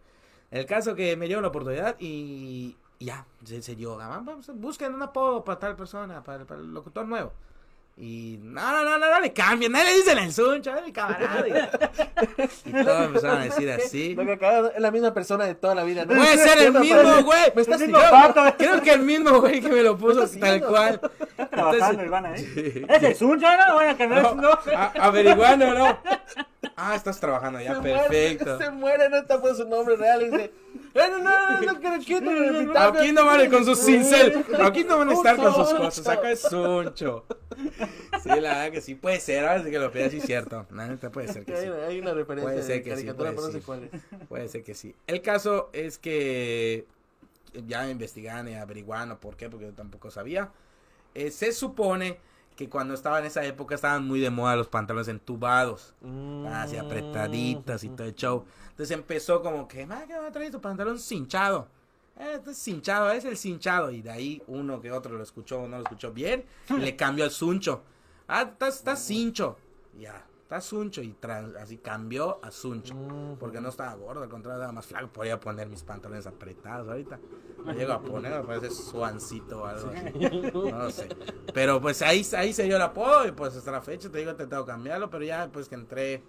El 0.50 0.66
caso 0.66 0.94
que 0.94 1.16
me 1.16 1.28
dio 1.28 1.40
la 1.40 1.48
oportunidad 1.48 1.96
y, 1.98 2.76
ya, 3.00 3.26
se, 3.44 3.60
se 3.62 3.74
dio. 3.76 4.00
ah, 4.00 4.22
busquen 4.54 4.94
un 4.94 5.02
apodo 5.02 5.44
para 5.44 5.58
tal 5.58 5.76
persona, 5.76 6.22
para 6.22 6.44
el 6.54 6.72
locutor 6.72 7.06
nuevo. 7.06 7.32
Y 7.96 8.40
no, 8.42 8.72
no, 8.72 8.82
no, 8.82 8.98
no, 8.98 9.08
no 9.08 9.20
le 9.20 9.32
cambien, 9.32 9.70
no 9.70 9.80
le 9.82 9.94
dicen 9.94 10.18
el 10.18 10.32
suncho, 10.32 10.76
el 10.76 10.92
camarada. 10.92 11.46
Y, 11.46 11.52
y 12.70 12.84
todos 12.84 13.04
empezaron 13.06 13.38
a 13.38 13.44
decir 13.44 13.70
así. 13.70 14.16
Lo 14.16 14.26
que 14.26 14.32
acaba 14.32 14.68
es 14.70 14.80
la 14.80 14.90
misma 14.90 15.14
persona 15.14 15.44
de 15.44 15.54
toda 15.54 15.76
la 15.76 15.84
vida. 15.84 16.04
¿no? 16.04 16.16
Puede 16.16 16.36
ser 16.48 16.58
el 16.58 16.72
¿Qué 16.72 16.80
mismo, 16.80 17.22
güey. 17.22 17.52
Me 17.54 17.62
estás 17.62 17.82
pato. 18.10 18.56
Creo 18.58 18.82
que 18.82 18.92
el 18.92 19.02
mismo 19.02 19.40
güey 19.40 19.60
que 19.60 19.68
me 19.68 19.82
lo 19.82 19.96
puso 19.96 20.20
¿Me 20.20 20.24
estás 20.24 20.40
tal 20.40 20.64
cual. 20.64 21.00
Está 21.38 21.46
trabajando 21.48 22.28
ahí. 22.28 22.38
Sí. 22.38 22.84
Es 22.88 23.02
el 23.04 23.14
Sunshine, 23.14 23.58
no 23.68 23.74
voy 23.74 23.86
a 23.86 23.96
cambiar 23.96 24.36
No, 24.36 24.58
averiguando, 24.98 25.72
¿no? 25.74 25.98
Ah, 26.76 26.94
estás 26.94 27.20
trabajando 27.20 27.60
ya, 27.60 27.76
Se 27.76 27.82
perfecto. 27.82 28.44
Muere, 28.44 28.64
se 28.64 28.70
muere, 28.70 29.08
no 29.10 29.16
está 29.18 29.40
por 29.40 29.56
su 29.56 29.68
nombre 29.68 29.96
real. 29.96 30.22
Y 30.22 30.24
dice: 30.30 30.44
"Eh, 30.44 30.52
No, 30.94 31.08
no, 31.08 31.18
no, 31.18 31.60
no, 31.60 31.94
epitafio". 31.94 33.00
Aquí 33.00 33.12
no 33.12 33.42
ir 33.42 33.50
con 33.50 33.64
sus 33.64 33.78
cincel. 33.78 34.44
Aquí 34.60 34.84
no 34.84 34.98
van 34.98 35.10
a 35.10 35.12
estar 35.12 35.36
con 35.36 35.54
sus 35.54 35.74
cosas. 35.74 36.08
Acá 36.08 36.30
es 36.30 36.40
suncho. 36.40 37.24
Sí, 38.22 38.28
la 38.28 38.36
verdad 38.40 38.72
que 38.72 38.80
sí 38.80 38.94
puede 38.94 39.20
ser. 39.20 39.44
Ahora 39.44 39.62
sí 39.62 39.70
que 39.70 39.78
lo 39.78 39.90
pidas, 39.92 40.10
sí 40.10 40.18
es 40.18 40.24
cierto. 40.24 40.66
La 40.72 40.86
neta 40.86 41.10
puede 41.10 41.28
ser 41.28 41.44
que 41.44 41.56
sí. 41.56 41.66
hay 41.66 42.00
una 42.00 42.14
referencia 42.14 42.50
Puede 42.50 42.62
ser 42.62 42.82
que 42.82 42.96
sí, 42.96 43.06
puede 44.28 44.48
ser 44.48 44.62
que 44.62 44.74
sí. 44.74 44.94
El 45.06 45.22
caso 45.22 45.70
es 45.72 45.98
que 45.98 46.86
ya 47.66 47.88
investigaron 47.88 48.48
y 48.48 48.54
averiguaron 48.54 49.16
por 49.18 49.36
qué, 49.36 49.48
porque 49.48 49.66
yo 49.66 49.72
tampoco 49.72 50.10
sabía. 50.10 50.50
Eh, 51.14 51.30
se 51.30 51.52
supone 51.52 52.18
que 52.56 52.68
cuando 52.68 52.94
estaba 52.94 53.18
en 53.18 53.24
esa 53.26 53.44
época 53.44 53.74
estaban 53.74 54.06
muy 54.06 54.20
de 54.20 54.30
moda 54.30 54.56
los 54.56 54.68
pantalones 54.68 55.08
entubados. 55.08 55.94
así 56.52 56.76
apretaditas 56.76 57.82
y 57.84 57.88
todo 57.88 58.06
el 58.06 58.14
show. 58.14 58.44
Entonces 58.70 58.90
empezó 58.92 59.42
como 59.42 59.66
que, 59.68 59.86
"Ma, 59.86 60.06
¿qué 60.06 60.16
va 60.18 60.26
a 60.28 60.32
traer 60.32 60.50
tu 60.52 60.60
pantalón 60.60 60.98
cinchado? 60.98 61.68
Eh, 62.16 62.34
este 62.36 62.52
es 62.52 62.58
cinchado, 62.58 63.10
es 63.10 63.24
el 63.24 63.36
cinchado. 63.36 63.90
Y 63.90 64.02
de 64.02 64.10
ahí 64.10 64.42
uno 64.46 64.80
que 64.80 64.92
otro 64.92 65.16
lo 65.16 65.22
escuchó 65.22 65.60
o 65.62 65.68
no 65.68 65.76
lo 65.78 65.82
escuchó 65.82 66.12
bien, 66.12 66.44
y 66.70 66.72
le 66.78 66.96
cambió 66.96 67.24
el 67.24 67.30
suncho. 67.30 67.82
Ah, 68.28 68.42
estás, 68.42 68.76
estás 68.76 69.00
cincho. 69.04 69.56
Ya, 69.98 70.24
está 70.44 70.60
Suncho 70.60 71.00
y 71.02 71.12
trans- 71.14 71.56
así 71.56 71.78
cambió 71.78 72.38
a 72.44 72.50
Suncho. 72.50 72.94
Porque 73.40 73.60
no 73.60 73.70
estaba 73.70 73.94
gordo, 73.94 74.22
al 74.22 74.28
contrario, 74.28 74.58
estaba 74.60 74.72
más 74.72 74.86
flaco. 74.86 75.08
Podía 75.08 75.40
poner 75.40 75.68
mis 75.68 75.82
pantalones 75.82 76.26
apretados 76.26 76.86
ahorita. 76.88 77.18
Me 77.64 77.74
llego 77.74 77.94
a 77.94 78.00
poner, 78.02 78.30
me 78.40 78.46
parece 78.46 78.70
suancito 78.70 79.62
o 79.62 79.66
algo 79.66 79.90
así. 79.90 80.50
No 80.52 80.78
lo 80.78 80.90
sé. 80.90 81.08
Pero 81.54 81.80
pues 81.80 82.02
ahí, 82.02 82.24
ahí 82.36 82.52
se 82.52 82.64
dio 82.64 82.76
el 82.76 82.82
apodo 82.82 83.26
y 83.26 83.32
pues 83.32 83.56
hasta 83.56 83.70
la 83.72 83.80
fecha 83.80 84.10
te 84.10 84.18
digo, 84.18 84.30
he 84.30 84.32
intentado 84.34 84.66
cambiarlo, 84.66 85.08
pero 85.10 85.24
ya 85.24 85.48
pues 85.50 85.68
que 85.68 85.74
entré 85.76 86.22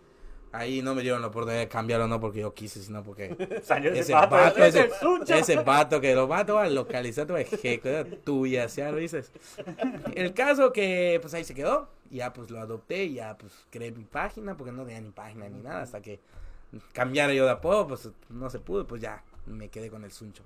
ahí 0.56 0.82
no 0.82 0.96
me 0.96 1.02
dieron 1.02 1.22
la 1.22 1.28
oportunidad 1.28 1.60
de 1.60 1.68
cambiarlo, 1.68 2.08
no 2.08 2.20
porque 2.20 2.40
yo 2.40 2.54
quise, 2.54 2.82
sino 2.82 3.04
porque 3.04 3.36
Salió 3.64 3.92
ese, 3.92 4.00
ese 4.00 4.14
vato, 4.14 4.64
ese 4.64 4.90
ese, 5.28 5.56
vato 5.58 6.02
que 6.02 6.16
lo 6.16 6.28
mato 6.28 6.58
a 6.58 6.68
localizar, 6.68 7.28
tu 7.28 7.36
ejeco, 7.36 7.90
era 7.90 8.06
tuya, 8.06 8.70
¿sí? 8.70 8.82
¿lo 8.82 8.96
dices? 8.96 9.32
El 10.16 10.34
caso 10.34 10.72
que 10.72 11.20
pues 11.22 11.34
ahí 11.34 11.44
se 11.44 11.54
quedó, 11.54 11.90
ya 12.10 12.34
pues 12.34 12.50
lo 12.50 12.60
adopté, 12.60 13.06
y 13.06 13.16
ya 13.16 13.38
pues 13.38 13.54
creé 13.70 13.92
mi 13.92 14.06
página, 14.06 14.56
porque 14.56 14.72
no 14.72 14.84
tenía 14.84 15.02
ni 15.02 15.12
página 15.12 15.50
ni 15.50 15.62
nada, 15.62 15.82
hasta 15.82 16.02
que 16.02 16.20
cambiara 16.94 17.34
yo 17.34 17.46
de 17.46 17.52
apodo, 17.52 17.88
pues 17.88 18.10
no 18.30 18.50
se 18.50 18.60
pudo, 18.60 18.88
pues 18.88 19.02
ya 19.02 19.24
me 19.46 19.70
quedé 19.70 19.90
con 19.90 20.04
el 20.04 20.12
Suncho. 20.12 20.44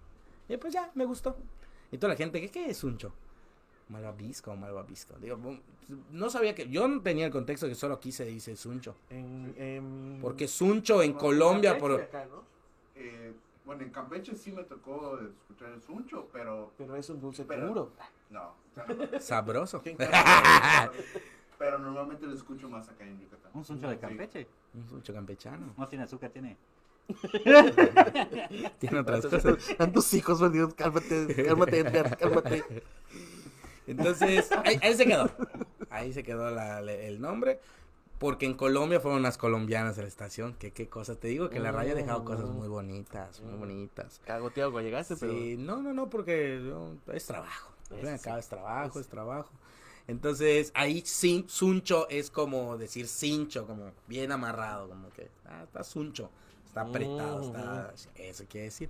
Y 0.47 0.57
pues 0.57 0.74
ya, 0.74 0.89
me 0.95 1.05
gustó. 1.05 1.38
Y 1.91 1.97
toda 1.97 2.14
la 2.14 2.18
gente, 2.18 2.41
¿qué, 2.41 2.49
qué 2.49 2.70
es 2.70 2.78
Suncho? 2.78 3.14
Malvavisco, 3.89 4.55
malvavisco. 4.55 5.15
Digo, 5.19 5.37
no 6.11 6.29
sabía 6.29 6.53
que, 6.55 6.69
yo 6.69 6.87
no 6.87 7.01
tenía 7.01 7.25
el 7.25 7.31
contexto 7.31 7.67
que 7.67 7.75
solo 7.75 7.95
aquí 7.95 8.11
se 8.11 8.25
dice 8.25 8.55
Suncho. 8.55 8.95
En, 9.09 9.53
en- 9.57 10.19
Porque 10.21 10.47
Suncho 10.47 11.01
en 11.01 11.13
Colombia, 11.13 11.77
por... 11.77 11.93
Acá, 11.99 12.25
¿no? 12.25 12.43
Eh, 12.95 13.33
bueno, 13.65 13.81
en 13.83 13.89
Campeche 13.89 14.35
sí 14.35 14.51
me 14.51 14.63
tocó 14.63 15.19
escuchar 15.19 15.69
el 15.71 15.81
suncho, 15.81 16.27
pero 16.31 16.71
Pero 16.77 16.95
es 16.95 17.09
un 17.09 17.19
dulce 17.19 17.45
Pero- 17.45 17.67
puro. 17.67 17.91
no. 18.29 18.53
Sabroso. 19.19 19.81
¿Quién 19.81 19.97
pero 21.57 21.77
normalmente 21.79 22.25
lo 22.25 22.33
escucho 22.33 22.69
más 22.69 22.87
acá 22.87 23.03
en 23.05 23.19
Yucatán. 23.19 23.51
Un 23.53 23.65
suncho 23.65 23.87
de 23.89 23.95
Sí. 23.95 24.01
Campeche. 24.01 24.47
Un 24.75 24.87
Suncho 24.87 25.13
campechano. 25.13 25.73
No 25.77 25.87
tiene 25.87 26.03
azúcar, 26.05 26.29
tiene. 26.29 26.55
Tiene 28.79 28.99
otras 28.99 29.25
cosas. 29.25 29.75
Tantos 29.77 30.13
hijos, 30.13 30.39
por 30.39 30.51
Dios, 30.51 30.73
cálmate, 30.75 31.43
cálmate, 31.45 31.79
Edgar, 31.79 32.15
cálmate. 32.17 32.63
Entonces, 33.89 34.49
ahí, 34.63 34.79
ahí 34.81 34.93
se 34.95 35.05
quedó. 35.05 35.29
Ahí 35.91 36.13
se 36.13 36.21
quedó 36.23 36.51
la- 36.51 36.79
el 36.81 37.19
nombre. 37.19 37.59
Porque 38.19 38.45
en 38.45 38.53
Colombia 38.53 38.99
fueron 38.99 39.21
unas 39.21 39.37
colombianas 39.37 39.97
a 39.97 40.01
la 40.01 40.07
estación. 40.07 40.53
Que 40.53 40.71
qué 40.71 40.87
cosas. 40.87 41.17
Te 41.19 41.29
digo 41.29 41.49
que 41.49 41.59
la 41.59 41.71
raya 41.71 41.93
ha 41.93 41.95
dejado 41.95 42.23
cosas 42.25 42.49
muy 42.49 42.67
bonitas, 42.67 43.41
muy 43.41 43.55
bonitas. 43.57 44.21
Cagoteado 44.25 44.71
cuando 44.71 44.87
llegaste, 44.87 45.15
pero. 45.15 45.31
Sí, 45.33 45.55
no, 45.57 45.81
no, 45.81 45.93
no, 45.93 46.09
porque 46.09 46.61
yo- 46.63 46.95
es 47.13 47.25
trabajo. 47.25 47.71
Es 47.89 48.49
trabajo, 48.49 48.99
es 48.99 49.07
trabajo. 49.07 49.49
Entonces, 50.07 50.71
ahí 50.75 51.01
sin, 51.05 51.47
suncho 51.49 52.07
es 52.09 52.29
como 52.29 52.77
decir 52.77 53.07
cincho, 53.07 53.65
como 53.65 53.91
bien 54.07 54.31
amarrado, 54.31 54.89
como 54.89 55.09
que, 55.11 55.29
ah, 55.45 55.63
está 55.63 55.83
suncho, 55.83 56.29
está 56.65 56.81
apretado, 56.81 57.41
está, 57.43 57.93
eso 58.15 58.43
quiere 58.49 58.65
decir. 58.65 58.89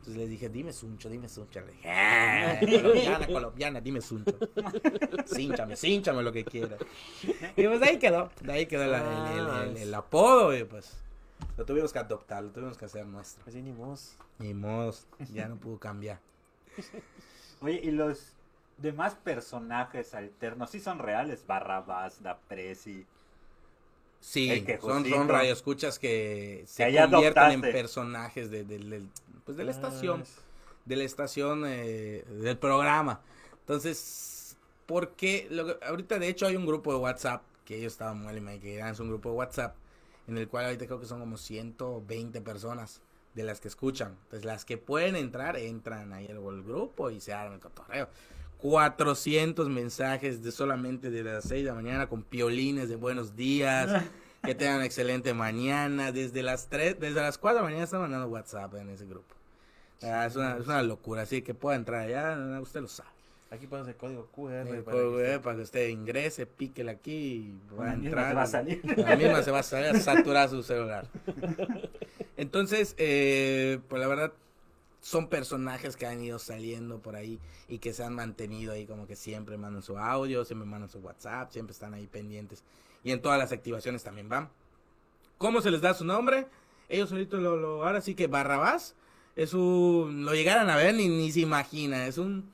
Entonces 0.00 0.16
les 0.16 0.30
dije, 0.30 0.48
dime 0.48 0.72
suncho, 0.72 1.10
dime 1.10 1.28
suncho. 1.28 1.60
Le 1.60 1.72
dije, 1.72 1.90
"Ah, 1.90 2.58
colombiana, 2.58 3.26
colombiana, 3.26 3.80
dime 3.82 4.00
suncho. 4.00 4.32
Cínchame, 5.26 5.76
cínchame 5.76 6.22
lo 6.22 6.32
que 6.32 6.42
quieras. 6.44 6.80
Y 7.54 7.66
pues 7.66 7.80
de 7.80 7.86
ahí 7.86 7.98
quedó, 7.98 8.30
de 8.40 8.52
ahí 8.52 8.66
quedó 8.66 8.86
la- 8.86 9.32
el, 9.34 9.38
el- 9.66 9.76
el- 9.76 9.82
el 9.82 9.94
apodo 9.94 10.56
y 10.56 10.64
pues 10.64 10.96
lo 11.58 11.66
tuvimos 11.66 11.92
que 11.92 11.98
adoptar, 11.98 12.42
lo 12.42 12.50
tuvimos 12.50 12.78
que 12.78 12.86
hacer 12.86 13.04
nuestro. 13.06 13.44
Así 13.46 13.60
ni 13.60 13.72
mos. 13.72 14.16
Ni 14.38 14.54
modo, 14.54 14.94
ya 15.34 15.48
no 15.48 15.56
pudo 15.56 15.78
cambiar. 15.78 16.18
Oye, 17.60 17.80
¿y 17.84 17.90
los 17.90 18.32
demás 18.78 19.14
personajes 19.16 20.14
alternos 20.14 20.70
sí 20.70 20.80
son 20.80 20.98
reales? 20.98 21.44
Barrabás, 21.46 22.22
Da 22.22 22.38
Presi. 22.48 23.04
Sí, 24.22 24.64
son, 24.80 25.04
son 25.06 25.28
radioescuchas 25.28 25.98
que 25.98 26.64
se 26.66 26.84
ahí 26.84 26.96
convierten 27.10 27.52
en 27.52 27.60
personajes 27.60 28.50
de, 28.50 28.64
de- 28.64 28.78
del- 28.78 29.08
pues 29.50 29.56
de 29.58 29.64
la 29.64 29.70
estación, 29.70 30.22
Ah, 30.26 30.40
de 30.84 30.96
la 30.96 31.04
estación 31.04 31.64
eh, 31.66 32.24
del 32.28 32.58
programa. 32.58 33.20
Entonces, 33.60 34.56
¿por 34.86 35.10
qué? 35.10 35.46
Lo 35.50 35.66
que- 35.66 35.84
ahorita 35.86 36.18
de 36.18 36.28
hecho 36.28 36.46
hay 36.46 36.56
un 36.56 36.66
grupo 36.66 36.92
de 36.92 36.98
WhatsApp, 36.98 37.42
que 37.64 37.76
ellos 37.76 37.92
estaban 37.92 38.20
muy 38.20 38.36
y 38.54 38.58
que 38.58 38.80
es 38.80 39.00
un 39.00 39.08
grupo 39.08 39.30
de 39.30 39.36
WhatsApp, 39.36 39.76
en 40.26 40.36
el 40.38 40.48
cual 40.48 40.64
ahorita 40.66 40.86
creo 40.86 40.98
que 41.00 41.06
son 41.06 41.20
como 41.20 41.36
120 41.36 42.40
personas 42.40 43.00
de 43.34 43.44
las 43.44 43.60
que 43.60 43.68
escuchan. 43.68 44.16
Entonces, 44.24 44.44
las 44.44 44.64
que 44.64 44.76
pueden 44.76 45.14
entrar, 45.14 45.56
entran 45.56 46.12
ahí 46.12 46.26
al 46.26 46.38
al 46.38 46.62
grupo 46.62 47.10
y 47.10 47.20
se 47.20 47.32
arma 47.32 47.54
el 47.54 47.60
cotorreo. 47.60 48.08
400 48.58 49.68
mensajes 49.68 50.42
de 50.42 50.52
solamente 50.52 51.10
de 51.10 51.22
las 51.22 51.44
6 51.44 51.62
de 51.64 51.68
la 51.70 51.74
mañana 51.74 52.08
con 52.08 52.22
piolines 52.22 52.88
de 52.88 52.96
buenos 52.96 53.36
días. 53.36 54.02
Que 54.42 54.54
tengan 54.54 54.80
excelente 54.82 55.34
mañana. 55.34 56.12
Desde 56.12 56.42
las 56.42 56.68
3, 56.70 56.98
desde 56.98 57.20
las 57.20 57.36
4 57.36 57.56
de 57.56 57.60
la 57.60 57.64
mañana 57.68 57.84
están 57.84 58.00
mandando 58.00 58.26
WhatsApp 58.28 58.72
en 58.76 58.88
ese 58.88 59.04
grupo. 59.04 59.34
Ah, 60.02 60.26
es, 60.26 60.36
una, 60.36 60.56
es 60.56 60.66
una 60.66 60.82
locura, 60.82 61.22
así 61.22 61.42
que 61.42 61.52
pueda 61.54 61.76
entrar 61.76 62.02
allá, 62.06 62.60
usted 62.60 62.80
lo 62.80 62.88
sabe. 62.88 63.10
Aquí 63.50 63.66
pones 63.66 63.88
el 63.88 63.96
código 63.96 64.26
QR. 64.34 64.52
El 64.68 64.82
para 64.84 64.96
código, 64.96 65.16
que- 65.18 65.40
para 65.42 65.56
que 65.56 65.62
usted 65.62 65.88
ingrese, 65.88 66.46
píquele 66.46 66.92
aquí 66.92 67.12
y 67.72 67.74
va 67.76 67.84
a 67.84 67.86
La 67.88 67.96
misma 67.96 68.06
entrar. 68.08 68.28
se 68.28 68.34
va 68.36 68.42
a 68.42 68.46
salir. 68.46 68.80
La 68.98 69.16
misma 69.16 69.42
se 69.42 69.50
va 69.50 69.58
a 69.58 69.62
salir 69.64 69.88
a 69.96 70.00
saturar 70.00 70.48
su 70.48 70.62
celular. 70.62 71.06
Entonces, 72.36 72.94
eh, 72.98 73.80
pues 73.88 74.00
la 74.00 74.08
verdad, 74.08 74.32
son 75.00 75.28
personajes 75.28 75.96
que 75.96 76.06
han 76.06 76.22
ido 76.22 76.38
saliendo 76.38 76.98
por 77.00 77.16
ahí 77.16 77.38
y 77.68 77.78
que 77.78 77.92
se 77.92 78.04
han 78.04 78.14
mantenido 78.14 78.72
ahí 78.72 78.86
como 78.86 79.06
que 79.06 79.16
siempre 79.16 79.56
mandan 79.58 79.82
su 79.82 79.98
audio, 79.98 80.44
siempre 80.44 80.68
mandan 80.68 80.88
su 80.88 80.98
WhatsApp, 81.00 81.50
siempre 81.50 81.72
están 81.72 81.94
ahí 81.94 82.06
pendientes. 82.06 82.62
Y 83.02 83.12
en 83.12 83.20
todas 83.20 83.38
las 83.38 83.52
activaciones 83.52 84.02
también 84.04 84.28
van. 84.28 84.48
¿Cómo 85.38 85.60
se 85.62 85.70
les 85.70 85.80
da 85.80 85.94
su 85.94 86.04
nombre? 86.04 86.46
Ellos 86.88 87.08
solitos 87.08 87.40
lo, 87.40 87.56
lo 87.56 87.84
ahora 87.86 88.00
sí 88.00 88.14
que 88.14 88.26
Barrabás 88.26 88.94
es 89.36 89.54
un, 89.54 90.24
lo 90.24 90.34
llegaran 90.34 90.70
a 90.70 90.76
ver 90.76 90.94
ni, 90.94 91.08
ni 91.08 91.32
se 91.32 91.40
imagina, 91.40 92.06
es 92.06 92.18
un, 92.18 92.50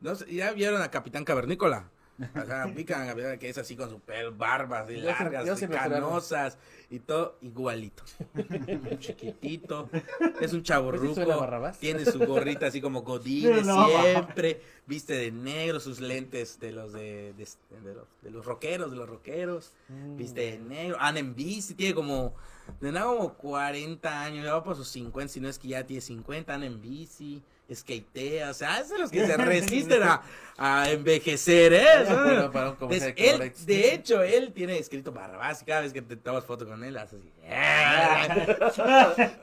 no 0.00 0.14
ya 0.26 0.52
vieron 0.52 0.82
a 0.82 0.90
Capitán 0.90 1.24
Cavernícola. 1.24 1.90
O 2.42 2.46
sea, 2.46 2.72
pican 2.74 3.08
a 3.08 3.36
que 3.38 3.48
es 3.48 3.58
así 3.58 3.74
con 3.76 3.90
su 3.90 3.98
pelo, 4.00 4.32
barbas 4.32 4.88
y 4.90 4.96
largas, 4.96 5.44
yo 5.46 5.56
y 5.56 5.68
canosas 5.68 6.58
y 6.90 7.00
todo 7.00 7.38
igualito. 7.42 8.04
Chiquitito, 9.00 9.88
es 9.92 10.00
un 10.22 10.30
¿Pues 10.40 10.50
sí 10.52 10.62
chaborruco, 10.62 11.72
tiene 11.80 12.04
su 12.04 12.18
gorrita 12.20 12.66
así 12.66 12.80
como 12.80 13.02
godines 13.02 13.66
No. 13.66 13.88
siempre, 13.88 14.60
viste 14.86 15.14
de 15.14 15.32
negro, 15.32 15.80
sus 15.80 16.00
lentes 16.00 16.58
de 16.60 16.72
los 16.72 16.92
de, 16.92 17.32
de, 17.34 17.48
de 17.82 17.94
los, 17.94 18.06
de 18.22 18.30
los 18.30 18.44
rockeros, 18.46 18.90
de 18.90 18.96
los 18.96 19.08
rockeros, 19.08 19.72
Mm. 19.88 20.16
viste 20.16 20.40
de 20.52 20.58
negro, 20.58 20.96
anda 21.00 21.20
en 21.20 21.34
bici, 21.34 21.74
tiene 21.74 21.94
como, 21.94 22.34
tendrá 22.80 23.04
como 23.04 23.34
40 23.34 24.22
años, 24.22 24.44
ya 24.44 24.54
va 24.54 24.64
por 24.64 24.76
sus 24.76 24.88
50, 24.88 25.32
si 25.32 25.40
no 25.40 25.48
es 25.48 25.58
que 25.58 25.68
ya 25.68 25.84
tiene 25.84 26.00
50, 26.00 26.54
anda 26.54 26.66
en 26.66 26.80
bici, 26.80 27.42
skatea, 27.72 28.50
o 28.50 28.54
sea, 28.54 28.80
es 28.80 28.90
de 28.90 28.98
los 28.98 29.10
que 29.10 29.26
se 29.26 29.36
resisten 29.36 30.02
a, 30.02 30.22
a 30.56 30.90
envejecer, 30.90 31.72
¿eh? 31.72 32.04
Bueno, 32.06 32.50
para 32.50 32.70
un 32.70 32.76
pues, 32.76 33.00
comercial 33.00 33.42
él, 33.42 33.52
de 33.64 33.94
hecho, 33.94 34.22
él 34.22 34.52
tiene 34.52 34.78
escrito 34.78 35.12
Barrabás 35.12 35.62
y 35.62 35.64
cada 35.64 35.80
vez 35.82 35.92
que 35.92 36.02
te 36.02 36.16
tomas 36.16 36.44
foto 36.44 36.66
con 36.66 36.84
él, 36.84 36.96
haces 36.96 37.20
así. 37.20 37.32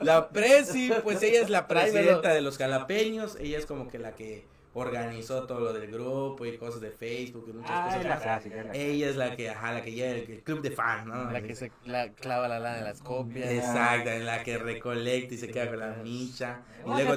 La 0.00 0.28
Presi, 0.28 0.92
pues 1.02 1.22
ella 1.22 1.40
es 1.40 1.50
la 1.50 1.66
presidenta 1.66 2.32
de 2.32 2.40
los 2.40 2.58
jalapeños, 2.58 3.36
ella 3.40 3.58
es 3.58 3.66
como 3.66 3.88
que 3.88 3.98
la 3.98 4.12
que 4.12 4.44
organizó 4.74 5.44
todo 5.44 5.60
lo 5.60 5.72
del 5.72 5.90
grupo 5.90 6.46
y 6.46 6.56
cosas 6.56 6.80
de 6.80 6.90
Facebook 6.90 7.46
y 7.48 7.52
muchas 7.52 7.70
Ay, 7.70 7.98
cosas 8.02 8.04
la 8.46 8.62
la. 8.64 8.74
Ella 8.74 9.10
es 9.10 9.16
la 9.16 9.36
que, 9.36 9.50
ajá, 9.50 9.72
la 9.72 9.82
que 9.82 9.92
lleva 9.92 10.10
el, 10.12 10.30
el 10.30 10.42
club 10.42 10.62
de 10.62 10.70
fans, 10.70 11.06
¿no? 11.06 11.30
La 11.30 11.42
que 11.42 11.54
se 11.54 11.70
la, 11.84 12.10
clava 12.12 12.48
la 12.48 12.58
lana 12.58 12.78
de 12.78 12.84
las 12.84 13.02
copias. 13.02 13.50
Exacto, 13.50 14.10
en 14.10 14.24
la 14.24 14.42
que 14.42 14.58
recolecta 14.58 15.34
y 15.34 15.38
se 15.38 15.48
queda 15.48 15.68
con 15.68 15.78
la 15.78 15.96
micha. 16.02 16.62
Y 16.84 16.88
luego, 16.88 17.14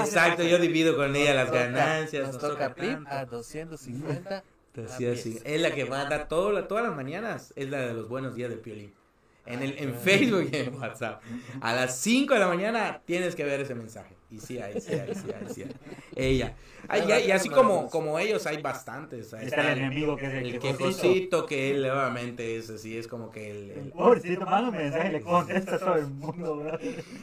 exacto, 0.00 0.42
yo 0.42 0.58
divido 0.58 0.96
con 0.96 1.14
ella 1.14 1.34
las 1.34 1.50
ganancias. 1.50 2.26
Nos 2.26 2.38
toca 2.38 2.74
tanto. 2.74 3.10
a 3.10 3.24
250. 3.24 4.44
Así, 4.86 5.04
así. 5.04 5.38
Es 5.44 5.60
la 5.60 5.72
que 5.72 5.84
manda 5.84 6.28
todo, 6.28 6.52
la- 6.52 6.68
todas 6.68 6.84
las 6.84 6.94
mañanas. 6.94 7.52
Es 7.56 7.68
la 7.68 7.80
de 7.80 7.92
los 7.92 8.08
buenos 8.08 8.36
días 8.36 8.50
de 8.50 8.56
Piolín. 8.56 8.94
En, 9.44 9.62
el, 9.62 9.76
en 9.78 9.94
Facebook 9.96 10.48
y 10.52 10.56
en 10.56 10.74
WhatsApp. 10.74 11.22
A 11.60 11.74
las 11.74 11.96
5 11.98 12.34
de 12.34 12.40
la 12.40 12.46
mañana 12.46 13.02
tienes 13.04 13.34
que 13.34 13.42
ver 13.44 13.60
ese 13.60 13.74
mensaje. 13.74 14.14
Y 14.30 14.38
sí, 14.38 14.58
ahí 14.58 14.80
sí, 14.80 14.94
ahí 14.94 15.12
sí, 15.14 15.26
ahí 15.32 15.54
sí. 15.54 15.64
Ella. 16.16 16.54
Ay, 16.88 17.02
y, 17.24 17.28
y 17.28 17.30
así 17.32 17.48
como, 17.48 17.88
como 17.90 18.18
ellos 18.18 18.46
hay 18.46 18.62
bastantes. 18.62 19.34
Ahí 19.34 19.46
Está 19.46 19.72
el 19.72 19.78
enemigo 19.78 20.16
que 20.16 20.26
es 20.26 20.34
el, 20.34 20.46
el 20.54 20.58
quejosito. 20.60 21.46
que 21.46 21.70
él 21.72 21.82
nuevamente 21.82 22.56
es 22.56 22.70
así, 22.70 22.96
es 22.96 23.08
como 23.08 23.30
que 23.30 23.50
el, 23.50 23.70
el- 23.72 23.92
Pobrecito, 23.92 24.46
manda 24.46 24.68
un 24.70 24.76
mensaje 24.76 25.08
y 25.08 25.12
le 25.12 25.20
contesta 25.20 25.74
a 25.74 25.78
todo 25.78 25.96
el 25.96 26.06
mundo, 26.06 26.56
bro. 26.56 26.78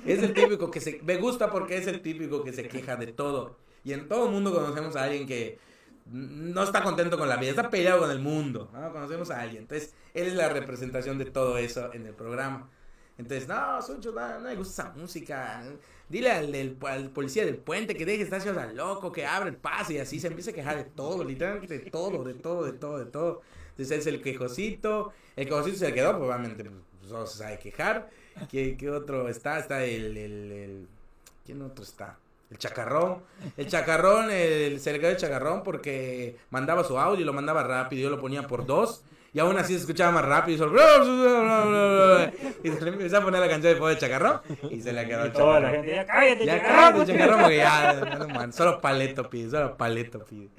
es 0.05 0.22
el 0.24 0.34
típico 0.34 0.70
que 0.70 0.82
se 0.82 0.99
me 1.03 1.16
gusta 1.18 1.49
porque 1.49 1.78
es 1.78 1.88
el 1.88 2.01
típico 2.01 2.43
que 2.43 2.51
se 2.53 2.68
queja 2.68 2.95
de 2.97 3.08
todo. 3.08 3.55
Y 3.84 3.93
en 3.93 4.08
todo 4.10 4.26
el 4.26 4.32
mundo 4.34 4.53
conocemos 4.53 4.95
a 4.97 5.03
alguien 5.05 5.26
que 5.26 5.60
no 6.12 6.64
está 6.64 6.84
contento 6.84 7.18
con 7.18 7.28
la 7.30 7.38
vida, 7.38 7.49
está 7.51 7.70
peleado 7.70 7.99
con 8.01 8.12
el 8.12 8.20
mundo. 8.20 8.70
¿no? 8.74 8.91
Conocemos 8.91 9.30
a 9.32 9.41
alguien. 9.41 9.64
Entonces, 9.64 9.93
él 10.14 10.28
es 10.28 10.34
la 10.36 10.49
representación 10.49 11.18
de 11.18 11.26
todo 11.26 11.58
eso 11.58 11.93
en 11.93 12.05
el 12.05 12.14
programa. 12.14 12.70
Entonces, 13.18 13.47
no, 13.47 13.82
Suncho, 13.82 14.11
no, 14.11 14.28
no 14.36 14.39
me 14.41 14.55
gusta 14.55 14.84
esa 14.84 14.93
música. 14.93 15.63
Dile 16.09 16.32
al, 16.32 16.51
del, 16.51 16.78
al 16.88 17.09
policía 17.09 17.45
del 17.45 17.57
puente 17.57 17.95
que 17.95 18.05
deje 18.05 18.20
de 18.20 18.24
estar 18.26 18.39
haciendo 18.39 18.61
al 18.61 18.76
loco, 18.76 19.11
que 19.11 19.26
abre 19.26 19.49
el 19.49 19.55
paso 19.57 19.91
y 19.93 19.97
así 19.97 20.20
se 20.20 20.28
empieza 20.28 20.51
a 20.51 20.53
quejar 20.53 20.78
de 20.78 20.84
todo, 20.86 21.24
literalmente 21.24 21.80
de 21.80 21.89
todo, 21.91 22.24
de 22.24 22.34
todo, 22.36 22.63
de 22.63 22.74
todo, 22.74 22.97
de 22.99 23.05
todo. 23.05 23.41
Entonces 23.72 23.99
es 23.99 24.07
el 24.07 24.22
quejosito, 24.22 25.11
el 25.36 25.45
quejosito 25.47 25.78
se 25.78 25.88
le 25.89 25.93
quedó, 25.93 26.18
obviamente, 26.18 26.63
pues, 26.63 27.09
solo 27.09 27.28
se 27.28 27.39
sabe 27.39 27.59
quejar. 27.59 28.09
¿Qué, 28.49 28.78
qué 28.78 28.89
otro 28.89 29.28
está? 29.30 29.59
Está 29.59 29.84
el, 29.84 30.15
el, 30.18 30.51
el- 30.51 30.88
¿Quién 31.45 31.61
otro 31.61 31.84
está? 31.84 32.18
El 32.49 32.57
chacarrón. 32.57 33.24
El 33.57 33.68
chacarrón, 33.68 34.30
el, 34.32 34.80
se 34.80 34.91
le 34.93 34.99
quedó 34.99 35.09
el 35.11 35.18
chacarrón 35.18 35.63
porque 35.63 36.38
mandaba 36.49 36.84
su 36.84 36.97
audio 36.97 37.22
y 37.22 37.26
lo 37.26 37.34
mandaba 37.34 37.63
rápido. 37.63 38.03
Yo 38.03 38.09
lo 38.09 38.20
ponía 38.22 38.47
por 38.47 38.65
dos. 38.65 39.03
Y 39.38 39.39
aún 39.39 39.55
así 39.55 39.73
se 39.75 39.81
escuchaba 39.81 40.11
más 40.13 40.25
rápido. 40.25 40.55
Y, 40.55 40.57
solo... 40.57 40.81
y 42.63 42.69
se 42.71 42.81
le 42.81 42.89
empezó 42.89 43.17
a 43.17 43.21
poner 43.21 43.39
la 43.39 43.47
canción 43.47 43.71
de 43.71 43.79
Poder 43.79 43.95
Chacarrón. 43.99 44.41
Y 44.71 44.81
se 44.81 44.91
le 44.91 45.07
quedó 45.07 45.25
el 45.25 45.31
toda 45.31 45.59
la 45.59 45.67
chacarrón. 45.67 45.85
gente, 45.85 45.95
ya 45.95 46.05
cállate, 46.07 46.45
Ya 46.45 46.57
chacarrón". 46.57 46.91
cállate, 46.93 47.11
chacarrón, 47.13 47.39
porque 47.41 47.57
ya, 47.57 47.93
no, 48.17 48.27
man, 48.29 48.51
solo 48.51 48.81
paleto 48.81 49.29
pide, 49.29 49.51
solo 49.51 49.77
paleto 49.77 50.25
pide. 50.25 50.49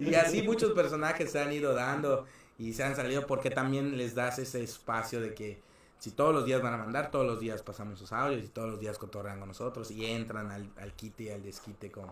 Y 0.00 0.14
así 0.14 0.40
muchos 0.42 0.72
personajes 0.72 1.30
se 1.30 1.38
han 1.38 1.52
ido 1.52 1.74
dando 1.74 2.24
y 2.58 2.72
se 2.72 2.82
han 2.82 2.96
salido 2.96 3.26
porque 3.26 3.50
también 3.50 3.98
les 3.98 4.14
das 4.14 4.38
ese 4.38 4.62
espacio 4.62 5.20
de 5.20 5.34
que 5.34 5.60
si 5.98 6.10
todos 6.12 6.32
los 6.32 6.46
días 6.46 6.62
van 6.62 6.72
a 6.72 6.78
mandar, 6.78 7.10
todos 7.10 7.26
los 7.26 7.40
días 7.40 7.62
pasamos 7.62 7.98
sus 7.98 8.12
audios 8.14 8.42
y 8.42 8.48
todos 8.48 8.70
los 8.70 8.80
días 8.80 8.96
cotorrean 8.96 9.38
con 9.38 9.48
nosotros 9.48 9.90
y 9.90 10.06
entran 10.06 10.50
al, 10.50 10.70
al 10.80 10.94
quite 10.94 11.24
y 11.24 11.28
al 11.28 11.42
desquite 11.42 11.90
con... 11.90 12.06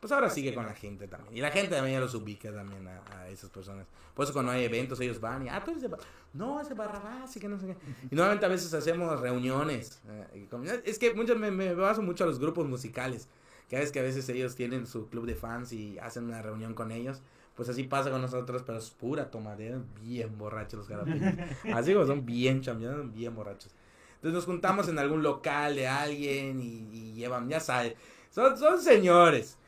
Pues 0.00 0.12
ahora 0.12 0.30
sigue 0.30 0.54
con 0.54 0.64
la 0.64 0.74
gente 0.74 1.08
también. 1.08 1.36
Y 1.36 1.40
la 1.40 1.50
gente 1.50 1.74
también 1.74 1.96
ya 1.96 2.00
los 2.00 2.14
ubica 2.14 2.52
también 2.52 2.86
a, 2.86 3.02
a 3.12 3.28
esas 3.28 3.50
personas. 3.50 3.86
Por 4.14 4.24
eso 4.24 4.32
cuando 4.32 4.52
hay 4.52 4.64
eventos 4.64 5.00
ellos 5.00 5.20
van 5.20 5.46
y, 5.46 5.48
ah, 5.48 5.62
tú 5.64 5.72
eres 5.72 5.82
de... 5.82 5.90
No, 6.32 6.60
ese 6.60 6.74
Barrabás 6.74 7.36
y 7.36 7.40
que 7.40 7.48
no 7.48 7.58
sé 7.58 7.66
qué. 7.66 7.76
Y 8.10 8.14
normalmente 8.14 8.46
a 8.46 8.48
veces 8.48 8.72
hacemos 8.74 9.20
reuniones. 9.20 10.00
eh, 10.08 10.82
es 10.84 10.98
que 10.98 11.14
muchos 11.14 11.36
me, 11.36 11.50
me 11.50 11.74
baso 11.74 12.02
mucho 12.02 12.24
a 12.24 12.26
los 12.28 12.38
grupos 12.38 12.66
musicales. 12.68 13.28
Que 13.68 13.76
a 13.76 13.80
veces 13.80 13.92
que 13.92 14.00
a 14.00 14.02
veces 14.02 14.28
ellos 14.28 14.54
tienen 14.54 14.86
su 14.86 15.08
club 15.08 15.26
de 15.26 15.34
fans 15.34 15.72
y 15.72 15.98
hacen 15.98 16.24
una 16.24 16.42
reunión 16.42 16.74
con 16.74 16.92
ellos. 16.92 17.20
Pues 17.54 17.68
así 17.68 17.82
pasa 17.84 18.10
con 18.10 18.22
nosotros, 18.22 18.62
pero 18.64 18.78
es 18.78 18.90
pura 18.90 19.30
tomadera, 19.32 19.80
bien 20.00 20.38
borrachos 20.38 20.78
los 20.78 20.86
jalapeños. 20.88 21.34
Así 21.74 21.92
como 21.92 22.06
son 22.06 22.24
bien 22.24 22.60
chambeados, 22.60 23.12
bien 23.12 23.34
borrachos. 23.34 23.74
Entonces 24.14 24.32
nos 24.34 24.44
juntamos 24.44 24.88
en 24.88 24.98
algún 24.98 25.24
local 25.24 25.74
de 25.74 25.88
alguien 25.88 26.60
y, 26.60 26.88
y 26.92 27.12
llevan, 27.14 27.48
ya 27.48 27.58
sabes, 27.58 27.94
son, 28.30 28.56
son 28.56 28.80
señores. 28.80 29.58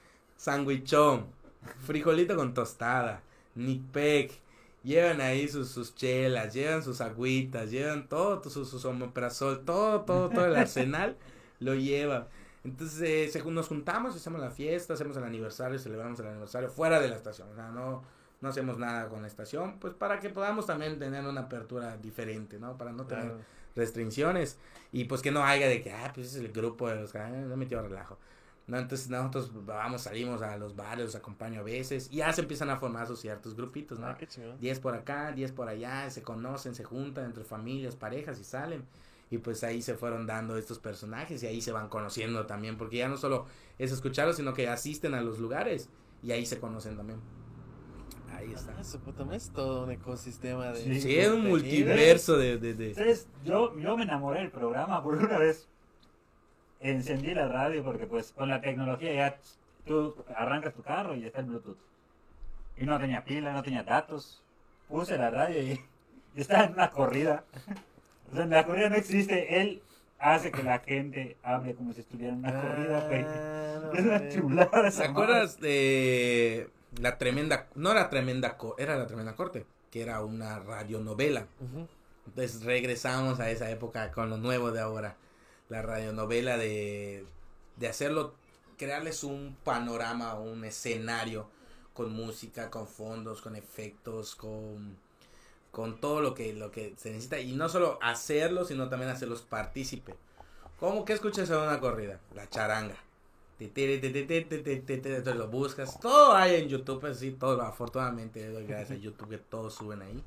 Sandwichón, 0.41 1.27
frijolito 1.85 2.35
con 2.35 2.55
tostada, 2.55 3.23
nipec, 3.55 4.33
llevan 4.83 5.21
ahí 5.21 5.47
sus, 5.47 5.69
sus 5.69 5.95
chelas, 5.95 6.55
llevan 6.55 6.83
sus 6.83 7.03
agüitas, 7.03 7.71
llevan 7.71 8.09
todo, 8.09 8.43
sus, 8.49 8.71
sus 8.71 8.87
omeprazol, 8.87 9.67
todo, 9.67 10.01
todo, 10.01 10.31
todo 10.31 10.47
el 10.47 10.57
arsenal 10.57 11.19
lo 11.61 11.75
llevan. 11.75 12.27
Entonces 12.65 13.37
eh, 13.37 13.43
nos 13.51 13.69
juntamos, 13.69 14.17
hacemos 14.17 14.41
la 14.41 14.51
fiesta, 14.51 14.95
hacemos 14.95 15.15
el 15.19 15.25
aniversario, 15.25 15.79
celebramos 15.79 16.19
el 16.21 16.29
aniversario 16.29 16.71
fuera 16.71 17.01
de 17.01 17.09
la 17.11 17.17
estación. 17.17 17.51
O 17.51 17.55
sea, 17.55 17.69
no, 17.71 18.03
no 18.41 18.49
hacemos 18.49 18.79
nada 18.79 19.11
con 19.11 19.21
la 19.21 19.29
estación, 19.29 19.79
pues 19.79 19.93
para 19.93 20.21
que 20.21 20.31
podamos 20.31 20.65
también 20.65 20.99
tener 20.99 21.27
una 21.27 21.43
apertura 21.43 21.99
diferente, 21.99 22.59
¿no? 22.59 22.79
Para 22.79 22.93
no 22.93 23.07
tener 23.07 23.35
Claro. 23.35 23.45
restricciones 23.77 24.59
y 24.91 25.05
pues 25.05 25.21
que 25.21 25.31
no 25.33 25.45
haya 25.45 25.69
de 25.69 25.83
que, 25.83 25.93
ah, 25.93 26.11
pues 26.15 26.29
ese 26.29 26.39
es 26.39 26.45
el 26.47 26.53
grupo 26.53 26.89
de 26.89 26.97
los 26.97 27.13
que 27.13 27.19
ah, 27.19 27.29
no 27.29 27.57
metió 27.59 27.83
relajo. 27.83 28.19
No, 28.71 28.79
entonces 28.79 29.11
nosotros 29.11 29.51
vamos, 29.67 30.03
salimos 30.03 30.41
a 30.43 30.57
los 30.57 30.77
bares, 30.77 31.05
los 31.07 31.15
acompaño 31.17 31.61
a 31.61 31.63
veces 31.65 32.09
y 32.13 32.17
ya 32.19 32.33
se 32.33 32.43
empiezan 32.43 32.71
a 32.71 32.77
formar 32.77 33.07
sus 33.09 33.21
ciertos 33.21 33.57
grupitos, 33.57 33.99
¿no? 33.99 34.07
Ah, 34.07 34.17
qué 34.17 34.27
chingón. 34.29 34.59
10 34.61 34.79
por 34.81 34.95
acá, 34.95 35.33
10 35.33 35.51
por 35.53 35.69
allá, 35.69 36.09
se 36.11 36.23
conocen, 36.23 36.75
se 36.77 36.85
juntan 36.85 37.25
entre 37.27 37.43
familias, 37.45 37.97
parejas 37.97 38.39
y 38.39 38.45
salen. 38.45 38.85
Y 39.29 39.39
pues 39.39 39.63
ahí 39.65 39.83
se 39.83 39.95
fueron 39.95 40.27
dando 40.27 40.57
estos 40.57 40.79
personajes 40.79 41.43
y 41.43 41.47
ahí 41.47 41.61
se 41.61 41.73
van 41.73 41.89
conociendo 41.89 42.47
también, 42.47 42.77
porque 42.77 42.97
ya 42.99 43.09
no 43.09 43.17
solo 43.17 43.47
es 43.79 43.93
escucharlos, 43.93 44.37
sino 44.37 44.55
que 44.55 44.69
asisten 44.69 45.15
a 45.15 45.21
los 45.21 45.39
lugares 45.41 45.89
y 46.23 46.31
ahí 46.33 46.47
se 46.47 46.59
conocen 46.61 46.97
también. 46.97 47.19
Ahí 48.33 48.53
está. 48.53 48.73
Ah, 48.79 48.99
puta 49.05 49.25
madre, 49.25 49.37
es 49.39 49.51
todo 49.51 49.85
un 49.85 49.91
ecosistema 49.91 50.73
de. 50.73 50.83
Sí. 50.83 51.01
Sí, 51.01 51.19
es 51.19 51.29
un 51.29 51.47
multiverso 51.49 52.37
de... 52.39 52.59
de, 52.59 52.75
de- 52.75 52.89
Entonces, 52.91 53.29
yo, 53.45 53.77
yo 53.79 53.97
me 53.97 54.05
enamoré 54.05 54.41
del 54.41 54.51
programa 54.51 55.03
por 55.03 55.15
una 55.17 55.39
vez. 55.39 55.69
Encendí 56.81 57.35
la 57.35 57.47
radio 57.49 57.85
porque 57.85 58.07
pues 58.07 58.33
con 58.33 58.49
la 58.49 58.61
tecnología 58.61 59.13
ya 59.15 59.39
tú 59.87 60.15
arrancas 60.35 60.75
tu 60.75 60.83
carro 60.83 61.15
y 61.15 61.27
está 61.27 61.41
el 61.41 61.47
Bluetooth. 61.47 61.79
Y 62.77 62.85
no 62.85 62.99
tenía 62.99 63.25
pila, 63.25 63.53
no 63.53 63.63
tenía 63.63 63.83
datos. 63.83 64.43
Puse 64.89 65.17
la 65.19 65.31
radio 65.31 65.63
y, 65.63 65.81
y 66.35 66.41
estaba 66.41 66.65
en 66.65 66.73
una 66.73 66.91
corrida. 66.91 67.45
O 68.31 68.35
sea, 68.37 68.45
en 68.45 68.51
la 68.51 68.65
corrida 68.65 68.89
no 68.89 68.95
existe. 68.95 69.61
Él 69.61 69.83
hace 70.21 70.53
que 70.53 70.63
la 70.63 70.79
gente 70.79 71.37
hable 71.43 71.75
como 71.75 71.93
si 71.93 72.03
estuviera 72.03 72.33
en 72.33 72.39
una 72.39 72.53
corrida, 72.63 73.07
güey. 73.09 73.25
Ah, 73.27 73.81
no, 73.83 73.93
Es 73.93 74.05
una 74.05 74.29
chulada 74.29 74.87
esa 74.89 75.03
¿Te 75.03 75.09
acuerdas 75.09 75.59
de 75.61 76.71
la 77.01 77.19
tremenda, 77.19 77.67
no 77.75 77.91
era 77.91 78.09
tremenda, 78.09 78.57
co- 78.57 78.77
era 78.79 78.97
la 78.97 79.09
tremenda 79.09 79.35
corte, 79.35 79.67
que 79.91 80.03
era 80.03 80.23
una 80.23 80.61
radionovela? 80.61 81.49
Ujú. 81.61 81.89
Entonces 82.29 82.63
regresamos 82.63 83.41
a 83.41 83.51
esa 83.51 83.69
época 83.69 84.13
con 84.13 84.31
lo 84.31 84.37
nuevo 84.37 84.71
de 84.71 84.81
ahora 84.81 85.17
la 85.71 85.81
radionovela 85.81 86.59
de, 86.59 87.25
de 87.77 87.89
hacerlo, 87.89 88.35
crearles 88.77 89.25
un 89.25 89.57
panorama, 89.65 90.35
un 90.35 90.65
escenario 90.65 91.49
con 91.95 92.13
música, 92.13 92.71
con 92.71 92.87
fondos, 92.87 93.41
con 93.41 93.57
efectos, 93.57 94.35
con, 94.35 94.97
con 95.71 96.01
todo 96.01 96.21
lo 96.21 96.35
que, 96.35 96.53
lo 96.53 96.71
que 96.71 96.95
se 96.97 97.11
necesita. 97.11 97.41
Y 97.41 97.53
no 97.53 97.69
solo 97.69 97.99
hacerlo, 98.03 98.65
sino 98.65 98.89
también 98.89 99.11
hacerlos 99.11 99.43
partícipe. 99.43 100.15
¿Cómo 100.79 101.05
que 101.05 101.13
escuchas 101.13 101.49
en 101.51 101.57
una 101.57 101.81
corrida? 101.81 102.21
La 102.35 102.49
charanga. 102.49 102.97
Entonces 105.17 105.37
lo 105.37 105.49
buscas. 105.49 106.01
Todo 106.01 106.35
hay 106.35 106.55
en 106.57 106.69
YouTube, 106.69 107.05
así, 107.05 107.33
todo. 107.33 107.61
Afortunadamente, 107.61 108.49
doy 108.49 108.67
gracias 108.67 108.99
a 108.99 109.03
YouTube 109.03 109.29
que 109.29 109.39
todos 109.39 109.75
suben 109.75 110.01
ahí. 110.01 110.25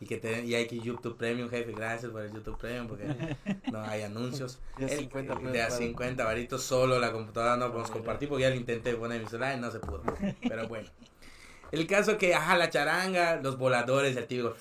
Y 0.00 0.06
que 0.06 0.18
te, 0.18 0.44
y 0.44 0.54
hay 0.54 0.66
que 0.68 0.78
YouTube 0.78 1.16
Premium, 1.16 1.48
jefe, 1.50 1.72
gracias 1.72 2.12
por 2.12 2.22
el 2.22 2.32
YouTube 2.32 2.56
Premium 2.56 2.86
porque 2.86 3.04
no 3.72 3.80
hay 3.82 4.02
anuncios. 4.02 4.60
De 4.76 4.84
a 4.84 4.88
El- 4.88 4.98
50 5.00 5.34
de 5.50 5.60
a 5.62 5.66
pesos. 5.66 5.78
50 5.80 6.24
varitos 6.24 6.62
solo 6.62 6.98
la 7.00 7.10
computadora 7.12 7.56
no 7.56 7.66
podemos 7.68 7.90
Ah, 7.90 7.94
compartir 7.94 8.28
porque 8.28 8.42
ya 8.42 8.50
lo 8.50 8.56
intenté 8.56 8.94
poner 8.94 9.16
en 9.18 9.24
mi 9.24 9.28
celular 9.28 9.56
y 9.56 9.60
no 9.60 9.70
se 9.72 9.80
pudo. 9.80 10.02
Pero 10.42 10.68
bueno. 10.68 10.88
El 11.72 11.86
caso 11.86 12.16
que, 12.16 12.34
ajá, 12.34 12.56
la 12.56 12.70
charanga, 12.70 13.36
los 13.42 13.58
voladores, 13.58 14.16
el 14.16 14.26
típico. 14.26 14.54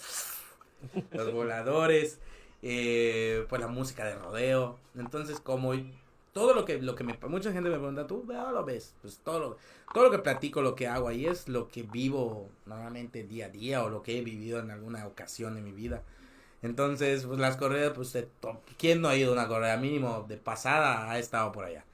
Los 1.11 1.31
voladores, 1.31 2.19
eh, 2.61 3.45
pues 3.47 3.61
la 3.61 3.67
música 3.67 4.03
de 4.05 4.15
rodeo. 4.15 4.77
Entonces, 4.97 5.39
como 5.39 5.73
todo 6.37 6.53
lo 6.53 6.65
que, 6.65 6.79
lo 6.81 6.95
que 6.95 7.03
me, 7.03 7.17
mucha 7.27 7.51
gente 7.51 7.69
me 7.69 7.77
pregunta, 7.77 8.05
¿tú 8.07 8.23
veo 8.25 8.51
lo 8.51 8.63
ves? 8.63 8.93
Pues 9.01 9.19
todo 9.23 9.39
lo, 9.39 9.57
todo 9.93 10.03
lo 10.05 10.11
que 10.11 10.19
platico, 10.19 10.61
lo 10.61 10.75
que 10.75 10.87
hago 10.87 11.07
ahí 11.07 11.25
es 11.25 11.47
lo 11.49 11.67
que 11.67 11.83
vivo 11.83 12.49
normalmente 12.65 13.23
día 13.23 13.47
a 13.47 13.49
día 13.49 13.83
o 13.83 13.89
lo 13.89 14.03
que 14.03 14.17
he 14.19 14.21
vivido 14.21 14.59
en 14.59 14.69
alguna 14.71 15.05
ocasión 15.07 15.57
en 15.57 15.63
mi 15.63 15.71
vida. 15.71 16.03
Entonces, 16.61 17.25
pues 17.25 17.39
las 17.39 17.57
corridas, 17.57 17.93
pues, 17.95 18.13
de 18.13 18.27
¿quién 18.77 19.01
no 19.01 19.09
ha 19.09 19.15
ido 19.15 19.31
a 19.31 19.33
una 19.33 19.47
corrida? 19.47 19.77
Mínimo 19.77 20.25
de 20.27 20.37
pasada 20.37 21.09
ha 21.11 21.19
estado 21.19 21.51
por 21.51 21.65
allá. 21.65 21.85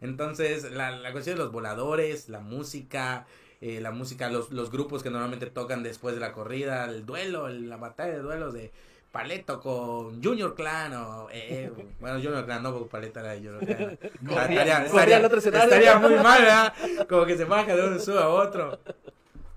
Entonces, 0.00 0.70
la, 0.72 0.90
la 0.92 1.12
cuestión 1.12 1.36
de 1.36 1.44
los 1.44 1.52
voladores, 1.52 2.28
la 2.28 2.40
música, 2.40 3.26
eh, 3.60 3.80
la 3.80 3.92
música, 3.92 4.30
los, 4.30 4.50
los 4.50 4.70
grupos 4.70 5.02
que 5.02 5.10
normalmente 5.10 5.46
tocan 5.46 5.82
después 5.82 6.14
de 6.14 6.20
la 6.20 6.32
corrida, 6.32 6.84
el 6.86 7.06
duelo, 7.06 7.46
el- 7.48 7.68
la 7.68 7.76
batalla 7.76 8.12
de 8.14 8.20
duelos 8.22 8.52
de 8.54 8.72
Paleto 9.12 9.60
con 9.60 10.22
Junior 10.24 10.54
Clan 10.54 10.94
o... 10.94 11.28
eh, 11.30 11.70
eh, 11.78 11.86
bueno, 12.00 12.16
Junior 12.16 12.44
Clan 12.46 12.62
no, 12.62 12.72
porque 12.72 12.88
Paleta 12.88 13.20
era 13.20 13.32
de 13.32 13.38
Junior 13.38 13.64
Clan. 13.66 13.98
Estaría- 14.40 14.64
estaría-. 14.86 15.16
Estaría 15.64 15.98
muy 15.98 16.14
mal, 16.22 16.42
¿verdad? 16.42 16.74
Como 17.08 17.26
que 17.26 17.36
se 17.36 17.44
baja 17.44 17.76
de 17.76 17.86
uno 17.86 17.96
y 17.96 18.00
sube 18.00 18.18
a 18.18 18.28
otro. 18.28 18.80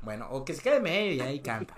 Bueno, 0.02 0.28
o 0.30 0.44
que 0.46 0.54
se 0.54 0.62
quede 0.62 0.80
medio 0.82 1.14
y 1.14 1.20
ahí 1.22 1.40
canta. 1.40 1.74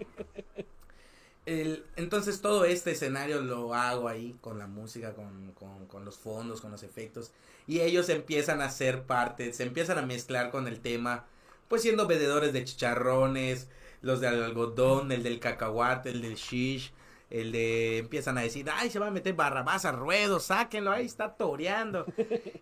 El- 1.45 1.85
entonces 1.95 2.41
todo 2.41 2.65
este 2.65 2.91
escenario 2.91 3.41
lo 3.41 3.73
hago 3.73 4.09
ahí 4.09 4.35
con 4.41 4.59
la 4.59 4.67
música, 4.67 5.13
con, 5.13 5.51
con, 5.53 5.85
con 5.87 6.03
los 6.03 6.17
fondos, 6.17 6.59
con 6.59 6.71
los 6.71 6.83
efectos. 6.83 7.31
Y 7.67 7.79
ellos 7.81 8.09
empiezan 8.09 8.61
a 8.61 8.69
ser 8.69 9.03
parte, 9.03 9.53
se 9.53 9.63
empiezan 9.63 9.97
a 9.97 10.01
mezclar 10.01 10.51
con 10.51 10.67
el 10.67 10.79
tema, 10.81 11.25
pues 11.67 11.81
siendo 11.83 12.07
vendedores 12.07 12.51
de 12.53 12.63
chicharrones, 12.65 13.69
los 14.01 14.19
del 14.19 14.43
algodón, 14.43 15.11
el 15.11 15.23
del 15.23 15.39
cacahuate, 15.39 16.09
el 16.09 16.21
del 16.21 16.35
shish, 16.35 16.91
el 17.29 17.51
de 17.51 17.97
empiezan 17.97 18.37
a 18.37 18.41
decir, 18.41 18.67
ay, 18.73 18.89
se 18.89 18.99
va 18.99 19.07
a 19.07 19.11
meter 19.11 19.33
barrabás 19.33 19.85
a 19.85 19.91
ruedo, 19.91 20.39
sáquenlo, 20.39 20.91
ahí 20.91 21.05
está 21.05 21.33
toreando. 21.33 22.05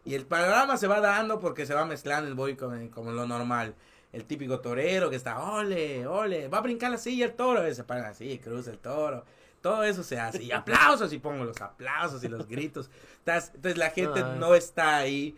y 0.06 0.16
el 0.16 0.26
panorama 0.26 0.78
se 0.78 0.88
va 0.88 1.00
dando 1.02 1.40
porque 1.40 1.66
se 1.66 1.74
va 1.74 1.86
mezclando 1.86 2.28
el 2.28 2.36
boy 2.36 2.56
con, 2.56 2.90
lo 3.16 3.28
normal. 3.28 3.76
El 4.12 4.26
típico 4.26 4.60
torero 4.62 5.10
que 5.10 5.18
está, 5.18 5.40
ole, 5.40 6.08
ole, 6.08 6.48
va 6.48 6.60
a 6.60 6.62
brincar 6.62 6.90
la 6.90 6.98
silla 6.98 7.26
el 7.26 7.34
toro, 7.34 7.74
se 7.74 7.84
paran 7.84 8.06
así, 8.06 8.40
cruza 8.40 8.72
el 8.72 8.80
toro. 8.80 9.26
Todo 9.62 9.84
eso 9.84 10.04
se 10.04 10.20
hace. 10.20 10.44
Y 10.44 10.52
aplausos, 10.52 11.12
y 11.12 11.18
pongo 11.18 11.44
los 11.44 11.60
aplausos 11.60 12.24
y 12.24 12.28
los 12.28 12.48
gritos. 12.48 12.90
Entonces, 13.20 13.52
entonces 13.56 13.78
la 13.78 13.90
gente 13.90 14.24
Ay. 14.24 14.40
no 14.40 14.56
está 14.56 14.98
ahí 14.98 15.36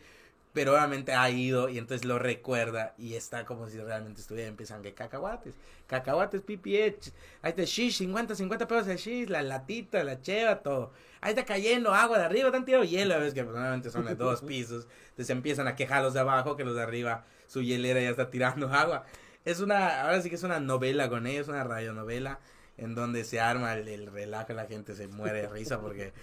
pero 0.58 0.74
obviamente 0.74 1.14
ha 1.14 1.30
ido 1.30 1.70
y 1.70 1.78
entonces 1.78 2.04
lo 2.04 2.18
recuerda 2.18 2.96
y 2.98 3.14
está 3.14 3.46
como 3.46 3.68
si 3.70 3.78
realmente 3.78 4.22
estuviera 4.22 4.50
empiezan 4.50 4.82
que 4.82 4.92
cacahuates, 4.92 5.54
cacahuates, 5.86 6.42
pipi, 6.42 6.78
eh, 6.78 6.98
ahí 7.44 7.52
está 7.52 7.62
shish, 7.64 7.98
50, 7.98 8.34
50 8.34 8.68
pesos 8.68 8.88
de 8.88 8.98
shish, 8.98 9.30
la 9.30 9.44
latita, 9.44 10.04
la 10.04 10.20
cheva, 10.20 10.64
todo. 10.64 10.94
Ahí 11.22 11.30
está 11.30 11.46
cayendo 11.46 11.94
agua 11.94 12.18
de 12.18 12.26
arriba, 12.26 12.48
están 12.48 12.66
tirando 12.66 12.88
hielo, 12.88 13.20
ves 13.20 13.36
que 13.36 13.44
normalmente 13.44 13.92
son 13.92 14.06
de 14.06 14.16
dos 14.16 14.42
pisos, 14.48 14.88
entonces 15.10 15.30
empiezan 15.30 15.68
a 15.68 15.76
quejar 15.76 16.02
los 16.02 16.16
de 16.16 16.22
abajo 16.22 16.58
que 16.58 16.64
los 16.64 16.74
de 16.74 16.82
arriba, 16.82 17.24
su 17.46 17.62
hielera 17.62 18.02
ya 18.02 18.10
está 18.10 18.32
tirando 18.32 18.68
agua. 18.74 19.06
Es 19.46 19.60
una, 19.60 20.02
ahora 20.02 20.24
sí 20.24 20.30
que 20.30 20.38
es 20.38 20.44
una 20.44 20.60
novela 20.60 21.08
con 21.08 21.28
ellos, 21.28 21.50
una 21.50 21.64
radionovela 21.66 22.40
en 22.78 22.96
donde 22.96 23.24
se 23.26 23.40
arma 23.40 23.76
el, 23.76 23.88
el 23.88 24.08
relajo, 24.08 24.54
la 24.54 24.66
gente 24.66 24.96
se 24.96 25.08
muere 25.08 25.44
de 25.44 25.50
risa 25.50 25.80
porque 25.80 26.14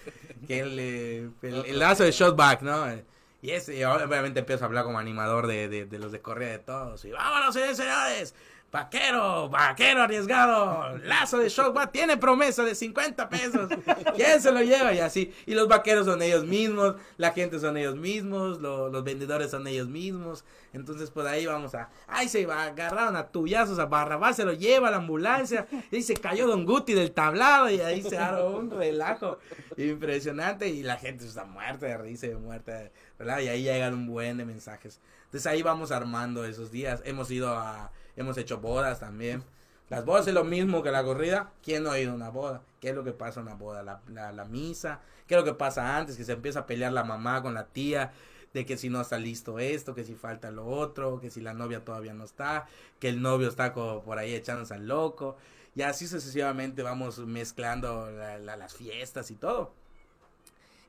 que 0.48 0.58
el, 0.58 0.78
el, 0.80 1.64
el 1.66 1.78
lazo 1.78 2.02
de 2.02 2.10
shotback, 2.10 2.62
¿no? 2.62 2.84
Y 3.44 3.50
ese, 3.50 3.84
obviamente 3.84 4.40
empiezo 4.40 4.64
a 4.64 4.68
hablar 4.68 4.84
como 4.84 4.98
animador 4.98 5.46
de, 5.46 5.68
de, 5.68 5.98
los 5.98 6.12
de 6.12 6.22
Correa 6.22 6.52
de 6.52 6.60
todos. 6.60 7.04
Y 7.04 7.10
vámonos, 7.10 7.52
señores, 7.52 7.76
señores. 7.76 8.34
Vaquero, 8.72 9.50
vaquero 9.50 10.02
arriesgado. 10.02 10.96
Lazo 11.04 11.36
de 11.38 11.50
shotback 11.50 11.92
tiene 11.92 12.16
promesa 12.16 12.64
de 12.64 12.74
50 12.74 13.28
pesos. 13.28 13.68
¿Quién 14.16 14.40
se 14.40 14.50
lo 14.50 14.62
lleva? 14.62 14.94
Y 14.94 15.00
así. 15.00 15.32
Y 15.44 15.52
los 15.54 15.68
vaqueros 15.68 16.06
son 16.06 16.22
ellos 16.22 16.44
mismos. 16.44 16.96
La 17.18 17.32
gente 17.32 17.60
son 17.60 17.76
ellos 17.76 17.96
mismos. 17.96 18.60
lo- 18.62 18.88
los 18.88 19.04
vendedores 19.04 19.50
son 19.50 19.66
ellos 19.66 19.88
mismos. 19.88 20.44
Entonces, 20.72 21.10
por 21.10 21.26
ahí 21.26 21.44
vamos 21.46 21.74
a. 21.76 21.90
Ay, 22.08 22.28
se 22.30 22.46
va, 22.46 22.64
agarraron 22.64 23.14
a 23.14 23.28
tuyazos 23.28 23.78
a 23.78 23.84
Barrabás, 23.86 24.34
se 24.36 24.44
lo 24.44 24.54
lleva 24.54 24.88
a 24.88 24.90
la 24.90 24.96
ambulancia. 24.96 25.68
Y 25.92 25.96
ahí 25.96 26.02
se 26.02 26.14
cayó 26.14 26.46
Don 26.48 26.64
Guti 26.64 26.94
del 26.94 27.12
tablado. 27.12 27.68
Y 27.70 27.78
ahí 27.80 28.02
se 28.02 28.16
armó 28.18 28.46
un 28.56 28.70
relajo 28.72 29.38
impresionante. 29.76 30.66
Y 30.68 30.82
la 30.82 30.96
gente 30.96 31.26
está 31.26 31.44
muerta 31.44 31.86
de 31.86 31.98
risa 31.98 32.26
muerta 32.40 32.72
de 32.72 32.92
Y 33.24 33.48
ahí 33.48 33.62
llegan 33.62 33.94
un 33.94 34.06
buen 34.06 34.36
de 34.36 34.44
mensajes. 34.44 35.00
Entonces, 35.26 35.46
ahí 35.46 35.62
vamos 35.62 35.90
armando 35.90 36.44
esos 36.44 36.70
días. 36.70 37.02
Hemos 37.04 37.30
ido 37.30 37.48
a. 37.56 37.90
Hemos 38.16 38.36
hecho 38.38 38.58
bodas 38.60 39.00
también. 39.00 39.42
Las 39.90 40.04
bodas 40.04 40.26
es 40.26 40.34
lo 40.34 40.44
mismo 40.44 40.82
que 40.82 40.90
la 40.90 41.02
corrida. 41.04 41.52
¿Quién 41.62 41.82
no 41.82 41.90
ha 41.90 41.98
ido 41.98 42.12
a 42.12 42.14
una 42.14 42.30
boda? 42.30 42.62
¿Qué 42.80 42.90
es 42.90 42.94
lo 42.94 43.04
que 43.04 43.12
pasa 43.12 43.40
en 43.40 43.46
una 43.46 43.56
boda? 43.56 43.82
La, 43.82 44.32
la, 44.32 44.44
misa. 44.44 45.00
¿Qué 45.26 45.34
es 45.34 45.38
lo 45.40 45.44
que 45.44 45.54
pasa 45.54 45.96
antes? 45.96 46.16
Que 46.16 46.24
se 46.24 46.32
empieza 46.32 46.60
a 46.60 46.66
pelear 46.66 46.92
la 46.92 47.04
mamá 47.04 47.42
con 47.42 47.54
la 47.54 47.66
tía. 47.66 48.12
De 48.54 48.64
que 48.64 48.76
si 48.76 48.88
no 48.88 49.00
está 49.00 49.18
listo 49.18 49.58
esto, 49.58 49.94
que 49.96 50.04
si 50.04 50.14
falta 50.14 50.52
lo 50.52 50.64
otro, 50.66 51.18
que 51.20 51.28
si 51.30 51.40
la 51.40 51.54
novia 51.54 51.84
todavía 51.84 52.14
no 52.14 52.22
está, 52.24 52.66
que 53.00 53.08
el 53.08 53.20
novio 53.20 53.48
está 53.48 53.72
como 53.72 54.02
por 54.04 54.16
ahí 54.18 54.32
echándose 54.32 54.74
al 54.74 54.86
loco. 54.86 55.36
Y 55.74 55.82
así 55.82 56.06
sucesivamente 56.06 56.84
vamos 56.84 57.18
mezclando 57.18 58.08
la- 58.12 58.38
la- 58.38 58.56
las 58.56 58.74
fiestas 58.74 59.32
y 59.32 59.34
todo. 59.34 59.72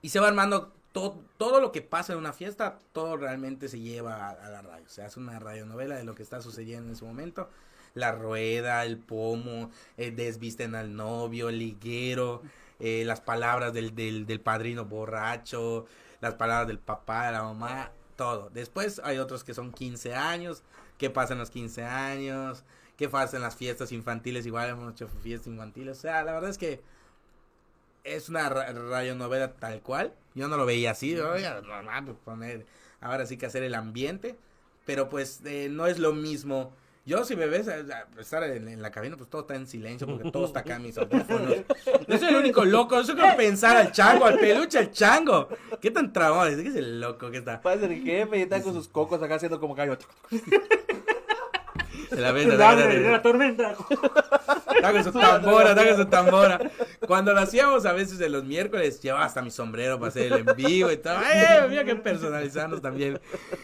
Y 0.04 0.10
se 0.10 0.20
va 0.20 0.28
armando 0.28 0.72
to- 0.96 1.22
todo 1.38 1.60
lo 1.60 1.74
que 1.74 1.82
pasa 1.82 2.14
en 2.14 2.20
una 2.20 2.32
fiesta, 2.32 2.80
todo 2.94 3.18
realmente 3.18 3.68
se 3.68 3.82
lleva 3.82 4.30
a, 4.30 4.50
la 4.50 4.62
radio. 4.62 4.88
Se 4.88 5.04
hace 5.04 5.20
una 5.20 5.38
radionovela 5.40 5.96
de 5.98 6.06
lo 6.06 6.16
que 6.16 6.24
está 6.24 6.42
sucediendo 6.42 6.88
en 6.88 6.94
ese 6.96 7.04
momento. 7.04 7.50
La 7.96 8.14
rueda, 8.14 8.86
el 8.86 8.98
pomo, 8.98 9.72
eh, 9.98 10.12
desvisten 10.12 10.74
al 10.74 10.96
novio, 10.96 11.50
el 11.50 11.60
liguero, 11.60 12.42
eh, 12.80 13.04
las 13.06 13.20
palabras 13.20 13.74
del, 13.74 13.94
del, 13.94 14.26
del 14.26 14.40
padrino 14.40 14.86
borracho, 14.86 15.86
las 16.22 16.36
palabras 16.36 16.68
del 16.68 16.80
papá, 16.80 17.26
de 17.28 17.32
la 17.34 17.44
mamá, 17.44 17.92
todo. 18.16 18.50
Después 18.52 19.02
hay 19.04 19.18
otros 19.18 19.44
que 19.44 19.54
son 19.54 19.74
15 19.74 20.16
años, 20.16 20.64
qué 20.98 21.10
pasa 21.10 21.34
en 21.34 21.40
los 21.40 21.50
15 21.50 21.84
años, 21.84 22.64
qué 22.96 23.10
pasa 23.10 23.36
en 23.36 23.44
las 23.44 23.58
fiestas 23.58 23.92
infantiles, 23.92 24.46
igual 24.46 24.70
hemos 24.70 24.94
hecho 24.94 25.10
fiestas 25.10 25.48
infantiles. 25.48 25.98
O 25.98 26.02
sea, 26.02 26.24
la 26.24 26.32
verdad 26.32 26.50
es 26.52 26.58
que 26.58 26.82
es 28.06 28.30
una 28.30 28.48
ra- 28.50 28.72
radionovela 28.72 29.54
tal 29.54 29.82
cual. 29.82 30.14
Yo 30.34 30.48
no 30.48 30.58
lo 30.58 30.66
veía 30.66 30.92
así, 30.92 31.16
oiga, 31.18 31.62
pues, 32.06 32.18
poner, 32.24 32.66
ahora 33.02 33.26
sí 33.26 33.38
que 33.38 33.46
hacer 33.46 33.64
el 33.64 33.74
ambiente, 33.76 34.36
pero 34.86 35.10
pues 35.10 35.42
eh, 35.46 35.68
no 35.70 35.88
es 35.88 36.00
lo 36.00 36.14
mismo. 36.14 36.74
Yo 37.08 37.24
si 37.24 37.36
me 37.36 37.46
ves 37.46 37.68
a- 37.68 37.76
a 38.18 38.22
estar 38.22 38.42
en, 38.44 38.68
en 38.68 38.82
la 38.82 38.90
cabina, 38.92 39.16
pues 39.16 39.30
todo 39.30 39.42
está 39.42 39.56
en 39.56 39.68
silencio 39.68 40.08
porque 40.08 40.32
todo 40.32 40.46
está 40.46 40.62
acá 40.62 40.78
en 40.78 40.84
mis 40.84 40.98
audífonos. 40.98 41.56
Yo 42.08 42.18
soy 42.18 42.30
el 42.30 42.36
único 42.36 42.66
loco, 42.66 43.00
yo 43.02 43.16
quiero 43.16 43.36
pensar 43.38 43.78
al 43.78 43.92
chango, 43.92 44.26
al 44.26 44.40
peluche, 44.40 44.78
al 44.80 44.92
chango. 44.92 45.50
¿Qué 45.82 45.90
tan 45.92 46.12
trabado 46.14 46.48
es? 46.48 46.58
¿Qué 46.62 46.70
es 46.70 46.76
el 46.76 47.00
loco 47.02 47.30
que 47.32 47.38
está? 47.38 47.62
Pasa 47.62 47.86
el 47.86 48.04
jefe 48.04 48.38
y 48.40 48.42
está 48.42 48.62
con 48.62 48.74
sus 48.74 48.88
cocos 48.88 49.22
acá 49.22 49.36
haciendo 49.36 49.60
como 49.60 49.74
gallo. 49.76 49.98
Se 52.16 52.22
la 52.22 52.32
vende, 52.32 52.52
de 52.52 52.58
dale. 52.58 53.12
la 53.12 53.22
tormenta. 53.22 53.76
Está 54.76 54.92
con 54.92 55.04
su 55.04 55.12
tambora, 55.12 55.70
está 55.72 55.88
con 55.88 55.98
su 55.98 56.06
tambora. 56.06 56.60
Cuando 57.08 57.34
lo 57.34 57.40
hacíamos 57.40 57.86
a 57.86 57.94
veces 57.94 58.20
en 58.22 58.32
los 58.32 58.44
miércoles, 58.44 59.02
llevaba 59.02 59.26
hasta 59.26 59.42
mi 59.42 59.50
sombrero 59.50 59.98
para 60.00 60.10
hacer 60.10 60.32
el 60.34 60.48
en 60.48 60.56
vivo 60.56 60.92
y 60.92 60.98
todo. 60.98 61.18
¡Ay, 61.18 61.46
había 61.62 61.84
que 61.86 61.96
personalizarnos 61.96 62.82
también! 62.82 63.20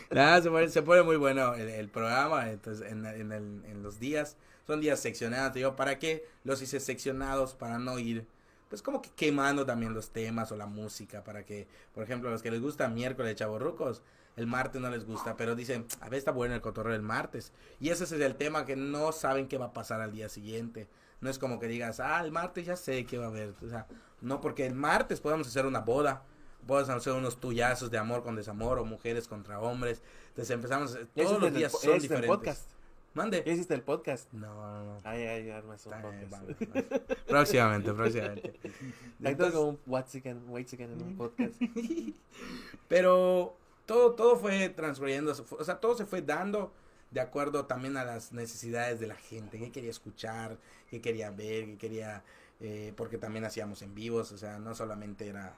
Nada, 0.10 0.41
se, 0.41 0.49
pone, 0.49 0.70
se 0.70 0.82
pone 0.82 1.02
muy 1.04 1.18
bueno 1.18 1.54
el, 1.56 1.68
el 1.70 1.89
programa. 1.89 2.49
Entonces, 2.49 2.89
en, 2.89 3.06
en, 3.06 3.32
el- 3.32 3.62
en 3.70 3.84
los 3.84 3.99
días, 3.99 4.38
son 4.66 4.80
días 4.82 4.99
seccionados. 4.99 5.54
Digo, 5.54 5.76
¿para 5.76 5.99
qué 5.99 6.26
los 6.43 6.62
hice 6.62 6.80
seccionados? 6.80 7.54
Para 7.56 7.78
no 7.78 7.99
ir, 7.99 8.26
pues, 8.70 8.82
como 8.82 9.02
que 9.02 9.10
quemando 9.16 9.66
también 9.66 9.93
los 9.93 10.12
temas 10.12 10.52
o 10.52 10.56
la 10.56 10.66
música. 10.66 11.24
Para 11.24 11.43
que, 11.43 11.68
por 11.93 12.04
ejemplo, 12.04 12.30
a 12.30 12.32
los 12.32 12.41
que 12.41 12.52
les 12.52 12.62
gusta 12.62 12.88
miércoles 12.88 13.36
chaborrucos. 13.36 14.02
El 14.38 14.47
martes 14.47 14.82
no 14.82 14.89
les 14.89 15.05
gusta, 15.05 15.36
pero 15.36 15.55
dicen, 15.55 15.86
a 15.99 16.09
ver, 16.09 16.17
está 16.19 16.32
bueno 16.32 16.55
el 16.55 16.61
cotorreo 16.61 16.95
el 16.95 17.01
martes. 17.01 17.51
Y 17.79 17.89
ese 17.89 18.05
es 18.05 18.11
el 18.13 18.36
tema 18.36 18.65
que 18.65 18.75
no 18.75 19.11
saben 19.11 19.47
qué 19.47 19.57
va 19.57 19.65
a 19.67 19.73
pasar 19.73 20.01
al 20.01 20.11
día 20.13 20.29
siguiente. 20.29 20.88
No 21.19 21.29
es 21.29 21.38
como 21.38 21.59
que 21.59 21.67
digas, 21.67 21.99
ah, 21.99 22.21
el 22.23 22.32
martes 22.32 22.65
ya 22.65 22.75
sé 22.75 23.05
qué 23.05 23.17
va 23.17 23.25
a 23.25 23.29
haber. 23.29 23.53
O 23.63 23.69
sea, 23.69 23.88
no, 24.21 24.39
porque 24.41 24.65
el 24.65 24.73
martes 24.73 25.19
podemos 25.19 25.47
hacer 25.47 25.65
una 25.65 25.79
boda. 25.82 26.23
Podemos 26.65 26.89
hacer 26.89 27.13
unos 27.13 27.39
tuyazos 27.39 27.91
de 27.91 27.97
amor 27.97 28.23
con 28.23 28.36
desamor 28.36 28.79
o 28.79 28.86
mujeres 28.86 29.27
contra 29.27 29.59
hombres. 29.59 30.01
Entonces 30.29 30.51
empezamos, 30.51 30.97
todos 31.15 31.39
los 31.39 31.49
el- 31.49 31.55
días 31.55 31.71
ya 31.73 31.77
son 31.79 31.97
hiciste 31.97 32.15
el 32.15 32.21
diferentes. 32.21 32.27
podcast. 32.38 32.69
Mande. 33.13 33.43
Ya 33.45 33.51
hiciste 33.51 33.73
el 33.73 33.82
podcast. 33.82 34.32
No, 34.32 34.47
no, 34.53 34.84
no. 34.86 34.97
Ay, 35.03 35.23
ay, 35.23 35.49
armas 35.49 35.86
un 35.86 35.91
podcast. 36.01 36.32
vamos, 36.32 36.55
vamos. 36.59 36.86
Próximamente, 37.27 37.93
próximamente. 37.93 38.59
Entonces- 39.21 39.53
como 39.55 39.69
un 39.71 39.79
Watsican, 39.86 40.49
Watsican 40.49 40.91
en 40.93 41.01
un 41.01 41.17
podcast. 41.17 41.55
Pero 42.88 43.57
todo, 43.86 44.13
todo 44.13 44.38
fue 44.38 44.69
transcurriendo, 44.69 45.34
o 45.49 45.63
sea, 45.63 45.79
todo 45.79 45.95
se 45.95 46.05
fue 46.05 46.21
dando 46.21 46.71
de 47.11 47.19
acuerdo 47.19 47.65
también 47.65 47.97
a 47.97 48.05
las 48.05 48.32
necesidades 48.32 48.99
de 48.99 49.07
la 49.07 49.15
gente, 49.15 49.59
qué 49.59 49.71
quería 49.71 49.89
escuchar, 49.89 50.57
qué 50.89 51.01
quería 51.01 51.29
ver, 51.29 51.65
qué 51.65 51.77
quería, 51.77 52.23
eh, 52.61 52.93
porque 52.95 53.17
también 53.17 53.43
hacíamos 53.43 53.82
en 53.82 53.93
vivos, 53.93 54.32
o 54.32 54.38
sea, 54.38 54.59
no 54.59 54.73
solamente 54.73 55.27
era 55.27 55.53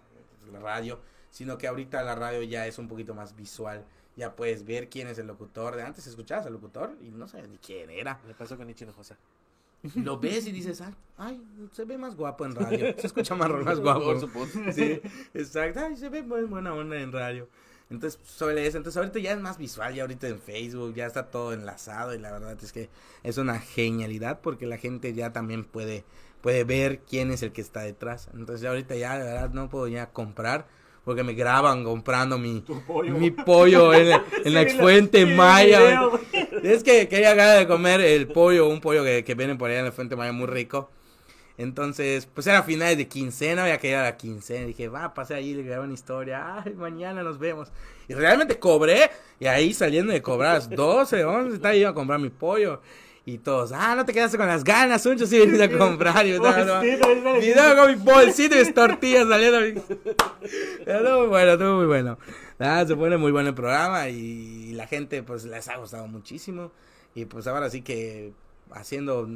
la 0.51 0.59
radio, 0.59 0.99
sino 1.29 1.57
que 1.57 1.67
ahorita 1.67 2.01
la 2.03 2.15
radio 2.15 2.41
ya 2.41 2.65
es 2.67 2.79
un 2.79 2.87
poquito 2.87 3.13
más 3.13 3.35
visual, 3.35 3.85
ya 4.15 4.35
puedes 4.35 4.65
ver 4.65 4.89
quién 4.89 5.07
es 5.07 5.19
el 5.19 5.27
locutor, 5.27 5.75
de 5.75 5.83
antes 5.83 6.07
escuchabas 6.07 6.47
al 6.47 6.53
locutor 6.53 6.97
y 7.01 7.09
no 7.09 7.27
sabes 7.27 7.49
ni 7.49 7.57
quién 7.57 7.89
era, 7.91 8.19
Me 8.27 8.33
pasó 8.33 8.57
con 8.57 8.69
Ichino 8.69 8.91
Josa. 8.91 9.17
lo 9.95 10.17
ves 10.19 10.47
y 10.47 10.51
dices, 10.51 10.81
ay, 10.81 10.93
ay, 11.17 11.43
se 11.71 11.85
ve 11.85 11.97
más 11.97 12.15
guapo 12.15 12.45
en 12.45 12.55
radio, 12.55 12.95
se 12.97 13.07
escucha 13.07 13.35
más, 13.35 13.49
más 13.49 13.79
guapo. 13.79 14.05
Por 14.05 14.19
supuesto. 14.19 14.59
Sí, 14.71 15.01
exacto. 15.33 15.81
Ay, 15.81 15.97
se 15.97 16.09
ve 16.09 16.23
muy 16.23 16.45
buena 16.45 16.73
onda 16.73 16.99
en 16.99 17.11
radio. 17.11 17.47
Entonces, 17.89 18.19
sobre 18.23 18.65
eso. 18.65 18.77
Entonces, 18.77 18.97
ahorita 18.97 19.19
ya 19.19 19.33
es 19.33 19.39
más 19.39 19.57
visual. 19.57 19.93
Ya 19.93 20.03
ahorita 20.03 20.27
en 20.27 20.39
Facebook 20.39 20.93
ya 20.95 21.05
está 21.05 21.27
todo 21.29 21.53
enlazado. 21.53 22.13
Y 22.15 22.19
la 22.19 22.31
verdad 22.31 22.57
es 22.61 22.71
que 22.71 22.89
es 23.23 23.37
una 23.37 23.59
genialidad 23.59 24.39
porque 24.41 24.65
la 24.65 24.77
gente 24.77 25.13
ya 25.13 25.31
también 25.33 25.63
puede, 25.63 26.03
puede 26.41 26.63
ver 26.63 26.99
quién 27.01 27.31
es 27.31 27.43
el 27.43 27.51
que 27.51 27.61
está 27.61 27.81
detrás. 27.81 28.29
Entonces, 28.33 28.61
ya 28.61 28.69
ahorita 28.69 28.95
ya, 28.95 29.17
de 29.17 29.25
verdad, 29.25 29.49
no 29.51 29.69
puedo 29.69 29.87
ya 29.87 30.11
comprar 30.11 30.67
porque 31.03 31.23
me 31.23 31.33
graban 31.33 31.83
comprando 31.83 32.37
mi, 32.37 32.63
pollo. 32.87 33.13
mi 33.13 33.31
pollo 33.31 33.93
en 33.93 34.09
la, 34.09 34.23
en 34.45 34.53
la 34.53 34.61
exfuente 34.61 35.25
sí, 35.25 35.33
Maya. 35.33 35.79
video. 35.79 36.19
Es 36.63 36.83
que 36.83 37.09
quería 37.09 37.33
ganar 37.33 37.59
de 37.59 37.67
comer 37.67 37.99
el 37.99 38.27
pollo, 38.27 38.69
un 38.69 38.79
pollo 38.79 39.03
que, 39.03 39.23
que 39.23 39.35
vienen 39.35 39.57
por 39.57 39.69
allá 39.69 39.79
en 39.79 39.85
la 39.85 39.91
Fuente 39.91 40.15
Maya 40.15 40.31
muy 40.31 40.47
rico. 40.47 40.89
Entonces, 41.57 42.25
pues 42.25 42.47
era 42.47 42.63
finales 42.63 42.97
de 42.97 43.07
quincena, 43.07 43.63
había 43.63 43.77
que 43.77 43.89
ir 43.89 43.95
a 43.95 44.03
la 44.03 44.17
quincena. 44.17 44.65
Dije, 44.65 44.87
va, 44.87 45.13
pasé 45.13 45.35
ahí, 45.35 45.53
le 45.53 45.63
grabé 45.63 45.83
una 45.83 45.93
historia. 45.93 46.61
Ay, 46.63 46.73
mañana 46.73 47.21
nos 47.21 47.37
vemos. 47.37 47.71
Y 48.07 48.13
realmente 48.13 48.57
cobré. 48.57 49.11
Y 49.39 49.45
ahí 49.45 49.73
saliendo 49.73 50.13
de 50.13 50.21
cobrar 50.21 50.51
a 50.51 50.53
las 50.55 50.69
12, 50.69 51.23
11, 51.23 51.55
estaba 51.55 51.75
iba 51.75 51.89
a 51.91 51.93
comprar 51.93 52.19
mi 52.19 52.29
pollo. 52.29 52.81
Y 53.25 53.37
todos, 53.37 53.71
ah, 53.71 53.95
no 53.95 54.03
te 54.03 54.11
quedaste 54.11 54.37
con 54.37 54.47
las 54.47 54.65
ganas, 54.65 55.05
Uncho, 55.05 55.25
sí 55.25 55.39
viniste 55.39 55.63
a 55.63 55.77
comprar. 55.77 56.25
Y 56.25 56.31
yo. 56.31 56.41
Video 56.41 57.75
con 57.77 57.87
mi 57.87 57.95
bolsito 57.95 58.55
y 58.55 58.59
mis 58.59 58.73
tortillas 58.73 59.29
saliendo. 59.29 59.59
Estuvo 60.85 61.19
muy 61.19 61.27
bueno, 61.27 61.51
estuvo 61.53 61.75
muy 61.77 61.85
bueno. 61.85 62.17
Nada, 62.59 62.85
se 62.85 62.95
pone 62.95 63.15
muy 63.15 63.31
bueno 63.31 63.49
el 63.49 63.55
programa 63.55 64.09
y 64.09 64.73
la 64.73 64.87
gente 64.87 65.23
pues 65.23 65.45
les 65.45 65.69
ha 65.69 65.77
gustado 65.77 66.05
muchísimo. 66.07 66.71
Y 67.15 67.25
pues 67.25 67.47
ahora 67.47 67.69
sí 67.69 67.81
que 67.81 68.33
haciendo, 68.73 69.27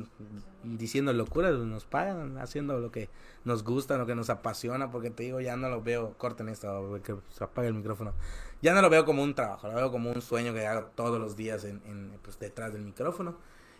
diciendo 0.64 1.14
locuras, 1.14 1.58
nos 1.60 1.86
pagan, 1.86 2.38
haciendo 2.38 2.80
lo 2.80 2.92
que 2.92 3.10
nos 3.46 3.64
gusta, 3.64 3.98
lo 3.98 4.06
que 4.06 4.16
nos 4.16 4.30
apasiona, 4.30 4.92
porque 4.92 5.10
te 5.10 5.24
digo, 5.24 5.40
ya 5.42 5.56
no 5.56 5.70
lo 5.70 5.82
veo, 5.82 6.14
corten 6.18 6.50
esto, 6.50 7.00
que 7.04 7.16
se 7.30 7.44
apague 7.44 7.68
el 7.68 7.74
micrófono. 7.74 8.14
Ya 8.62 8.74
no 8.74 8.82
lo 8.82 8.90
veo 8.90 9.06
como 9.06 9.24
un 9.24 9.36
trabajo, 9.36 9.68
lo 9.68 9.76
veo 9.76 9.92
como 9.92 10.12
un 10.12 10.22
sueño 10.22 10.54
que 10.54 10.66
hago 10.66 10.90
todos 10.96 11.20
los 11.20 11.36
días 11.36 11.64
en, 11.64 11.82
en, 11.86 12.12
pues, 12.22 12.40
detrás 12.40 12.74
del 12.74 12.84
micrófono. 12.84 13.36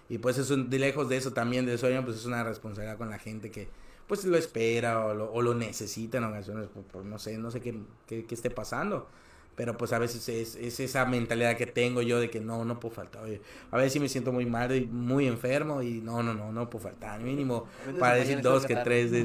Y 0.10 0.20
pues 0.20 0.38
es 0.38 0.50
un, 0.52 0.70
de 0.70 0.80
lejos 0.80 1.10
de 1.10 1.18
eso 1.18 1.34
también, 1.34 1.66
del 1.66 1.78
sueño, 1.78 2.04
pues 2.06 2.18
es 2.18 2.26
una 2.26 2.44
responsabilidad 2.44 2.98
con 2.98 3.10
la 3.10 3.20
gente 3.20 3.52
que 3.52 3.68
pues 4.08 4.24
lo 4.24 4.38
espera 4.38 5.06
o 5.06 5.42
lo, 5.42 5.54
necesita 5.54 6.20
en 6.20 6.24
ocasiones, 6.24 6.70
por 6.94 7.04
no 7.04 7.20
sé, 7.20 7.38
no 7.38 7.52
sé 7.52 7.60
qué, 7.60 7.78
qué, 8.06 8.26
qué 8.26 8.36
esté 8.36 8.50
pasando. 8.50 9.10
Pero 9.58 9.76
pues 9.76 9.92
a 9.92 10.00
veces 10.00 10.30
es, 10.30 10.56
es 10.56 10.80
esa 10.80 11.06
mentalidad 11.06 11.58
que 11.58 11.66
tengo 11.66 12.02
yo 12.04 12.20
de 12.22 12.30
que 12.30 12.40
no, 12.40 12.64
no 12.64 12.80
puedo 12.80 12.96
faltar. 12.96 13.24
Oye, 13.24 13.42
a 13.72 13.78
veces 13.78 13.94
sí 13.94 14.00
me 14.00 14.08
siento 14.08 14.32
muy 14.32 14.46
mal 14.46 14.74
y 14.76 14.86
muy 14.86 15.28
enfermo 15.28 15.82
y 15.82 16.00
no, 16.02 16.24
no, 16.24 16.34
no, 16.36 16.52
no 16.54 16.70
puedo 16.70 16.84
faltar. 16.84 17.20
Mínimo 17.22 17.68
para 18.00 18.16
decir 18.30 18.36
dos 18.44 18.66
que 18.68 18.76
tres. 18.84 19.12
de- 19.12 19.24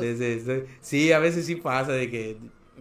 desde- 0.00 0.66
sí, 0.80 1.12
a 1.12 1.18
veces 1.18 1.46
sí 1.46 1.56
pasa 1.56 1.92
de 1.92 2.10
que, 2.10 2.38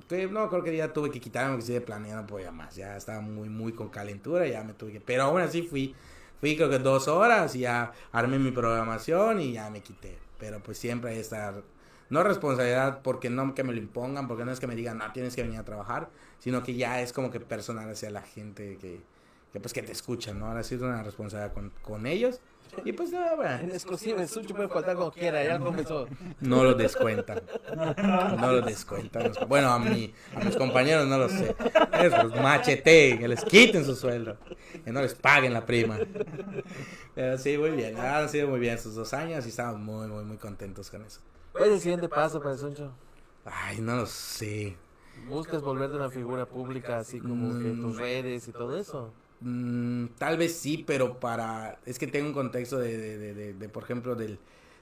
que 0.07 0.27
no, 0.27 0.49
creo 0.49 0.63
que 0.63 0.75
ya 0.75 0.93
tuve 0.93 1.11
que 1.11 1.19
quitarme 1.19 1.51
porque 1.55 1.65
sí 1.67 1.73
de 1.73 1.81
planea 1.81 2.15
no 2.15 2.25
podía 2.27 2.51
más. 2.51 2.75
Ya 2.75 2.95
estaba 2.97 3.19
muy, 3.21 3.49
muy 3.49 3.73
con 3.73 3.89
calentura 3.89 4.47
ya 4.47 4.63
me 4.63 4.73
tuve 4.73 4.93
que... 4.93 5.01
Pero 5.01 5.23
aún 5.23 5.41
así 5.41 5.63
fui, 5.63 5.93
fui 6.39 6.55
creo 6.55 6.69
que 6.69 6.79
dos 6.79 7.07
horas 7.09 7.55
y 7.55 7.59
ya 7.59 7.91
armé 8.13 8.39
mi 8.39 8.51
programación 8.51 9.41
y 9.41 9.51
ya 9.53 9.69
me 9.69 9.81
quité. 9.81 10.17
Pero 10.39 10.61
pues 10.63 10.77
siempre 10.77 11.11
hay 11.11 11.19
esta... 11.19 11.61
No 12.10 12.24
responsabilidad 12.24 13.01
porque 13.01 13.30
no 13.30 13.56
que 13.56 13.64
me 13.64 13.74
lo 13.74 13.80
impongan, 13.80 14.28
porque 14.28 14.45
no 14.45 14.51
es 14.51 14.60
que 14.60 14.68
me 14.68 14.76
digan, 14.76 14.97
no, 14.97 15.12
tienes 15.12 15.36
que 15.36 15.43
venir 15.43 15.60
a 15.60 15.66
trabajar, 15.66 16.10
sino 16.39 16.64
que 16.64 16.76
ya 16.76 17.01
es 17.01 17.14
como 17.14 17.32
que 17.32 17.39
personal 17.39 17.89
hacia 17.89 18.10
la 18.12 18.22
gente 18.22 18.78
que, 18.78 19.01
que 19.51 19.60
pues 19.60 19.74
que 19.74 19.82
te 19.82 19.91
escuchan, 19.91 20.39
¿no? 20.39 20.47
Ahora 20.47 20.64
sí 20.64 20.76
es 20.76 20.82
una 20.82 21.01
responsabilidad 21.01 21.53
con, 21.53 21.72
con 21.82 22.06
ellos. 22.06 22.41
Y 22.84 22.91
pues 22.91 23.12
no, 23.12 23.36
bueno, 23.38 23.56
En 23.56 23.72
exclusiva, 23.72 24.22
el 24.22 24.28
Suncho 24.28 24.53
puede 24.53 24.68
faltar 24.68 24.95
como 24.95 25.12
quiera, 25.12 25.43
ya 25.43 25.60
comenzó. 25.60 26.08
no 26.41 26.64
lo 26.64 26.74
descuentan. 26.74 27.41
No 28.38 28.51
lo 28.51 28.62
descuentan. 28.62 29.32
Bueno, 29.47 29.72
a, 29.72 29.80
mi, 29.80 30.14
a 30.36 30.43
mis 30.43 30.56
compañeros 30.56 31.08
no 31.08 31.18
lo 31.18 31.30
sé. 31.30 31.56
Esos 32.01 32.36
macheteen, 32.36 33.20
que 33.20 33.28
les 33.28 33.43
quiten 33.45 33.86
su 33.86 33.95
sueldo. 33.95 34.38
Que 34.84 34.91
no 34.91 35.01
les 35.01 35.14
paguen 35.14 35.53
la 35.53 35.66
prima. 35.66 35.97
Pero 37.14 37.38
sí, 37.38 37.58
muy 37.58 37.72
bien. 37.72 37.97
Han 37.97 38.30
sido 38.30 38.49
muy 38.49 38.60
bien 38.60 38.76
esos 38.76 38.95
dos 38.95 39.14
años 39.14 39.45
y 39.45 39.49
estamos 39.49 39.80
muy, 39.80 40.08
muy, 40.08 40.26
muy 40.26 40.38
contentos 40.38 40.89
con 40.89 41.03
eso. 41.03 41.22
¿Cuál 41.56 41.70
es 41.70 41.76
el 41.76 41.82
siguiente 41.82 42.10
paso 42.10 42.41
para 42.41 42.53
el 42.53 42.60
Suncho? 42.60 42.99
Ay, 43.45 43.80
no 43.82 43.95
lo 43.97 44.06
sé. 44.06 44.82
¿Buscas 45.14 45.62
volverte 45.64 45.95
una 45.95 46.10
figura 46.12 46.47
pública 46.47 46.99
así 46.99 47.22
como 47.22 47.58
que 47.58 47.74
Mm. 47.74 47.80
tus 47.80 47.95
redes 47.97 48.47
y 48.47 48.53
todo 48.53 48.78
eso? 48.78 49.16
Mm, 49.39 50.08
tal 50.18 50.38
vez 50.38 50.58
sí, 50.60 50.84
pero 50.86 51.20
para... 51.20 51.80
Es 51.86 51.99
que 51.99 52.08
tengo 52.08 52.28
un 52.28 52.34
contexto 52.34 52.78
de, 52.80 53.18
de, 53.18 53.53
de, 53.53 53.70
por 53.70 53.84
ejemplo, 53.84 54.16
del, 54.16 54.39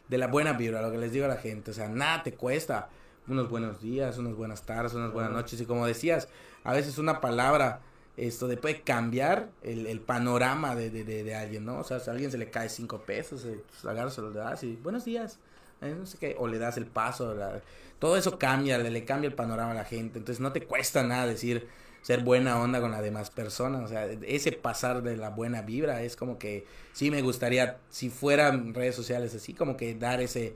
de 0.08 0.18
la 0.18 0.28
buena 0.28 0.54
vibra, 0.54 0.82
lo 0.82 0.92
que 0.92 0.98
les 0.98 1.12
digo 1.12 1.26
a 1.26 1.28
la 1.30 1.38
gente. 1.38 1.72
O 1.72 1.74
sea, 1.74 1.90
nada 1.90 2.24
te 2.24 2.34
cuesta. 2.36 2.90
Unos 3.28 3.50
buenos 3.50 3.82
días, 3.82 4.18
unas 4.18 4.36
buenas 4.36 4.66
tardes, 4.66 4.94
unas 4.94 5.12
buenas 5.14 5.32
noches. 5.32 5.60
Y 5.62 5.66
como 5.66 5.86
decías, 5.88 6.30
a 6.64 6.74
veces 6.74 6.98
una 6.98 7.22
palabra 7.22 7.82
esto 8.18 8.48
de 8.48 8.58
puede 8.58 8.82
cambiar 8.82 9.50
el, 9.64 9.88
el 9.88 10.00
panorama 10.02 10.76
de, 10.76 10.90
de, 10.92 11.04
de, 11.04 11.24
de 11.24 11.36
alguien, 11.36 11.66
¿no? 11.66 11.80
O 11.80 11.84
sea, 11.84 12.00
si 12.00 12.10
a 12.10 12.14
alguien 12.14 12.32
se 12.32 12.38
le 12.38 12.52
cae 12.52 12.70
cinco 12.70 13.02
pesos, 13.06 13.46
eh, 13.46 13.64
pues, 13.68 13.86
agarras, 13.86 14.14
se 14.14 14.22
lo 14.22 14.32
das 14.32 14.64
y 14.64 14.76
buenos 14.76 15.06
días. 15.06 15.40
Eh, 15.86 15.96
no 15.98 16.06
sé 16.06 16.18
qué, 16.18 16.36
o 16.38 16.48
le 16.48 16.60
das 16.60 16.78
el 16.78 16.86
paso, 16.86 17.34
la- 17.36 17.62
todo 18.00 18.18
eso 18.18 18.38
cambia, 18.38 18.78
le, 18.78 19.06
cambia 19.06 19.30
el 19.30 19.34
panorama 19.36 19.72
a 19.72 19.76
la 19.76 19.86
gente. 19.86 20.20
Entonces 20.20 20.42
no 20.42 20.52
te 20.52 20.64
cuesta 20.66 21.04
nada 21.04 21.26
decir 21.26 21.68
ser 22.02 22.22
buena 22.22 22.60
onda 22.60 22.82
con 22.82 22.92
las 22.92 23.02
demás 23.02 23.30
personas. 23.30 23.82
O 23.84 23.88
sea, 23.88 24.06
ese 24.08 24.52
pasar 24.52 25.04
de 25.04 25.16
la 25.16 25.30
buena 25.30 25.62
vibra 25.62 26.02
es 26.04 26.18
como 26.18 26.38
que 26.38 26.66
sí 26.92 27.12
me 27.12 27.22
gustaría, 27.22 27.78
si 27.90 28.10
fueran 28.10 28.74
redes 28.74 28.96
sociales 28.96 29.34
así, 29.36 29.54
como 29.54 29.78
que 29.78 29.96
dar 29.96 30.20
ese, 30.20 30.56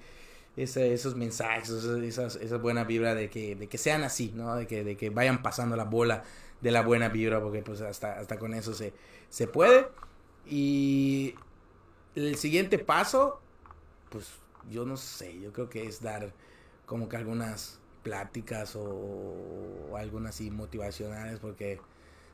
esos 0.57 1.15
mensajes, 1.15 1.69
esas, 1.69 2.36
esa 2.36 2.57
buena 2.57 2.84
vibra 2.84 3.15
de 3.15 3.30
que, 3.30 3.78
sean 3.78 4.03
así, 4.03 4.34
¿no? 4.36 4.55
De 4.55 4.67
que, 4.67 5.09
vayan 5.09 5.41
pasando 5.41 5.78
la 5.78 5.86
bola 5.86 6.23
de 6.59 6.71
la 6.71 6.82
buena 6.82 7.07
vibra, 7.07 7.39
porque 7.41 7.61
pues 7.61 7.80
hasta, 7.82 8.19
hasta 8.19 8.38
con 8.38 8.53
eso 8.53 8.73
se, 8.73 8.93
se 9.30 9.47
puede. 9.47 9.88
Y 10.45 11.36
el 12.15 12.36
siguiente 12.36 12.80
paso, 12.80 13.39
pues 14.09 14.28
yo 14.70 14.86
no 14.86 14.97
sé, 14.97 15.39
yo 15.39 15.51
creo 15.53 15.70
que 15.70 15.86
es 15.88 16.01
dar 16.01 16.34
como 16.86 17.09
que 17.09 17.18
algunas 17.18 17.80
pláticas 18.03 18.76
o, 18.76 18.84
o 19.91 19.97
algunas 19.97 20.36
así 20.36 20.51
motivacionales, 20.51 21.39
porque 21.39 21.80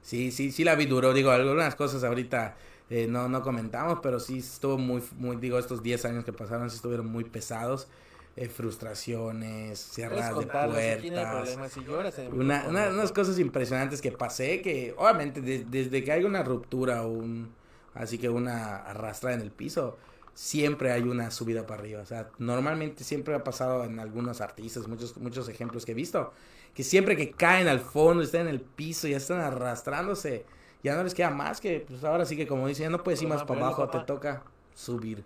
sí, 0.02 0.32
sí, 0.32 0.52
sí 0.52 0.64
la 0.64 0.76
vi 0.76 0.86
duro, 0.86 1.14
digo, 1.14 1.32
algunas 1.32 1.76
cosas 1.76 2.04
ahorita 2.04 2.56
eh, 2.90 3.08
no, 3.08 3.28
no 3.30 3.42
comentamos, 3.42 4.00
pero 4.04 4.20
sí 4.20 4.40
estuvo 4.40 4.78
muy, 4.78 5.02
muy, 5.18 5.38
digo, 5.38 5.58
estos 5.58 5.82
10 5.82 6.06
años 6.06 6.24
que 6.26 6.34
pasaron 6.34 6.70
sí 6.70 6.76
estuvieron 6.76 7.08
muy 7.08 7.24
pesados, 7.24 7.88
eh, 8.36 8.50
frustraciones, 8.50 9.80
cerradas 9.80 10.30
de 10.40 10.46
puertas. 10.70 11.50
Si 11.72 11.84
lloras 11.84 12.16
Una, 12.42 12.66
una- 12.70 12.90
unas 12.90 13.12
cosas 13.12 13.40
impresionantes 13.40 14.02
que 14.02 14.12
pasé 14.12 14.62
que 14.62 14.94
obviamente 14.98 15.42
de- 15.42 15.66
desde 15.66 16.04
que 16.04 16.12
hay 16.12 16.24
una 16.24 16.44
ruptura 16.44 17.04
o 17.04 17.10
un 17.10 17.52
así 17.94 18.18
que 18.18 18.28
una 18.30 18.78
arrastrada 18.78 19.36
en 19.36 19.42
el 19.42 19.52
piso 19.52 19.98
siempre 20.34 20.92
hay 20.92 21.04
una 21.04 21.32
subida 21.32 21.66
para 21.66 21.82
arriba 21.82 22.02
o 22.02 22.06
sea 22.06 22.30
normalmente 22.40 23.04
siempre 23.04 23.36
ha 23.36 23.44
pasado 23.44 23.84
en 23.84 24.00
algunos 24.00 24.42
artistas 24.42 24.88
muchos 24.88 25.18
muchos 25.18 25.48
ejemplos 25.50 25.86
que 25.86 25.92
he 25.92 25.96
visto 25.96 26.34
que 26.74 26.84
siempre 26.84 27.16
que 27.16 27.32
caen 27.32 27.68
al 27.68 27.80
fondo 27.80 28.24
están 28.24 28.42
en 28.42 28.48
el 28.48 28.62
piso 28.62 29.08
ya 29.08 29.18
están 29.18 29.40
arrastrándose 29.42 30.46
ya 30.84 30.96
no 30.96 31.04
les 31.04 31.14
queda 31.14 31.30
más 31.30 31.62
que 31.62 31.86
pues 31.88 32.04
ahora 32.04 32.26
sí 32.26 32.36
que 32.36 32.48
como 32.48 32.68
dicen 32.68 32.86
ya 32.86 32.90
no 32.90 33.04
puedes 33.04 33.22
ir 33.22 33.28
más 33.28 33.44
para 33.44 33.62
abajo 33.62 33.90
te 33.90 34.00
toca 34.00 34.44
subir 34.74 35.24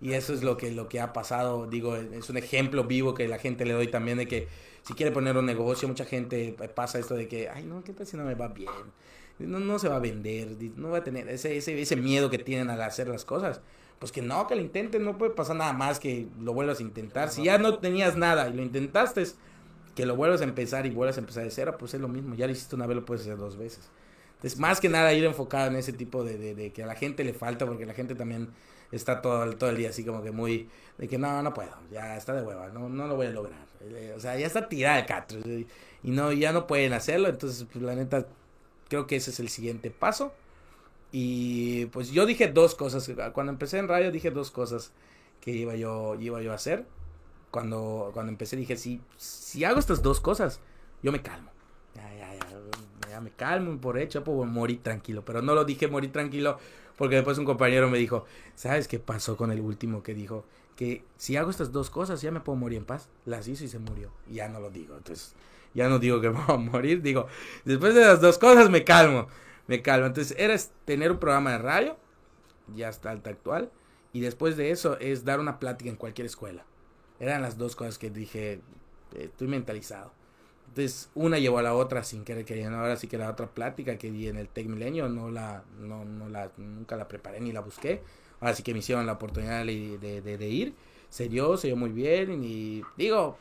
y 0.00 0.12
eso 0.12 0.32
es 0.32 0.42
lo 0.42 0.56
que 0.56 0.70
lo 0.72 0.88
que 0.88 1.00
ha 1.00 1.12
pasado 1.12 1.66
digo 1.66 1.96
es 1.96 2.30
un 2.30 2.36
ejemplo 2.36 2.84
vivo 2.84 3.14
que 3.14 3.28
la 3.28 3.38
gente 3.38 3.64
le 3.66 3.74
doy 3.74 3.88
también 3.88 4.18
de 4.18 4.26
que 4.26 4.48
si 4.86 4.94
quiere 4.94 5.10
poner 5.10 5.36
un 5.36 5.44
negocio, 5.44 5.88
mucha 5.88 6.04
gente 6.04 6.54
pasa 6.76 7.00
esto 7.00 7.16
de 7.16 7.26
que, 7.26 7.48
ay, 7.48 7.64
no, 7.64 7.82
¿qué 7.82 7.92
tal 7.92 8.06
si 8.06 8.16
no 8.16 8.22
me 8.22 8.36
va 8.36 8.46
bien? 8.46 8.70
No, 9.40 9.58
no 9.58 9.80
se 9.80 9.88
va 9.88 9.96
a 9.96 9.98
vender, 9.98 10.56
no 10.76 10.90
va 10.90 10.98
a 10.98 11.04
tener 11.04 11.28
ese, 11.28 11.56
ese, 11.56 11.80
ese 11.80 11.96
miedo 11.96 12.30
que 12.30 12.38
tienen 12.38 12.70
al 12.70 12.80
hacer 12.80 13.08
las 13.08 13.24
cosas. 13.24 13.60
Pues 13.98 14.12
que 14.12 14.20
no, 14.22 14.46
que 14.46 14.54
lo 14.56 14.60
intenten, 14.62 15.04
no 15.04 15.16
puede 15.16 15.32
pasar 15.32 15.56
nada 15.56 15.72
más 15.72 15.98
que 16.00 16.28
lo 16.40 16.52
vuelvas 16.52 16.80
a 16.80 16.82
intentar. 16.82 17.30
Si 17.30 17.44
ya 17.44 17.58
no 17.58 17.78
tenías 17.78 18.16
nada 18.16 18.48
y 18.48 18.52
lo 18.54 18.62
intentaste, 18.62 19.24
que 19.94 20.04
lo 20.06 20.16
vuelvas 20.16 20.42
a 20.42 20.44
empezar 20.44 20.84
y 20.86 20.90
vuelvas 20.90 21.16
a 21.16 21.20
empezar 21.20 21.44
de 21.44 21.50
cero, 21.50 21.76
pues 21.78 21.94
es 21.94 22.00
lo 22.00 22.08
mismo. 22.08 22.34
Ya 22.34 22.46
lo 22.46 22.52
hiciste 22.52 22.76
una 22.76 22.86
vez, 22.86 22.96
lo 22.96 23.04
puedes 23.04 23.22
hacer 23.22 23.38
dos 23.38 23.56
veces. 23.56 23.88
Entonces, 24.36 24.58
más 24.58 24.80
que 24.80 24.88
nada 24.90 25.12
ir 25.14 25.24
enfocado 25.24 25.68
en 25.68 25.76
ese 25.76 25.92
tipo 25.94 26.24
de, 26.24 26.36
de, 26.36 26.54
de 26.54 26.72
que 26.72 26.82
a 26.82 26.86
la 26.86 26.94
gente 26.94 27.24
le 27.24 27.32
falta, 27.32 27.64
porque 27.66 27.86
la 27.86 27.94
gente 27.94 28.14
también 28.14 28.50
está 28.92 29.22
todo, 29.22 29.44
el- 29.44 29.56
todo 29.56 29.70
el 29.70 29.76
día 29.78 29.88
así 29.90 30.04
como 30.04 30.22
que 30.22 30.30
muy, 30.30 30.68
de 30.98 31.08
que 31.08 31.16
no, 31.18 31.42
no 31.42 31.54
puedo, 31.54 31.70
ya 31.90 32.16
está 32.16 32.34
de 32.34 32.42
hueva, 32.42 32.68
no, 32.68 32.88
no 32.90 33.06
lo 33.08 33.16
voy 33.16 33.26
a 33.28 33.30
lograr. 33.30 33.66
Eh, 33.80 34.12
O 34.16 34.20
sea, 34.20 34.36
ya 34.38 34.46
está 34.46 34.68
tirada 34.68 34.98
el 34.98 35.06
catro 35.06 35.38
y 36.02 36.10
no, 36.10 36.32
ya 36.32 36.52
no 36.52 36.66
pueden 36.66 36.92
hacerlo, 36.92 37.28
entonces, 37.28 37.66
pues 37.72 37.82
la 37.84 37.94
neta, 37.94 38.26
creo 38.88 39.06
que 39.06 39.16
ese 39.16 39.30
es 39.30 39.40
el 39.40 39.48
siguiente 39.48 39.90
paso. 39.90 40.32
Y 41.18 41.86
pues 41.86 42.10
yo 42.10 42.26
dije 42.26 42.48
dos 42.48 42.74
cosas, 42.74 43.10
cuando 43.32 43.50
empecé 43.50 43.78
en 43.78 43.88
radio 43.88 44.12
dije 44.12 44.30
dos 44.30 44.50
cosas 44.50 44.92
que 45.40 45.50
iba 45.50 45.74
yo, 45.74 46.14
iba 46.20 46.42
yo 46.42 46.52
a 46.52 46.56
hacer. 46.56 46.84
Cuando, 47.50 48.10
cuando 48.12 48.30
empecé 48.30 48.54
dije, 48.54 48.76
si, 48.76 49.00
si 49.16 49.64
hago 49.64 49.78
estas 49.78 50.02
dos 50.02 50.20
cosas, 50.20 50.60
yo 51.02 51.12
me 51.12 51.22
calmo. 51.22 51.50
Ya, 51.94 52.14
ya, 52.14 52.34
ya, 52.34 53.08
ya 53.08 53.20
me 53.22 53.30
calmo 53.30 53.80
por 53.80 53.98
hecho, 53.98 54.24
puedo 54.24 54.44
morir 54.44 54.82
tranquilo. 54.82 55.24
Pero 55.24 55.40
no 55.40 55.54
lo 55.54 55.64
dije 55.64 55.88
morir 55.88 56.12
tranquilo 56.12 56.58
porque 56.98 57.14
después 57.14 57.38
un 57.38 57.46
compañero 57.46 57.88
me 57.88 57.96
dijo, 57.96 58.26
¿sabes 58.54 58.86
qué 58.86 58.98
pasó 58.98 59.38
con 59.38 59.50
el 59.50 59.60
último 59.62 60.02
que 60.02 60.12
dijo? 60.12 60.44
Que 60.76 61.02
si 61.16 61.38
hago 61.38 61.48
estas 61.48 61.72
dos 61.72 61.88
cosas 61.88 62.20
ya 62.20 62.30
me 62.30 62.40
puedo 62.40 62.56
morir 62.56 62.76
en 62.76 62.84
paz. 62.84 63.08
Las 63.24 63.48
hizo 63.48 63.64
y 63.64 63.68
se 63.68 63.78
murió. 63.78 64.10
Ya 64.30 64.50
no 64.50 64.60
lo 64.60 64.68
digo. 64.68 64.94
Entonces, 64.94 65.34
ya 65.72 65.88
no 65.88 65.98
digo 65.98 66.20
que 66.20 66.28
me 66.28 66.44
voy 66.44 66.56
a 66.56 66.58
morir. 66.58 67.00
Digo, 67.00 67.26
después 67.64 67.94
de 67.94 68.04
las 68.04 68.20
dos 68.20 68.36
cosas 68.36 68.68
me 68.68 68.84
calmo. 68.84 69.28
Me 69.66 69.82
calmo. 69.82 70.06
Entonces, 70.06 70.36
era 70.38 70.56
tener 70.84 71.10
un 71.10 71.18
programa 71.18 71.52
de 71.52 71.58
radio, 71.58 71.96
ya 72.74 72.88
está 72.88 73.10
alta 73.10 73.30
actual. 73.30 73.70
Y 74.12 74.20
después 74.20 74.56
de 74.56 74.70
eso 74.70 74.98
es 74.98 75.24
dar 75.24 75.40
una 75.40 75.58
plática 75.58 75.90
en 75.90 75.96
cualquier 75.96 76.26
escuela. 76.26 76.64
Eran 77.20 77.42
las 77.42 77.58
dos 77.58 77.76
cosas 77.76 77.98
que 77.98 78.10
dije, 78.10 78.60
eh, 79.14 79.24
estoy 79.24 79.48
mentalizado. 79.48 80.12
Entonces, 80.68 81.10
una 81.14 81.38
llevó 81.38 81.58
a 81.58 81.62
la 81.62 81.74
otra 81.74 82.04
sin 82.04 82.24
querer 82.24 82.44
queriendo. 82.44 82.76
Ahora 82.78 82.96
sí 82.96 83.08
que 83.08 83.16
la 83.16 83.30
otra 83.30 83.46
plática 83.46 83.96
que 83.96 84.10
di 84.10 84.28
en 84.28 84.36
el 84.36 84.48
Tec 84.48 84.66
Milenio 84.66 85.08
no 85.08 85.30
la, 85.30 85.64
no, 85.80 86.04
no 86.04 86.28
la, 86.28 86.50
nunca 86.58 86.96
la 86.96 87.08
preparé 87.08 87.40
ni 87.40 87.52
la 87.52 87.60
busqué. 87.60 88.02
Ahora 88.40 88.54
sí 88.54 88.62
que 88.62 88.72
me 88.72 88.80
hicieron 88.80 89.06
la 89.06 89.12
oportunidad 89.12 89.64
de, 89.64 89.98
de, 89.98 90.48
ir. 90.48 90.74
Se 91.08 91.28
dio, 91.28 91.56
se 91.56 91.68
dio 91.68 91.76
muy 91.76 91.90
bien. 91.90 92.44
Y 92.44 92.82
digo, 92.96 93.38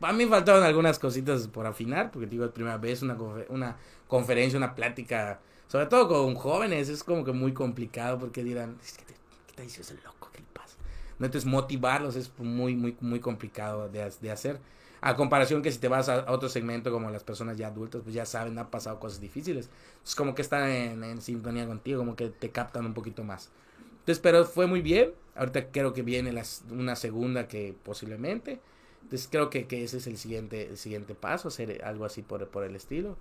a 0.00 0.12
mí 0.12 0.26
faltaron 0.26 0.62
algunas 0.62 0.98
cositas 0.98 1.48
por 1.48 1.66
afinar, 1.66 2.10
porque 2.10 2.26
digo, 2.26 2.44
es 2.44 2.50
primera 2.50 2.76
vez 2.76 3.02
una, 3.02 3.16
una 3.48 3.78
conferencia, 4.06 4.58
una 4.58 4.74
plática, 4.74 5.40
sobre 5.74 5.86
todo 5.86 6.06
con 6.06 6.36
jóvenes, 6.36 6.88
es 6.88 7.02
como 7.02 7.24
que 7.24 7.32
muy 7.32 7.52
complicado 7.52 8.16
porque 8.16 8.44
dirán, 8.44 8.76
que 8.96 9.04
te, 9.06 9.14
¿qué 9.48 9.54
te 9.56 9.62
dice 9.62 9.80
ese 9.80 9.94
loco? 10.04 10.30
¿Qué 10.32 10.38
le 10.38 10.46
pasa? 10.52 10.76
No, 11.18 11.26
entonces 11.26 11.50
motivarlos 11.50 12.14
es 12.14 12.30
muy, 12.38 12.76
muy, 12.76 12.96
muy 13.00 13.18
complicado 13.18 13.88
de, 13.88 14.08
de 14.20 14.30
hacer. 14.30 14.60
A 15.00 15.16
comparación 15.16 15.62
que 15.62 15.72
si 15.72 15.78
te 15.78 15.88
vas 15.88 16.08
a, 16.08 16.30
otro 16.30 16.48
segmento 16.48 16.92
como 16.92 17.10
las 17.10 17.24
personas 17.24 17.58
ya 17.58 17.66
adultas, 17.66 18.02
pues 18.04 18.14
ya 18.14 18.24
saben, 18.24 18.56
han 18.56 18.70
pasado 18.70 19.00
cosas 19.00 19.20
difíciles. 19.20 19.68
Es 20.04 20.14
como 20.14 20.36
que 20.36 20.42
están 20.42 20.70
en, 20.70 21.02
en 21.02 21.20
sintonía 21.20 21.66
contigo, 21.66 21.98
como 21.98 22.14
que 22.14 22.28
te 22.28 22.50
captan 22.50 22.86
un 22.86 22.94
poquito 22.94 23.24
más. 23.24 23.50
Entonces, 23.98 24.20
pero 24.20 24.44
fue 24.44 24.68
muy 24.68 24.80
bien. 24.80 25.10
Ahorita 25.34 25.72
creo 25.72 25.92
que 25.92 26.02
viene 26.02 26.40
una 26.70 26.94
segunda 26.94 27.48
que 27.48 27.74
posiblemente. 27.82 28.60
Entonces 29.02 29.26
creo 29.28 29.50
que, 29.50 29.66
que 29.66 29.82
ese 29.82 29.96
es 29.96 30.06
el 30.06 30.18
siguiente, 30.18 30.68
el 30.68 30.78
siguiente 30.78 31.16
paso, 31.16 31.48
hacer 31.48 31.82
algo 31.84 32.04
así 32.04 32.22
por, 32.22 32.46
por 32.46 32.62
el 32.62 32.76
estilo. 32.76 33.16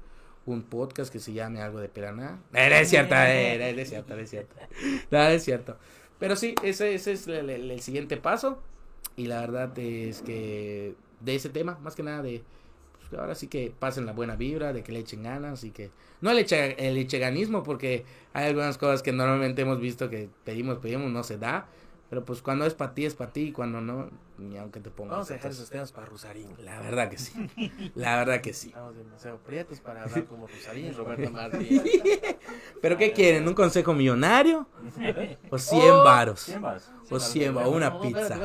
Un 0.45 0.64
podcast 0.64 1.11
que 1.11 1.20
se 1.20 1.34
llame 1.34 1.61
algo 1.61 1.80
de 1.80 1.90
Peraná. 1.90 2.41
Eh, 2.53 2.70
no 2.70 2.76
es 2.76 2.90
cierto, 2.90 3.15
eh, 3.15 3.76
es 3.80 3.90
cierto, 3.90 4.15
no 4.15 4.22
es 4.22 4.30
cierto. 4.30 4.56
No, 5.11 5.22
es 5.24 5.44
cierto. 5.44 5.78
Pero 6.20 6.36
sí, 6.36 6.56
ese, 6.64 6.94
ese 6.94 7.14
es 7.14 7.28
el, 7.28 7.80
siguiente 7.82 8.18
paso. 8.18 8.61
Y 9.15 9.28
la 9.28 9.41
verdad 9.41 9.78
es 9.78 10.22
que 10.22 10.95
de 11.20 11.36
ese 11.36 11.49
tema, 11.49 11.78
más 11.82 11.95
que 11.95 12.03
nada 12.03 12.22
de 12.22 12.44
pues 13.10 13.20
ahora 13.20 13.36
sí 13.36 13.48
que 13.48 13.74
pasen 13.78 14.06
la 14.06 14.14
buena 14.14 14.36
vibra, 14.36 14.74
de 14.74 14.84
que 14.84 14.91
le 14.91 14.99
echen 14.99 15.24
ganas 15.24 15.64
y 15.64 15.72
que 15.72 15.91
no 16.22 16.32
el, 16.32 16.40
eche, 16.40 16.88
el 16.88 16.98
echeganismo 16.98 17.64
porque 17.64 18.06
hay 18.34 18.48
algunas 18.48 18.78
cosas 18.78 19.03
que 19.03 19.11
normalmente 19.11 19.61
hemos 19.61 19.80
visto 19.80 20.10
que 20.10 20.30
pedimos, 20.44 20.80
pedimos, 20.80 21.11
no 21.11 21.24
se 21.24 21.38
da, 21.38 21.68
pero 22.14 22.23
pues 22.26 22.44
cuando 22.44 22.64
es 22.68 22.76
para 22.76 22.94
ti 22.94 23.07
es 23.07 23.15
para 23.15 23.34
ti 23.34 23.41
y 23.45 23.52
cuando 23.52 23.81
no, 23.81 24.07
ni 24.38 24.56
aunque 24.60 24.80
te 24.80 24.91
pongas. 24.91 25.14
Vamos 25.14 25.31
a 25.31 25.34
dejar 25.34 25.49
esos 25.49 25.68
temas 25.72 25.91
para 25.91 26.06
Rusarín. 26.06 26.48
La 26.60 26.80
verdad 26.80 27.10
que 27.10 27.18
sí, 27.18 27.34
la 27.95 28.18
verdad 28.18 28.40
que 28.40 28.53
sí. 28.53 28.68
Estamos 28.68 28.95
demasiado 28.95 29.38
prietos 29.40 29.80
para 29.80 30.03
hablar 30.03 30.26
como 30.30 30.45
Rusarín, 30.45 30.94
Roberto 30.95 31.31
Martí. 31.31 31.81
¿Pero 32.84 32.98
qué 32.98 33.14
quieren? 33.14 33.48
¿Un 33.48 33.56
consejo 33.56 33.95
millonario? 33.95 34.68
¿O 35.49 35.57
100 35.57 35.81
Oh, 35.91 36.03
varos? 36.03 36.41
100 36.41 36.61
varos. 36.61 36.91
O 37.10 37.19
100 37.19 37.57
o 37.57 37.69
una 37.72 37.99
pizza. 37.99 38.38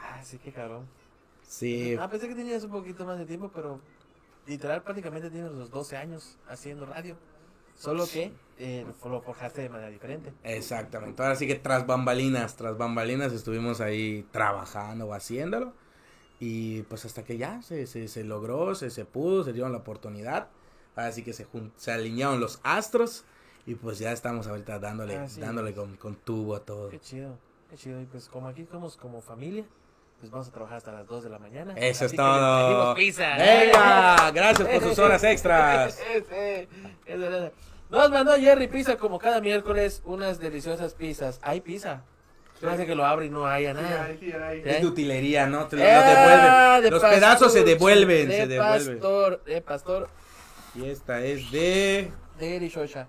Ah, 0.00 0.22
sí, 0.22 0.38
qué 0.38 0.52
cabrón. 0.52 0.86
Sí, 1.42 1.96
Ah, 1.98 2.08
pensé 2.08 2.28
que 2.28 2.36
tenías 2.36 2.62
un 2.62 2.70
poquito 2.70 3.04
más 3.04 3.18
de 3.18 3.26
tiempo, 3.26 3.50
pero 3.52 3.80
literal 4.46 4.84
prácticamente 4.84 5.30
tienes 5.30 5.50
los 5.50 5.68
12 5.72 5.96
años 5.96 6.36
haciendo 6.48 6.86
radio. 6.86 7.16
Solo 7.80 8.06
que 8.06 8.30
eh, 8.58 8.84
lo 9.04 9.20
forjaste 9.22 9.62
de 9.62 9.68
manera 9.70 9.88
diferente. 9.90 10.32
exactamente. 10.44 11.22
Ahora 11.22 11.34
sí 11.34 11.46
que 11.46 11.54
tras 11.54 11.86
bambalinas, 11.86 12.56
tras 12.56 12.76
bambalinas 12.76 13.32
estuvimos 13.32 13.80
ahí 13.80 14.26
trabajando 14.32 15.06
o 15.06 15.14
haciéndolo. 15.14 15.72
Y 16.38 16.82
pues 16.84 17.04
hasta 17.04 17.24
que 17.24 17.36
ya 17.38 17.62
se, 17.62 17.86
se, 17.86 18.08
se 18.08 18.24
logró, 18.24 18.74
se, 18.74 18.90
se 18.90 19.04
pudo, 19.04 19.44
se 19.44 19.52
dieron 19.52 19.72
la 19.72 19.78
oportunidad. 19.78 20.48
Ahora 20.96 21.12
sí 21.12 21.22
que 21.22 21.32
se, 21.32 21.46
se 21.76 21.92
alinearon 21.92 22.40
los 22.40 22.60
astros. 22.62 23.24
Y 23.66 23.74
pues 23.74 23.98
ya 23.98 24.10
estamos 24.12 24.46
ahorita 24.46 24.78
dándole, 24.78 25.16
Así 25.18 25.40
dándole 25.40 25.70
es. 25.70 25.76
con, 25.76 25.96
con 25.96 26.16
tubo 26.16 26.56
a 26.56 26.60
todo. 26.64 26.88
Qué 26.90 26.98
chido, 27.00 27.38
qué 27.70 27.76
chido. 27.76 28.00
Y 28.00 28.06
pues 28.06 28.28
como 28.28 28.48
aquí 28.48 28.66
somos 28.70 28.96
como 28.96 29.20
familia, 29.20 29.64
pues 30.20 30.30
vamos 30.30 30.48
a 30.48 30.52
trabajar 30.52 30.76
hasta 30.76 30.92
las 30.92 31.06
2 31.06 31.24
de 31.24 31.30
la 31.30 31.38
mañana. 31.38 31.74
Eso 31.76 32.04
es 32.04 32.14
todo. 32.14 32.94
pizza. 32.94 33.36
Venga, 33.38 34.30
gracias 34.30 34.68
por 34.68 34.82
sus 34.82 34.98
horas 34.98 35.24
extras. 35.24 35.98
Nos 37.90 38.10
mandó 38.10 38.36
Jerry 38.36 38.68
Pizza 38.68 38.96
como 38.96 39.18
cada 39.18 39.40
miércoles 39.40 40.02
unas 40.04 40.38
deliciosas 40.38 40.94
pizzas. 40.94 41.40
¿Hay 41.42 41.60
pizza? 41.60 42.02
Parece 42.60 42.86
que 42.86 42.94
lo 42.94 43.04
abre 43.06 43.26
y 43.26 43.30
no 43.30 43.46
haya 43.46 43.74
Sí. 43.74 43.80
¿Eh? 44.30 44.62
Es 44.66 44.80
de 44.82 44.86
utilería, 44.86 45.46
¿no? 45.46 45.66
Te 45.66 45.76
lo, 45.76 45.82
lo 45.82 45.88
Ah, 45.90 46.02
devuelven. 46.78 46.82
de 46.84 46.90
Los 46.90 47.02
pedazos 47.02 47.52
se 47.54 47.64
devuelven, 47.64 48.28
de 48.28 48.36
se 48.36 48.46
devuelven. 48.46 48.98
pastor, 48.98 49.44
de 49.44 49.62
pastor, 49.62 50.08
Y 50.74 50.84
esta 50.84 51.20
es 51.24 51.50
de... 51.50 52.12
de 52.38 52.56
Erishosha. 52.56 53.06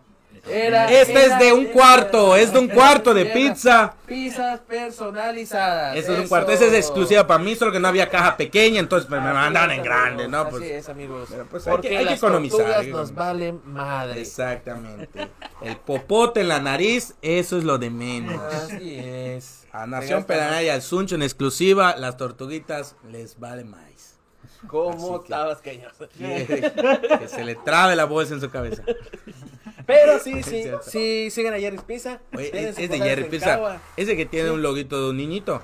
Era, 0.49 0.91
Esta 0.91 1.23
era 1.23 1.33
es 1.35 1.39
de 1.39 1.53
un 1.53 1.65
cuarto, 1.65 2.35
es 2.35 2.51
de 2.51 2.59
un 2.59 2.67
cuarto 2.67 3.13
de 3.13 3.27
pizza. 3.27 3.93
Pizzas 4.07 4.59
personalizadas. 4.61 5.95
Ese 5.95 6.13
es 6.13 6.19
un 6.19 6.27
cuarto, 6.27 6.51
esa 6.51 6.65
es 6.65 6.73
exclusiva 6.73 7.27
para 7.27 7.43
mí, 7.43 7.55
solo 7.55 7.71
que 7.71 7.79
no 7.79 7.87
había 7.87 8.09
caja 8.09 8.35
pequeña, 8.37 8.79
entonces 8.79 9.09
me, 9.09 9.19
me 9.21 9.31
es, 9.31 9.71
en 9.71 9.83
grande, 9.83 10.27
¿no? 10.27 10.41
Así 10.41 10.49
Pues, 10.51 10.63
es, 10.63 10.89
amigos. 10.89 11.29
Pero, 11.29 11.45
pues, 11.45 11.67
hay 11.67 11.71
Porque 11.71 11.89
que- 11.89 11.97
hay 11.97 12.03
que 12.05 12.09
las 12.11 12.19
economizar, 12.19 12.81
que 12.81 12.87
nos 12.91 13.13
valen 13.13 13.61
madre. 13.65 14.19
exactamente. 14.19 15.29
El 15.61 15.77
popote 15.77 16.41
en 16.41 16.47
la 16.47 16.59
nariz, 16.59 17.13
eso 17.21 17.57
es 17.57 17.63
lo 17.63 17.77
de 17.77 17.89
menos. 17.91 18.41
Así 18.41 18.97
es. 18.97 19.63
A 19.71 19.85
Nación 19.85 20.23
Pedanaya 20.25 20.61
y 20.63 20.69
al 20.69 20.81
Suncho 20.81 21.15
en 21.15 21.21
exclusiva, 21.21 21.95
las 21.95 22.17
tortuguitas 22.17 22.95
les 23.09 23.39
vale 23.39 23.63
más. 23.63 24.10
Como 24.67 25.21
tabasqueños. 25.21 25.93
que 26.17 27.27
se 27.27 27.43
le 27.43 27.55
trabe 27.55 27.95
la 27.95 28.05
bolsa 28.05 28.33
en 28.33 28.41
su 28.41 28.49
cabeza. 28.49 28.83
Pero 29.85 30.19
sí, 30.19 30.43
sí, 30.43 30.65
sí, 30.83 31.29
sigan 31.31 31.53
a 31.53 31.59
Jerry's 31.59 31.81
Pizza. 31.83 32.21
Oye, 32.35 32.69
es, 32.69 32.75
de 32.75 32.99
Jerry 32.99 33.25
Pizza. 33.25 33.79
Ese 33.97 34.15
que 34.15 34.25
tiene 34.25 34.49
Sí. 34.49 34.53
un 34.55 34.61
loguito 34.61 35.01
de 35.03 35.09
un 35.09 35.17
niñito. 35.17 35.61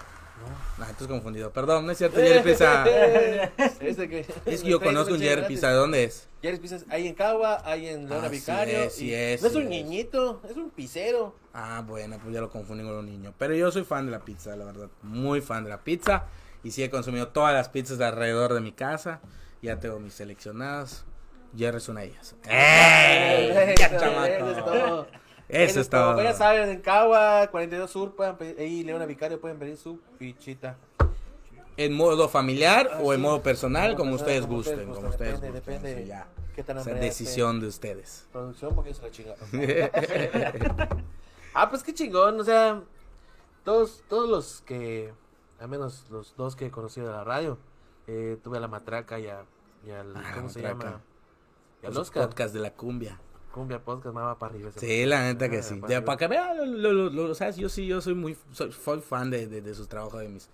No, 0.77 0.85
estoy 0.85 1.07
confundido. 1.07 1.51
Perdón, 1.51 1.85
no 1.87 1.91
es 1.91 1.97
cierto, 1.97 2.17
Jerry 2.19 2.41
Pizza. 2.43 2.85
Ese 3.79 4.07
que, 4.07 4.25
Es 4.45 4.61
que 4.61 4.69
yo 4.69 4.79
conozco 4.79 5.13
un 5.13 5.19
Jerry 5.19 5.47
Pizza. 5.47 5.69
¿De 5.69 5.75
dónde 5.75 6.03
es? 6.03 6.27
Jerry's 6.41 6.59
Pizza 6.59 6.77
hay 6.89 7.07
en 7.07 7.15
Cagua, 7.15 7.61
hay 7.65 7.87
en 7.89 8.07
Leona 8.07 8.27
Ah, 8.27 8.29
sí 8.29 8.35
Vicario. 8.35 8.79
es, 8.83 8.93
sí 8.93 9.13
es, 9.13 9.41
no 9.41 9.47
es 9.47 9.53
sí 9.53 9.59
un 9.59 9.63
es. 9.65 9.69
niñito, 9.69 10.41
es 10.49 10.55
un 10.55 10.69
pisero. 10.69 11.35
Ah, 11.53 11.83
bueno, 11.85 12.19
pues 12.21 12.33
ya 12.33 12.41
lo 12.41 12.49
confundí 12.51 12.83
con 12.83 12.93
un 12.93 13.05
niño. 13.07 13.33
Pero 13.39 13.55
yo 13.55 13.71
soy 13.71 13.83
fan 13.85 14.05
de 14.05 14.11
la 14.11 14.19
pizza, 14.23 14.55
la 14.55 14.65
verdad. 14.65 14.87
Muy 15.01 15.41
fan 15.41 15.63
de 15.63 15.71
la 15.71 15.79
pizza. 15.79 16.25
Y 16.67 16.71
sí 16.71 16.83
he 16.83 16.89
consumido 16.89 17.29
todas 17.29 17.53
las 17.53 17.69
pizzas 17.69 17.97
de 17.97 18.03
alrededor 18.03 18.53
de 18.53 18.59
mi 18.59 18.73
casa. 18.73 19.21
Ya 19.61 19.79
tengo 19.79 19.99
mis 20.01 20.15
seleccionadas. 20.15 21.05
Jerry 21.57 21.77
es 21.77 21.87
una 21.87 22.01
de 22.01 22.07
ellas. 22.07 22.35
¡Ey! 22.43 23.53
¡Ya, 23.77 23.85
Eso, 23.85 23.97
chamaco! 23.97 24.27
eso 24.27 24.51
es 24.51 24.65
todo. 24.65 25.07
Eso 25.47 25.79
es 25.79 25.89
todo. 25.89 26.21
Ya 26.21 26.33
saben, 26.33 26.67
en 26.69 26.81
Cagua, 26.81 27.47
42 27.51 27.89
Sur, 27.89 28.17
pueden 28.17 28.35
pedir, 28.35 28.59
ahí 28.59 28.83
Leona 28.83 29.05
Vicario 29.05 29.39
pueden 29.39 29.57
pedir 29.57 29.77
su 29.77 30.01
pichita. 30.19 30.75
En 31.77 31.93
modo 31.93 32.27
familiar 32.27 32.89
Ah, 32.95 32.99
o 33.01 33.13
en 33.13 33.19
sí. 33.19 33.23
modo 33.23 33.41
personal, 33.41 33.95
como 33.95 34.11
personal, 34.17 34.19
ustedes 34.19 34.41
como 34.41 34.57
gusten. 34.57 34.93
Como 34.93 35.07
ustedes 35.07 35.39
depende, 35.39 35.59
gusten. 35.59 35.73
depende. 35.75 36.01
Eso 36.01 36.07
ya. 36.09 36.27
¿Qué 36.53 36.63
tan 36.63 36.77
Esa 36.79 36.93
decisión 36.95 37.61
de 37.61 37.67
ustedes. 37.67 38.27
Producción, 38.33 38.75
porque 38.75 38.93
se 38.93 39.03
la 39.03 39.09
chingaron. 39.11 39.47
ah, 41.53 41.69
pues 41.69 41.81
qué 41.81 41.93
chingón, 41.93 42.41
o 42.41 42.43
sea, 42.43 42.81
todos, 43.63 44.03
todos 44.09 44.27
los 44.29 44.61
que, 44.65 45.13
al 45.59 45.67
menos 45.69 46.05
los 46.09 46.35
dos 46.35 46.55
que 46.55 46.67
he 46.67 46.71
conocido 46.71 47.07
de 47.07 47.13
la 47.13 47.23
radio, 47.23 47.57
eh, 48.07 48.37
tuve 48.43 48.57
a 48.57 48.59
la 48.61 48.67
matraca 48.67 49.19
y, 49.19 49.27
a, 49.27 49.43
y 49.85 49.91
al, 49.91 50.15
Ah, 50.15 50.31
¿cómo 50.35 50.49
se 50.49 50.61
llama? 50.61 51.01
Y 51.83 51.87
al 51.87 51.97
Oscar. 51.97 52.27
podcast 52.27 52.53
de 52.53 52.59
la 52.61 52.73
cumbia. 52.73 53.19
Cumbia 53.53 53.83
Podcast, 53.83 54.13
me 54.15 54.21
va 54.21 54.37
para 54.37 54.53
arriba. 54.53 54.69
Sí, 54.75 55.05
la 55.05 55.23
neta 55.23 55.49
que 55.49 55.59
Ah, 55.59 55.63
sí. 55.63 55.75
para 55.75 55.91
Ya, 55.91 56.05
para 56.05 56.17
que 56.17 56.27
vean, 56.27 56.81
lo, 56.81 56.93
lo, 56.93 57.09
lo- 57.09 57.33
¿sabes? 57.35 57.55
Yo 57.57 57.69
sí, 57.69 57.87
yo 57.87 58.01
soy 58.01 58.13
muy, 58.13 58.37
soy, 58.51 58.71
soy 58.71 59.01
fan 59.01 59.31
de, 59.31 59.47
de, 59.47 59.61
de 59.61 59.73
sus 59.73 59.87
trabajos, 59.87 60.19
de 60.19 60.29
mis 60.29 60.49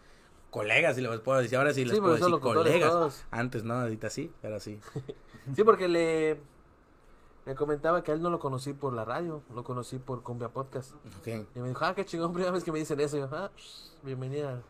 colegas, 0.51 0.95
si 0.95 1.01
les 1.01 1.19
puedo 1.19 1.39
decir. 1.39 1.57
Ahora 1.57 1.73
sí 1.73 1.83
les 1.83 1.95
Sí, 1.95 1.99
puedo 1.99 2.13
decir 2.15 2.39
colegas. 2.39 2.89
todos. 2.91 3.25
Antes 3.29 3.63
no, 3.65 3.73
ahorita 3.73 4.09
sí, 4.09 4.31
pero 4.41 4.59
sí. 4.59 4.79
Sí, 5.55 5.63
porque 5.65 5.89
le, 5.89 6.39
me 7.45 7.55
comentaba 7.55 8.01
que 8.03 8.11
a 8.11 8.13
él 8.13 8.21
no 8.21 8.29
lo 8.29 8.39
conocí 8.39 8.71
por 8.71 8.93
la 8.93 9.03
radio, 9.03 9.41
lo 9.53 9.65
conocí 9.65 9.99
por 9.99 10.23
Cumbia 10.23 10.47
Podcast. 10.47 10.93
Ok. 11.19 11.27
Y 11.55 11.59
me 11.59 11.67
dijo, 11.67 11.83
ah, 11.83 11.93
qué 11.95 12.05
chingón, 12.05 12.31
primera 12.31 12.51
vez 12.53 12.63
que 12.63 12.71
me 12.71 12.79
dicen 12.79 12.97
eso. 13.01 13.17
Y 13.17 13.19
yo, 13.21 13.29
ah, 13.33 13.51
bienvenida. 14.03 14.61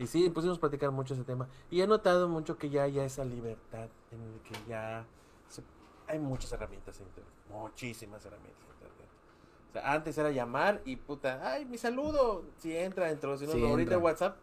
Y 0.00 0.06
sí, 0.06 0.28
pusimos 0.30 0.56
a 0.56 0.60
platicar 0.60 0.90
mucho 0.90 1.14
ese 1.14 1.24
tema. 1.24 1.46
Y 1.70 1.80
he 1.82 1.86
notado 1.86 2.26
mucho 2.28 2.56
que 2.58 2.70
ya 2.70 2.84
hay 2.84 2.98
esa 2.98 3.24
libertad 3.24 3.88
en 4.10 4.20
el 4.22 4.40
que 4.40 4.54
ya 4.68 5.04
se- 5.48 5.62
hay 6.08 6.18
muchas 6.18 6.50
herramientas 6.52 6.98
en 7.00 7.06
internet. 7.06 7.32
Muchísimas 7.50 8.24
herramientas 8.24 8.62
en 8.64 8.72
internet. 8.72 9.08
O 9.68 9.72
sea, 9.74 9.92
antes 9.92 10.18
era 10.18 10.30
llamar 10.30 10.80
y 10.84 10.96
puta, 10.96 11.40
ay, 11.52 11.64
mi 11.66 11.76
saludo. 11.78 12.44
Si 12.58 12.76
entra, 12.76 13.10
entró. 13.10 13.36
Si 13.36 13.46
no, 13.46 13.52
Sí, 13.52 13.60
no, 13.60 13.68
ahorita 13.68 13.92
entra. 13.94 13.98
WhatsApp, 13.98 14.36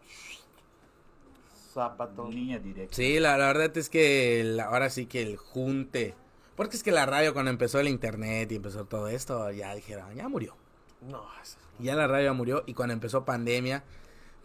zapato. 1.72 2.28
Línea 2.30 2.58
directa. 2.58 2.94
Sí, 2.94 3.18
la, 3.18 3.36
la 3.36 3.46
verdad 3.48 3.76
es 3.76 3.90
que 3.90 4.40
el- 4.40 4.60
ahora 4.60 4.90
sí 4.90 5.06
que 5.06 5.22
el 5.22 5.36
junte. 5.36 6.14
Porque 6.56 6.76
es 6.76 6.82
que 6.82 6.90
la 6.90 7.06
radio 7.06 7.32
cuando 7.32 7.50
empezó 7.50 7.78
el 7.78 7.88
internet 7.88 8.50
y 8.50 8.56
empezó 8.56 8.84
todo 8.84 9.08
esto, 9.08 9.50
ya 9.52 9.74
dijeron, 9.74 10.14
ya 10.14 10.28
murió. 10.28 10.56
No, 11.02 11.24
eso- 11.42 11.58
Ya 11.78 11.94
la 11.94 12.06
radio 12.08 12.26
ya 12.26 12.32
murió 12.32 12.64
y 12.66 12.74
cuando 12.74 12.92
empezó 12.94 13.24
pandemia, 13.24 13.84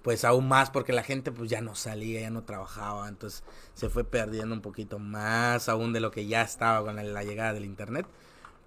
pues 0.03 0.25
aún 0.25 0.47
más 0.47 0.69
porque 0.69 0.93
la 0.93 1.03
gente 1.03 1.31
pues 1.31 1.49
ya 1.49 1.61
no 1.61 1.75
salía, 1.75 2.21
ya 2.21 2.30
no 2.30 2.43
trabajaba, 2.43 3.07
entonces 3.07 3.43
se 3.73 3.89
fue 3.89 4.03
perdiendo 4.03 4.53
un 4.53 4.61
poquito 4.61 4.99
más 4.99 5.69
aún 5.69 5.93
de 5.93 6.01
lo 6.01 6.11
que 6.11 6.27
ya 6.27 6.43
estaba 6.43 6.85
con 6.85 6.97
la, 6.97 7.03
la 7.03 7.23
llegada 7.23 7.53
del 7.53 7.65
internet. 7.65 8.05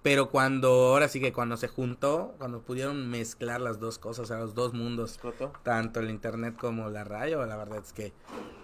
Pero 0.03 0.29
cuando, 0.29 0.69
ahora 0.69 1.09
sí 1.09 1.19
que 1.19 1.33
cuando 1.33 1.57
se 1.57 1.67
juntó, 1.67 2.33
cuando 2.37 2.61
pudieron 2.61 3.09
mezclar 3.09 3.59
las 3.61 3.79
dos 3.79 3.99
cosas, 3.99 4.23
o 4.23 4.25
sea, 4.27 4.37
los 4.37 4.55
dos 4.55 4.73
mundos, 4.73 5.19
tanto 5.63 5.99
el 5.99 6.09
internet 6.09 6.55
como 6.57 6.89
la 6.89 7.03
radio, 7.03 7.45
la 7.45 7.57
verdad 7.57 7.83
es 7.83 7.93
que 7.93 8.13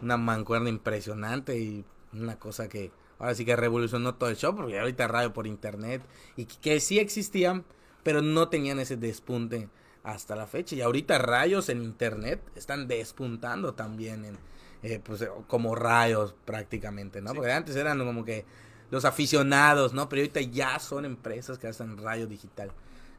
una 0.01 0.17
mancuerna 0.17 0.69
impresionante 0.69 1.57
y 1.59 1.85
una 2.13 2.39
cosa 2.39 2.69
que 2.69 2.91
ahora 3.19 3.35
sí 3.35 3.45
que 3.45 3.55
revolucionó 3.55 4.15
todo 4.15 4.29
el 4.29 4.37
show, 4.37 4.55
porque 4.55 4.79
ahorita 4.79 5.07
radio 5.07 5.33
por 5.33 5.45
internet 5.45 6.01
y 6.37 6.45
que, 6.45 6.57
que 6.59 6.79
sí 6.79 6.99
existían, 6.99 7.65
pero 8.03 8.21
no 8.21 8.47
tenían 8.47 8.79
ese 8.79 8.95
despunte 8.95 9.69
hasta 10.03 10.35
la 10.35 10.47
fecha. 10.47 10.75
Y 10.75 10.81
ahorita 10.81 11.17
rayos 11.17 11.69
en 11.69 11.81
internet 11.81 12.41
están 12.55 12.87
despuntando 12.87 13.73
también 13.73 14.25
en 14.25 14.37
eh, 14.83 14.99
pues 15.03 15.21
eh, 15.21 15.29
como 15.47 15.75
rayos 15.75 16.35
prácticamente, 16.45 17.21
¿no? 17.21 17.31
Sí. 17.31 17.37
Porque 17.37 17.51
antes 17.53 17.75
eran 17.75 17.99
como 17.99 18.25
que 18.25 18.45
los 18.91 19.05
aficionados, 19.05 19.93
¿no? 19.93 20.09
Pero 20.09 20.21
ahorita 20.21 20.41
ya 20.41 20.77
son 20.79 21.05
empresas 21.05 21.57
que 21.57 21.67
hacen 21.67 21.97
radio 21.97 22.27
digital. 22.27 22.71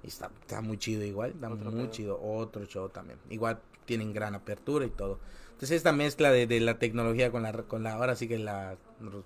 Y 0.02 0.08
está, 0.08 0.30
está 0.42 0.60
muy 0.60 0.76
chido 0.78 1.02
igual, 1.04 1.30
está 1.30 1.50
Otro 1.50 1.70
muy 1.70 1.84
pedo. 1.84 1.90
chido. 1.90 2.20
Otro 2.22 2.64
show 2.66 2.90
también. 2.90 3.18
Igual 3.30 3.60
tienen 3.86 4.12
gran 4.12 4.34
apertura 4.34 4.84
y 4.84 4.90
todo. 4.90 5.18
Entonces 5.52 5.72
esta 5.72 5.92
mezcla 5.92 6.30
de, 6.30 6.46
de 6.46 6.60
la 6.60 6.78
tecnología 6.78 7.30
con 7.30 7.42
la, 7.42 7.52
con 7.52 7.82
la 7.82 7.94
ahora 7.94 8.14
sí 8.16 8.28
que 8.28 8.38
la, 8.38 8.76
los 9.00 9.24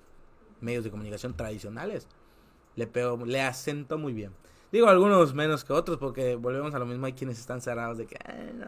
medios 0.60 0.85
de 0.85 0.90
comunicación 0.90 1.36
tradicionales 1.36 2.06
le 2.76 2.86
pego, 2.86 3.24
le 3.26 3.43
asento 3.43 3.98
muy 3.98 4.12
bien. 4.12 4.32
Digo 4.70 4.89
algunos 4.89 5.32
menos 5.35 5.65
que 5.65 5.73
otros 5.73 5.97
porque 5.99 6.36
volvemos 6.36 6.74
a 6.74 6.78
lo 6.78 6.86
mismo, 6.86 7.07
hay 7.07 7.15
quienes 7.15 7.39
están 7.39 7.61
cerrados 7.61 7.97
de 7.99 8.07
que 8.07 8.16
"Ay, 8.24 8.53
no, 8.55 8.66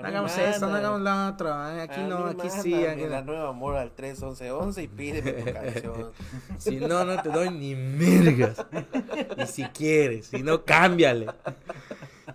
no 0.00 0.06
hagamos 0.06 0.36
esto, 0.38 0.66
no 0.68 0.76
hagamos 0.76 1.00
lo 1.02 1.28
otro, 1.28 1.54
ay, 1.54 1.80
aquí 1.80 2.00
no, 2.00 2.26
aquí 2.26 2.48
sí, 2.48 2.74
aquí 2.86 3.04
La 3.06 3.22
nueva 3.22 3.50
amor 3.50 3.76
al 3.76 3.90
31111 3.92 4.82
y 4.82 4.88
pídeme 4.88 5.32
tu 5.32 5.52
canción. 5.52 6.12
Si 6.58 6.76
no, 6.76 7.04
no 7.04 7.22
te 7.22 7.28
doy 7.28 7.50
ni 7.50 7.74
mergas. 7.74 8.64
Y 9.36 9.46
si 9.46 9.64
quieres, 9.64 10.26
si 10.26 10.42
no, 10.42 10.64
cámbiale. 10.64 11.26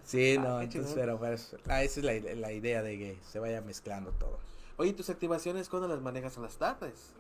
Sí, 0.04 0.38
no, 0.38 0.62
entonces, 0.62 0.94
pero 0.96 1.18
pues, 1.18 1.56
ah, 1.68 1.84
esa 1.84 2.00
es 2.00 2.06
la, 2.06 2.36
la 2.36 2.52
idea 2.52 2.82
de 2.82 2.98
que 2.98 3.18
se 3.30 3.40
vaya 3.40 3.62
mezclando 3.62 4.12
todo. 4.12 4.38
Oye, 4.78 4.94
¿tus 4.94 5.10
activaciones 5.10 5.70
cuándo 5.70 5.88
las 5.88 6.02
manejas 6.02 6.36
en 6.38 6.44
las 6.44 6.58
tardes? 6.58 7.14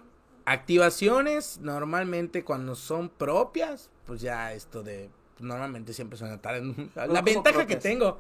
Activaciones, 0.46 1.60
normalmente 1.62 2.44
cuando 2.44 2.76
son 2.76 3.10
propias, 3.10 3.90
pues 4.06 4.22
ya 4.22 4.54
esto 4.54 4.84
de, 4.84 5.10
normalmente 5.44 5.94
siempre 5.94 6.18
son 6.18 6.40
tarde. 6.40 6.62
La 6.96 7.08
¿Cómo 7.08 7.22
ventaja 7.24 7.66
que 7.68 7.76
tengo, 7.76 8.20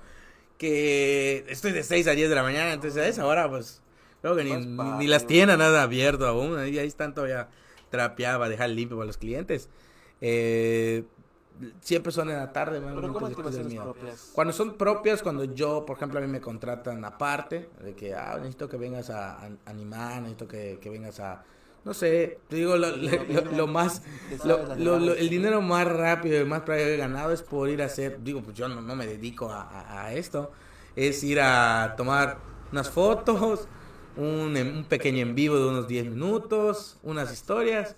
que 0.57 1.45
estoy 1.47 1.71
de 1.71 1.83
6 1.83 2.07
a 2.07 2.11
10 2.11 2.29
de 2.29 2.35
la 2.35 2.43
mañana, 2.43 2.73
entonces 2.73 3.01
a 3.01 3.07
esa 3.07 3.25
hora, 3.25 3.49
pues, 3.49 3.81
creo 4.21 4.35
que 4.35 4.43
ni, 4.43 5.07
las 5.07 5.25
tienen 5.27 5.59
nada 5.59 5.83
abierto 5.83 6.27
aún, 6.27 6.57
ahí, 6.57 6.77
ahí 6.77 6.87
están 6.87 7.13
todavía 7.13 7.49
trapeadas 7.89 8.37
para 8.37 8.49
dejar 8.49 8.69
limpio 8.69 8.97
para 8.97 9.07
los 9.07 9.17
clientes. 9.17 9.69
Eh, 10.21 11.03
siempre 11.81 12.11
son 12.11 12.29
en 12.29 12.37
la 12.37 12.51
tarde, 12.51 12.79
Pero 12.79 13.01
normalmente 13.01 13.13
¿cómo 13.13 13.27
después 13.27 13.55
del 13.55 13.65
activaciones 13.67 13.85
mío. 13.85 13.93
propias? 13.93 14.31
Cuando 14.33 14.53
son 14.53 14.77
propias, 14.77 15.21
cuando 15.21 15.43
yo, 15.43 15.85
por 15.85 15.97
ejemplo, 15.97 16.19
a 16.19 16.21
mí 16.21 16.27
me 16.27 16.41
contratan 16.41 17.03
aparte, 17.05 17.69
de 17.83 17.93
que, 17.95 18.13
ah, 18.15 18.35
necesito 18.37 18.67
que 18.69 18.77
vengas 18.77 19.09
a, 19.09 19.37
a- 19.45 19.49
animar, 19.65 20.21
necesito 20.21 20.47
que, 20.47 20.79
que 20.81 20.89
vengas 20.89 21.19
a, 21.19 21.43
no 21.85 21.93
sé, 21.93 22.39
te 22.49 22.55
digo, 22.57 22.77
lo, 22.77 22.95
lo- 22.95 23.23
lo- 23.25 23.51
lo 23.51 23.67
más, 23.67 24.01
el 25.15 25.29
dinero 25.29 25.61
más 25.61 25.87
rápido 25.87 26.41
y 26.41 26.45
más 26.45 26.59
rápido 26.59 26.77
que 26.85 26.93
he 26.95 26.97
ganado 26.97 27.31
es 27.33 27.41
por 27.41 27.69
ir 27.69 27.81
a 27.81 27.85
hacer, 27.85 28.19
digo, 28.23 28.41
pues 28.41 28.55
yo 28.55 28.67
no, 28.67 28.81
no 28.81 28.95
me 28.95 29.05
dedico 29.05 29.49
a, 29.49 29.61
a- 29.63 30.05
a 30.05 30.13
esto, 30.13 30.51
es 30.95 31.23
ir 31.23 31.39
a 31.41 31.95
tomar 31.97 32.37
unas 32.71 32.89
fotos, 32.89 33.67
un, 34.15 34.55
un 34.57 34.85
pequeño 34.87 35.19
en 35.21 35.35
vivo 35.35 35.57
de 35.57 35.67
unos 35.67 35.87
10 35.87 36.05
minutos, 36.05 36.97
unas 37.03 37.31
historias, 37.33 37.95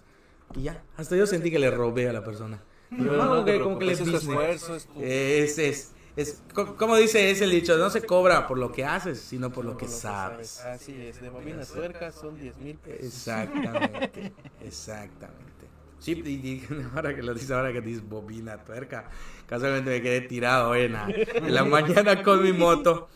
y 0.55 0.63
ya, 0.63 0.83
hasta 0.97 1.15
yo 1.15 1.27
sentí 1.27 1.51
que 1.51 1.59
le 1.59 1.69
robé 1.71 2.07
a 2.09 2.13
la 2.13 2.23
persona. 2.23 2.61
No, 2.91 3.11
no 3.13 3.43
te 3.43 3.53
que 3.53 3.61
como 3.61 3.77
que 3.79 3.85
le 3.85 3.95
preocupes, 3.95 3.99
es 3.99 4.05
tu 4.05 4.11
business. 4.27 4.29
esfuerzo, 4.59 4.75
es 4.75 4.85
tu- 4.87 5.01
Es, 5.01 5.57
es, 5.57 5.94
es, 6.15 6.43
co- 6.53 6.75
como 6.75 6.95
dice 6.95 7.29
ese 7.29 7.45
dicho, 7.47 7.77
no 7.77 7.89
se 7.89 8.05
cobra 8.05 8.47
por 8.47 8.57
lo 8.57 8.71
que 8.71 8.85
haces, 8.85 9.19
sino 9.19 9.51
por 9.51 9.65
lo 9.65 9.77
que 9.77 9.87
sabes. 9.87 10.59
Así 10.61 10.93
es, 11.07 11.21
de 11.21 11.29
bobinas 11.29 11.67
tuercas 11.71 12.15
son 12.15 12.39
10 12.39 12.57
mil 12.57 12.77
pesos. 12.77 13.03
Exactamente, 13.05 14.31
exactamente. 14.61 15.67
Sí, 15.99 16.11
y, 16.25 16.63
ahora 16.95 17.15
que 17.15 17.23
lo 17.23 17.33
dices, 17.33 17.51
ahora 17.51 17.73
que 17.73 17.81
dices 17.81 18.07
bobina, 18.07 18.63
tuerca, 18.63 19.09
casualmente 19.47 19.89
me 19.89 20.01
quedé 20.01 20.21
tirado 20.21 20.75
en 20.75 20.93
la, 20.93 21.07
en 21.09 21.53
la 21.53 21.63
mañana 21.65 22.21
con 22.23 22.41
mi 22.43 22.53
moto 22.53 23.09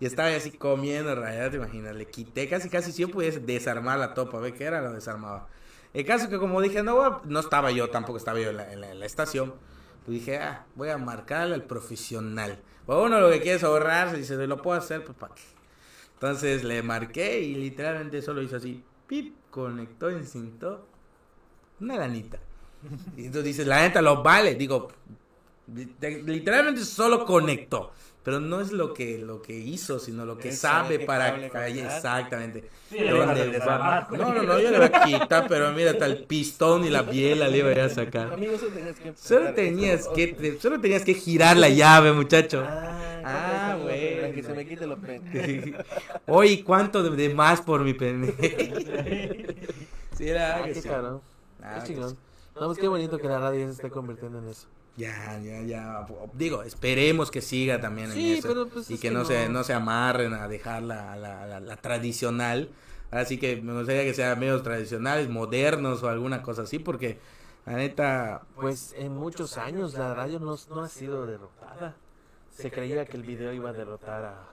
y 0.00 0.06
estaba 0.06 0.28
así 0.30 0.52
comiendo, 0.52 1.12
en 1.12 1.18
realidad, 1.18 1.50
te 1.50 1.56
imaginas, 1.56 1.94
le 1.96 2.06
quité 2.10 2.48
casi, 2.48 2.68
casi 2.68 2.92
si 2.92 3.02
yo 3.02 3.10
pudiese 3.10 3.40
desarmar 3.40 3.98
la 3.98 4.14
topa, 4.14 4.38
a 4.38 4.40
ver 4.40 4.54
qué 4.54 4.64
era, 4.64 4.82
lo 4.82 4.92
desarmaba. 4.92 5.48
El 5.94 6.04
caso 6.04 6.28
que 6.28 6.38
como 6.38 6.60
dije, 6.60 6.82
no, 6.82 7.22
no 7.24 7.40
estaba 7.40 7.70
yo, 7.70 7.88
tampoco 7.90 8.18
estaba 8.18 8.38
yo 8.40 8.50
en 8.50 8.56
la, 8.58 8.72
en 8.72 8.80
la- 8.82 8.90
en 8.92 9.00
la 9.00 9.06
estación, 9.06 9.54
pues 10.06 10.20
dije, 10.20 10.38
ah, 10.38 10.64
voy 10.76 10.88
a 10.88 10.98
marcarle 10.98 11.56
al 11.56 11.64
profesional. 11.64 12.60
Pues 12.86 12.96
uno 12.96 13.20
lo 13.20 13.28
que 13.28 13.40
quiere 13.40 13.56
es 13.56 13.64
ahorrarse, 13.64 14.16
dice, 14.16 14.46
lo 14.46 14.62
puedo 14.62 14.78
hacer, 14.78 15.04
pues 15.04 15.18
para 15.18 15.34
qué. 15.34 15.42
Entonces 16.14 16.62
le 16.62 16.80
marqué 16.84 17.40
y 17.40 17.56
literalmente 17.56 18.22
solo 18.22 18.40
hizo 18.40 18.56
así, 18.56 18.84
pip, 19.08 19.34
conectó, 19.50 20.08
incintó 20.08 20.86
una 21.80 21.96
lanita. 21.96 22.38
Y 23.16 23.26
entonces 23.26 23.44
dices, 23.44 23.66
la 23.66 23.80
neta 23.80 24.00
lo 24.00 24.22
vale. 24.22 24.54
Digo, 24.54 24.88
literalmente 25.68 26.84
solo 26.84 27.24
conectó. 27.24 27.92
Pero 28.22 28.40
no 28.40 28.60
es 28.60 28.72
lo 28.72 28.92
que, 28.92 29.18
lo 29.18 29.40
que 29.40 29.56
hizo, 29.56 30.00
sino 30.00 30.26
lo 30.26 30.36
que 30.36 30.50
sabe 30.50 30.98
para. 30.98 31.36
Exactamente. 31.68 32.68
No, 32.90 33.24
no, 33.24 34.42
no, 34.42 34.60
yo 34.60 34.70
le 34.72 34.78
voy 34.78 34.88
a 34.92 35.04
quitar, 35.04 35.46
pero 35.46 35.70
mira, 35.72 35.92
hasta 35.92 36.06
el 36.06 36.24
pistón 36.24 36.84
y 36.84 36.90
la 36.90 37.02
biela 37.02 37.46
le 37.46 37.58
iba 37.58 37.68
a 37.68 37.72
ir 37.72 37.80
a 37.82 37.88
sacar. 37.88 38.32
Amigo, 38.32 38.54
solo 38.58 38.72
tenías 38.72 40.08
que 40.08 40.56
Solo 40.60 40.80
tenías 40.80 41.04
que, 41.04 41.14
girar 41.14 41.56
la 41.56 41.68
llave, 41.68 42.12
muchacho. 42.12 42.64
Ah, 42.66 42.96
Ah, 43.28 43.76
para 43.82 44.32
Que 44.32 44.42
se 44.42 44.54
me 44.54 44.66
quite 44.66 44.86
lo 44.86 44.96
pendejo. 44.98 45.78
Oye, 46.26 46.62
¿cuánto 46.62 47.02
de, 47.02 47.34
más 47.34 47.60
por 47.60 47.82
mi 47.82 47.92
pendejo? 47.92 48.36
sí, 50.16 50.28
era 50.28 50.58
Ah, 50.58 50.62
qué 50.64 50.80
caro. 50.80 51.22
Ah, 51.60 51.74
Qué 51.74 51.80
que 51.80 51.94
chingón. 51.94 52.16
No, 52.54 52.66
pues 52.66 52.78
qué 52.78 52.86
bonito 52.86 53.18
que 53.18 53.26
la 53.26 53.40
radio 53.40 53.66
se 53.66 53.72
esté 53.72 53.90
convirtiendo 53.90 54.38
en 54.38 54.48
eso. 54.48 54.68
Ya, 54.96 55.38
ya, 55.40 55.60
ya. 55.62 56.06
Digo, 56.32 56.62
esperemos 56.62 57.30
que 57.30 57.42
siga 57.42 57.80
también 57.80 58.08
en 58.08 58.14
Sí, 58.14 58.32
eso. 58.38 58.48
pero, 58.48 58.66
pues, 58.68 58.90
y 58.90 58.98
que, 58.98 59.10
no, 59.10 59.24
Se, 59.26 59.48
no 59.48 59.62
se 59.62 59.74
amarren 59.74 60.32
a 60.32 60.48
dejar 60.48 60.82
la, 60.82 61.16
la, 61.16 61.46
la- 61.46 61.60
la 61.60 61.76
tradicional. 61.76 62.70
Así 63.10 63.38
que 63.38 63.60
me 63.60 63.74
gustaría 63.74 64.02
que 64.04 64.14
sean 64.14 64.38
medios 64.38 64.62
tradicionales, 64.62 65.28
modernos 65.28 66.02
o 66.02 66.08
alguna 66.08 66.42
cosa 66.42 66.62
así, 66.62 66.78
porque 66.78 67.18
la 67.66 67.74
neta, 67.74 68.42
Pues 68.54 68.94
en 68.96 69.14
muchos 69.14 69.58
años 69.58 69.94
la 69.94 70.14
radio 70.14 70.40
no, 70.40 70.56
no 70.70 70.80
ha 70.82 70.88
sido 70.88 71.26
derrotada. 71.26 71.94
Se 72.50 72.70
creía 72.70 73.04
que 73.04 73.18
el 73.18 73.22
video 73.22 73.52
iba 73.52 73.70
a 73.70 73.72
derrotar 73.74 74.24
a, 74.24 74.48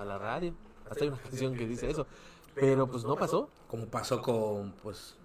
a 0.00 0.04
la 0.04 0.16
radio. 0.18 0.54
Hasta 0.88 1.04
hay 1.04 1.08
una 1.08 1.18
canción 1.18 1.54
que 1.56 1.66
dice 1.66 1.90
eso. 1.90 2.06
Pero 2.54 2.86
pues 2.86 3.04
no 3.04 3.16
pasó. 3.16 3.50
como 3.66 3.86
pasó 3.86 4.22
con 4.22 4.72
pues 4.82 5.16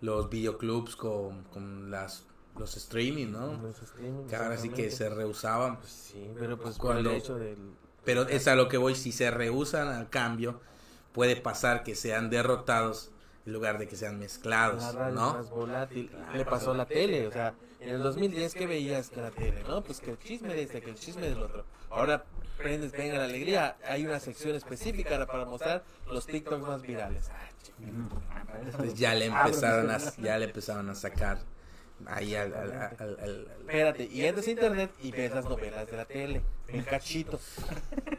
los 0.00 0.30
videoclubs, 0.30 0.94
con, 0.96 1.42
con 1.44 1.90
las 1.90 2.24
los 2.60 2.76
streaming, 2.76 3.32
¿no? 3.32 3.54
Los 3.60 3.82
streaming, 3.82 4.26
Que 4.28 4.36
ahora 4.36 4.56
sí 4.56 4.68
que 4.68 4.90
se 4.90 5.08
rehusaban. 5.08 5.78
Pues 5.78 5.90
sí, 5.90 6.30
pero 6.38 6.56
pues 6.58 6.76
por 6.76 6.86
Cuando- 6.92 7.10
el 7.10 7.16
hecho 7.16 7.36
del... 7.36 7.56
Pero 8.04 8.22
es 8.28 8.46
a 8.48 8.54
lo 8.54 8.68
que 8.68 8.76
voy, 8.78 8.94
si 8.94 9.10
se 9.12 9.30
rehusan 9.30 9.88
al 9.88 10.08
cambio, 10.08 10.60
puede 11.12 11.36
pasar 11.36 11.82
que 11.82 11.94
sean 11.94 12.30
derrotados 12.30 13.10
en 13.46 13.52
lugar 13.52 13.78
de 13.78 13.88
que 13.88 13.96
sean 13.96 14.18
mezclados, 14.18 14.82
La 14.82 14.92
radio 14.92 15.08
es 15.08 15.14
¿no? 15.14 15.32
más 15.34 15.50
volátil. 15.50 16.10
Le 16.34 16.44
pasó 16.44 16.70
a 16.72 16.76
la 16.76 16.86
tele, 16.86 17.26
o 17.26 17.32
sea, 17.32 17.54
en 17.80 17.88
el 17.90 18.02
2010 18.02 18.54
que 18.54 18.66
veías 18.66 19.10
que 19.10 19.20
la 19.20 19.30
tele, 19.30 19.62
¿no? 19.66 19.82
Pues 19.82 20.00
que 20.00 20.12
el 20.12 20.18
chisme 20.18 20.54
de 20.54 20.62
este, 20.62 20.80
que 20.80 20.90
el 20.90 20.96
chisme 20.96 21.28
del 21.28 21.42
otro. 21.42 21.64
Ahora 21.90 22.24
prendes, 22.56 22.92
venga 22.92 23.18
la 23.18 23.24
alegría, 23.24 23.76
hay 23.86 24.04
una 24.06 24.20
sección 24.20 24.54
específica 24.54 25.26
para 25.26 25.44
mostrar 25.46 25.82
los 26.10 26.26
TikToks 26.26 26.66
más 26.66 26.82
virales. 26.82 27.28
Ah, 27.30 27.48
ya 28.94 29.14
le 29.14 29.26
empezaron 29.26 29.90
a, 29.90 29.98
ya 30.18 30.38
le 30.38 30.44
empezaron 30.46 30.88
a 30.90 30.94
sacar 30.94 31.38
ahí 32.06 32.34
al, 32.34 32.52
al- 32.54 32.72
al- 32.72 32.96
al- 32.98 33.18
al- 33.20 33.46
Espérate, 33.60 34.04
y 34.10 34.24
entras 34.24 34.46
a 34.46 34.50
internet 34.50 34.90
y 35.02 35.12
ves 35.12 35.32
las 35.34 35.44
novelas 35.44 35.88
de 35.90 35.96
la 35.96 36.04
tele, 36.04 36.40
en 36.68 36.82
cachitos. 36.82 37.40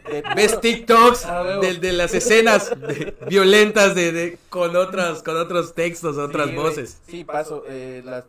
De 0.10 0.24
ves 0.36 0.60
TikToks 0.62 1.26
Ah, 1.26 1.44
de, 1.62 1.74
de 1.76 1.92
las 1.94 2.14
escenas 2.14 2.70
de- 2.70 3.16
violentas 3.28 3.94
de, 3.96 4.12
de- 4.12 4.38
con 4.50 4.76
otros 4.76 5.22
con 5.24 5.36
otros 5.38 5.74
textos, 5.76 6.18
otras 6.18 6.50
Sí, 6.50 6.56
voces. 6.56 6.98
Sí, 7.08 7.24
paso 7.26 7.64
eh, 7.68 8.02
las 8.06 8.24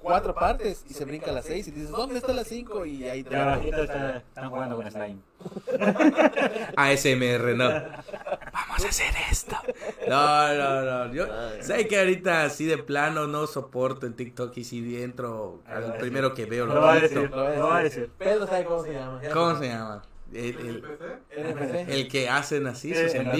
cuatro 0.00 0.34
partes 0.34 0.84
y 0.88 0.94
se 0.94 1.04
brinca 1.04 1.30
a 1.30 1.34
las 1.34 1.44
seis 1.44 1.68
y 1.68 1.70
dices, 1.70 1.90
¿dónde 1.90 2.18
está 2.18 2.32
las 2.32 2.46
cinco? 2.48 2.84
Y 2.86 3.04
ahí 3.08 3.22
te 3.22 3.36
abajito 3.36 3.82
está- 3.84 4.16
están 4.18 4.50
jugando 4.50 4.76
con 4.76 4.90
slime. 4.90 5.18
ASMR, 6.76 7.56
no. 7.56 7.68
Vamos 8.52 8.84
a 8.84 8.88
hacer 8.88 9.12
esto. 9.30 9.56
No, 10.08 10.54
no, 10.54 10.82
no. 11.06 11.12
Yo 11.12 11.26
sé 11.60 11.86
que 11.86 11.98
ahorita 11.98 12.44
así 12.44 12.66
de 12.66 12.78
plano 12.78 13.26
no 13.26 13.46
soporto 13.46 14.06
en 14.06 14.14
TikTok 14.14 14.56
y 14.56 14.64
si 14.64 15.02
entro 15.02 15.62
al 15.66 15.96
primero 15.98 16.34
que 16.34 16.46
veo 16.46 16.66
Lo 16.66 16.74
lo 16.74 16.80
va 16.82 16.92
a 16.94 17.00
quito. 17.00 17.20
decir, 17.20 17.30
lo 17.30 17.66
va 17.68 17.76
a 17.78 17.82
decir. 17.82 18.10
Pedro 18.18 18.46
sabe 18.46 18.64
cómo 18.64 18.82
se 18.82 18.92
llama. 18.92 19.20
¿Cómo 19.32 19.58
se 19.58 19.68
llama? 19.68 20.02
El, 20.32 20.56
el- 20.56 20.84
NPC. 21.36 21.88
el 21.92 22.08
que 22.08 22.28
hacen 22.28 22.66
así 22.66 22.94
Sí, 22.94 23.02
sus 23.02 23.14
en. 23.14 23.32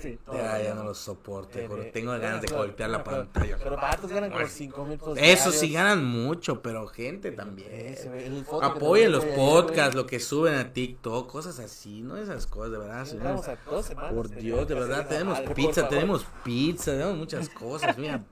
Sí, 0.00 0.18
todo. 0.24 0.36
Ya, 0.36 0.62
ya 0.62 0.74
no 0.74 0.84
los 0.84 0.98
soporto, 0.98 1.58
Eh, 1.58 1.68
eh, 1.70 1.90
Tengo 1.92 2.12
ganas 2.12 2.42
de 2.42 2.48
golpear 2.48 2.90
la 2.90 3.04
pero- 3.04 3.18
pantalla. 3.18 3.56
Pero 3.62 3.76
patos 3.76 4.10
ganan 4.12 4.30
como 4.32 4.46
5 4.46 4.84
mil 4.84 4.98
pesos. 4.98 5.18
Eso 5.20 5.52
sí 5.52 5.72
ganan 5.72 6.04
mucho, 6.04 6.60
pero 6.62 6.86
gente 6.88 7.30
también. 7.32 7.70
El 7.72 8.44
Apoyen 8.62 9.12
los 9.12 9.24
podcasts, 9.24 9.94
lo 9.94 10.06
que 10.06 10.18
suben 10.20 10.54
a 10.54 10.72
TikTok, 10.72 11.30
cosas 11.30 11.58
así, 11.60 12.02
no 12.02 12.16
esas 12.16 12.46
cosas, 12.46 12.72
de 12.72 12.78
verdad. 12.78 13.04
Sí, 13.04 13.10
señores. 13.12 13.30
Vamos 13.30 13.48
a 13.48 13.56
dos 13.70 13.86
semanas. 13.86 14.12
Por 14.12 14.28
Dios, 14.30 14.66
de 14.68 14.74
verdad, 14.74 15.06
tenemos 15.08 15.40
pizza, 15.54 15.88
tenemos 15.88 16.26
pizza, 16.44 16.92
tenemos 16.92 17.16
muchas 17.16 17.48
cosas, 17.48 17.96
mira. 17.98 18.22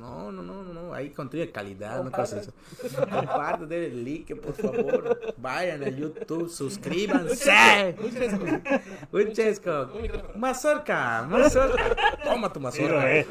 No, 0.00 0.32
no, 0.32 0.42
no, 0.42 0.62
no, 0.62 0.72
no, 0.72 0.94
ahí 0.94 1.10
contenido 1.10 1.46
de 1.46 1.52
calidad, 1.52 2.02
no 2.02 2.10
cosas 2.10 2.48
eso. 2.48 2.52
Comparte, 3.10 3.66
denle 3.66 4.02
like, 4.10 4.36
por 4.36 4.54
favor. 4.54 5.34
Vayan 5.38 5.82
a 5.84 5.88
YouTube, 5.88 6.48
suscríbanse. 6.50 7.96
Un 9.12 9.32
chesco. 9.32 9.90
Mazorca, 10.36 11.26
mazorca. 11.28 11.96
Toma 12.24 12.52
tu 12.52 12.60
mazorca. 12.60 13.24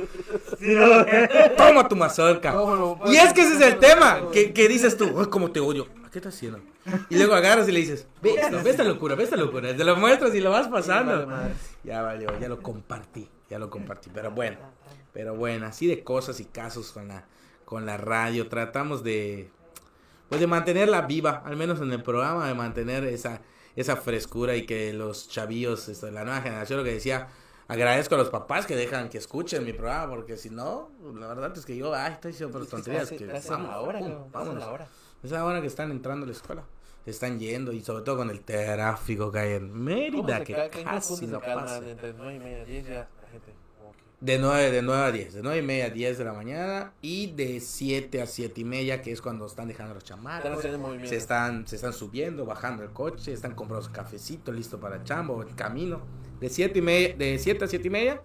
Toma 1.58 1.88
tu 1.88 1.96
mazorca. 1.96 2.54
¿Cómo 2.54 2.76
lo- 2.76 3.12
Y 3.12 3.18
es 3.18 3.34
que 3.34 3.42
ese 3.42 3.56
es 3.56 3.62
el 3.62 3.78
tema, 3.80 4.22
que, 4.32 4.54
que 4.54 4.68
dices 4.68 4.98
tú, 4.98 5.16
"Ay, 5.20 5.26
cómo 5.30 5.52
te 5.52 5.60
odio. 5.60 5.88
¿Qué 6.12 6.18
estás 6.18 6.34
haciendo? 6.34 6.60
Y 7.10 7.18
luego 7.18 7.36
agarras 7.36 7.70
y 7.70 7.72
le 7.72 7.82
dices, 7.82 8.08
ve 8.20 8.34
esto, 8.34 8.64
ve 8.64 8.72
esta 8.72 8.84
locura, 8.84 9.14
ve 9.14 9.24
esta 9.24 9.36
locura. 9.36 9.76
Te 9.78 9.84
lo 9.84 9.96
muestras 9.96 10.34
y 10.34 10.40
lo 10.42 10.50
vas 10.50 10.68
pasando. 10.68 11.28
Ya 11.84 12.02
valió, 12.02 12.30
ya 12.40 12.50
lo 12.50 12.60
compartí, 12.64 13.30
ya 13.48 13.60
lo 13.60 13.70
compartí. 13.70 14.10
Pero 14.12 14.32
bueno, 14.32 14.58
pero 15.14 15.36
bueno, 15.36 15.66
así 15.66 15.88
de 15.88 16.04
cosas 16.04 16.40
y 16.40 16.46
casos 16.46 16.92
con 16.92 17.08
la, 17.08 17.26
con 17.66 17.86
la 17.86 17.98
radio. 17.98 18.48
Tratamos 18.48 19.04
de, 19.04 19.50
pues 20.30 20.42
de 20.42 20.48
mantenerla 20.48 21.02
viva, 21.02 21.42
al 21.46 21.56
menos 21.56 21.82
en 21.82 21.92
el 21.92 22.04
programa, 22.04 22.48
de 22.48 22.54
mantener 22.54 23.04
esa, 23.06 23.42
esa 23.76 23.96
frescura 23.96 24.56
y 24.56 24.66
que 24.66 24.94
los 24.94 25.30
chavillos, 25.30 25.90
esto, 25.90 26.10
la 26.12 26.24
nueva 26.24 26.42
generación, 26.42 26.80
lo 26.80 26.84
que 26.84 26.94
decía, 26.94 27.28
agradezco 27.68 28.16
a 28.16 28.18
los 28.18 28.30
papás 28.30 28.66
que 28.66 28.76
dejan 28.76 29.10
que 29.10 29.18
escuchen 29.18 29.64
mi 29.64 29.74
programa, 29.74 30.10
porque 30.10 30.38
si 30.38 30.50
no, 30.50 30.92
la 31.16 31.28
verdad 31.28 31.56
es 31.58 31.66
que 31.66 31.78
yo, 31.78 31.94
ay, 31.94 32.14
estoy 32.14 32.32
diciendo 32.32 32.58
por 32.58 32.68
tonterías. 32.68 33.10
que 33.10 33.26
vamos, 33.26 33.70
la 33.70 33.82
hora, 33.82 34.00
pum, 34.00 34.08
cabrón, 34.08 34.22
hace 34.22 34.32
vámonos. 34.32 34.64
la 34.64 34.72
hora. 34.72 34.88
Es 35.24 35.32
la 35.32 35.46
hora 35.46 35.62
que 35.62 35.68
están 35.68 35.92
entrando 35.92 36.24
a 36.26 36.28
la 36.28 36.34
escuela. 36.34 36.64
se 37.06 37.12
están 37.12 37.40
yendo 37.40 37.72
y 37.72 37.82
sobre 37.82 38.04
todo 38.04 38.18
con 38.18 38.30
el 38.30 38.42
tráfico 38.42 39.32
que 39.32 39.40
hay 39.40 39.54
en 39.54 39.70
¿Cómo 39.70 39.84
Mérida, 39.84 40.44
que 40.44 40.70
casi 40.84 41.28
no 41.28 41.40
pasa. 41.40 41.82
De 44.22 44.38
9, 44.38 44.72
de 44.72 44.82
9 44.82 45.04
a 45.04 45.12
10, 45.12 45.34
de 45.34 45.42
9 45.42 45.60
y 45.60 45.62
media 45.62 45.86
a 45.86 45.90
10 45.92 46.18
de 46.18 46.26
la 46.26 46.34
mañana 46.34 46.94
y 47.02 47.32
de 47.32 47.62
7 47.62 48.22
a 48.22 48.26
7 48.28 48.60
y 48.60 48.66
media, 48.66 49.02
que 49.02 49.14
es 49.14 49.22
cuando 49.22 49.46
están 49.46 49.70
dejando 49.70 49.92
a 49.92 49.96
los 49.96 50.04
chamacos. 50.04 50.44
Se 51.08 51.16
están, 51.16 51.66
se 51.66 51.78
están 51.78 51.94
subiendo, 51.94 52.46
bajando 52.46 52.84
el 52.84 52.90
coche, 52.90 53.32
están 53.32 53.56
comprando 53.56 53.88
su 53.88 53.94
cafecito 53.94 54.52
listo 54.52 54.78
para 54.80 55.04
chambo, 55.06 55.42
el 55.42 55.56
camino. 55.56 56.02
De 56.42 56.50
7 56.50 56.80
y 56.80 56.82
media, 56.82 57.16
de 57.16 57.40
7 57.40 57.64
a 57.64 57.68
7 57.68 57.88
y 57.88 57.92
media 57.92 58.22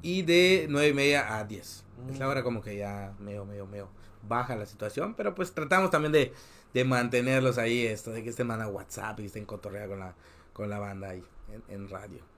y 0.00 0.22
de 0.22 0.66
9 0.70 0.88
y 0.88 0.94
media 0.94 1.36
a 1.36 1.44
10. 1.44 1.84
Es 2.10 2.18
la 2.18 2.28
hora 2.28 2.42
como 2.42 2.62
que 2.62 2.76
ya 2.76 3.14
medio, 3.20 3.44
medio, 3.44 3.66
medio 3.66 3.88
baja 4.26 4.56
la 4.56 4.66
situación, 4.66 5.14
pero 5.14 5.34
pues 5.34 5.52
tratamos 5.52 5.90
también 5.90 6.12
de, 6.12 6.32
de 6.74 6.84
mantenerlos 6.84 7.58
ahí, 7.58 7.86
esto, 7.86 8.10
de 8.10 8.22
que 8.22 8.30
estén 8.30 8.46
manda 8.46 8.66
WhatsApp 8.68 9.20
y 9.20 9.26
estén 9.26 9.44
cotorrea 9.44 9.86
con 9.86 9.98
la, 9.98 10.14
con 10.52 10.70
la 10.70 10.78
banda 10.78 11.10
ahí 11.10 11.24
en, 11.52 11.62
en 11.68 11.88
radio. 11.88 12.31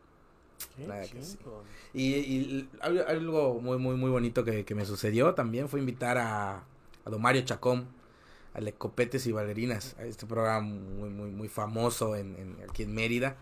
Qué 0.77 0.87
Nada 0.87 1.03
que 1.03 1.23
sí. 1.23 1.37
chingón. 1.39 1.65
Y, 1.93 2.15
y 2.15 2.69
algo- 2.81 3.61
muy, 3.61 3.79
muy, 3.79 3.97
muy 3.97 4.11
bonito 4.11 4.45
que, 4.45 4.65
que 4.65 4.75
me 4.75 4.85
sucedió 4.85 5.35
también 5.35 5.69
fue 5.69 5.81
invitar 5.81 6.19
a, 6.19 6.57
a 7.05 7.11
don 7.11 7.21
Mario 7.23 7.43
Chacón, 7.43 7.87
al 8.55 8.65
de 8.67 8.73
Copetes 8.73 9.27
y 9.27 9.33
Bailarinas, 9.33 9.97
a 9.99 10.05
este 10.05 10.27
programa 10.27 10.61
muy, 10.61 11.11
muy, 11.11 11.31
muy 11.31 11.49
famoso 11.49 12.17
en, 12.17 12.37
en- 12.37 12.57
aquí 12.69 12.85
en 12.85 12.95
Mérida, 12.95 13.37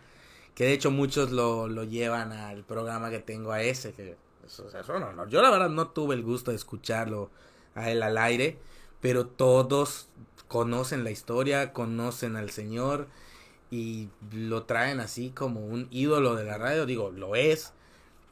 que 0.54 0.64
de 0.64 0.72
hecho 0.72 0.90
muchos 0.90 1.30
lo, 1.32 1.68
lo 1.68 1.84
llevan 1.84 2.32
al 2.32 2.64
programa 2.64 3.10
que 3.10 3.18
tengo 3.18 3.52
a 3.52 3.62
ese, 3.62 3.92
que 3.92 4.16
eso, 4.46 4.68
eso 4.68 4.98
no, 4.98 5.12
no. 5.12 5.28
yo 5.28 5.40
la 5.42 5.50
verdad 5.50 5.70
no 5.70 5.88
tuve 5.88 6.14
el 6.14 6.22
gusto 6.22 6.50
de 6.50 6.56
escucharlo 6.56 7.30
a 7.74 7.90
él 7.90 8.02
al 8.02 8.18
aire, 8.18 8.58
pero 9.00 9.26
todos 9.26 10.08
conocen 10.48 11.04
la 11.04 11.10
historia, 11.10 11.72
conocen 11.72 12.36
al 12.36 12.50
señor 12.50 13.06
y 13.72 14.10
lo 14.32 14.64
traen 14.64 15.00
así 15.00 15.30
como 15.30 15.60
un 15.66 15.88
ídolo 15.90 16.36
de 16.36 16.44
la 16.44 16.58
radio, 16.58 16.84
digo, 16.84 17.10
lo 17.10 17.34
es, 17.34 17.72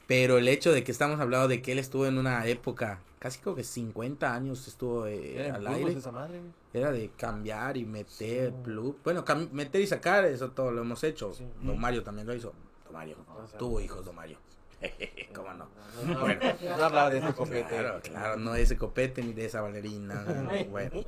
pero 0.06 0.36
el 0.36 0.46
hecho 0.48 0.70
de 0.70 0.84
que 0.84 0.92
estamos 0.92 1.18
hablando 1.18 1.48
de 1.48 1.62
que 1.62 1.72
él 1.72 1.78
estuvo 1.78 2.04
en 2.06 2.18
una 2.18 2.46
época, 2.46 3.00
casi 3.18 3.38
creo 3.40 3.54
que 3.54 3.64
50 3.64 4.34
años 4.34 4.68
estuvo 4.68 5.06
eh, 5.06 5.50
al 5.50 5.66
aire, 5.66 5.92
esa 5.92 6.12
madre, 6.12 6.40
güey. 6.40 6.52
era 6.74 6.92
de 6.92 7.10
cambiar 7.16 7.78
y 7.78 7.86
meter, 7.86 8.50
Sí. 8.50 8.56
plug, 8.64 8.96
bueno, 9.02 9.24
meter 9.52 9.80
y 9.80 9.86
sacar, 9.86 10.26
eso 10.26 10.50
todo 10.50 10.72
lo 10.72 10.82
hemos 10.82 11.02
hecho, 11.04 11.32
Sí. 11.32 11.46
don 11.62 11.78
Mario 11.80 12.02
también 12.02 12.26
lo 12.26 12.34
hizo, 12.34 12.52
don 12.84 12.92
Mario, 12.92 13.16
tuvo 13.58 13.80
hijos, 13.80 14.04
don 14.04 14.14
Mario, 14.16 14.36
cómo 15.34 15.54
no. 15.54 15.68
No, 16.04 16.14
no, 16.14 16.20
Bueno. 16.20 16.40
no 16.62 16.84
hablaba 16.84 17.08
de 17.10 17.18
ese 17.18 17.32
copete. 17.32 17.68
Claro, 17.68 18.00
claro, 18.02 18.36
no 18.36 18.52
de 18.52 18.62
ese 18.62 18.76
copete 18.76 19.22
ni 19.22 19.32
de 19.32 19.46
esa 19.46 19.62
bailarina. 19.62 20.22
Bueno. 20.70 21.02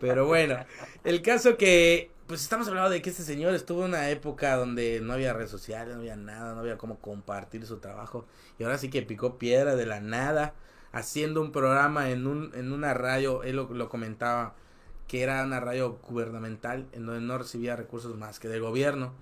Pero 0.00 0.26
bueno, 0.26 0.56
el 1.04 1.22
caso 1.22 1.56
que, 1.56 2.10
pues 2.32 2.44
estamos 2.44 2.66
hablando 2.66 2.88
de 2.88 3.02
que 3.02 3.10
este 3.10 3.24
señor 3.24 3.52
estuvo 3.52 3.82
en 3.82 3.90
una 3.90 4.08
época 4.08 4.56
donde 4.56 5.02
no 5.02 5.12
había 5.12 5.34
redes 5.34 5.50
sociales, 5.50 5.92
no 5.92 6.00
había 6.00 6.16
nada, 6.16 6.54
no 6.54 6.60
había 6.60 6.78
cómo 6.78 6.98
compartir 6.98 7.66
su 7.66 7.76
trabajo. 7.76 8.24
Y 8.58 8.64
ahora 8.64 8.78
sí 8.78 8.88
que 8.88 9.02
picó 9.02 9.36
piedra 9.36 9.76
de 9.76 9.84
la 9.84 10.00
nada, 10.00 10.54
haciendo 10.92 11.42
un 11.42 11.52
programa 11.52 12.08
en, 12.08 12.26
un, 12.26 12.50
en 12.54 12.72
una 12.72 12.94
radio, 12.94 13.42
él 13.42 13.56
lo, 13.56 13.64
lo 13.74 13.90
comentaba, 13.90 14.54
que 15.08 15.20
era 15.22 15.44
una 15.44 15.60
radio 15.60 15.98
gubernamental, 16.08 16.88
en 16.92 17.04
donde 17.04 17.20
no 17.20 17.36
recibía 17.36 17.76
recursos 17.76 18.16
más 18.16 18.40
que 18.40 18.48
del 18.48 18.62
gobierno. 18.62 19.12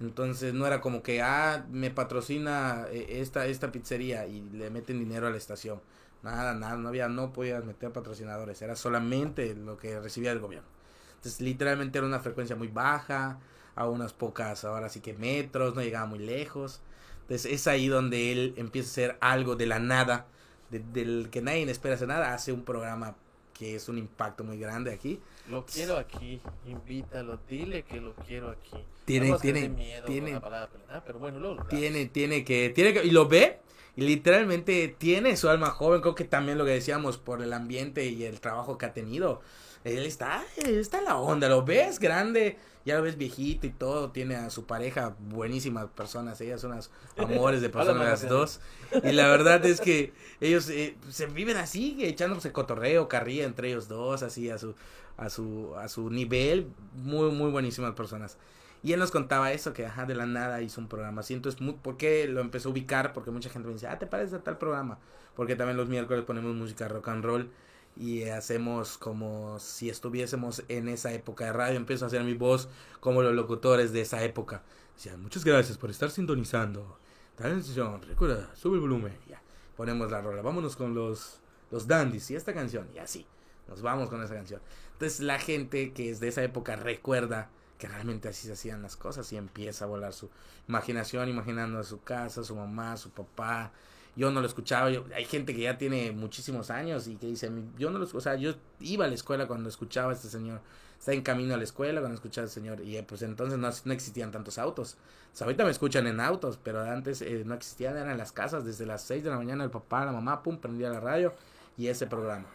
Entonces 0.00 0.52
no 0.52 0.66
era 0.66 0.80
como 0.80 1.04
que, 1.04 1.22
ah, 1.22 1.64
me 1.70 1.92
patrocina 1.92 2.86
eh, 2.90 3.20
esta, 3.20 3.46
esta 3.46 3.70
pizzería 3.70 4.26
y 4.26 4.40
le 4.40 4.68
meten 4.70 4.98
dinero 4.98 5.28
a 5.28 5.30
la 5.30 5.36
estación. 5.36 5.80
Nada, 6.24 6.54
nada, 6.54 6.76
no 6.76 6.88
había, 6.88 7.08
no 7.08 7.32
podías 7.32 7.64
meter 7.64 7.92
patrocinadores, 7.92 8.60
era 8.62 8.74
solamente 8.74 9.54
lo 9.54 9.76
que 9.76 10.00
recibía 10.00 10.32
el 10.32 10.40
gobierno. 10.40 10.77
Entonces 11.18 11.40
literalmente 11.40 11.98
era 11.98 12.06
una 12.06 12.20
frecuencia 12.20 12.56
muy 12.56 12.68
baja, 12.68 13.38
a 13.74 13.86
unas 13.88 14.12
pocas, 14.12 14.64
ahora 14.64 14.88
sí 14.88 15.00
que 15.00 15.12
metros, 15.14 15.74
no 15.74 15.82
llegaba 15.82 16.06
muy 16.06 16.18
lejos. 16.18 16.80
Entonces 17.22 17.52
es 17.52 17.66
ahí 17.68 17.86
donde 17.88 18.32
él 18.32 18.54
empieza 18.56 18.88
a 18.88 18.90
hacer 18.90 19.18
algo 19.20 19.54
de 19.54 19.66
la 19.66 19.78
nada, 19.78 20.26
de- 20.70 20.80
del 20.80 21.28
que 21.30 21.42
nadie 21.42 21.70
espera 21.70 21.94
hacer 21.94 22.08
nada, 22.08 22.34
hace 22.34 22.52
un 22.52 22.64
programa 22.64 23.14
que 23.54 23.74
es 23.74 23.88
un 23.88 23.98
impacto 23.98 24.44
muy 24.44 24.58
grande 24.58 24.92
aquí. 24.92 25.20
Lo 25.50 25.64
quiero 25.66 25.96
aquí, 25.96 26.40
invítalo, 26.66 27.38
dile 27.48 27.82
que 27.82 28.00
lo 28.00 28.14
quiero 28.14 28.50
aquí. 28.50 28.76
Tiene- 29.04 29.30
No 29.30 29.38
tiene- 29.38 29.68
miedo 29.68 30.04
tiene- 30.06 30.32
la 30.32 30.40
palabra, 30.40 30.70
pero- 31.04 31.18
bueno, 31.18 31.38
luego 31.40 31.54
lo 31.56 31.64
tiene, 31.66 32.06
tiene 32.06 32.44
que, 32.44 32.70
tiene 32.70 32.92
que, 32.92 33.04
y 33.04 33.10
lo 33.10 33.26
ve, 33.28 33.58
y 33.96 34.02
literalmente 34.02 34.94
tiene 34.98 35.36
su 35.36 35.48
alma 35.48 35.70
joven, 35.70 36.00
creo 36.02 36.14
que 36.14 36.24
también 36.24 36.58
lo 36.58 36.64
que 36.64 36.70
decíamos 36.72 37.18
por 37.18 37.42
el 37.42 37.52
ambiente 37.52 38.04
y 38.06 38.24
el 38.24 38.40
trabajo 38.40 38.78
que 38.78 38.86
ha 38.86 38.92
tenido. 38.92 39.40
Él 39.84 40.04
está, 40.04 40.44
está 40.56 40.98
en 40.98 41.04
la 41.04 41.16
onda, 41.16 41.48
lo 41.48 41.64
ves 41.64 41.98
grande, 41.98 42.58
ya 42.84 42.96
lo 42.96 43.02
ves 43.02 43.16
viejito 43.16 43.66
y 43.66 43.70
todo, 43.70 44.10
tiene 44.10 44.36
a 44.36 44.50
su 44.50 44.66
pareja, 44.66 45.14
buenísimas 45.18 45.86
personas, 45.88 46.40
ellas 46.40 46.60
son 46.60 46.72
unas 46.72 46.90
amores 47.16 47.60
de 47.60 47.68
personas 47.70 48.22
las 48.22 48.28
dos. 48.28 48.60
Y 49.04 49.12
la 49.12 49.28
verdad 49.28 49.64
es 49.66 49.80
que 49.80 50.12
ellos 50.40 50.68
eh, 50.70 50.96
se 51.10 51.26
viven 51.26 51.56
así, 51.56 51.96
echándose 52.00 52.52
cotorreo, 52.52 53.08
carrilla 53.08 53.44
entre 53.44 53.68
ellos 53.68 53.88
dos, 53.88 54.22
así 54.22 54.50
a 54.50 54.58
su, 54.58 54.74
a 55.16 55.30
su, 55.30 55.74
a 55.76 55.88
su 55.88 56.10
nivel, 56.10 56.68
muy, 56.94 57.30
muy 57.30 57.50
buenísimas 57.50 57.94
personas. 57.94 58.38
Y 58.82 58.92
él 58.92 59.00
nos 59.00 59.10
contaba 59.10 59.52
eso, 59.52 59.72
que 59.72 59.86
ajá, 59.86 60.06
de 60.06 60.14
la 60.14 60.26
nada 60.26 60.62
hizo 60.62 60.80
un 60.80 60.88
programa 60.88 61.20
así. 61.20 61.34
Entonces, 61.34 61.60
¿por 61.82 61.96
qué 61.96 62.28
lo 62.28 62.40
empezó 62.40 62.68
a 62.68 62.72
ubicar? 62.72 63.12
Porque 63.12 63.30
mucha 63.30 63.50
gente 63.50 63.66
me 63.66 63.74
dice, 63.74 63.88
ah, 63.88 63.98
¿te 63.98 64.06
parece 64.06 64.36
a 64.36 64.38
tal 64.38 64.56
programa? 64.56 64.98
Porque 65.34 65.56
también 65.56 65.76
los 65.76 65.88
miércoles 65.88 66.24
ponemos 66.24 66.54
música 66.54 66.86
rock 66.86 67.08
and 67.08 67.24
roll 67.24 67.50
y 67.98 68.24
hacemos 68.24 68.96
como 68.96 69.58
si 69.58 69.90
estuviésemos 69.90 70.62
en 70.68 70.88
esa 70.88 71.12
época 71.12 71.46
de 71.46 71.52
radio. 71.52 71.76
Empiezo 71.76 72.04
a 72.04 72.08
hacer 72.08 72.22
mi 72.22 72.34
voz 72.34 72.68
como 73.00 73.22
los 73.22 73.34
locutores 73.34 73.92
de 73.92 74.02
esa 74.02 74.22
época. 74.22 74.62
Decían, 74.94 75.20
muchas 75.20 75.44
gracias 75.44 75.76
por 75.76 75.90
estar 75.90 76.10
sintonizando. 76.10 76.98
Tal 77.36 77.62
recuerda, 78.06 78.50
sube 78.54 78.76
el 78.76 78.80
volumen. 78.80 79.16
Ya, 79.28 79.42
ponemos 79.76 80.10
la 80.10 80.20
rola. 80.20 80.42
Vámonos 80.42 80.76
con 80.76 80.94
los, 80.94 81.40
los 81.70 81.88
dandies 81.88 82.30
y 82.30 82.36
esta 82.36 82.54
canción. 82.54 82.88
Y 82.94 82.98
así, 82.98 83.26
nos 83.66 83.82
vamos 83.82 84.08
con 84.08 84.22
esa 84.22 84.34
canción. 84.34 84.60
Entonces, 84.92 85.20
la 85.20 85.40
gente 85.40 85.92
que 85.92 86.10
es 86.10 86.20
de 86.20 86.28
esa 86.28 86.42
época 86.42 86.76
recuerda 86.76 87.50
que 87.78 87.88
realmente 87.88 88.28
así 88.28 88.46
se 88.46 88.52
hacían 88.52 88.82
las 88.82 88.96
cosas 88.96 89.32
y 89.32 89.36
empieza 89.36 89.84
a 89.84 89.88
volar 89.88 90.12
su 90.12 90.30
imaginación, 90.68 91.28
imaginando 91.28 91.78
a 91.78 91.84
su 91.84 92.02
casa, 92.02 92.44
su 92.44 92.54
mamá, 92.54 92.96
su 92.96 93.10
papá. 93.10 93.72
Yo 94.16 94.30
no 94.30 94.40
lo 94.40 94.46
escuchaba, 94.46 94.90
yo- 94.90 95.04
hay 95.14 95.24
gente 95.24 95.54
que 95.54 95.62
ya 95.62 95.78
tiene 95.78 96.12
muchísimos 96.12 96.70
años 96.70 97.06
y 97.06 97.16
que 97.16 97.26
dice, 97.26 97.50
"Mi- 97.50 97.70
yo 97.78 97.90
no 97.90 97.98
lo, 97.98 98.06
o 98.12 98.20
sea, 98.20 98.34
yo 98.36 98.54
iba 98.80 99.04
a 99.04 99.08
la 99.08 99.14
escuela 99.14 99.46
cuando 99.46 99.68
escuchaba 99.68 100.10
a 100.10 100.14
este 100.14 100.28
señor, 100.28 100.60
está 100.98 101.12
en 101.12 101.22
camino 101.22 101.54
a 101.54 101.56
la 101.56 101.62
escuela 101.64 102.00
cuando 102.00 102.16
escuchaba 102.16 102.44
a 102.44 102.48
este 102.48 102.60
señor 102.60 102.80
y 102.80 102.96
eh, 102.96 103.04
pues 103.04 103.22
entonces 103.22 103.58
no, 103.58 103.70
no 103.84 103.92
existían 103.92 104.32
tantos 104.32 104.58
autos. 104.58 104.96
Sea, 105.32 105.44
ahorita 105.46 105.64
me 105.64 105.70
escuchan 105.70 106.06
en 106.08 106.20
autos, 106.20 106.58
pero 106.62 106.80
antes 106.82 107.22
eh, 107.22 107.42
no 107.46 107.54
existían, 107.54 107.96
eran 107.96 108.10
en 108.10 108.18
las 108.18 108.32
casas, 108.32 108.64
desde 108.64 108.86
las 108.86 109.02
6 109.02 109.22
de 109.22 109.30
la 109.30 109.36
mañana 109.36 109.62
el 109.62 109.70
papá, 109.70 110.04
la 110.04 110.12
mamá, 110.12 110.42
pum, 110.42 110.58
prendía 110.58 110.90
la 110.90 111.00
radio 111.00 111.32
y 111.76 111.86
ese 111.86 112.06
programa. 112.08 112.46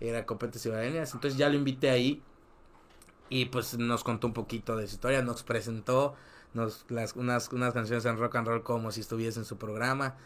Era 0.00 0.24
Copetes 0.24 0.64
y 0.64 0.68
entonces 0.68 1.36
ya 1.36 1.48
lo 1.48 1.56
invité 1.56 1.90
ahí 1.90 2.22
y 3.28 3.46
pues 3.46 3.76
nos 3.76 4.04
contó 4.04 4.28
un 4.28 4.32
poquito 4.32 4.76
de 4.76 4.86
su 4.86 4.94
historia, 4.94 5.22
nos 5.22 5.42
presentó 5.42 6.14
nos, 6.54 6.86
las, 6.88 7.14
unas, 7.14 7.52
unas 7.52 7.74
canciones 7.74 8.04
en 8.06 8.16
rock 8.16 8.36
and 8.36 8.46
roll 8.48 8.62
como 8.62 8.90
si 8.90 9.00
estuviese 9.00 9.40
en 9.40 9.44
su 9.44 9.58
programa 9.58 10.16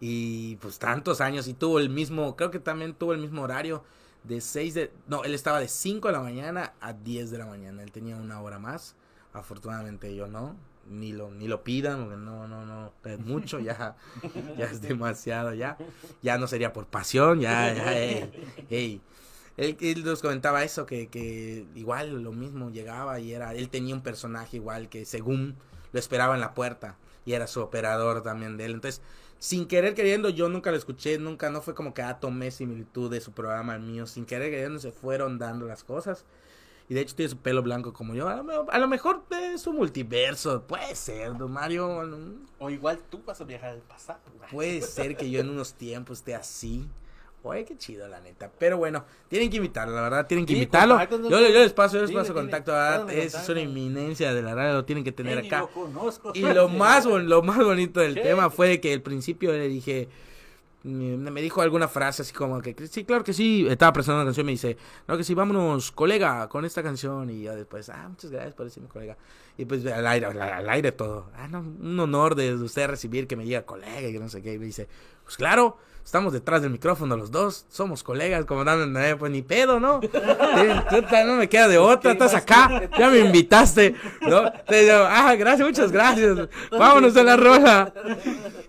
y 0.00 0.56
pues 0.56 0.78
tantos 0.78 1.20
años 1.20 1.48
y 1.48 1.54
tuvo 1.54 1.78
el 1.78 1.90
mismo, 1.90 2.36
creo 2.36 2.50
que 2.50 2.60
también 2.60 2.94
tuvo 2.94 3.12
el 3.12 3.18
mismo 3.18 3.42
horario 3.42 3.82
de 4.24 4.40
6 4.40 4.74
de, 4.74 4.92
no, 5.06 5.24
él 5.24 5.34
estaba 5.34 5.60
de 5.60 5.68
5 5.68 6.08
de 6.08 6.12
la 6.12 6.20
mañana 6.20 6.74
a 6.80 6.92
10 6.92 7.30
de 7.30 7.38
la 7.38 7.46
mañana, 7.46 7.82
él 7.82 7.92
tenía 7.92 8.16
una 8.16 8.40
hora 8.40 8.58
más, 8.58 8.94
afortunadamente 9.32 10.14
yo 10.14 10.26
no, 10.26 10.56
ni 10.88 11.12
lo, 11.12 11.30
ni 11.30 11.48
lo 11.48 11.62
pidan, 11.64 12.04
porque 12.04 12.16
no, 12.16 12.46
no, 12.46 12.64
no, 12.64 12.92
es 13.04 13.18
mucho, 13.20 13.58
ya, 13.58 13.96
ya 14.58 14.66
es 14.66 14.80
demasiado, 14.80 15.54
ya, 15.54 15.76
ya 16.22 16.38
no 16.38 16.46
sería 16.46 16.72
por 16.72 16.86
pasión, 16.86 17.40
ya, 17.40 17.72
ya, 17.74 17.98
ey, 17.98 18.30
ey. 18.70 19.00
Él, 19.56 19.76
él 19.80 20.04
nos 20.04 20.22
comentaba 20.22 20.62
eso, 20.62 20.86
que, 20.86 21.08
que 21.08 21.66
igual 21.74 22.22
lo 22.22 22.30
mismo 22.30 22.70
llegaba 22.70 23.18
y 23.18 23.32
era, 23.32 23.54
él 23.54 23.68
tenía 23.70 23.92
un 23.92 24.02
personaje 24.02 24.56
igual 24.56 24.88
que 24.88 25.04
según 25.04 25.56
lo 25.92 25.98
esperaba 25.98 26.34
en 26.36 26.40
la 26.40 26.54
puerta 26.54 26.96
y 27.24 27.32
era 27.32 27.46
su 27.46 27.60
operador 27.60 28.22
también 28.22 28.56
de 28.56 28.66
él. 28.66 28.72
Entonces, 28.74 29.02
sin 29.38 29.66
querer 29.66 29.94
queriendo, 29.94 30.28
yo 30.30 30.48
nunca 30.48 30.70
lo 30.70 30.76
escuché, 30.76 31.18
nunca, 31.18 31.50
no 31.50 31.62
fue 31.62 31.74
como 31.74 31.94
que 31.94 32.02
ah, 32.02 32.18
tomé 32.20 32.50
similitud 32.50 33.10
de 33.10 33.20
su 33.20 33.32
programa 33.32 33.74
al 33.74 33.80
mío, 33.80 34.06
sin 34.06 34.24
querer 34.26 34.50
queriendo 34.50 34.78
se 34.80 34.92
fueron 34.92 35.38
dando 35.38 35.66
las 35.66 35.84
cosas. 35.84 36.24
Y 36.90 36.94
de 36.94 37.02
hecho 37.02 37.14
tiene 37.14 37.28
su 37.28 37.36
pelo 37.36 37.62
blanco 37.62 37.92
como 37.92 38.14
yo, 38.14 38.28
a 38.28 38.36
lo, 38.36 38.44
mejor- 38.44 38.66
a 38.70 38.78
lo 38.78 38.88
mejor 38.88 39.22
es 39.52 39.66
un 39.66 39.76
multiverso, 39.76 40.62
puede 40.66 40.94
ser, 40.94 41.36
don 41.36 41.52
Mario, 41.52 41.86
O 42.58 42.70
igual 42.70 42.98
tú 43.10 43.22
vas 43.26 43.40
a 43.40 43.44
viajar 43.44 43.70
al 43.70 43.80
pasado. 43.82 44.20
Puede 44.50 44.80
ser 44.80 45.14
que 45.16 45.30
yo 45.30 45.40
en 45.40 45.50
unos 45.50 45.74
tiempos 45.74 46.18
esté 46.18 46.34
así. 46.34 46.88
Oye, 47.44 47.64
qué 47.64 47.76
chido, 47.76 48.08
la 48.08 48.20
neta. 48.20 48.50
Pero 48.58 48.78
bueno, 48.78 49.04
tienen 49.28 49.48
que 49.48 49.56
invitarlo, 49.56 49.94
la 49.94 50.02
verdad, 50.02 50.26
tienen 50.26 50.44
que 50.44 50.52
Sí, 50.52 50.58
invitarlo. 50.58 50.98
Yo, 51.28 51.40
les 51.40 51.72
paso, 51.72 51.96
yo 51.96 52.02
les 52.02 52.10
paso 52.10 52.34
contacto. 52.34 52.72
Es, 53.08 53.48
una 53.48 53.60
inminencia 53.60 54.34
de 54.34 54.42
la 54.42 54.54
radio, 54.54 54.74
lo 54.74 54.84
tienen 54.84 55.04
que 55.04 55.12
tener 55.12 55.38
acá. 55.38 55.60
lo 55.60 55.68
conozco. 55.68 56.32
Y 56.34 56.42
lo 56.42 56.68
más, 56.68 57.04
lo 57.04 57.42
más 57.42 57.58
bonito 57.58 58.00
del 58.00 58.14
tema 58.20 58.50
fue 58.50 58.80
que 58.80 58.92
al 58.92 59.02
principio 59.02 59.52
le 59.52 59.68
dije, 59.68 60.08
me, 60.82 61.30
me 61.30 61.42
dijo 61.42 61.60
alguna 61.60 61.88
frase 61.88 62.22
así 62.22 62.32
como 62.32 62.60
que, 62.60 62.74
sí, 62.88 63.04
claro 63.04 63.24
que 63.24 63.32
sí, 63.32 63.66
estaba 63.68 63.92
presentando 63.92 64.22
una 64.22 64.28
canción 64.28 64.44
y 64.44 64.48
me 64.48 64.52
dice, 64.52 64.76
no, 65.06 65.16
que 65.16 65.24
sí, 65.24 65.34
vámonos, 65.34 65.92
colega, 65.92 66.48
con 66.48 66.64
esta 66.64 66.82
canción. 66.82 67.30
Y 67.30 67.42
yo 67.42 67.56
después, 67.56 67.88
ah, 67.88 68.08
muchas 68.08 68.30
gracias 68.30 68.54
por 68.54 68.66
decirme 68.66 68.88
colega. 68.88 69.16
Y 69.56 69.64
pues 69.64 69.84
al 69.86 70.06
aire, 70.06 70.26
al, 70.26 70.40
al 70.40 70.68
aire 70.70 70.92
todo. 70.92 71.30
Ah, 71.36 71.48
no, 71.48 71.60
un 71.60 71.98
honor 71.98 72.34
de 72.34 72.54
usted 72.54 72.86
recibir 72.88 73.26
que 73.26 73.36
me 73.36 73.44
diga 73.44 73.62
colega 73.62 74.08
y 74.08 74.12
que 74.12 74.20
no 74.20 74.28
sé 74.28 74.40
qué. 74.40 74.54
Y 74.54 74.58
me 74.58 74.66
dice, 74.66 74.88
pues 75.28 75.36
claro, 75.36 75.76
estamos 76.02 76.32
detrás 76.32 76.62
del 76.62 76.70
micrófono 76.70 77.18
los 77.18 77.30
dos, 77.30 77.66
somos 77.68 78.02
colegas, 78.02 78.46
como 78.46 78.64
dando, 78.64 78.98
eh, 78.98 79.14
pues 79.14 79.30
ni 79.30 79.42
pedo, 79.42 79.78
¿no? 79.78 80.00
No 81.26 81.36
me 81.36 81.50
queda 81.50 81.68
de 81.68 81.76
otra, 81.76 82.12
estás 82.12 82.32
acá, 82.32 82.88
ya 82.98 83.10
me 83.10 83.18
invitaste, 83.18 83.94
¿no? 84.22 84.50
Te 84.66 84.84
digo, 84.84 84.94
ah, 85.06 85.34
gracias, 85.34 85.68
muchas 85.68 85.92
gracias, 85.92 86.48
vámonos 86.70 87.14
a 87.14 87.22
la 87.24 87.36
roja. 87.36 87.92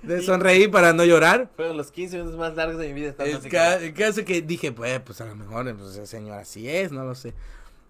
De 0.03 0.22
sonreí 0.22 0.68
para 0.68 0.91
no 0.91 1.06
llorar. 1.06 1.49
Fueron 1.56 1.77
los 1.77 1.91
15 1.91 2.18
minutos 2.18 2.38
más 2.38 2.56
largos 2.56 2.77
de 2.77 2.88
mi 2.88 2.94
vida. 2.94 3.14
El, 3.19 3.40
ca- 3.49 3.76
el 3.76 3.94
caso 3.94 4.26
que 4.26 4.41
dije, 4.41 4.72
pues, 4.73 4.99
pues 5.02 5.22
a 5.22 5.26
lo 5.26 5.36
mejor, 5.36 5.73
pues, 5.77 6.10
señor 6.10 6.40
así 6.40 6.68
es, 6.69 6.91
no 6.91 7.06
lo 7.06 7.15
sé. 7.15 7.34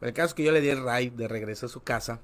El 0.02 0.14
caso 0.14 0.28
es 0.28 0.34
que 0.36 0.44
yo 0.44 0.52
le 0.52 0.62
di 0.62 0.70
el 0.70 0.84
ride 0.84 1.12
de 1.16 1.28
regreso 1.28 1.66
a 1.66 1.70
su 1.70 1.82
casa. 1.82 2.20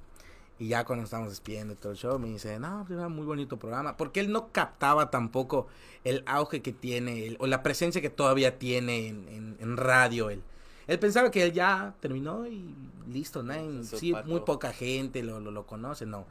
Y 0.57 0.69
ya 0.69 0.85
cuando 0.85 1.03
estábamos 1.03 1.31
despidiendo 1.31 1.75
todo 1.75 1.91
el 1.91 1.97
show, 1.97 2.17
me 2.17 2.29
dice, 2.29 2.57
no, 2.59 2.85
pues 2.87 2.97
era 2.97 3.09
muy 3.09 3.25
bonito 3.25 3.57
programa. 3.57 3.97
Porque 3.97 4.21
él 4.21 4.31
no 4.31 4.51
captaba 4.53 5.11
tampoco 5.11 5.67
el 6.05 6.23
auge 6.25 6.61
que 6.61 6.71
tiene, 6.71 7.27
el- 7.27 7.37
o 7.39 7.47
la 7.47 7.61
presencia 7.61 8.01
que 8.01 8.09
todavía 8.09 8.57
tiene 8.57 9.07
en, 9.07 9.27
en- 9.27 9.57
en 9.59 9.77
radio 9.77 10.29
él. 10.29 10.41
Él 10.87 10.99
pensaba 10.99 11.29
que 11.31 11.43
él 11.43 11.51
ya 11.51 11.95
terminó 11.99 12.45
y 12.47 12.73
listo, 13.11 13.41
¿no? 13.43 13.53
Sí, 13.97 14.11
muy 14.27 14.39
poca 14.45 14.71
gente 14.71 15.23
lo, 15.23 15.39
lo, 15.39 15.51
lo 15.51 15.65
conoce, 15.65 16.05
no. 16.05 16.25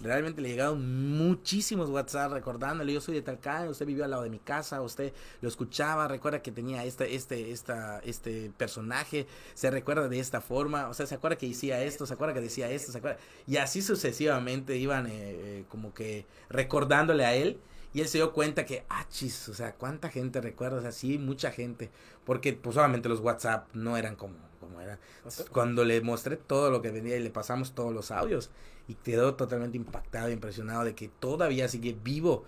Realmente 0.00 0.40
le 0.40 0.48
llegaron 0.48 1.18
muchísimos 1.18 1.90
WhatsApp 1.90 2.32
recordándole, 2.32 2.92
yo 2.92 3.02
soy 3.02 3.14
de 3.14 3.22
Talcán, 3.22 3.68
usted 3.68 3.84
vivió 3.84 4.04
al 4.04 4.10
lado 4.10 4.22
de 4.22 4.30
mi 4.30 4.38
casa, 4.38 4.80
usted 4.80 5.12
lo 5.42 5.48
escuchaba, 5.48 6.08
recuerda 6.08 6.40
que 6.40 6.50
tenía 6.50 6.84
este, 6.84 7.14
este, 7.14 7.50
esta, 7.50 7.98
este 7.98 8.50
personaje, 8.56 9.26
se 9.52 9.70
recuerda 9.70 10.08
de 10.08 10.18
esta 10.18 10.40
forma, 10.40 10.88
o 10.88 10.94
sea, 10.94 11.06
se 11.06 11.14
acuerda 11.14 11.36
que 11.36 11.48
decía 11.48 11.82
esto, 11.82 12.06
se 12.06 12.14
acuerda 12.14 12.32
que 12.32 12.40
decía 12.40 12.70
esto, 12.70 12.92
se 12.92 12.98
acuerda, 12.98 13.18
y 13.46 13.58
así 13.58 13.82
sucesivamente 13.82 14.76
iban 14.78 15.06
eh, 15.06 15.10
eh, 15.12 15.64
como 15.68 15.92
que 15.92 16.24
recordándole 16.48 17.26
a 17.26 17.34
él, 17.34 17.60
y 17.92 18.00
él 18.00 18.08
se 18.08 18.18
dio 18.18 18.32
cuenta 18.32 18.64
que, 18.64 18.84
ah, 18.88 19.04
chis, 19.10 19.48
o 19.48 19.54
sea, 19.54 19.74
cuánta 19.74 20.08
gente 20.08 20.40
recuerda, 20.40 20.78
o 20.78 20.80
sea, 20.80 20.92
sí, 20.92 21.18
mucha 21.18 21.50
gente, 21.50 21.90
porque 22.24 22.52
pues 22.52 22.74
solamente 22.74 23.08
los 23.08 23.20
WhatsApp 23.20 23.68
no 23.74 23.96
eran 23.96 24.16
como, 24.16 24.36
como 24.60 24.80
eran. 24.80 24.98
Cuando 25.50 25.84
le 25.84 26.00
mostré 26.00 26.36
todo 26.36 26.70
lo 26.70 26.82
que 26.82 26.90
venía 26.90 27.16
y 27.16 27.20
le 27.20 27.30
pasamos 27.30 27.74
todos 27.74 27.92
los 27.92 28.12
audios, 28.12 28.50
y 28.90 28.94
quedó 28.96 29.34
totalmente 29.34 29.76
impactado, 29.76 30.30
impresionado 30.30 30.84
de 30.84 30.94
que 30.94 31.08
todavía 31.08 31.68
sigue 31.68 31.96
vivo 32.02 32.44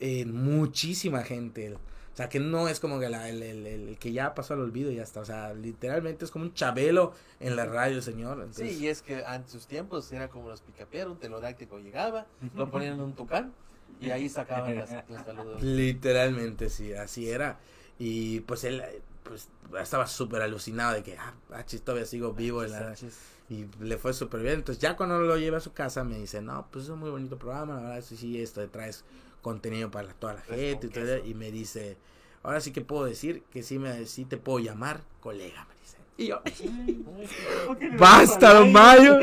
eh, 0.00 0.24
muchísima 0.26 1.22
gente. 1.22 1.74
O 1.74 2.16
sea, 2.16 2.28
que 2.28 2.40
no 2.40 2.68
es 2.68 2.80
como 2.80 2.98
que 3.00 3.08
la- 3.08 3.28
el, 3.28 3.42
el- 3.42 3.66
el 3.66 3.98
que 3.98 4.12
ya 4.12 4.34
pasó 4.34 4.54
al 4.54 4.60
olvido 4.60 4.90
y 4.90 4.96
ya 4.96 5.02
está. 5.02 5.20
O 5.20 5.24
sea, 5.24 5.54
literalmente 5.54 6.24
es 6.24 6.30
como 6.30 6.44
un 6.46 6.54
chabelo 6.54 7.12
en 7.38 7.54
la 7.56 7.66
radio, 7.66 8.02
señor. 8.02 8.38
Entonces, 8.38 8.76
Sí, 8.76 8.84
y 8.84 8.88
es 8.88 9.02
que 9.02 9.24
ante 9.24 9.50
sus 9.50 9.66
tiempos 9.66 10.10
era 10.12 10.28
como 10.28 10.48
los 10.48 10.60
picapiedras, 10.62 11.12
un 11.12 11.18
telodáctico 11.18 11.78
llegaba, 11.78 12.26
lo 12.54 12.70
ponían 12.70 12.94
en 12.94 13.00
un 13.00 13.12
tucán 13.14 13.52
y 14.00 14.10
ahí 14.10 14.28
sacaban 14.28 14.74
las, 14.76 14.90
los 15.08 15.22
saludos. 15.24 15.62
Literalmente, 15.62 16.68
sí, 16.70 16.92
así 16.94 17.28
era. 17.30 17.58
Y 17.98 18.40
pues 18.40 18.64
él 18.64 18.82
pues 19.22 19.48
estaba 19.80 20.06
súper 20.06 20.42
alucinado 20.42 20.94
de 20.94 21.02
que, 21.02 21.16
ah, 21.18 21.34
ah, 21.52 21.64
todavía 21.84 22.06
sigo 22.06 22.32
vivo 22.32 22.64
en 22.64 22.72
la... 22.72 22.78
Sánchez. 22.96 23.18
Y 23.50 23.66
le 23.80 23.98
fue 23.98 24.12
súper 24.14 24.40
bien. 24.42 24.54
Entonces 24.54 24.80
ya 24.80 24.96
cuando 24.96 25.20
lo 25.20 25.36
llevé 25.36 25.56
a 25.56 25.60
su 25.60 25.72
casa 25.72 26.04
me 26.04 26.16
dice, 26.16 26.40
no, 26.40 26.66
pues 26.70 26.84
es 26.84 26.90
un 26.90 27.00
muy 27.00 27.10
bonito 27.10 27.36
programa, 27.36 27.74
la 27.74 27.80
verdad, 27.82 28.04
sí, 28.06 28.16
sí, 28.16 28.40
esto 28.40 28.66
traes 28.68 29.04
contenido 29.42 29.90
para 29.90 30.08
toda 30.14 30.34
la 30.34 30.40
gente 30.42 30.86
y, 30.86 30.90
todo, 30.90 31.18
y 31.26 31.34
me 31.34 31.50
dice, 31.50 31.96
ahora 32.44 32.60
sí 32.60 32.70
que 32.72 32.80
puedo 32.80 33.04
decir 33.06 33.42
que 33.50 33.62
sí, 33.64 33.78
me, 33.78 34.06
sí 34.06 34.24
te 34.24 34.36
puedo 34.36 34.60
llamar 34.60 35.00
colega, 35.20 35.66
me 35.68 35.74
dice. 35.80 35.96
Y 36.16 36.26
yo, 36.28 36.42
basta, 37.98 38.54
don 38.54 38.70
Mayo. 38.72 39.18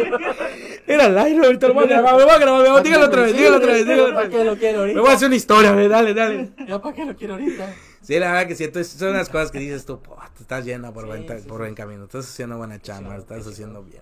Era 0.87 1.05
al 1.05 1.17
aire, 1.17 1.45
ahorita 1.45 1.67
lo 1.67 1.73
voy 1.73 1.83
a 1.85 1.87
grabar, 1.87 2.15
me 2.17 2.23
voy 2.23 2.33
a 2.33 2.37
grabar, 2.39 2.73
me 2.75 2.81
dígalo 2.81 3.05
otra 3.05 3.21
vez, 3.23 3.35
dígalo 3.37 3.57
otra 3.57 3.73
vez, 3.73 3.85
dígalo 3.85 4.03
otra 4.05 4.15
¿Para 4.15 4.27
vez. 4.27 4.37
qué 4.37 4.43
lo 4.45 4.57
quiero 4.57 4.77
Me 4.77 4.79
ahorita? 4.81 5.01
voy 5.01 5.09
a 5.09 5.13
hacer 5.13 5.27
una 5.27 5.35
historia, 5.35 5.73
dale, 5.87 6.13
dale. 6.13 6.51
¿Ya 6.67 6.81
para 6.81 6.95
qué 6.95 7.05
lo 7.05 7.15
quiero 7.15 7.33
ahorita? 7.35 7.75
Sí, 8.01 8.17
la 8.19 8.31
verdad 8.31 8.47
que 8.47 8.55
sí, 8.55 8.63
entonces 8.63 8.93
son 8.93 9.09
unas 9.09 9.29
cosas 9.29 9.51
que 9.51 9.59
dices 9.59 9.85
tú, 9.85 9.99
"Puh, 10.01 10.15
te 10.35 10.41
estás 10.43 10.63
yendo 10.65 10.93
por, 10.93 11.05
buen, 11.05 11.25
por 11.25 11.59
buen 11.59 11.75
camino, 11.75 12.05
estás 12.05 12.25
haciendo 12.25 12.57
buena 12.57 12.81
chamba, 12.81 13.17
estás 13.17 13.45
haciendo 13.47 13.83
bien. 13.83 14.01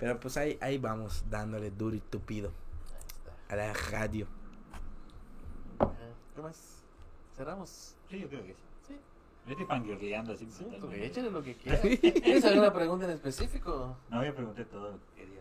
Pero 0.00 0.18
pues 0.18 0.36
ahí, 0.36 0.58
ahí 0.60 0.78
vamos, 0.78 1.24
dándole 1.30 1.70
duro 1.70 1.94
y 1.94 2.00
tupido 2.00 2.50
a 3.48 3.56
la 3.56 3.72
radio. 3.72 4.26
¿Qué 6.34 6.40
más? 6.42 6.82
¿Cerramos? 7.36 7.94
Sí, 8.08 8.20
yo 8.20 8.28
creo 8.28 8.42
que 8.42 8.54
sí. 8.54 8.60
Sí. 8.88 9.00
Yo 9.46 9.52
estoy 9.52 9.66
fangirleando 9.66 10.32
así. 10.32 10.46
Sí, 10.46 10.64
totalmente. 10.64 10.80
porque 10.86 11.06
échale 11.06 11.30
lo 11.30 11.42
que 11.42 11.54
quieras. 11.56 11.82
¿Tienes 11.82 12.44
alguna 12.44 12.72
pregunta 12.72 13.04
en 13.04 13.10
específico? 13.12 13.96
No, 14.08 14.24
yo 14.24 14.34
pregunté 14.34 14.64
todo 14.64 14.92
lo 14.92 14.98
que 14.98 15.20
quería. 15.22 15.40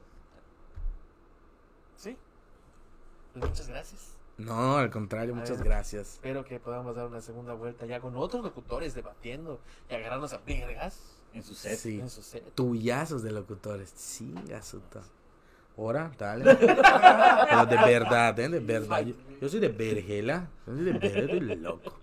Sí. 1.95 2.17
Pues 3.33 3.45
muchas 3.49 3.67
gracias. 3.67 4.15
No, 4.37 4.77
al 4.77 4.89
contrario, 4.89 5.33
A 5.33 5.37
muchas 5.37 5.57
ver. 5.59 5.67
gracias. 5.67 6.13
Espero 6.13 6.45
que 6.45 6.59
podamos 6.59 6.95
dar 6.95 7.07
una 7.07 7.21
segunda 7.21 7.53
vuelta 7.53 7.85
ya 7.85 7.99
con 7.99 8.15
otros 8.15 8.43
locutores 8.43 8.93
debatiendo 8.95 9.59
y 9.89 9.95
agarrarnos 9.95 10.31
a 10.33 10.37
vergas 10.39 11.18
En 11.33 11.43
su 11.43 11.53
set. 11.53 11.77
Sí. 11.77 11.99
en 11.99 12.09
su 12.09 12.21
set. 12.21 12.43
Tuyazos 12.55 13.23
de 13.23 13.31
locutores, 13.31 13.91
sí, 13.95 14.33
asuta. 14.55 15.01
Ahora, 15.77 16.11
dale. 16.17 16.43
Pero 16.59 17.65
de 17.65 17.75
verdad, 17.77 18.37
¿eh? 18.39 18.49
De 18.49 18.59
verdad. 18.59 19.01
Yo, 19.05 19.13
yo 19.41 19.49
soy 19.49 19.59
de 19.59 19.69
Vergela, 19.69 20.49
yo 20.67 20.73
soy 20.75 20.83
de 20.85 20.91
Vergela, 20.93 21.33
estoy 21.33 21.55
loco. 21.55 21.99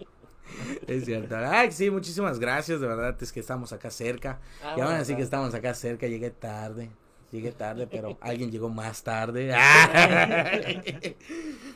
Es 0.87 1.05
cierto. 1.05 1.37
Ay, 1.37 1.73
sí, 1.73 1.91
muchísimas 1.91 2.39
gracias, 2.39 2.81
de 2.81 2.87
verdad, 2.87 3.17
es 3.21 3.33
que 3.33 3.41
estamos 3.41 3.73
acá 3.73 3.91
cerca. 3.91 4.39
Ah, 4.63 4.75
Y 4.77 4.81
bueno, 4.81 4.97
así 4.97 5.15
que 5.15 5.23
estamos 5.23 5.53
acá 5.55 5.75
cerca, 5.75 6.07
llegué 6.07 6.31
tarde. 6.31 6.91
Llegué 7.33 7.51
tarde, 7.53 7.87
pero 7.89 8.17
alguien 8.23 8.51
llegó 8.51 8.69
más 8.71 9.03
tarde. 9.03 9.53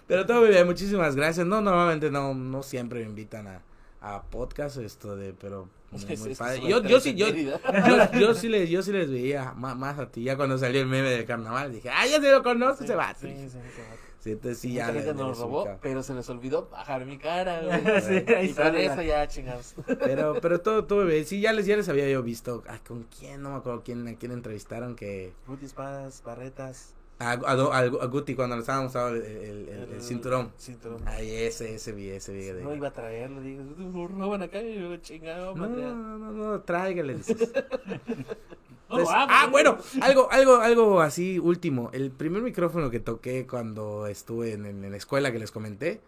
Pero 0.07 0.27
todo 0.27 0.41
muy 0.41 0.49
bien, 0.51 0.67
muchísimas 0.67 1.15
gracias. 1.17 1.47
No, 1.47 1.61
normalmente 1.61 2.11
no, 2.11 2.35
no 2.35 2.63
siempre 2.63 3.01
me 3.01 3.07
invitan 3.07 3.47
a, 3.47 3.63
a 4.01 4.23
podcast, 4.23 4.79
esto 4.79 5.17
de, 5.17 5.33
pero 5.33 5.69
muy, 5.91 6.17
muy 6.17 6.35
padre. 6.35 6.61
Yo, 6.69 6.83
yo 6.83 7.01
sí, 7.01 7.15
yo, 7.15 7.27
yo, 8.19 8.35
sí 8.35 8.49
les, 8.49 8.71
yo 8.71 8.83
sí 8.83 8.93
les 8.93 9.11
veía 9.11 9.53
más, 9.55 9.77
más 9.77 9.99
a 9.99 10.11
ti. 10.11 10.23
Ya 10.23 10.37
cuando 10.37 10.57
salió 10.59 10.81
el 10.81 10.87
meme 10.87 11.11
del 11.11 11.25
carnaval, 11.25 11.73
dije, 11.73 11.91
ah, 11.91 12.07
ya 12.07 12.21
se 12.21 12.31
lo 12.31 12.43
conoce, 12.43 12.87
se 12.87 12.95
va. 12.95 13.15
Sí, 13.15 13.29
Sí, 14.21 14.33
entonces 14.33 14.59
sí, 14.59 14.75
ya. 14.75 14.93
gente 14.93 15.15
nos 15.15 15.39
robó, 15.39 15.67
pero 15.81 16.03
se 16.03 16.13
les 16.13 16.29
olvidó 16.29 16.69
bajar 16.69 17.07
mi 17.07 17.17
cara, 17.17 17.63
güey. 17.63 17.81
Y 18.51 18.53
con 18.53 18.77
eso 18.77 19.01
ya 19.01 19.27
chingados. 19.27 19.75
Pero, 19.99 20.39
pero 20.43 20.61
todo, 20.61 20.85
todo 20.85 21.07
bien. 21.07 21.25
Sí, 21.25 21.41
ya 21.41 21.55
les, 21.55 21.65
ya 21.65 21.75
les 21.77 21.89
había 21.89 22.07
yo 22.09 22.23
visto. 22.23 22.63
Ah, 22.69 22.79
¿Con 22.87 23.05
quién? 23.05 23.41
No 23.43 23.51
me 23.51 23.57
acuerdo 23.57 23.83
quién, 23.83 24.07
a 24.07 24.15
quién 24.17 24.33
entrevistaron 24.33 24.95
que... 24.95 25.33
Ruti 25.47 25.65
Espadas, 25.65 26.23
Barretas. 26.23 26.95
A, 27.21 27.33
a, 27.33 27.53
a- 27.53 27.79
a 27.85 28.07
Guti 28.07 28.35
cuando 28.35 28.57
le 28.57 28.61
estábamos 28.63 28.93
dando 28.95 29.15
el, 29.17 29.23
el- 29.23 29.69
el- 29.69 29.93
el 29.93 30.03
cinturón. 30.03 30.51
Cinturón. 30.59 31.03
Ay, 31.07 31.31
ese, 31.31 31.75
ese 31.75 31.93
vi, 31.93 32.09
ese 32.09 32.33
vi. 32.33 32.63
No 32.63 32.75
iba 32.75 32.89
a 32.89 32.93
traerlo, 32.93 33.41
digo, 33.43 33.63
lo 33.79 34.09
roban 34.09 34.43
acá 34.43 34.61
y 34.63 34.79
lo 34.79 34.97
chingado, 34.97 35.55
No, 35.55 35.69
no, 35.69 36.19
no, 36.19 36.33
no, 36.33 36.61
tráigale. 36.63 37.19
No, 38.91 38.97
Entonces, 38.99 39.17
ah, 39.17 39.43
no. 39.45 39.51
bueno, 39.53 39.79
algo, 40.03 40.29
algo, 40.33 40.57
algo 40.57 41.01
así 41.01 41.39
último. 41.39 41.91
El 41.93 42.11
primer 42.11 42.43
micrófono 42.43 42.91
que 42.91 42.99
toqué 42.99 43.47
cuando 43.47 44.09
estuve 44.09 44.55
en, 44.55 44.67
en 44.67 44.91
la 44.91 44.97
escuela 44.97 45.31
que 45.31 45.39
les 45.39 45.53
comenté 45.53 46.01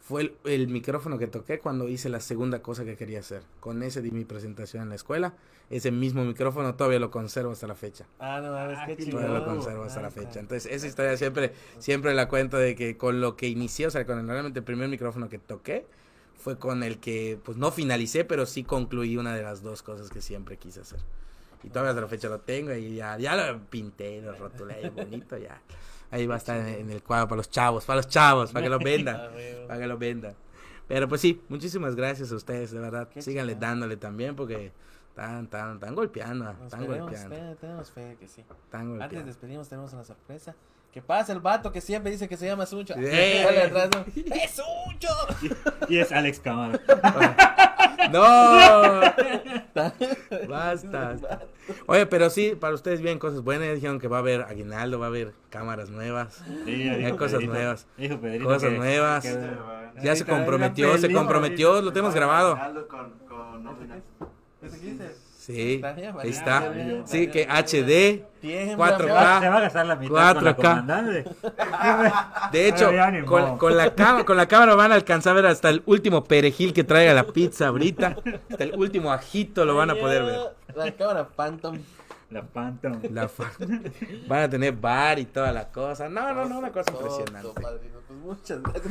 fue 0.00 0.22
el, 0.22 0.36
el 0.44 0.68
micrófono 0.68 1.18
que 1.18 1.26
toqué 1.26 1.58
cuando 1.58 1.88
hice 1.88 2.08
la 2.08 2.20
segunda 2.20 2.62
cosa 2.62 2.84
que 2.84 2.96
quería 2.96 3.20
hacer. 3.20 3.42
Con 3.60 3.82
ese 3.82 4.00
di 4.02 4.10
mi 4.10 4.24
presentación 4.24 4.82
en 4.82 4.88
la 4.88 4.94
escuela. 4.94 5.34
Ese 5.70 5.90
mismo 5.90 6.24
micrófono 6.24 6.74
todavía 6.74 6.98
lo 6.98 7.10
conservo 7.10 7.52
hasta 7.52 7.66
la 7.66 7.74
fecha. 7.74 8.06
Ah, 8.18 8.40
no 8.42 8.52
mames, 8.52 8.78
qué 8.86 8.96
qué 8.96 9.04
chingón. 9.04 9.22
Todavía 9.22 9.40
lo 9.40 9.44
conservo 9.44 9.84
hasta 9.84 10.00
la 10.00 10.10
fecha. 10.10 10.40
Entonces, 10.40 10.72
esa 10.72 10.86
historia 10.86 11.16
siempre, 11.18 11.52
siempre 11.78 12.14
la 12.14 12.28
cuento 12.28 12.56
de 12.56 12.74
que 12.74 12.96
con 12.96 13.20
lo 13.20 13.36
que 13.36 13.48
inicié, 13.48 13.86
o 13.86 13.90
sea, 13.90 14.06
con 14.06 14.18
el, 14.18 14.26
realmente 14.26 14.60
el 14.60 14.64
primer 14.64 14.88
micrófono 14.88 15.28
que 15.28 15.38
toqué, 15.38 15.84
fue 16.38 16.58
con 16.58 16.82
el 16.82 16.98
que, 16.98 17.38
pues 17.44 17.58
no 17.58 17.70
finalicé, 17.70 18.24
pero 18.24 18.46
sí 18.46 18.64
concluí 18.64 19.16
una 19.18 19.34
de 19.34 19.42
las 19.42 19.62
dos 19.62 19.82
cosas 19.82 20.08
que 20.08 20.22
siempre 20.22 20.56
quise 20.56 20.80
hacer. 20.80 21.00
Y 21.62 21.68
todavía 21.68 21.90
hasta 21.90 22.02
la 22.02 22.08
fecha 22.08 22.28
lo 22.28 22.38
tengo 22.40 22.72
y 22.72 22.94
ya, 22.94 23.18
ya 23.18 23.34
lo 23.34 23.60
pinté, 23.64 24.22
lo 24.22 24.32
rotulé 24.32 24.74
ahí 24.74 24.88
bonito, 24.88 25.36
ya. 25.36 25.60
Ahí 26.10 26.26
va 26.26 26.34
a 26.34 26.38
estar 26.38 26.56
en, 26.58 26.68
en 26.68 26.90
el 26.90 27.02
cuadro 27.02 27.28
para 27.28 27.36
los 27.36 27.50
chavos, 27.50 27.84
para 27.84 27.98
los 27.98 28.08
chavos, 28.08 28.50
para 28.52 28.64
que 28.64 28.70
lo 28.70 28.78
vendan, 28.78 29.20
para 29.68 29.80
que 29.80 29.86
lo 29.86 29.98
vendan. 29.98 30.34
Pero 30.86 31.06
pues 31.08 31.20
sí, 31.20 31.42
muchísimas 31.48 31.94
gracias 31.94 32.32
a 32.32 32.36
ustedes, 32.36 32.70
de 32.70 32.80
verdad. 32.80 33.08
Qué 33.08 33.20
Síganle 33.20 33.54
dándole 33.56 33.96
también 33.98 34.34
porque 34.34 34.72
están, 35.10 35.44
están, 35.44 35.74
están 35.74 35.94
golpeando, 35.94 36.50
están 36.64 36.86
golpeando, 36.86 37.36
fe, 37.36 37.56
tenemos 37.60 37.90
fe 37.90 38.16
que 38.18 38.26
sí. 38.26 38.40
están 38.40 38.80
Antes 38.80 38.88
de 38.92 38.98
golpeando. 38.98 39.26
despedirnos 39.26 39.68
tenemos 39.68 39.92
una 39.92 40.04
sorpresa. 40.04 40.54
Que 40.92 41.02
pasa 41.02 41.32
el 41.32 41.40
vato 41.40 41.70
que 41.70 41.80
siempre 41.80 42.10
dice 42.10 42.28
que 42.28 42.36
se 42.36 42.46
llama 42.46 42.64
Suncho. 42.66 42.94
¡Eh! 42.96 43.42
Dale 43.44 43.62
atrás, 43.62 43.90
¿no? 43.94 44.04
¡Es 44.34 44.50
Suncho! 44.52 45.08
Y 45.88 45.98
es 45.98 46.10
Alex 46.12 46.40
Camargo. 46.40 46.78
¡No! 48.10 49.00
Basta. 50.48 51.16
Oye, 51.86 52.06
pero 52.06 52.30
sí, 52.30 52.56
para 52.58 52.74
ustedes 52.74 53.00
vienen 53.00 53.18
cosas 53.18 53.42
buenas. 53.42 53.74
Dijeron 53.74 53.98
que 54.00 54.08
va 54.08 54.16
a 54.16 54.20
haber 54.20 54.42
aguinaldo, 54.42 54.98
va 54.98 55.06
a 55.06 55.08
haber 55.08 55.34
cámaras 55.50 55.90
nuevas. 55.90 56.42
Sí, 56.64 56.88
Hay 56.88 57.12
cosas 57.12 57.40
Pedrito- 57.40 57.52
nuevas. 57.52 57.86
dijo 57.96 58.18
Pedrito 58.20 58.44
Cosas 58.44 58.70
que- 58.70 58.76
nuevas. 58.78 59.22
que- 59.24 59.38
Ya 60.02 60.16
se 60.16 60.24
comprometió, 60.24 60.96
se 60.98 61.12
comprometió, 61.12 61.80
lo 61.82 61.92
tenemos 61.92 62.14
grabado. 62.14 62.58
Con, 62.88 63.12
con 63.28 63.62
nóminas. 63.64 63.98
¿Ese 64.62 64.80
qué 64.80 64.94
Sí, 65.48 65.76
Está 65.76 65.92
bien, 65.92 66.14
ahí 66.18 66.28
está. 66.28 66.74
Sí, 67.06 67.28
que. 67.28 67.46
HD. 67.48 68.22
Tiembla, 68.38 68.98
4K. 68.98 69.40
Se 69.40 69.48
va, 69.48 69.56
a 69.56 69.60
gastar 69.60 69.86
la 69.86 69.96
mitad 69.96 70.34
con 70.34 70.44
la 70.44 70.54
4K. 70.54 70.56
comandante. 70.56 71.24
De 72.52 72.68
hecho, 72.68 72.90
con, 73.26 73.56
con 73.56 73.74
la 73.74 73.94
cama, 73.94 74.24
con 74.24 74.36
la 74.36 74.46
cámara 74.46 74.74
van 74.74 74.92
a 74.92 74.96
alcanzar 74.96 75.32
a 75.32 75.34
ver 75.40 75.46
hasta 75.46 75.70
el 75.70 75.82
último 75.86 76.22
perejil 76.22 76.74
que 76.74 76.84
traiga 76.84 77.14
la 77.14 77.24
pizza 77.24 77.68
ahorita. 77.68 78.18
Hasta 78.50 78.62
el 78.62 78.74
último 78.76 79.10
ajito 79.10 79.64
lo 79.64 79.74
van 79.74 79.88
a 79.88 79.94
poder 79.94 80.22
ver. 80.22 80.38
La 80.76 80.92
cámara 80.92 81.26
Phantom. 81.34 81.78
La 82.30 82.42
Phantom. 82.42 83.00
La 83.10 83.26
fa- 83.28 83.50
Van 84.28 84.42
a 84.42 84.50
tener 84.50 84.74
bar 84.74 85.18
y 85.18 85.24
toda 85.24 85.50
la 85.52 85.70
cosa. 85.72 86.08
No, 86.10 86.34
no, 86.34 86.44
no, 86.46 86.58
una 86.58 86.70
cosa 86.70 86.92
Todo, 86.92 87.00
impresionante. 87.20 87.60
padrino. 87.60 87.98
Pues 88.06 88.18
muchas 88.20 88.62
gracias 88.62 88.82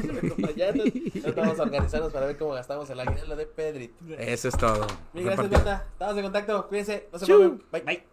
por 1.24 1.36
vamos 1.36 1.60
a 1.60 1.64
organizarnos 1.64 2.12
para 2.14 2.26
ver 2.26 2.38
cómo 2.38 2.54
gastamos 2.54 2.90
el 2.90 3.00
aguinaldo 3.00 3.36
de 3.36 3.46
Pedrito. 3.46 3.96
Eso 4.18 4.48
es 4.48 4.58
todo. 4.58 4.88
Mil 5.14 5.26
gracias. 5.26 5.52
Nata. 5.52 5.86
Estamos 5.92 6.18
en 6.18 6.24
contacto. 6.24 6.68
Cuídense. 6.68 7.10
No 7.12 7.20
se 7.20 7.26
Chu. 7.26 7.38
muevan. 7.38 7.62
Bye. 7.72 7.82
Bye. 7.84 8.04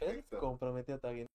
Pedro 0.00 0.40
comprometió 0.40 0.98
también. 0.98 1.28